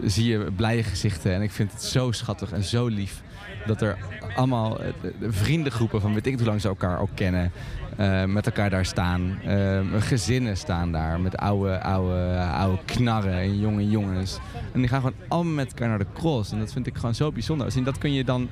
zie 0.05 0.27
je 0.27 0.53
blije 0.57 0.83
gezichten 0.83 1.35
en 1.35 1.43
ik 1.43 1.53
vind 1.53 1.73
het 1.73 1.83
zo 1.83 2.13
schattig 2.13 2.53
en 2.53 2.65
zo 2.65 2.87
lief. 2.87 3.23
Dat 3.67 3.81
er 3.83 3.97
allemaal 4.37 4.81
eh, 4.81 4.93
de 5.21 5.33
vriendengroepen 5.33 6.01
van 6.01 6.15
weet 6.15 6.27
ik 6.27 6.37
hoe 6.37 6.47
lang 6.47 6.61
ze 6.61 6.69
elkaar 6.69 7.01
ook 7.01 7.11
kennen, 7.15 7.53
eh, 7.97 8.25
met 8.25 8.47
elkaar 8.47 8.71
daar 8.71 8.85
staan. 8.87 9.39
Eh, 9.45 9.81
gezinnen 9.99 10.57
staan 10.57 10.93
daar 10.93 11.21
met 11.21 11.37
oude, 11.37 11.83
oude, 11.83 12.39
oude 12.39 12.79
knarren 12.85 13.39
en 13.39 13.59
jonge 13.59 13.89
jongens. 13.89 14.39
En 14.73 14.81
die 14.81 14.89
gaan 14.89 15.01
gewoon 15.01 15.17
allemaal 15.29 15.53
met 15.55 15.69
elkaar 15.69 15.89
naar 15.89 15.99
de 15.99 16.07
cross. 16.15 16.53
En 16.53 16.59
dat 16.59 16.73
vind 16.73 16.87
ik 16.87 16.97
gewoon 16.97 17.15
zo 17.15 17.33
bijzonder. 17.33 17.77
En 17.77 17.85
dat 17.85 17.99
kun 17.99 18.13
je 18.13 18.25
dan 18.25 18.49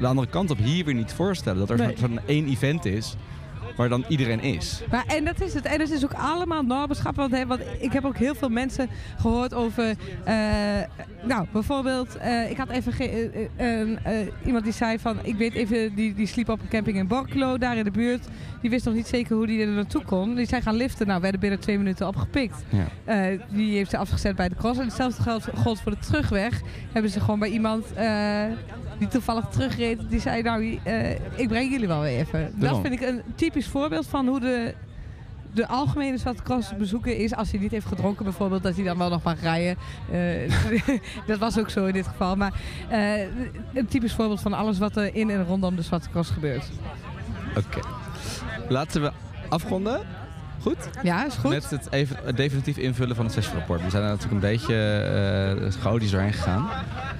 de 0.00 0.06
andere 0.06 0.28
kant 0.28 0.50
op 0.50 0.58
hier 0.58 0.84
weer 0.84 0.94
niet 0.94 1.12
voorstellen. 1.12 1.58
Dat 1.58 1.70
er 1.70 1.86
Nee. 1.86 1.96
zo'n 1.98 2.20
één 2.26 2.48
event 2.48 2.84
is 2.84 3.16
waar 3.78 3.88
dan 3.88 4.04
iedereen 4.08 4.40
is. 4.40 4.82
maar, 4.90 5.04
en 5.06 5.24
dat 5.24 5.40
is 5.40 5.54
het. 5.54 5.64
En 5.64 5.80
het 5.80 5.90
is 5.90 6.04
ook 6.04 6.12
allemaal 6.12 6.62
normenschap. 6.62 7.16
Want, 7.16 7.32
hè, 7.32 7.46
want 7.46 7.60
ik 7.78 7.92
heb 7.92 8.04
ook 8.04 8.16
heel 8.16 8.34
veel 8.34 8.48
mensen 8.48 8.88
gehoord 9.20 9.54
over... 9.54 9.94
eh, 10.24 10.34
nou, 11.22 11.46
bijvoorbeeld, 11.52 12.16
eh, 12.16 12.50
ik 12.50 12.56
had 12.56 12.68
even 12.68 12.92
eh, 13.56 14.20
iemand 14.44 14.64
die 14.64 14.72
zei 14.72 14.98
van... 14.98 15.16
Ik 15.22 15.36
weet 15.36 15.54
even, 15.54 15.94
die, 15.94 16.14
die 16.14 16.26
sliep 16.26 16.48
op 16.48 16.60
een 16.60 16.68
camping 16.68 16.96
in 16.96 17.06
Borculo, 17.06 17.58
daar 17.58 17.76
in 17.76 17.84
de 17.84 17.90
buurt. 17.90 18.26
Die 18.60 18.70
wist 18.70 18.84
nog 18.84 18.94
niet 18.94 19.06
zeker 19.06 19.36
hoe 19.36 19.46
die 19.46 19.60
er 19.60 19.68
naartoe 19.68 20.04
kon. 20.04 20.34
Die 20.34 20.46
zijn 20.46 20.62
gaan 20.62 20.74
liften. 20.74 21.06
Nou, 21.06 21.20
werden 21.20 21.40
binnen 21.40 21.60
twee 21.60 21.78
minuten 21.78 22.06
opgepikt. 22.06 22.64
Ja. 22.68 23.36
Die 23.48 23.76
heeft 23.76 23.90
ze 23.90 23.96
afgezet 23.96 24.36
bij 24.36 24.48
de 24.48 24.54
cross. 24.54 24.78
En 24.78 24.84
hetzelfde 24.84 25.22
geldt 25.54 25.80
voor 25.80 25.92
de 25.92 25.98
terugweg. 25.98 26.60
Hebben 26.92 27.10
ze 27.10 27.20
gewoon 27.20 27.38
bij 27.38 27.50
iemand 27.50 27.86
die 28.98 29.08
toevallig 29.08 29.44
terugreed. 29.48 30.00
Die 30.08 30.20
zei, 30.20 30.42
nou, 30.42 30.78
eh, 30.82 31.10
ik 31.10 31.48
breng 31.48 31.70
jullie 31.70 31.86
wel 31.86 32.00
weer 32.00 32.18
even. 32.18 32.52
Dat 32.54 32.80
vind 32.80 32.92
ik 32.92 33.00
een 33.00 33.22
typisch 33.34 33.66
voorbeeld 33.66 34.06
van 34.06 34.26
hoe 34.26 34.40
de, 34.40 34.74
de 35.52 35.68
algemene 35.68 36.18
Zwarte 36.18 36.42
Cross 36.42 36.76
bezoeken 36.76 37.16
is. 37.16 37.34
Als 37.34 37.50
hij 37.50 37.60
niet 37.60 37.70
heeft 37.70 37.86
gedronken 37.86 38.24
bijvoorbeeld, 38.24 38.62
dat 38.62 38.74
hij 38.74 38.84
dan 38.84 38.98
wel 38.98 39.08
nog 39.08 39.22
mag 39.22 39.40
rijden. 39.40 39.76
Eh, 40.10 40.52
dat 41.26 41.38
was 41.38 41.58
ook 41.58 41.70
zo 41.70 41.86
in 41.86 41.92
dit 41.92 42.06
geval. 42.06 42.36
Maar 42.36 42.52
eh, 42.88 43.20
een 43.74 43.86
typisch 43.88 44.14
voorbeeld 44.14 44.40
van 44.40 44.52
alles 44.52 44.78
wat 44.78 44.96
er 44.96 45.14
in 45.14 45.30
en 45.30 45.44
rondom 45.44 45.76
de 45.76 45.82
Zwarte 45.82 46.10
Cross 46.10 46.30
gebeurt. 46.30 46.70
Oké. 47.56 47.80
Laten 48.68 49.02
we 49.02 49.12
afronden. 49.48 50.00
Goed? 50.68 50.88
Ja, 51.02 51.26
is 51.26 51.34
goed. 51.34 51.50
Met 51.50 51.70
het 51.70 51.86
even, 51.90 52.16
het 52.24 52.36
definitief 52.36 52.76
invullen 52.76 53.16
van 53.16 53.24
het 53.24 53.34
sessierapport. 53.34 53.82
We 53.82 53.90
zijn 53.90 54.02
er 54.02 54.08
natuurlijk 54.08 54.34
een 54.44 54.50
beetje 54.50 54.74
uh, 55.64 55.72
chaotisch 55.82 56.10
doorheen 56.10 56.32
gegaan. 56.32 56.68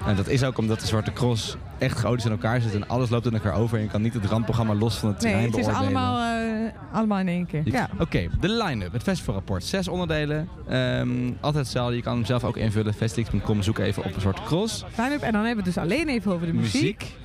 En 0.06 0.16
dat 0.16 0.28
is 0.28 0.44
ook 0.44 0.58
omdat 0.58 0.80
de 0.80 0.86
Zwarte 0.86 1.12
Cross 1.12 1.56
echt 1.78 1.98
chaotisch 1.98 2.24
in 2.24 2.30
elkaar 2.30 2.60
zit. 2.60 2.74
En 2.74 2.88
alles 2.88 3.10
loopt 3.10 3.26
in 3.26 3.32
elkaar 3.34 3.54
over. 3.54 3.76
En 3.76 3.82
je 3.82 3.88
kan 3.88 4.02
niet 4.02 4.14
het 4.14 4.24
rampprogramma 4.24 4.74
los 4.74 4.96
van 4.96 5.08
het 5.08 5.22
Nee, 5.22 5.32
terrein 5.32 5.50
het 5.50 5.60
is 5.60 5.66
beoordelen. 5.66 5.96
allemaal, 6.02 6.66
eh, 6.66 6.96
allemaal 6.96 7.18
in 7.18 7.28
één 7.28 7.46
keer. 7.46 7.62
Ja. 7.64 7.88
Oké, 7.98 8.28
de 8.40 8.48
line-up. 8.48 8.92
Het 8.92 9.02
festivalrapport. 9.02 9.64
Zes 9.64 9.88
onderdelen. 9.88 10.48
Ehm, 10.68 11.08
altijd 11.40 11.64
hetzelfde. 11.64 11.96
Je 11.96 12.02
kan 12.02 12.14
hem 12.14 12.24
zelf 12.24 12.44
ook 12.44 12.56
invullen. 12.56 12.94
Festix.com. 12.94 13.62
Zoek 13.62 13.78
even 13.78 14.04
op 14.04 14.14
een 14.14 14.20
Zwarte 14.20 14.42
Cross. 14.42 14.84
Line-up. 14.96 15.22
En 15.22 15.32
dan 15.32 15.44
hebben 15.44 15.64
we 15.64 15.70
het 15.70 15.74
dus 15.74 15.78
alleen 15.78 16.08
even 16.08 16.32
over 16.32 16.46
de 16.46 16.52
muziek. 16.52 17.16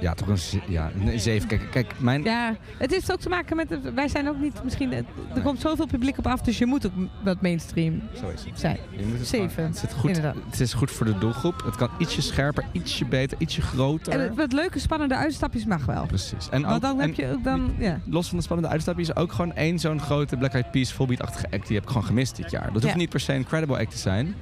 Ja, 0.00 0.14
toch 0.14 0.28
een 0.28 0.60
ja, 0.68 0.90
een 1.06 1.20
zeven. 1.20 1.48
Kijk, 1.48 1.70
kijk 1.70 1.92
mijn... 1.98 2.22
ja, 2.22 2.54
het 2.78 2.90
heeft 2.90 3.12
ook 3.12 3.20
te 3.20 3.28
maken 3.28 3.56
met... 3.56 3.68
de- 3.68 3.92
wij 3.94 4.08
zijn 4.08 4.28
ook 4.28 4.38
niet 4.38 4.64
misschien... 4.64 4.92
Er 4.92 5.04
komt 5.42 5.60
zoveel 5.60 5.86
publiek 5.86 6.18
op 6.18 6.26
af, 6.26 6.40
dus 6.40 6.58
je 6.58 6.66
moet 6.66 6.86
ook 6.86 6.92
wat 7.24 7.40
mainstream 7.42 8.02
Zo 8.20 8.28
is 8.28 8.44
het. 8.44 8.60
zijn. 8.60 8.78
Je 8.96 9.04
moet 9.06 9.18
het 9.18 9.26
Zeven, 9.28 9.64
Het, 9.64 9.78
zit 9.78 9.92
goed, 9.92 10.06
inderdaad. 10.16 10.34
het 10.50 10.60
is 10.60 10.72
goed 10.72 10.90
voor 10.90 11.06
de 11.06 11.18
doelgroep. 11.18 11.62
Het 11.64 11.76
kan 11.76 11.88
ietsje 11.98 12.22
scherper, 12.22 12.64
ietsje 12.72 13.04
beter, 13.04 13.38
ietsje 13.40 13.60
groter. 13.62 14.12
En 14.20 14.34
wat 14.34 14.52
leuke, 14.52 14.78
spannende 14.78 15.16
uitstapjes 15.16 15.64
mag 15.64 15.84
wel. 15.84 16.06
Precies. 16.06 16.48
En 16.50 16.62
Want 16.62 16.82
dan 16.82 17.00
en 17.00 17.06
heb 17.06 17.16
je 17.16 17.32
ook 17.32 17.44
dan... 17.44 17.74
Ja. 17.78 18.00
Los 18.04 18.28
van 18.28 18.36
de 18.38 18.44
spannende 18.44 18.70
uitstapjes, 18.70 19.16
ook 19.16 19.32
gewoon 19.32 19.54
één 19.54 19.78
zo'n 19.78 20.00
grote 20.00 20.36
Black 20.36 20.52
Eyed 20.52 20.70
Peas 20.70 20.92
volbeat-achtige 20.92 21.46
act. 21.50 21.66
Die 21.66 21.74
heb 21.76 21.84
ik 21.84 21.90
gewoon 21.90 22.06
gemist 22.06 22.36
dit 22.36 22.50
jaar. 22.50 22.72
Dat 22.72 22.82
hoeft 22.82 22.94
Ja. 22.94 22.96
niet 23.00 23.08
per 23.10 23.20
se 23.20 23.32
een 23.34 23.44
credible 23.44 23.78
act 23.78 23.90
te 23.90 23.98
zijn. 23.98 24.34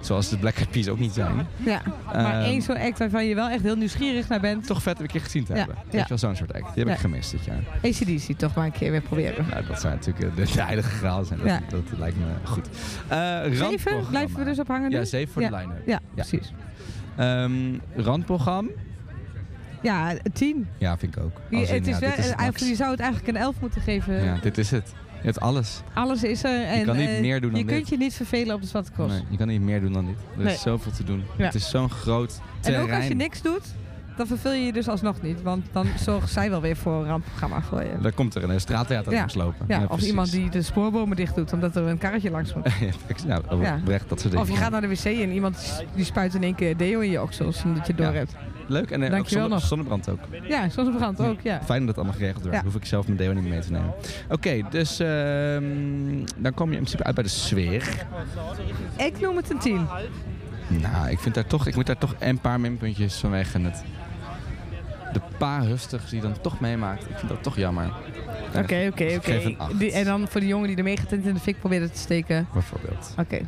Zoals 0.00 0.28
de 0.28 0.38
Black 0.38 0.54
Eyed 0.56 0.70
Peas 0.70 0.88
ook 0.88 0.98
niet 0.98 1.12
zijn. 1.12 1.46
ja. 1.64 1.82
Maar 2.04 2.34
Ehm, 2.34 2.42
één 2.42 2.62
zo'n 2.62 2.76
act 2.76 2.98
waarvan 2.98 3.26
je 3.26 3.34
wel 3.34 3.48
echt 3.48 3.62
heel 3.62 3.76
nieuwsgierig 3.76 4.28
naar 4.28 4.40
bent. 4.40 4.66
Toch 4.66 4.82
vet 4.82 5.00
een 5.00 5.06
keer 5.06 5.20
gezien 5.20 5.44
te 5.44 5.52
hebben. 5.52 5.74
ja. 5.76 5.82
Weet 5.90 6.00
je 6.02 6.08
wel, 6.08 6.18
zo'n 6.18 6.36
soort 6.36 6.52
act. 6.52 6.74
Die 6.74 6.84
heb 6.84 6.92
ik 6.94 7.00
gemist 7.00 7.30
dit 7.30 7.44
jaar. 7.44 7.58
ACDC 7.82 8.38
toch 8.38 8.54
maar 8.54 8.64
een 8.64 8.72
keer 8.72 8.90
weer 8.90 9.00
proberen. 9.02 9.46
Nou, 9.50 9.66
dat 9.66 9.80
zou 9.80 9.94
natuurlijk 9.94 10.38
eh, 10.38 10.46
de, 10.54 10.62
heilige 10.62 10.88
graal 10.90 11.24
zijn. 11.24 11.38
Dat, 11.38 11.48
Ja. 11.48 11.60
dat 11.68 11.82
lijkt 11.98 12.16
me 12.16 12.24
goed. 12.44 12.68
Eh 13.08 13.40
Zeven? 13.52 14.06
Blijven 14.10 14.38
we 14.38 14.44
dus 14.44 14.58
op 14.58 14.68
hangen? 14.68 14.90
Ja, 14.90 15.04
zeven 15.04 15.32
voor 15.32 15.42
Ja. 15.42 15.48
de 15.48 15.56
line-up. 15.56 15.82
Ja, 15.86 16.00
precies. 16.14 16.52
Randprogramma? 17.96 18.70
Ja, 19.82 20.12
tien. 20.32 20.68
Ja, 20.78 20.98
vind 20.98 21.16
ik 21.16 21.22
ook. 21.22 21.40
Je, 21.50 21.56
het 21.56 21.86
is 21.86 21.94
ja, 21.94 22.00
wel, 22.00 22.10
dit 22.10 22.18
is 22.18 22.24
het 22.26 22.34
eigenlijk, 22.34 22.58
je 22.70 22.74
zou 22.76 22.90
het 22.90 23.00
eigenlijk 23.00 23.36
een 23.36 23.42
elf 23.42 23.54
moeten 23.60 23.80
geven. 23.80 24.24
Ja, 24.24 24.38
dit 24.42 24.58
is 24.58 24.70
het. 24.70 24.92
Je 25.26 25.32
hebt 25.32 25.44
alles. 25.44 25.80
Alles 25.94 26.22
is 26.22 26.44
er. 26.44 26.64
En, 26.64 26.84
kan 26.84 26.96
niet 26.96 27.08
eh, 27.08 27.20
meer 27.20 27.40
doen 27.40 27.50
dan 27.50 27.60
Je 27.60 27.66
dit. 27.66 27.74
kunt 27.76 27.88
je 27.88 27.96
niet 27.96 28.14
vervelen 28.14 28.54
op 28.54 28.60
de 28.60 28.66
Zwarte 28.66 28.90
Cross. 28.92 29.12
Nee, 29.12 29.22
je 29.30 29.36
kan 29.36 29.48
niet 29.48 29.60
meer 29.60 29.80
doen 29.80 29.92
dan 29.92 30.06
dit. 30.06 30.16
Er 30.36 30.44
Nee. 30.44 30.54
is 30.54 30.60
zoveel 30.60 30.92
te 30.92 31.04
doen. 31.04 31.24
Ja. 31.38 31.44
Het 31.44 31.54
is 31.54 31.70
zo'n 31.70 31.90
groot 31.90 32.32
En 32.32 32.60
terrein. 32.60 32.82
ook 32.84 32.90
als 32.96 33.06
je 33.06 33.14
niks 33.14 33.42
doet, 33.42 33.62
dan 34.16 34.26
vervul 34.26 34.52
je 34.52 34.64
je 34.64 34.72
dus 34.72 34.88
alsnog 34.88 35.22
niet. 35.22 35.42
Want 35.42 35.66
dan 35.72 35.86
zorgen 35.98 36.28
zij 36.28 36.50
wel 36.50 36.60
weer 36.60 36.76
voor 36.76 36.92
een 36.92 37.06
rampprogramma 37.06 37.62
voor 37.62 37.82
je. 37.82 37.90
Dan 38.00 38.14
komt 38.14 38.34
er 38.34 38.50
een 38.50 38.60
straattheater 38.60 39.12
Ja. 39.12 39.26
lopen. 39.34 39.64
Ja, 39.68 39.80
of 39.80 39.86
precies. 39.86 40.06
iemand 40.08 40.30
die 40.30 40.50
de 40.50 40.62
spoorbomen 40.62 41.16
dicht 41.16 41.34
doet 41.34 41.52
omdat 41.52 41.76
er 41.76 41.82
een 41.82 41.98
karretje 41.98 42.30
langs 42.30 42.54
moet. 42.54 42.64
ja, 43.26 43.40
dat 44.08 44.20
soort 44.20 44.22
dingen. 44.22 44.38
Of 44.38 44.48
je 44.48 44.56
gaat 44.56 44.70
naar 44.70 44.80
de 44.80 44.88
wc 44.88 45.04
en 45.04 45.30
iemand 45.30 45.82
die 45.94 46.04
spuit 46.04 46.34
in 46.34 46.42
één 46.42 46.54
keer 46.54 46.76
deo 46.76 47.00
in 47.00 47.10
je 47.10 47.22
oksels 47.22 47.62
omdat 47.64 47.86
je 47.86 47.92
het 47.92 48.02
door 48.02 48.14
hebt. 48.14 48.34
Leuk 48.68 48.90
en 48.90 49.02
eh, 49.02 49.18
ook 49.18 49.28
zonne- 49.28 49.58
zonnebrand 49.60 50.08
ook. 50.08 50.18
Ja, 50.48 50.68
zonnebrand 50.68 51.20
ook, 51.20 51.40
ja. 51.40 51.60
Fijn 51.64 51.78
dat 51.78 51.88
het 51.88 51.96
allemaal 51.96 52.14
geregeld 52.16 52.44
wordt. 52.44 52.62
Hoef 52.62 52.74
ik 52.74 52.84
zelf 52.84 53.06
mijn 53.06 53.18
deo 53.18 53.32
niet 53.32 53.48
mee 53.48 53.60
te 53.60 53.70
nemen. 53.72 53.94
Oké, 54.30 54.62
dus 54.70 54.98
ehm, 55.00 55.64
dan 56.36 56.54
kom 56.54 56.66
je 56.70 56.76
in 56.76 56.80
principe 56.82 57.02
uit 57.04 57.14
bij 57.14 57.24
de 57.24 57.30
sfeer. 57.30 58.06
Ik 58.96 59.20
noem 59.20 59.36
het 59.36 59.50
een 59.50 59.58
10. 59.58 59.86
Nou, 60.68 61.08
ik, 61.10 61.18
vind 61.18 61.34
daar 61.34 61.46
toch, 61.46 61.66
ik 61.66 61.74
moet 61.74 61.86
daar 61.86 61.98
toch 61.98 62.14
een 62.18 62.38
paar 62.38 62.60
minpuntjes 62.60 63.14
vanwege 63.16 63.58
het... 63.60 63.82
De 65.16 65.36
paar 65.38 65.62
hufstigs 65.62 66.10
die 66.10 66.20
dan 66.20 66.40
toch 66.40 66.60
meemaakt. 66.60 67.02
Ik 67.10 67.16
vind 67.16 67.28
dat 67.28 67.42
toch 67.42 67.56
jammer. 67.56 67.92
Oké, 68.56 68.88
oké, 68.90 69.14
oké. 69.16 69.56
een 69.78 69.90
En 69.92 70.04
dan 70.04 70.28
voor 70.28 70.40
de 70.40 70.46
jongen 70.46 70.68
die 70.68 70.76
ermee 70.76 70.96
getent 70.96 71.26
in 71.26 71.34
de 71.34 71.40
fik 71.40 71.58
probeerde 71.58 71.90
te 71.90 71.98
steken. 71.98 72.48
Bijvoorbeeld. 72.52 73.14
Oké. 73.18 73.40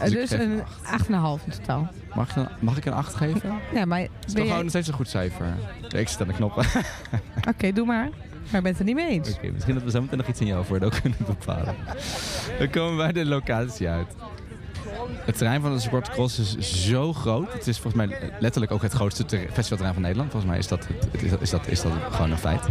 Dus 0.00 0.10
Dus 0.10 0.30
een 0.30 0.40
een 0.40 1.40
8,5 1.40 1.44
in 1.44 1.52
totaal. 1.52 1.88
Mag 2.14 2.28
ik, 2.28 2.34
dan, 2.34 2.48
mag 2.60 2.76
ik 2.76 2.84
een 2.84 2.92
8 2.92 3.14
geven? 3.14 3.52
Ja, 3.74 3.84
maar 3.84 4.00
Het 4.00 4.10
is 4.26 4.32
toch 4.32 4.42
gewoon 4.42 4.60
nog 4.60 4.68
steeds 4.68 4.88
een 4.88 4.94
goed 4.94 5.08
cijfer. 5.08 5.46
Ik 5.88 6.08
zit 6.08 6.20
aan 6.20 6.28
de 6.28 6.34
knoppen. 6.34 6.64
Oké, 7.52 7.72
doe 7.72 7.86
maar. 7.86 8.08
Maar 8.50 8.58
ik 8.58 8.62
ben 8.62 8.72
het 8.72 8.78
er 8.78 8.84
niet 8.84 8.94
mee 8.94 9.08
eens. 9.08 9.34
Oké, 9.34 9.50
misschien 9.50 9.74
dat 9.74 9.82
we 9.82 9.90
zo 9.90 10.00
meteen 10.00 10.18
nog 10.18 10.26
iets 10.26 10.40
in 10.40 10.46
jouw 10.46 10.62
voordeel 10.62 10.90
kunnen 11.02 11.18
bepalen. 11.26 11.74
Dan 12.58 12.70
komen 12.70 12.90
we 12.96 13.02
bij 13.02 13.12
de 13.12 13.26
locatie 13.26 13.88
uit. 13.88 14.14
Het 15.24 15.36
terrein 15.38 15.60
van 15.60 15.72
de 15.72 15.80
Sportcross 15.80 16.38
is 16.56 16.84
zo 16.88 17.12
groot. 17.12 17.52
Het 17.52 17.66
is 17.66 17.78
volgens 17.78 18.06
mij 18.06 18.18
letterlijk 18.38 18.72
ook 18.72 18.82
het 18.82 18.92
grootste 18.92 19.24
ter- 19.24 19.38
festivalterrein 19.38 19.92
van 19.94 20.02
Nederland. 20.02 20.30
Volgens 20.30 20.50
mij 20.50 20.60
is 20.60 20.68
dat, 20.68 20.86
het, 20.88 21.08
het 21.12 21.22
is, 21.22 21.32
is 21.40 21.50
dat, 21.50 21.66
is 21.66 21.82
dat 21.82 21.92
gewoon 22.10 22.30
een 22.30 22.38
feit. 22.38 22.62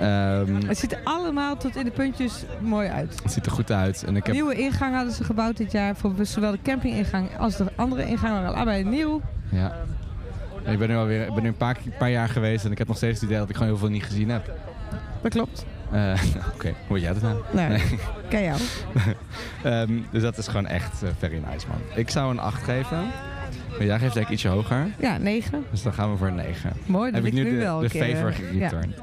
Ehm, 0.00 0.66
Het 0.66 0.78
ziet 0.78 0.92
er 0.92 1.00
allemaal 1.04 1.56
tot 1.56 1.76
in 1.76 1.84
de 1.84 1.90
puntjes 1.90 2.44
mooi 2.60 2.88
uit. 2.88 3.20
het 3.22 3.32
ziet 3.32 3.46
er 3.46 3.52
goed 3.52 3.70
uit. 3.72 4.04
En 4.04 4.16
ik 4.16 4.26
heb, 4.26 4.34
Nieuwe 4.34 4.54
ingang 4.54 4.94
hadden 4.94 5.12
ze 5.12 5.24
gebouwd 5.24 5.56
dit 5.56 5.72
jaar. 5.72 5.96
Voor 5.96 6.12
zowel 6.22 6.50
de 6.50 6.58
campingingang 6.62 7.28
als 7.38 7.56
de 7.56 7.64
andere 7.76 8.06
ingang 8.06 8.32
waren 8.32 8.54
allebei 8.54 8.84
nieuw. 8.84 9.20
ja. 9.48 9.72
Ik 10.64 10.78
ben 10.78 10.88
nu 10.88 10.96
alweer 10.96 11.26
ik 11.26 11.34
ben 11.34 11.42
nu 11.42 11.48
een 11.48 11.56
paar, 11.56 11.76
paar 11.98 12.10
jaar 12.10 12.28
geweest 12.28 12.64
en 12.64 12.70
ik 12.72 12.78
heb 12.78 12.86
nog 12.88 12.96
steeds 12.96 13.14
het 13.20 13.28
idee 13.28 13.38
dat 13.38 13.48
ik 13.48 13.54
gewoon 13.54 13.70
heel 13.70 13.80
veel 13.80 13.88
niet 13.88 14.04
gezien 14.04 14.28
heb. 14.30 14.52
Dat 15.22 15.32
klopt. 15.32 15.64
Eh, 15.90 16.22
Oké, 16.54 16.74
hoe 16.86 16.96
weet 16.96 17.02
jij 17.02 17.12
dat 17.12 17.22
nou? 17.22 17.36
Nou, 17.52 17.80
ken 18.28 18.42
jou. 18.42 18.58
Ehm, 19.62 19.92
dus 20.10 20.22
dat 20.22 20.38
is 20.38 20.46
gewoon 20.46 20.66
echt 20.66 21.02
eh, 21.02 21.08
very 21.18 21.42
nice, 21.50 21.66
man. 21.68 21.78
Ik 21.94 22.10
zou 22.10 22.30
een 22.30 22.38
8 22.38 22.62
geven. 22.62 23.06
Maar 23.70 23.84
jij 23.84 23.98
geeft 23.98 24.16
ik 24.16 24.28
ietsje 24.28 24.48
hoger. 24.48 24.86
Ja, 24.98 25.16
9. 25.18 25.64
Dus 25.70 25.82
dan 25.82 25.92
gaan 25.92 26.10
we 26.10 26.16
voor 26.16 26.26
een 26.26 26.34
9. 26.34 26.72
Mooi, 26.86 27.10
dat 27.12 27.22
Heb 27.22 27.32
ik 27.32 27.38
nu 27.38 27.50
de, 27.50 27.56
wel 27.56 27.78
de 27.78 27.90
favor 27.90 28.34
ja. 28.52 28.68
return. 28.68 28.94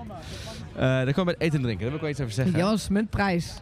Eh, 0.75 0.84
dan 0.84 1.13
komen 1.13 1.15
we 1.15 1.23
bij 1.23 1.34
het 1.34 1.41
eten 1.41 1.57
en 1.57 1.61
drinken. 1.63 1.80
Daar 1.80 1.88
wil 1.88 1.95
ik 1.95 2.01
wel 2.01 2.09
iets 2.09 2.19
over 2.21 2.34
zeggen. 2.34 2.59
Jos, 2.59 2.88
muntprijs. 2.89 3.53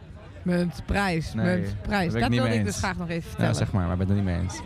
Muntprijs, 0.42 1.34
Nee, 1.34 1.44
muntprijs. 1.60 2.12
Dat 2.12 2.28
niet 2.28 2.40
wilde 2.40 2.54
ik 2.54 2.64
dus 2.64 2.76
graag 2.76 2.96
nog 2.96 3.08
even 3.08 3.22
ja, 3.22 3.28
vertellen. 3.28 3.54
zeg 3.54 3.72
maar, 3.72 3.82
maar 3.82 3.92
ik 3.92 3.98
ben 3.98 4.08
het 4.08 4.16
er 4.16 4.22
niet 4.22 4.32
mee 4.34 4.42
eens. 4.42 4.60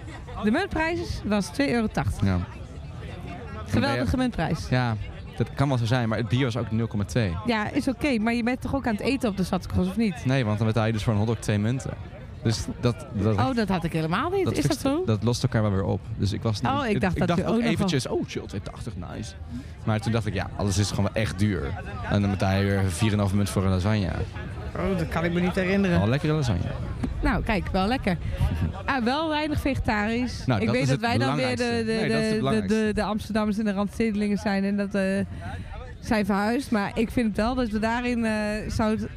De 0.45 0.51
muntprijs 0.51 1.21
was 1.25 1.47
2,80 1.49 1.55
euro. 1.57 1.89
Ja. 2.25 2.39
Geweldige 3.67 4.17
muntprijs. 4.17 4.69
ja, 4.69 4.97
dat 5.47 5.55
kan 5.55 5.69
wel 5.69 5.79
zo 5.79 5.85
zijn, 5.85 6.09
maar 6.09 6.19
het 6.19 6.29
bier 6.29 6.45
was 6.45 6.57
ook 6.57 6.67
0,2. 6.71 7.21
Ja, 7.47 7.71
is 7.71 7.89
oké. 7.89 8.19
maar 8.19 8.35
je 8.35 8.43
bent 8.43 8.61
toch 8.61 8.75
ook 8.75 8.87
aan 8.87 8.93
het 8.93 9.03
eten 9.03 9.29
op 9.29 9.37
de 9.37 9.43
Zatskross, 9.43 9.89
of 9.89 9.97
niet? 9.97 10.25
Nee, 10.25 10.45
want 10.45 10.59
dan 10.59 10.67
betaal 10.67 10.87
je 10.87 10.93
dus 10.93 11.03
voor 11.03 11.13
een 11.13 11.19
hotdog 11.19 11.39
twee 11.39 11.59
munten. 11.59 11.91
Dus 12.43 12.65
dat, 12.81 13.07
dat, 13.13 13.37
Oh, 13.37 13.55
dat 13.55 13.69
had 13.69 13.85
ik 13.85 13.93
helemaal 13.93 14.31
niet. 14.31 14.53
is 14.53 14.67
dat 14.67 14.79
zo? 14.79 15.05
Dat 15.05 15.23
lost 15.23 15.43
elkaar 15.43 15.63
wel 15.63 15.71
weer 15.71 15.85
op. 15.85 16.01
Dus 16.17 16.33
ik 16.33 16.43
was 16.43 16.61
Oh, 16.61 16.87
ik 16.87 17.01
dacht 17.01 17.27
dat 17.27 17.37
je 17.37 17.47
ook 17.47 17.61
eventjes, 17.61 18.07
oh 18.07 18.23
chill, 18.27 18.47
280, 18.47 18.93
nice. 18.97 19.33
Maar 19.85 20.01
toen 20.01 20.13
dacht 20.13 20.27
ik, 20.27 20.35
ja, 20.35 20.51
alles 20.57 20.79
is 20.79 20.91
gewoon 20.91 21.15
echt 21.15 21.39
duur. 21.39 21.83
En 22.11 22.21
dan 22.21 22.31
betaal 22.31 22.61
je 22.61 22.65
weer 22.65 23.29
4,5 23.29 23.35
munt 23.35 23.51
voor 23.51 23.65
een 23.65 23.71
lasagne. 23.71 24.13
Oh, 24.77 24.99
dat 24.99 25.09
kan 25.09 25.25
ik 25.25 25.33
me 25.33 25.41
niet 25.41 25.55
herinneren. 25.55 26.01
Al 26.01 26.09
lekkere 26.09 26.33
lasagne. 26.33 26.71
Nou, 27.23 27.43
kijk, 27.43 27.69
wel 27.73 27.87
lekker. 27.87 28.17
Ah, 28.85 29.05
wel 29.05 29.29
weinig 29.29 29.61
vegetarisch. 29.61 30.47
Nou, 30.47 30.61
ik 30.61 30.71
weet 30.71 30.81
dat 30.81 30.91
het 30.91 31.01
wij 31.01 31.19
dan 31.19 31.37
weer 31.37 31.57
de, 31.57 31.83
de, 31.87 31.93
Nee, 31.93 32.13
het 32.13 32.41
de, 32.41 32.67
de, 32.67 32.91
de, 32.95 33.03
Amsterdammers 33.03 33.59
en 33.59 33.65
de 33.65 33.73
Randstedelingen 33.73 34.39
zijn 34.39 34.65
en 34.65 34.77
dat 34.77 34.95
eh, 34.95 35.03
zijn 36.01 36.27
verhuisd. 36.27 36.71
Maar 36.71 36.91
ik 36.95 37.11
vind 37.11 37.37
wel 37.37 37.55
dat 37.55 37.69
we 37.69 37.79
daarin 37.79 38.25
eh 38.25 38.33
zouden... 38.69 39.09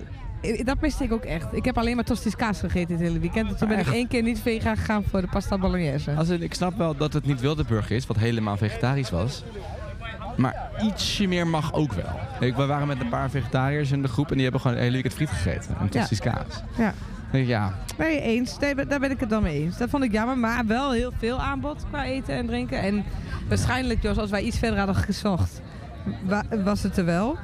Dat 0.63 0.81
miste 0.81 1.03
ik 1.03 1.11
ook 1.11 1.23
echt. 1.23 1.47
Ik 1.51 1.65
heb 1.65 1.77
alleen 1.77 1.95
maar 1.95 2.05
tosties 2.05 2.35
kaas 2.35 2.59
gegeten 2.59 2.93
het 2.95 3.03
hele 3.03 3.19
weekend. 3.19 3.49
En 3.49 3.57
toen 3.57 3.67
ben 3.67 3.79
ik 3.79 3.87
één 3.87 4.07
keer 4.07 4.23
niet 4.23 4.39
vegan 4.39 4.77
gegaan 4.77 5.03
voor 5.03 5.21
de 5.21 5.27
pasta 5.27 5.57
bolognese. 5.57 6.11
Als 6.11 6.29
in, 6.29 6.41
ik 6.41 6.53
snap 6.53 6.77
wel 6.77 6.95
dat 6.95 7.13
het 7.13 7.25
niet 7.25 7.39
Wildeburg 7.39 7.89
is, 7.89 8.07
wat 8.07 8.17
helemaal 8.17 8.57
vegetarisch 8.57 9.09
was. 9.09 9.43
Maar 10.38 10.69
ietsje 10.84 11.27
meer 11.27 11.47
mag 11.47 11.73
ook 11.73 11.93
wel. 11.93 12.19
Ik, 12.39 12.55
we 12.55 12.65
waren 12.65 12.88
met 12.88 12.99
een 12.99 13.09
paar 13.09 13.29
vegetariërs 13.29 13.91
in 13.91 14.01
de 14.01 14.07
groep 14.07 14.27
en 14.29 14.34
die 14.34 14.43
hebben 14.43 14.61
gewoon 14.61 14.75
een 14.77 14.81
hele 14.84 14.93
weekend 14.93 15.13
friet 15.13 15.29
gegeten. 15.29 15.75
En 15.79 15.89
kaas. 16.19 16.63
Ja. 16.77 16.84
Dan 16.84 17.41
denk 17.41 17.43
ik, 17.43 17.49
ja, 17.49 17.73
Nee, 17.97 18.21
eens. 18.21 18.57
Nee, 18.59 18.75
daar 18.75 18.99
ben 18.99 19.11
ik 19.11 19.19
het 19.19 19.29
dan 19.29 19.43
mee 19.43 19.61
eens. 19.63 19.77
Dat 19.77 19.89
vond 19.89 20.03
ik 20.03 20.11
jammer, 20.11 20.38
maar 20.38 20.65
wel 20.65 20.91
heel 20.91 21.11
veel 21.17 21.39
aanbod 21.41 21.86
qua 21.89 22.05
eten 22.05 22.36
en 22.36 22.45
drinken. 22.45 22.79
En 22.81 23.03
waarschijnlijk, 23.47 24.01
Jos, 24.03 24.17
als 24.17 24.29
wij 24.29 24.41
iets 24.41 24.57
verder 24.57 24.77
hadden 24.77 24.95
gezocht, 24.95 25.61
wa- 26.25 26.43
was 26.63 26.84
het 26.84 26.97
er 26.97 27.05
wel. 27.05 27.38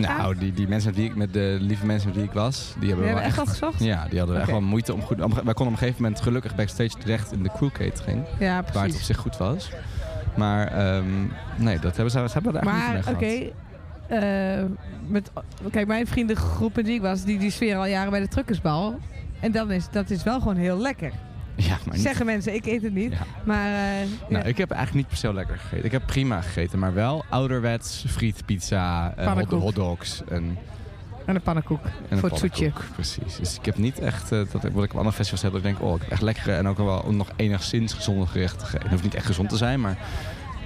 Nou, 0.00 0.38
die, 0.38 0.52
die 0.52 0.68
mensen 0.68 0.88
met, 0.90 0.98
wie 0.98 1.08
ik, 1.08 1.16
met 1.16 1.32
de 1.32 1.56
lieve 1.60 1.86
mensen 1.86 2.08
met 2.08 2.16
wie 2.16 2.26
ik 2.26 2.32
was, 2.32 2.74
die 2.78 2.88
hebben 2.88 3.06
We 3.06 3.12
wel 3.12 3.20
echt 3.22 3.28
echt... 3.28 3.38
al 3.38 3.46
gezocht? 3.46 3.84
Ja, 3.84 4.06
die 4.10 4.18
hadden 4.18 4.36
echt 4.36 4.48
Oké. 4.48 4.58
wel 4.58 4.68
moeite 4.68 4.94
om 4.94 5.02
goed... 5.02 5.22
om- 5.22 5.34
Wij 5.34 5.42
konden 5.42 5.66
op 5.66 5.72
een 5.72 5.78
gegeven 5.78 6.02
moment 6.02 6.20
gelukkig 6.20 6.54
backstage 6.54 6.96
terecht 6.98 7.32
in 7.32 7.42
de 7.42 7.50
crew 7.56 7.70
catering. 7.72 8.24
Ja, 8.38 8.64
Waar 8.72 8.84
het 8.84 8.94
op 8.94 9.00
zich 9.00 9.16
goed 9.16 9.36
was. 9.36 9.70
Maar 10.38 10.66
ehm, 10.66 11.04
nee, 11.56 11.78
dat 11.78 11.94
hebben 11.96 12.10
ze, 12.10 12.18
hebben 12.32 12.52
er 12.54 12.56
echt 12.56 12.64
Maar 12.64 12.94
niet 12.94 13.06
oké, 13.06 13.18
mee 13.26 13.52
gehad. 14.08 14.22
eh, 14.22 14.64
met 15.06 15.30
kijk, 15.70 15.86
mijn 15.86 16.06
vriendengroep 16.06 16.78
en 16.78 16.84
die 16.84 16.94
ik 16.94 17.00
was, 17.00 17.24
die, 17.24 17.38
die 17.38 17.50
sfeer 17.50 17.76
al 17.76 17.86
jaren 17.86 18.10
bij 18.10 18.20
de 18.20 18.28
truckersbal. 18.28 18.98
En 19.40 19.52
dan 19.52 19.70
is, 19.70 19.86
dat 19.90 20.10
is 20.10 20.22
wel 20.22 20.38
gewoon 20.38 20.56
heel 20.56 20.78
lekker. 20.78 21.12
Ja, 21.54 21.76
maar 21.84 21.94
niet... 21.94 22.02
Zeggen 22.04 22.26
mensen, 22.26 22.54
ik 22.54 22.66
eet 22.66 22.82
het 22.82 22.94
niet. 22.94 23.12
Ja. 23.12 23.18
Maar 23.44 23.66
eh, 23.66 24.08
Nou, 24.28 24.42
ja. 24.42 24.42
ik 24.42 24.58
heb 24.58 24.70
eigenlijk 24.70 24.94
niet 25.00 25.08
per 25.08 25.16
se 25.16 25.34
lekker 25.34 25.56
gegeten. 25.58 25.84
Ik 25.84 25.92
heb 25.92 26.06
prima 26.06 26.40
gegeten, 26.40 26.78
maar 26.78 26.94
wel 26.94 27.24
ouderwets 27.28 28.04
friet, 28.08 28.42
pizza, 28.46 29.14
eh, 29.16 29.32
hot, 29.32 29.50
hotdogs 29.50 30.22
en, 30.28 30.58
en 31.28 31.34
een 31.34 31.42
pannenkoek 31.42 31.84
en 31.84 32.18
voor 32.18 32.28
een 32.28 32.34
het 32.34 32.38
zoetje. 32.38 32.72
Precies. 32.92 33.36
Dus 33.36 33.56
ik 33.56 33.64
heb 33.64 33.76
niet 33.76 33.98
echt, 33.98 34.32
eh, 34.32 34.38
dat, 34.52 34.62
wat 34.72 34.84
ik 34.84 34.90
op 34.92 34.96
andere 34.96 35.16
festivals 35.16 35.42
heb, 35.42 35.52
dat 35.52 35.60
ik 35.60 35.66
denk, 35.66 35.82
oh, 35.82 35.94
ik 35.94 36.00
heb 36.00 36.10
echt 36.10 36.22
lekkere 36.22 36.52
en 36.52 36.68
ook 36.68 36.76
wel 36.76 37.12
nog 37.12 37.28
enigszins 37.36 37.92
gezonde 37.92 38.26
gerechten 38.26 38.60
gegeten. 38.60 38.82
Het 38.82 38.90
hoeft 38.90 39.02
niet 39.02 39.14
echt 39.14 39.26
gezond 39.26 39.48
te 39.48 39.56
zijn, 39.56 39.80
maar 39.80 39.98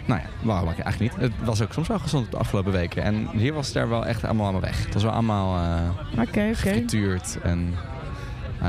nou 0.06 0.20
ja, 0.20 0.26
waarom 0.42 0.68
ook 0.68 0.78
eigenlijk 0.78 1.16
niet. 1.16 1.30
Het 1.30 1.46
was 1.46 1.62
ook 1.62 1.72
soms 1.72 1.88
wel 1.88 1.98
gezond 1.98 2.30
de 2.30 2.36
afgelopen 2.36 2.72
weken. 2.72 3.02
En 3.02 3.28
hier 3.32 3.52
was 3.52 3.66
het 3.66 3.76
er 3.76 3.88
wel 3.88 4.06
echt 4.06 4.24
allemaal, 4.24 4.44
allemaal 4.44 4.62
weg. 4.62 4.84
Het 4.84 4.94
was 4.94 5.02
wel 5.02 5.12
allemaal 5.12 5.80
oké. 6.18 6.54
gefrituurd 6.54 7.38
en... 7.42 7.74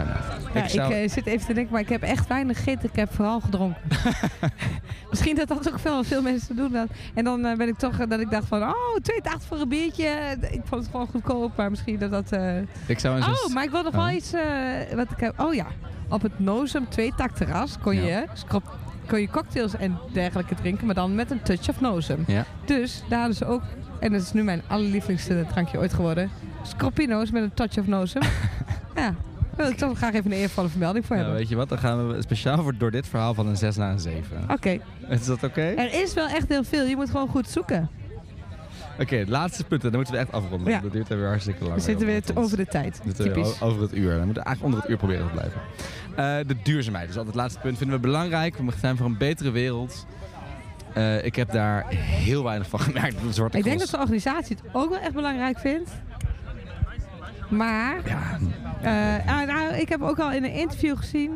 Know. 0.02 0.54
Ja, 0.54 0.64
ik 0.64 0.70
zou- 0.70 0.94
ik 0.94 1.04
eh, 1.04 1.10
zit 1.10 1.26
even 1.26 1.48
te 1.48 1.54
denken, 1.54 1.72
maar 1.72 1.82
ik 1.82 1.90
heb 1.90 2.02
echt 2.02 2.28
weinig 2.28 2.58
gegeten. 2.58 2.90
Ik 2.90 2.96
heb 2.96 3.14
vooral 3.14 3.40
gedronken. 3.40 3.82
Misschien 5.10 5.36
dat 5.36 5.48
dat 5.48 5.72
ook 5.72 5.80
veel, 5.80 6.04
veel 6.04 6.22
mensen 6.22 6.56
doen. 6.56 6.72
Dat. 6.72 6.88
En 7.14 7.24
dan 7.24 7.46
eh, 7.46 7.58
ben 7.58 7.68
ik 7.68 7.78
toch 7.78 8.00
eh, 8.00 8.10
dat 8.10 8.20
ik 8.20 8.30
dacht 8.30 8.48
van, 8.48 8.62
oh, 8.64 8.96
2,80 9.02 9.48
voor 9.48 9.60
een 9.60 9.70
biertje. 9.70 10.38
Ik 10.52 10.62
vond 10.66 10.82
het 10.82 10.92
gewoon 10.92 11.08
goedkoop, 11.08 11.52
maar 11.58 11.70
misschien 11.70 12.00
dat 12.00 12.12
dat... 12.12 12.32
eh, 12.32 12.58
ik 12.86 13.00
zou 13.00 13.16
een 13.18 13.24
Oh, 13.24 13.54
maar 13.54 13.64
ik 13.64 13.70
wil 13.72 13.84
nog 13.84 13.94
wel 13.96 14.06
Oh. 14.06 14.12
iets 14.14 14.34
eh, 14.34 14.42
wat 14.96 15.12
ik 15.12 15.20
heb. 15.20 15.40
Oh 15.40 15.54
ja, 15.54 15.66
op 16.10 16.22
het 16.22 16.40
Nozem 16.40 16.90
twee-tak 16.90 17.32
terras 17.36 17.78
kon 17.82 17.96
je, 17.96 18.02
Ja. 18.02 18.24
scrop- 18.34 18.78
kon 19.08 19.22
je 19.22 19.30
cocktails 19.30 19.76
en 19.76 19.98
dergelijke 20.14 20.56
drinken, 20.56 20.86
maar 20.86 20.96
dan 20.96 21.16
met 21.16 21.32
een 21.32 21.42
touch 21.42 21.70
of 21.70 21.82
Nozem. 21.82 22.24
Ja. 22.28 22.46
Dus 22.66 23.04
daar 23.10 23.20
hadden 23.20 23.38
ze 23.38 23.46
ook, 23.46 23.62
en 24.00 24.12
dat 24.12 24.22
is 24.22 24.32
nu 24.34 24.44
mijn 24.44 24.62
allerlievelingsste 24.68 25.46
drankje 25.50 25.78
ooit 25.78 25.94
geworden, 25.94 26.30
Scroppino's 26.62 27.32
met 27.32 27.44
een 27.44 27.54
touch 27.54 27.78
of 27.78 27.88
Nozem. 27.88 28.22
ja, 28.96 29.16
wil 29.56 29.68
ik 29.70 29.78
toch 29.78 29.98
graag 29.98 30.14
even 30.14 30.32
een 30.32 30.38
eervolle 30.38 30.70
vermelding 30.70 31.06
voor 31.06 31.16
Nou, 31.16 31.28
hebben. 31.28 31.44
weet 31.48 31.52
je 31.54 31.60
wat, 31.60 31.70
dan 31.70 31.78
gaan 31.78 32.08
we 32.08 32.22
speciaal 32.22 32.64
voor, 32.64 32.78
door 32.78 32.92
dit 32.92 33.08
verhaal 33.08 33.34
van 33.34 33.48
een 33.48 33.58
6 33.58 33.76
naar 33.76 33.92
een 33.92 34.00
7. 34.00 34.44
Oké, 34.50 34.78
Is 35.10 35.26
dat 35.26 35.44
oké? 35.44 35.62
er 35.62 36.02
is 36.02 36.14
wel 36.14 36.28
echt 36.28 36.50
heel 36.50 36.64
veel. 36.64 36.86
Je 36.86 36.96
moet 36.96 37.10
gewoon 37.10 37.28
goed 37.28 37.50
zoeken. 37.50 37.90
Oké, 39.00 39.16
het 39.16 39.30
laatste 39.30 39.64
punt. 39.64 39.82
Dan 39.82 39.92
moeten 39.94 40.14
we 40.14 40.20
echt 40.20 40.32
afronden. 40.32 40.72
Ja. 40.72 40.80
Dat 40.80 40.92
duurt 40.92 41.10
er 41.10 41.18
weer 41.18 41.28
hartstikke 41.28 41.64
lang. 41.64 41.76
We 41.76 41.82
zitten 41.82 42.06
weer 42.08 42.22
over 42.34 42.58
de 42.58 42.66
tijd. 42.66 43.02
Typisch. 43.16 43.62
over 43.62 43.82
het 43.82 43.94
uur. 43.96 44.10
Dan 44.16 44.26
moeten 44.26 44.44
we 44.44 44.50
eigenlijk 44.50 44.64
onder 44.64 44.80
het 44.80 44.90
uur 44.90 44.98
proberen 44.98 45.26
te 45.28 45.32
blijven. 45.32 45.62
Eh, 46.16 46.48
de 46.48 46.56
duurzaamheid. 46.64 47.08
Dus 47.08 47.18
altijd 47.18 47.34
het 47.36 47.44
laatste 47.44 47.60
punt 47.60 47.78
vinden 47.78 47.96
we 47.96 48.02
belangrijk. 48.02 48.58
We 48.58 48.72
zijn 48.80 48.98
voor 48.98 49.06
een 49.06 49.18
betere 49.18 49.52
wereld. 49.52 50.06
Eh, 50.94 51.26
ik 51.26 51.36
heb 51.36 51.52
daar 51.52 51.86
heel 51.90 52.44
weinig 52.44 52.70
van 52.70 52.80
gemerkt. 52.80 53.16
Ik 53.56 53.64
denk 53.64 53.80
dat 53.80 53.90
de 53.90 53.98
organisatie 53.98 54.56
het 54.62 54.66
ook 54.74 54.90
wel 54.90 55.00
echt 55.00 55.14
belangrijk 55.14 55.60
vindt. 55.60 55.90
Maar 57.56 57.96
Ja, 58.06 58.38
Eh, 58.82 59.28
ah, 59.42 59.48
nou, 59.48 59.74
ik 59.74 59.90
heb 59.90 60.02
ook 60.02 60.20
al 60.20 60.32
in 60.32 60.44
een 60.44 60.54
interview 60.54 60.98
gezien 60.98 61.32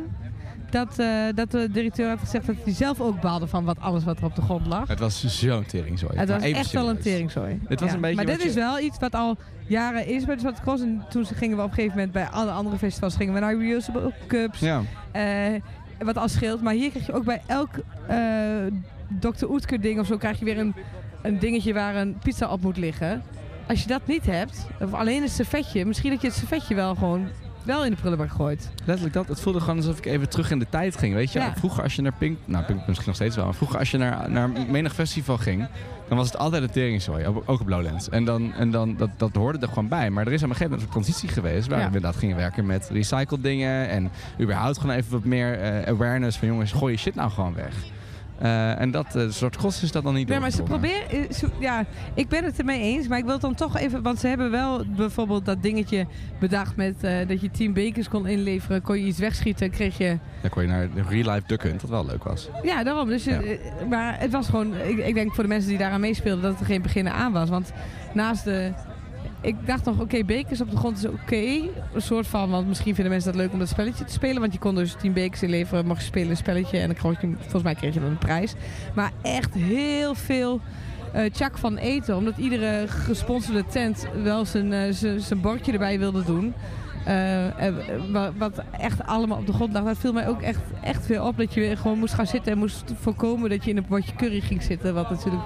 dat, 0.70 0.98
eh, 0.98 1.06
dat 1.34 1.50
de 1.50 1.70
directeur 1.70 2.08
had 2.08 2.18
gezegd 2.18 2.46
dat 2.46 2.56
hij 2.64 2.72
zelf 2.72 3.00
ook 3.00 3.20
baalde 3.20 3.46
van 3.46 3.64
wat 3.64 3.80
alles 3.80 4.04
wat 4.04 4.18
er 4.18 4.24
op 4.24 4.34
de 4.34 4.42
grond 4.42 4.66
lag. 4.66 4.88
het 4.88 4.98
was 4.98 5.24
zo'n 5.40 5.64
teringzooi. 5.66 6.18
Het 6.18 6.28
was 6.28 6.42
echt 6.42 6.72
wel 6.72 6.88
een 6.90 6.98
teringzooi. 6.98 7.60
Dit 7.68 7.80
was 7.80 7.88
Ja. 7.88 7.94
een 7.94 8.00
beetje 8.00 8.16
maar 8.16 8.26
dit 8.26 8.42
je- 8.42 8.48
is 8.48 8.54
wel 8.54 8.78
iets 8.80 8.98
wat 8.98 9.14
al 9.14 9.36
jaren 9.66 10.06
is 10.06 10.24
bij 10.24 10.34
de 10.34 10.40
Zwarte 10.40 10.60
Cross. 10.62 10.82
En 10.82 11.04
toen 11.08 11.26
gingen 11.26 11.56
we 11.56 11.62
op 11.62 11.68
een 11.68 11.74
gegeven 11.74 11.96
moment 11.96 12.12
bij 12.12 12.26
alle 12.28 12.50
andere 12.50 12.78
festivals 12.78 13.16
gingen 13.16 13.34
we 13.34 13.40
naar 13.40 13.56
reusable 13.56 14.12
cups. 14.26 14.58
Ja. 14.60 14.82
eh, 15.12 15.24
wat 15.98 16.16
al 16.16 16.28
scheelt. 16.28 16.62
Maar 16.62 16.74
hier 16.74 16.90
krijg 16.90 17.06
je 17.06 17.12
ook 17.12 17.24
bij 17.24 17.42
elk 17.46 17.70
eh, 18.06 18.18
Dr. 19.20 19.44
Oetker 19.48 19.80
ding 19.80 20.00
of 20.00 20.06
zo 20.06 20.16
krijg 20.16 20.38
je 20.38 20.44
weer 20.44 20.58
een, 20.58 20.74
een 21.22 21.38
dingetje 21.38 21.72
waar 21.72 21.96
een 21.96 22.18
pizza 22.18 22.48
op 22.48 22.60
moet 22.62 22.76
liggen. 22.76 23.22
Als 23.68 23.82
je 23.82 23.88
dat 23.88 24.00
niet 24.06 24.26
hebt, 24.26 24.66
of 24.80 24.92
alleen 24.92 25.22
een 25.22 25.28
servetje, 25.28 25.84
misschien 25.84 26.10
dat 26.10 26.20
je 26.20 26.26
het 26.26 26.36
servetje 26.36 26.74
wel 26.74 26.94
gewoon 26.94 27.28
wel 27.64 27.84
in 27.84 27.90
de 27.90 27.96
prullenbak 27.96 28.30
gooit. 28.30 28.70
Letterlijk 28.84 29.14
dat. 29.14 29.28
Het 29.28 29.40
voelde 29.40 29.60
gewoon 29.60 29.76
alsof 29.76 29.98
ik 29.98 30.06
even 30.06 30.28
terug 30.28 30.50
in 30.50 30.58
de 30.58 30.66
tijd 30.68 30.96
ging. 30.96 31.14
Weet 31.14 31.32
je, 31.32 31.38
Ja. 31.38 31.54
vroeger 31.56 31.82
als 31.82 31.94
je 31.94 32.02
naar 32.02 32.12
Pink... 32.18 32.38
Nou, 32.44 32.64
Pink 32.64 32.78
misschien 32.86 33.06
nog 33.06 33.14
steeds 33.16 33.36
wel. 33.36 33.44
Maar 33.44 33.54
vroeger 33.54 33.78
als 33.78 33.90
je 33.90 33.98
naar, 33.98 34.30
naar 34.30 34.50
menig 34.50 34.94
festival 34.94 35.38
ging... 35.38 35.68
Dan 36.08 36.16
was 36.16 36.26
het 36.26 36.38
altijd 36.38 36.62
een 36.62 36.70
teringzooi. 36.70 37.26
Ook 37.26 37.42
ook 37.46 37.60
op 37.60 37.68
Lowlands. 37.68 38.08
En, 38.08 38.24
dan, 38.24 38.52
en 38.52 38.70
dan, 38.70 38.96
dat, 38.96 39.10
dat 39.16 39.34
hoorde 39.34 39.58
er 39.58 39.68
gewoon 39.68 39.88
bij. 39.88 40.10
Maar 40.10 40.26
er 40.26 40.32
is 40.32 40.42
aan 40.42 40.48
een 40.48 40.56
gegeven 40.56 40.78
moment 40.78 40.94
een 40.96 41.02
transitie 41.02 41.28
geweest... 41.28 41.66
waar 41.68 41.78
Ja. 41.78 41.88
we 41.90 41.94
inderdaad 41.96 42.16
gingen 42.20 42.36
werken 42.36 42.66
met 42.66 42.88
recycled 42.92 43.42
dingen. 43.42 43.88
En 43.88 44.10
überhaupt 44.40 44.78
gewoon 44.78 44.96
even 44.96 45.10
wat 45.12 45.24
meer 45.24 45.58
eh, 45.60 45.88
awareness 45.92 46.36
van... 46.38 46.48
jongens, 46.48 46.72
gooi 46.72 46.92
je 46.92 46.98
shit 46.98 47.14
nou 47.14 47.30
gewoon 47.30 47.54
weg. 47.54 47.74
Eh, 48.38 48.80
en 48.80 48.90
dat 48.90 49.14
eh, 49.16 49.22
soort 49.28 49.56
kosten 49.56 49.84
is 49.84 49.92
dat 49.92 50.02
dan 50.02 50.14
niet 50.14 50.28
Nee, 50.28 50.40
maar 50.40 50.50
ze 50.50 50.62
proberen. 50.62 51.10
eh, 51.10 51.30
ze- 51.30 51.48
Ja, 51.58 51.84
ik 52.14 52.28
ben 52.28 52.44
het 52.44 52.58
ermee 52.58 52.80
eens. 52.80 53.08
Maar 53.08 53.18
ik 53.18 53.24
wil 53.24 53.32
het 53.32 53.42
dan 53.42 53.54
toch 53.54 53.76
even. 53.78 54.02
Want 54.02 54.18
ze 54.18 54.26
hebben 54.26 54.50
wel 54.50 54.84
bijvoorbeeld 54.96 55.44
dat 55.44 55.62
dingetje 55.62 56.06
bedacht 56.40 56.76
met 56.76 56.94
eh, 57.04 57.28
dat 57.28 57.40
je 57.40 57.50
10 57.50 57.72
bekers 57.72 58.08
kon 58.08 58.26
inleveren. 58.26 58.82
Kon 58.82 58.98
je 58.98 59.06
iets 59.06 59.18
wegschieten, 59.18 59.70
kreeg 59.70 59.98
je. 59.98 60.18
Dan 60.40 60.50
kon 60.50 60.62
je 60.62 60.68
naar 60.68 60.88
de 60.94 61.02
real 61.08 61.32
life 61.34 61.46
Duck 61.46 61.62
Hunt, 61.62 61.80
wat 61.82 61.90
wel 61.90 62.06
leuk 62.06 62.24
was. 62.24 62.48
Ja, 62.62 62.84
daarom. 62.84 63.08
Dus, 63.08 63.24
Ja. 63.24 63.40
maar 63.88 64.20
het 64.20 64.32
was 64.32 64.48
gewoon. 64.48 64.74
Ik, 64.76 64.98
ik 64.98 65.14
denk 65.14 65.34
voor 65.34 65.42
de 65.42 65.48
mensen 65.48 65.68
die 65.68 65.78
daaraan 65.78 66.00
meespeelden 66.00 66.42
dat 66.42 66.50
het 66.50 66.60
er 66.60 66.66
geen 66.66 66.82
beginnen 66.82 67.12
aan 67.12 67.32
was. 67.32 67.48
Want 67.48 67.72
naast 68.14 68.44
de. 68.44 68.72
Ik 69.40 69.66
dacht 69.66 69.84
nog, 69.84 70.00
oké, 70.00 70.24
bekers 70.24 70.60
op 70.60 70.70
de 70.70 70.76
grond 70.76 70.96
is 70.98 71.04
oké. 71.06 71.36
Een 71.94 72.02
soort 72.02 72.26
van, 72.26 72.50
want 72.50 72.68
misschien 72.68 72.94
vinden 72.94 73.12
mensen 73.12 73.32
dat 73.32 73.40
leuk 73.40 73.52
om 73.52 73.58
dat 73.58 73.68
spelletje 73.68 74.04
te 74.04 74.12
spelen. 74.12 74.40
Want 74.40 74.52
je 74.52 74.58
kon 74.58 74.74
dus 74.74 74.94
10 74.98 75.12
bekers 75.12 75.42
inleveren, 75.42 75.86
mag 75.86 75.98
je 75.98 76.04
spelen 76.04 76.30
een 76.30 76.36
spelletje. 76.36 76.78
En 76.78 76.86
dan 76.86 76.96
kreeg 76.96 77.20
je, 77.20 77.34
volgens 77.40 77.62
mij 77.62 77.74
kreeg 77.74 77.94
je 77.94 78.00
dan 78.00 78.10
een 78.10 78.18
prijs. 78.18 78.54
Maar 78.94 79.12
echt 79.22 79.54
heel 79.54 80.14
veel 80.14 80.60
tjak 81.32 81.58
van 81.58 81.76
eten. 81.76 82.16
Omdat 82.16 82.36
iedere 82.36 82.84
gesponsorde 82.88 83.64
tent 83.66 84.06
wel 84.22 84.44
zijn, 84.44 84.72
eh, 84.72 84.92
zijn, 85.18 85.40
bordje 85.40 85.72
erbij 85.72 85.98
wilde 85.98 86.24
doen. 86.24 86.54
Eh, 87.04 87.14
wa- 88.10 88.32
wat 88.38 88.62
echt 88.78 89.06
allemaal 89.06 89.38
op 89.38 89.46
de 89.46 89.52
grond 89.52 89.72
lag. 89.72 89.84
Dat 89.84 89.98
viel 89.98 90.12
mij 90.12 90.28
ook 90.28 90.42
echt, 90.42 90.60
echt 90.82 91.06
veel 91.06 91.26
op. 91.26 91.36
Dat 91.36 91.54
je 91.54 91.76
gewoon 91.76 91.98
moest 91.98 92.14
gaan 92.14 92.26
zitten 92.26 92.52
en 92.52 92.58
moest 92.58 92.84
voorkomen 93.00 93.50
dat 93.50 93.64
je 93.64 93.70
in 93.70 93.76
een 93.76 93.84
bordje 93.88 94.14
curry 94.16 94.40
ging 94.40 94.62
zitten. 94.62 94.94
Wat 94.94 95.10
natuurlijk 95.10 95.42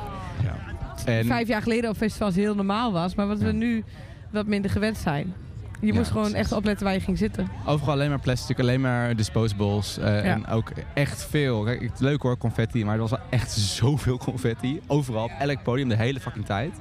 En 1.04 1.24
vijf 1.26 1.48
jaar 1.48 1.62
geleden 1.62 1.90
op 1.90 1.96
festivals 1.96 2.34
heel 2.34 2.54
normaal 2.54 2.92
was. 2.92 3.14
Maar 3.14 3.26
wat 3.26 3.38
we 3.38 3.52
nu 3.52 3.84
wat 4.30 4.46
minder 4.46 4.70
gewend 4.70 4.96
zijn. 4.96 5.32
Je 5.80 5.86
Ja, 5.88 5.94
moest 5.94 6.08
gewoon 6.10 6.22
precies. 6.30 6.40
echt 6.42 6.52
opletten 6.52 6.84
waar 6.86 6.94
je 6.94 7.00
ging 7.00 7.18
zitten. 7.18 7.48
Overal 7.66 7.94
alleen 7.94 8.08
maar 8.08 8.20
plastic, 8.20 8.60
alleen 8.60 8.80
maar 8.80 9.16
disposables. 9.16 9.98
eh, 9.98 10.26
En 10.30 10.46
ook 10.46 10.72
echt 10.94 11.24
veel. 11.30 11.62
Kijk, 11.62 11.80
het 11.82 12.00
leuk 12.00 12.22
hoor, 12.22 12.38
confetti. 12.38 12.84
Maar 12.84 12.94
er 12.94 13.00
was 13.00 13.10
wel 13.10 13.20
echt 13.30 13.52
zoveel 13.80 14.18
confetti. 14.18 14.80
Overal, 14.86 15.24
op 15.24 15.30
elk 15.38 15.62
podium, 15.62 15.88
de 15.88 15.96
hele 15.96 16.20
fucking 16.20 16.44
tijd. 16.46 16.72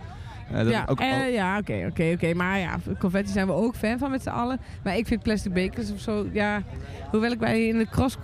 Dat 0.51 0.69
ja, 0.69 0.83
al- 0.83 1.05
ja 1.31 1.57
oké, 1.57 1.85
oké, 1.89 2.11
oké. 2.13 2.33
Maar 2.33 2.59
ja, 2.59 2.75
confetti 2.99 3.31
zijn 3.31 3.47
we 3.47 3.53
ook 3.53 3.75
fan 3.75 3.97
van 3.97 4.11
met 4.11 4.21
z'n 4.21 4.29
allen. 4.29 4.59
Maar 4.83 4.97
ik 4.97 5.07
vind 5.07 5.23
plastic 5.23 5.53
bekers 5.53 5.91
of 5.91 5.99
zo, 5.99 6.27
ja... 6.31 6.61
Hoewel 7.11 7.31
ik 7.31 7.39
bij 7.39 7.67
in 7.67 7.77
de 7.77 7.87
cross... 7.89 8.17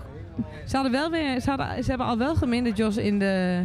Ze 0.65 0.75
hadden 0.75 0.91
wel 0.91 1.09
weer... 1.11 1.41
Ze, 1.41 1.49
hadden, 1.49 1.83
ze 1.83 1.89
hebben 1.89 2.07
al 2.07 2.17
wel 2.17 2.35
geminderd, 2.35 2.77
Jos, 2.77 2.97
in 2.97 3.19
de 3.19 3.63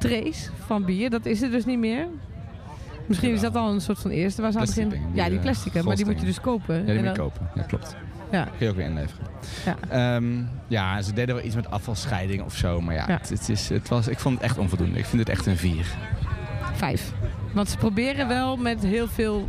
trace 0.00 0.50
van 0.66 0.84
bier. 0.84 1.10
Dat 1.10 1.26
is 1.26 1.42
er 1.42 1.50
dus 1.50 1.64
niet 1.64 1.78
meer. 1.78 2.06
Misschien 3.06 3.32
is 3.32 3.40
dat 3.40 3.56
al 3.56 3.72
een 3.72 3.80
soort 3.80 3.98
van 3.98 4.10
eerste 4.10 4.42
waar 4.42 4.52
ze 4.52 4.58
aan 4.58 4.64
het 4.64 4.74
Plastic 4.74 4.98
begin... 4.98 5.12
ding, 5.12 5.22
Ja, 5.22 5.28
die 5.28 5.36
eh, 5.36 5.42
plastic, 5.42 5.82
maar 5.82 5.96
die 5.96 6.04
moet 6.04 6.20
je 6.20 6.26
dus 6.26 6.40
kopen. 6.40 6.76
Ja, 6.78 6.92
die 6.92 6.94
moet 7.02 7.16
je 7.16 7.22
kopen. 7.22 7.50
Ja, 7.54 7.62
klopt. 7.62 7.96
Ja. 8.30 8.44
Kun 8.44 8.52
je 8.58 8.68
ook 8.68 8.76
weer 8.76 8.86
inleveren. 8.86 9.26
Ja. 9.64 9.76
Ehm, 9.88 10.42
ja, 10.66 11.02
ze 11.02 11.12
deden 11.12 11.34
wel 11.34 11.44
iets 11.44 11.54
met 11.54 11.70
afvalscheiding 11.70 12.42
of 12.42 12.56
zo. 12.56 12.80
Maar 12.80 12.94
ja, 12.94 13.04
Ja. 13.08 13.18
Het, 13.18 13.28
het 13.28 13.48
is, 13.48 13.68
het 13.68 13.88
was, 13.88 14.08
ik 14.08 14.18
vond 14.18 14.34
het 14.34 14.44
echt 14.44 14.58
onvoldoende. 14.58 14.98
Ik 14.98 15.04
vind 15.04 15.20
het 15.20 15.28
echt 15.28 15.46
een 15.46 15.56
vier. 15.56 15.86
Vijf. 16.74 17.12
Want 17.54 17.68
ze 17.68 17.76
proberen 17.76 18.28
wel 18.28 18.56
met 18.56 18.82
heel 18.82 19.08
veel 19.08 19.48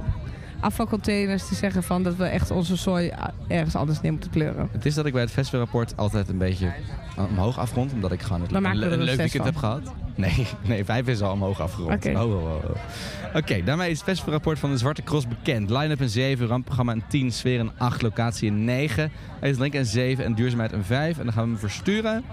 afvalcontainers 0.60 1.48
te 1.48 1.56
zeggen 1.56 1.84
van 1.84 2.04
dat 2.04 2.16
we 2.16 2.26
echt 2.26 2.52
onze 2.52 2.78
sooi 2.78 3.12
ergens 3.48 3.76
anders 3.76 4.02
neer 4.02 4.12
moeten 4.12 4.30
kleuren. 4.30 4.70
Het 4.72 4.86
is 4.86 4.94
dat 4.94 5.06
ik 5.06 5.14
bij 5.14 5.22
het 5.22 5.32
festivalrapport 5.32 5.98
altijd 5.98 6.30
een 6.30 6.38
beetje 6.38 6.72
omhoog 7.18 7.60
afrond. 7.60 7.94
Omdat 7.94 8.12
ik 8.12 8.22
gewoon 8.22 8.42
het, 8.42 8.52
een, 8.54 8.78
leuk 8.78 9.18
weekend 9.18 9.44
heb 9.44 9.56
gehad. 9.56 9.94
Nee, 10.16 10.48
nee, 10.68 10.86
vijf 10.86 11.08
is 11.08 11.22
al 11.22 11.32
omhoog 11.32 11.62
afgerond. 11.62 11.94
Oké. 11.94 12.20
Oh, 12.20 12.36
oh, 12.36 12.44
oh, 12.44 12.54
oh. 12.54 13.36
Oké, 13.36 13.64
daarmee 13.64 13.90
is 13.90 13.98
het 13.98 14.08
festivalrapport 14.08 14.60
van 14.60 14.72
de 14.72 14.78
Zwarte 14.78 15.04
Cross 15.04 15.28
bekend. 15.28 15.70
Line-up 15.70 16.00
een 16.00 16.10
7, 16.10 16.48
rampprogramma 16.48 16.92
een 16.92 17.04
10, 17.08 17.32
sfeer 17.32 17.60
een 17.60 17.72
8, 17.78 18.02
locatie 18.02 18.50
een 18.50 18.64
9. 18.64 19.12
Eten 19.42 19.58
drink 19.58 19.74
een 19.74 19.86
7 19.86 20.26
en 20.26 20.34
duurzaamheid 20.34 20.72
een 20.72 20.84
5. 20.84 21.18
En 21.18 21.24
dan 21.24 21.34
gaan 21.34 21.44
we 21.44 21.50
hem 21.50 21.60
versturen 21.60 22.24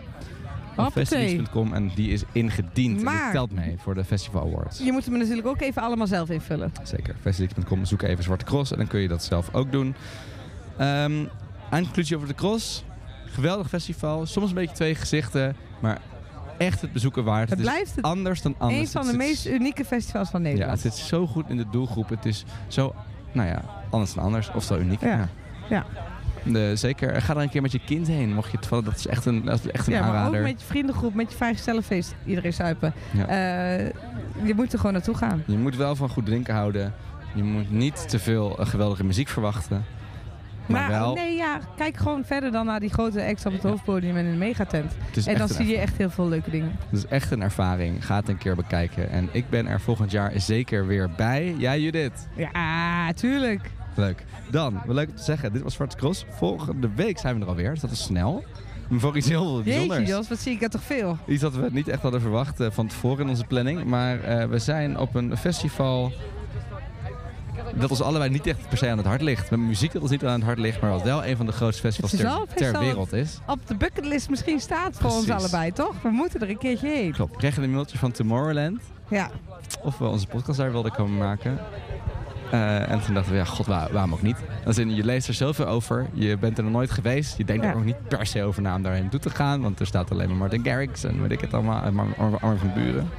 festivals.com 0.87 1.73
en 1.75 1.91
die 1.95 2.11
is 2.11 2.23
ingediend. 2.33 3.03
En 3.03 3.13
die 3.13 3.31
telt 3.33 3.53
mee 3.53 3.77
voor 3.79 3.95
de 3.95 4.05
Festival 4.05 4.43
Awards. 4.43 4.79
Je 4.79 4.93
moet 4.93 5.05
hem 5.05 5.19
natuurlijk 5.19 5.47
ook 5.47 5.61
even 5.61 5.83
allemaal 5.83 6.07
zelf 6.07 6.31
invullen. 6.31 6.73
Zeker. 6.83 7.15
Festivals.com, 7.21 7.85
zoek 7.85 8.03
even 8.03 8.25
Zwarte 8.25 8.45
Cross 8.45 8.71
en 8.73 8.79
dan 8.79 8.87
kun 8.87 9.01
je 9.01 9.09
dat 9.09 9.23
zelf 9.23 9.55
ook 9.55 9.73
doen. 9.73 9.95
Eindconclusie 11.71 12.17
over 12.17 12.29
de 12.29 12.35
Cross. 12.35 12.85
Geweldig 13.33 13.69
festival. 13.69 14.27
Soms 14.27 14.49
een 14.49 14.55
beetje 14.55 14.75
twee 14.75 14.95
gezichten, 14.95 15.57
maar 15.81 15.99
echt 16.59 16.81
het 16.81 16.93
bezoeken 16.93 17.25
waard. 17.25 17.51
Het 17.51 17.61
blijft 17.61 17.95
het 17.97 18.05
anders 18.05 18.43
dan 18.43 18.55
anders. 18.59 18.81
een 18.81 18.87
van 19.03 19.07
de 19.07 19.17
meest 19.17 19.47
unieke 19.47 19.85
festivals 19.85 20.31
van 20.31 20.43
Ja, 20.43 20.49
Nederland. 20.49 20.83
het 20.83 20.95
zit 20.95 21.07
zo 21.07 21.27
goed 21.27 21.49
in 21.49 21.57
de 21.57 21.67
doelgroep. 21.71 22.09
Het 22.09 22.25
is 22.25 22.45
zo, 22.69 22.95
nou 23.33 23.49
ja, 23.49 23.63
anders 23.91 24.15
dan 24.15 24.25
anders. 24.25 24.51
Of 24.55 24.65
zo 24.65 24.77
uniek. 24.79 25.01
Ja. 25.01 25.29
Ja. 25.69 25.87
De, 26.45 26.73
zeker, 26.77 27.23
ga 27.23 27.35
er 27.35 27.43
een 27.43 27.49
keer 27.49 27.63
met 27.63 27.73
je 27.73 27.81
kind 27.87 28.07
heen. 28.07 28.35
Mocht 28.35 28.51
je 28.51 28.57
het 28.57 28.67
vallen, 28.67 28.85
dat 28.85 28.97
is 28.97 29.07
echt 29.07 29.25
een, 29.27 29.45
dat 29.45 29.59
is 29.65 29.71
echt 29.71 29.87
een 29.87 29.93
Ja, 29.93 30.11
maar 30.13 30.27
ook 30.27 30.33
met 30.43 30.61
je 30.61 30.67
vriendengroep, 30.67 31.15
met 31.15 31.31
je 31.31 31.37
vrijgezellenfeest, 31.37 32.15
iedereen 32.25 32.53
zuipen. 32.53 32.93
Ja. 33.13 33.27
Eh, 33.27 33.87
je 34.45 34.55
moet 34.55 34.73
er 34.73 34.79
gewoon 34.79 34.93
naartoe 34.93 35.15
gaan. 35.15 35.43
Je 35.47 35.57
moet 35.57 35.77
wel 35.77 35.97
van 35.97 36.09
goed 36.09 36.27
drinken 36.27 36.55
houden. 36.55 36.95
Je 37.35 37.43
moet 37.43 37.71
niet 37.71 38.09
te 38.09 38.19
veel 38.19 38.59
eh, 38.59 38.67
geweldige 38.67 39.05
muziek 39.05 39.29
verwachten. 39.29 39.85
Maar, 40.69 40.89
wel, 40.89 41.15
nee, 41.15 41.37
ja, 41.37 41.61
kijk 41.77 41.97
gewoon 41.97 42.25
verder 42.25 42.51
dan 42.51 42.67
naar 42.67 42.81
die 42.81 42.91
grote 42.91 43.25
acts 43.25 43.47
op 43.47 43.53
het 43.53 43.63
hoofdpodium 43.63 44.17
en 44.17 44.25
in 44.25 44.31
de 44.31 44.37
megatent. 44.37 44.93
En 45.27 45.39
dan 45.39 45.49
een 45.49 45.55
zie 45.55 45.67
je 45.67 45.77
echt 45.77 45.97
heel 45.97 46.11
veel 46.11 46.29
leuke 46.29 46.51
dingen. 46.51 46.77
Het 46.91 46.99
is 46.99 47.07
echt 47.07 47.31
een 47.31 47.43
ervaring. 47.43 48.07
Ga 48.07 48.17
het 48.17 48.29
een 48.29 48.39
keer 48.39 48.57
bekijken. 48.57 49.11
En 49.11 49.29
ik 49.33 49.51
ben 49.51 49.67
er 49.67 49.81
volgend 49.81 50.11
jaar 50.11 50.33
zeker 50.37 50.87
weer 50.87 51.11
bij. 51.17 51.55
Jij, 51.59 51.81
Judith. 51.81 52.29
Ja, 52.37 53.13
tuurlijk. 53.13 53.71
Leuk. 53.95 54.25
Dan, 54.51 54.81
wel 54.87 54.95
leuk 54.95 55.09
om 55.09 55.17
te 55.17 55.23
zeggen, 55.23 55.53
dit 55.53 55.63
was 55.63 55.75
Zwarte 55.75 55.97
Cross. 55.97 56.25
Volgende 56.29 56.89
week 56.95 57.19
zijn 57.19 57.35
we 57.35 57.41
er 57.43 57.49
alweer. 57.49 57.71
Dus 57.71 57.81
dat 57.81 57.91
is 57.91 58.03
snel. 58.03 58.45
Maar 58.89 59.01
voor 59.01 59.17
iets 59.17 59.29
heel 59.29 59.57
Jeetje, 59.57 59.71
bijzonders. 59.71 60.09
Jos, 60.09 60.29
wat 60.29 60.39
zie 60.39 60.53
ik 60.53 60.63
er 60.63 60.71
toch 60.71 60.83
veel. 60.83 61.19
Iets 61.27 61.43
dat 61.43 61.55
we 61.55 61.69
niet 61.71 61.89
echt 61.89 62.03
hadden 62.03 62.21
verwacht 62.21 62.61
eh, 62.61 62.71
van 62.71 62.87
tevoren 62.87 63.25
in 63.25 63.29
onze 63.29 63.45
planning. 63.45 63.85
Maar 63.85 64.21
eh, 64.21 64.49
we 64.49 64.59
zijn 64.59 64.99
op 64.99 65.15
een 65.15 65.37
festival 65.37 66.13
dat 67.81 67.91
ons 67.91 68.03
allebei 68.03 68.31
niet 68.31 68.47
echt 68.47 68.69
per 68.69 68.79
se 68.79 68.89
aan 68.89 68.97
het 68.99 69.07
hart 69.07 69.23
ligt. 69.23 69.51
Met 69.51 69.61
muziek 69.61 69.93
dat 69.93 70.03
ons 70.03 70.11
niet 70.11 70.25
aan 70.25 70.33
het 70.33 70.43
hart 70.43 70.59
ligt, 70.59 70.81
maar 70.81 70.91
wat 70.91 71.03
wel 71.03 71.25
een 71.27 71.37
van 71.37 71.47
de 71.47 71.53
grootste 71.53 71.83
festivals 71.83 72.13
ter, 72.55 72.79
wereld 72.79 73.13
is. 73.13 73.39
Op 73.47 73.67
de 73.67 73.77
bucketlist 73.77 74.31
misschien 74.31 74.61
staat 74.61 74.97
voor 75.01 75.11
ons 75.11 75.31
allebei, 75.31 75.73
toch? 75.73 75.95
We 76.03 76.09
moeten 76.11 76.41
er 76.41 76.51
een 76.51 76.59
keertje 76.59 76.89
heen. 76.89 77.13
Klopt. 77.13 77.33
We 77.33 77.39
kregen 77.39 77.63
een 77.63 77.71
mailtje 77.73 77.99
van 77.99 78.11
Tomorrowland. 78.13 78.81
Ja, 79.09 79.31
Of 79.83 79.99
we 79.99 80.05
onze 80.07 80.27
podcast 80.27 80.59
daar 80.59 80.73
wilden 80.73 80.93
komen 80.93 81.19
maken. 81.19 81.59
Eh, 82.51 82.91
en 82.91 83.01
toen 83.05 83.15
dachten 83.15 83.33
we, 83.33 83.39
ja, 83.39 83.45
god, 83.45 83.67
waar, 83.67 83.93
waarom 83.93 84.13
ook 84.13 84.23
niet? 84.23 84.37
Als 84.67 84.79
in, 84.79 84.95
je 84.95 85.05
leest 85.05 85.29
er 85.29 85.35
zoveel 85.35 85.67
over. 85.67 86.07
Je 86.13 86.37
bent 86.37 86.59
er 86.59 86.65
nog 86.65 86.73
nooit 86.73 86.91
geweest. 86.91 87.37
Je 87.37 87.45
denkt 87.45 87.65
Ja. 87.65 87.71
er 87.71 87.77
ook 87.77 87.85
niet 87.85 88.09
per 88.09 88.27
se 88.27 88.43
over 88.43 88.63
na 88.63 88.75
om 88.75 88.83
daarheen 88.83 89.09
toe 89.09 89.21
te 89.21 89.31
gaan. 89.31 89.61
Want 89.63 89.81
er 89.81 89.87
staat 89.87 90.11
alleen 90.11 90.29
maar 90.29 90.37
Martin 90.37 90.65
Garrix 90.65 91.05
en 91.05 91.21
weet 91.23 91.31
ik 91.31 91.41
het 91.41 91.55
allemaal. 91.55 91.83
En 91.83 91.99
Armin 92.41 92.59
van 92.59 92.73
Buren. 92.75 93.11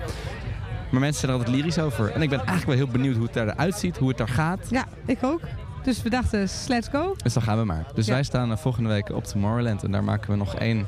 Maar 0.91 0.99
mensen 0.99 1.19
zijn 1.19 1.31
er 1.31 1.37
altijd 1.37 1.55
lyrisch 1.55 1.79
over. 1.79 2.11
En 2.11 2.21
ik 2.21 2.29
ben 2.29 2.37
eigenlijk 2.37 2.67
wel 2.67 2.75
heel 2.75 2.87
benieuwd 2.87 3.15
hoe 3.15 3.25
het 3.25 3.35
eruit 3.35 3.75
ziet. 3.75 3.97
Hoe 3.97 4.07
het 4.07 4.17
daar 4.17 4.27
gaat. 4.29 4.59
ja, 4.69 4.85
ik 5.05 5.17
ook. 5.23 5.41
Dus 5.83 6.01
we 6.01 6.09
dachten, 6.09 6.47
let's 6.67 6.87
go. 6.91 7.15
Dus 7.23 7.33
dan 7.33 7.43
gaan 7.43 7.57
we 7.57 7.63
maar. 7.65 7.85
Dus 7.93 8.05
Ja. 8.05 8.13
wij 8.13 8.23
staan 8.23 8.51
eh, 8.51 8.57
volgende 8.57 8.89
week 8.89 9.09
op 9.09 9.23
Tomorrowland. 9.23 9.83
En 9.83 9.91
daar 9.91 10.03
maken 10.03 10.31
we 10.31 10.37
nog 10.37 10.55
één 10.55 10.85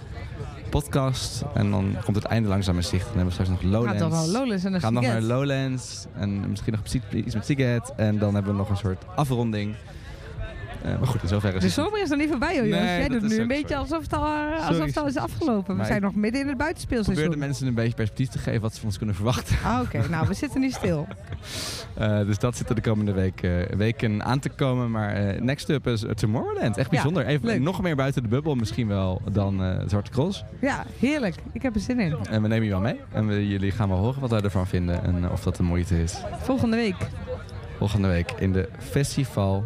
podcast. 0.70 1.44
En 1.54 1.72
dan 1.72 1.96
komt 2.04 2.16
het 2.16 2.26
einde 2.26 2.50
langzaam 2.50 2.76
in 2.76 2.84
zicht. 2.84 3.06
Dan 3.06 3.18
hebben 3.18 3.26
we 3.26 3.32
straks 3.32 3.50
nog 3.50 3.60
Gaat 3.62 3.70
Lowlands. 3.72 4.00
toch 4.02 4.10
wel 4.12 4.28
Lowlands 4.28 4.64
en 4.64 4.82
gaan 4.82 4.94
nog 4.94 5.04
naar. 5.04 5.22
Lowlands 5.22 6.06
en 6.14 6.50
misschien 6.50 6.74
nog 6.74 7.12
iets 7.14 7.36
met 7.36 7.46
Siget. 7.46 7.94
En 7.96 8.18
dan 8.20 8.34
hebben 8.34 8.52
we 8.52 8.58
nog 8.58 8.70
een 8.70 8.78
soort 8.78 9.04
afronding. 9.16 9.76
Eh, 10.84 10.98
maar 10.98 11.08
goed, 11.08 11.22
in 11.22 11.28
zoverre 11.28 11.58
is 11.58 11.64
De 11.64 11.70
zomer 11.70 12.02
is 12.02 12.10
nog 12.10 12.18
niet 12.18 12.30
voorbij, 12.30 12.58
hoor, 12.58 12.68
Jos. 12.68 12.78
Nee, 12.80 13.00
Jij 13.00 13.08
doet 13.08 13.22
nu 13.22 13.40
een 13.40 13.48
beetje 13.48 13.76
alsof 13.76 14.02
het 14.02 14.14
al, 14.14 14.26
eh, 14.26 14.52
alsof 14.52 14.66
Sorry. 14.66 14.88
het 14.88 14.98
al 14.98 15.08
is 15.08 15.18
afgelopen. 15.18 15.78
We 15.78 15.86
zijn 15.86 15.98
ik 15.98 16.04
nog 16.04 16.16
midden 16.16 16.42
in 16.42 16.48
het 16.48 16.58
probeer 16.58 16.58
buitenspeelseizoen. 16.58 17.30
de 17.30 17.38
mensen 17.38 17.68
een 17.68 17.74
beetje 17.74 17.96
perspectief 17.96 18.30
te 18.30 18.38
geven 18.38 18.62
wat 18.62 18.72
ze 18.74 18.78
van 18.78 18.88
ons 18.88 18.98
kunnen 18.98 19.16
verwachten. 19.16 19.56
Ah, 19.66 19.80
oké. 19.82 20.00
Nou, 20.12 20.28
we 20.28 20.34
zitten 20.34 20.62
niet 20.62 20.74
stil. 20.74 21.08
Eh, 21.94 22.20
dus 22.26 22.40
dat 22.40 22.58
zit 22.58 22.70
er 22.70 22.76
de 22.76 22.82
komende 22.82 23.12
week, 23.12 23.48
weken 23.78 24.24
aan 24.24 24.40
te 24.40 24.50
komen. 24.50 24.92
Maar 24.92 25.44
next 25.44 25.70
up 25.70 25.88
is 25.88 26.06
Tomorrowland. 26.16 26.78
Echt 26.78 26.90
bijzonder. 26.90 27.26
Even 27.26 27.64
nog 27.64 27.82
meer 27.82 27.96
buiten 27.96 28.24
de 28.24 28.30
bubbel 28.30 28.56
misschien 28.56 28.88
wel 28.88 29.22
dan 29.32 29.84
Zwarte 29.88 30.12
Cross. 30.12 30.44
Ja, 30.60 30.86
heerlijk. 31.00 31.36
Ik 31.52 31.62
heb 31.62 31.76
er 31.76 31.82
zin 31.82 32.00
in. 32.00 32.16
En 32.30 32.42
we 32.42 32.48
nemen 32.48 32.64
je 32.64 32.72
wel 32.72 32.80
mee. 32.80 33.00
En 33.12 33.28
we, 33.28 33.48
jullie 33.48 33.72
gaan 33.72 33.90
wel 33.90 33.98
horen 33.98 34.22
wat 34.22 34.30
wij 34.30 34.42
ervan 34.42 34.68
vinden 34.68 35.04
en 35.04 35.32
of 35.32 35.44
dat 35.44 35.56
de 35.56 35.64
moeite 35.64 36.02
is. 36.02 36.18
Volgende 36.42 36.76
week. 36.76 36.96
Volgende 37.78 38.08
week 38.08 38.32
in 38.32 38.52
de 38.52 38.70
Festival 38.80 39.66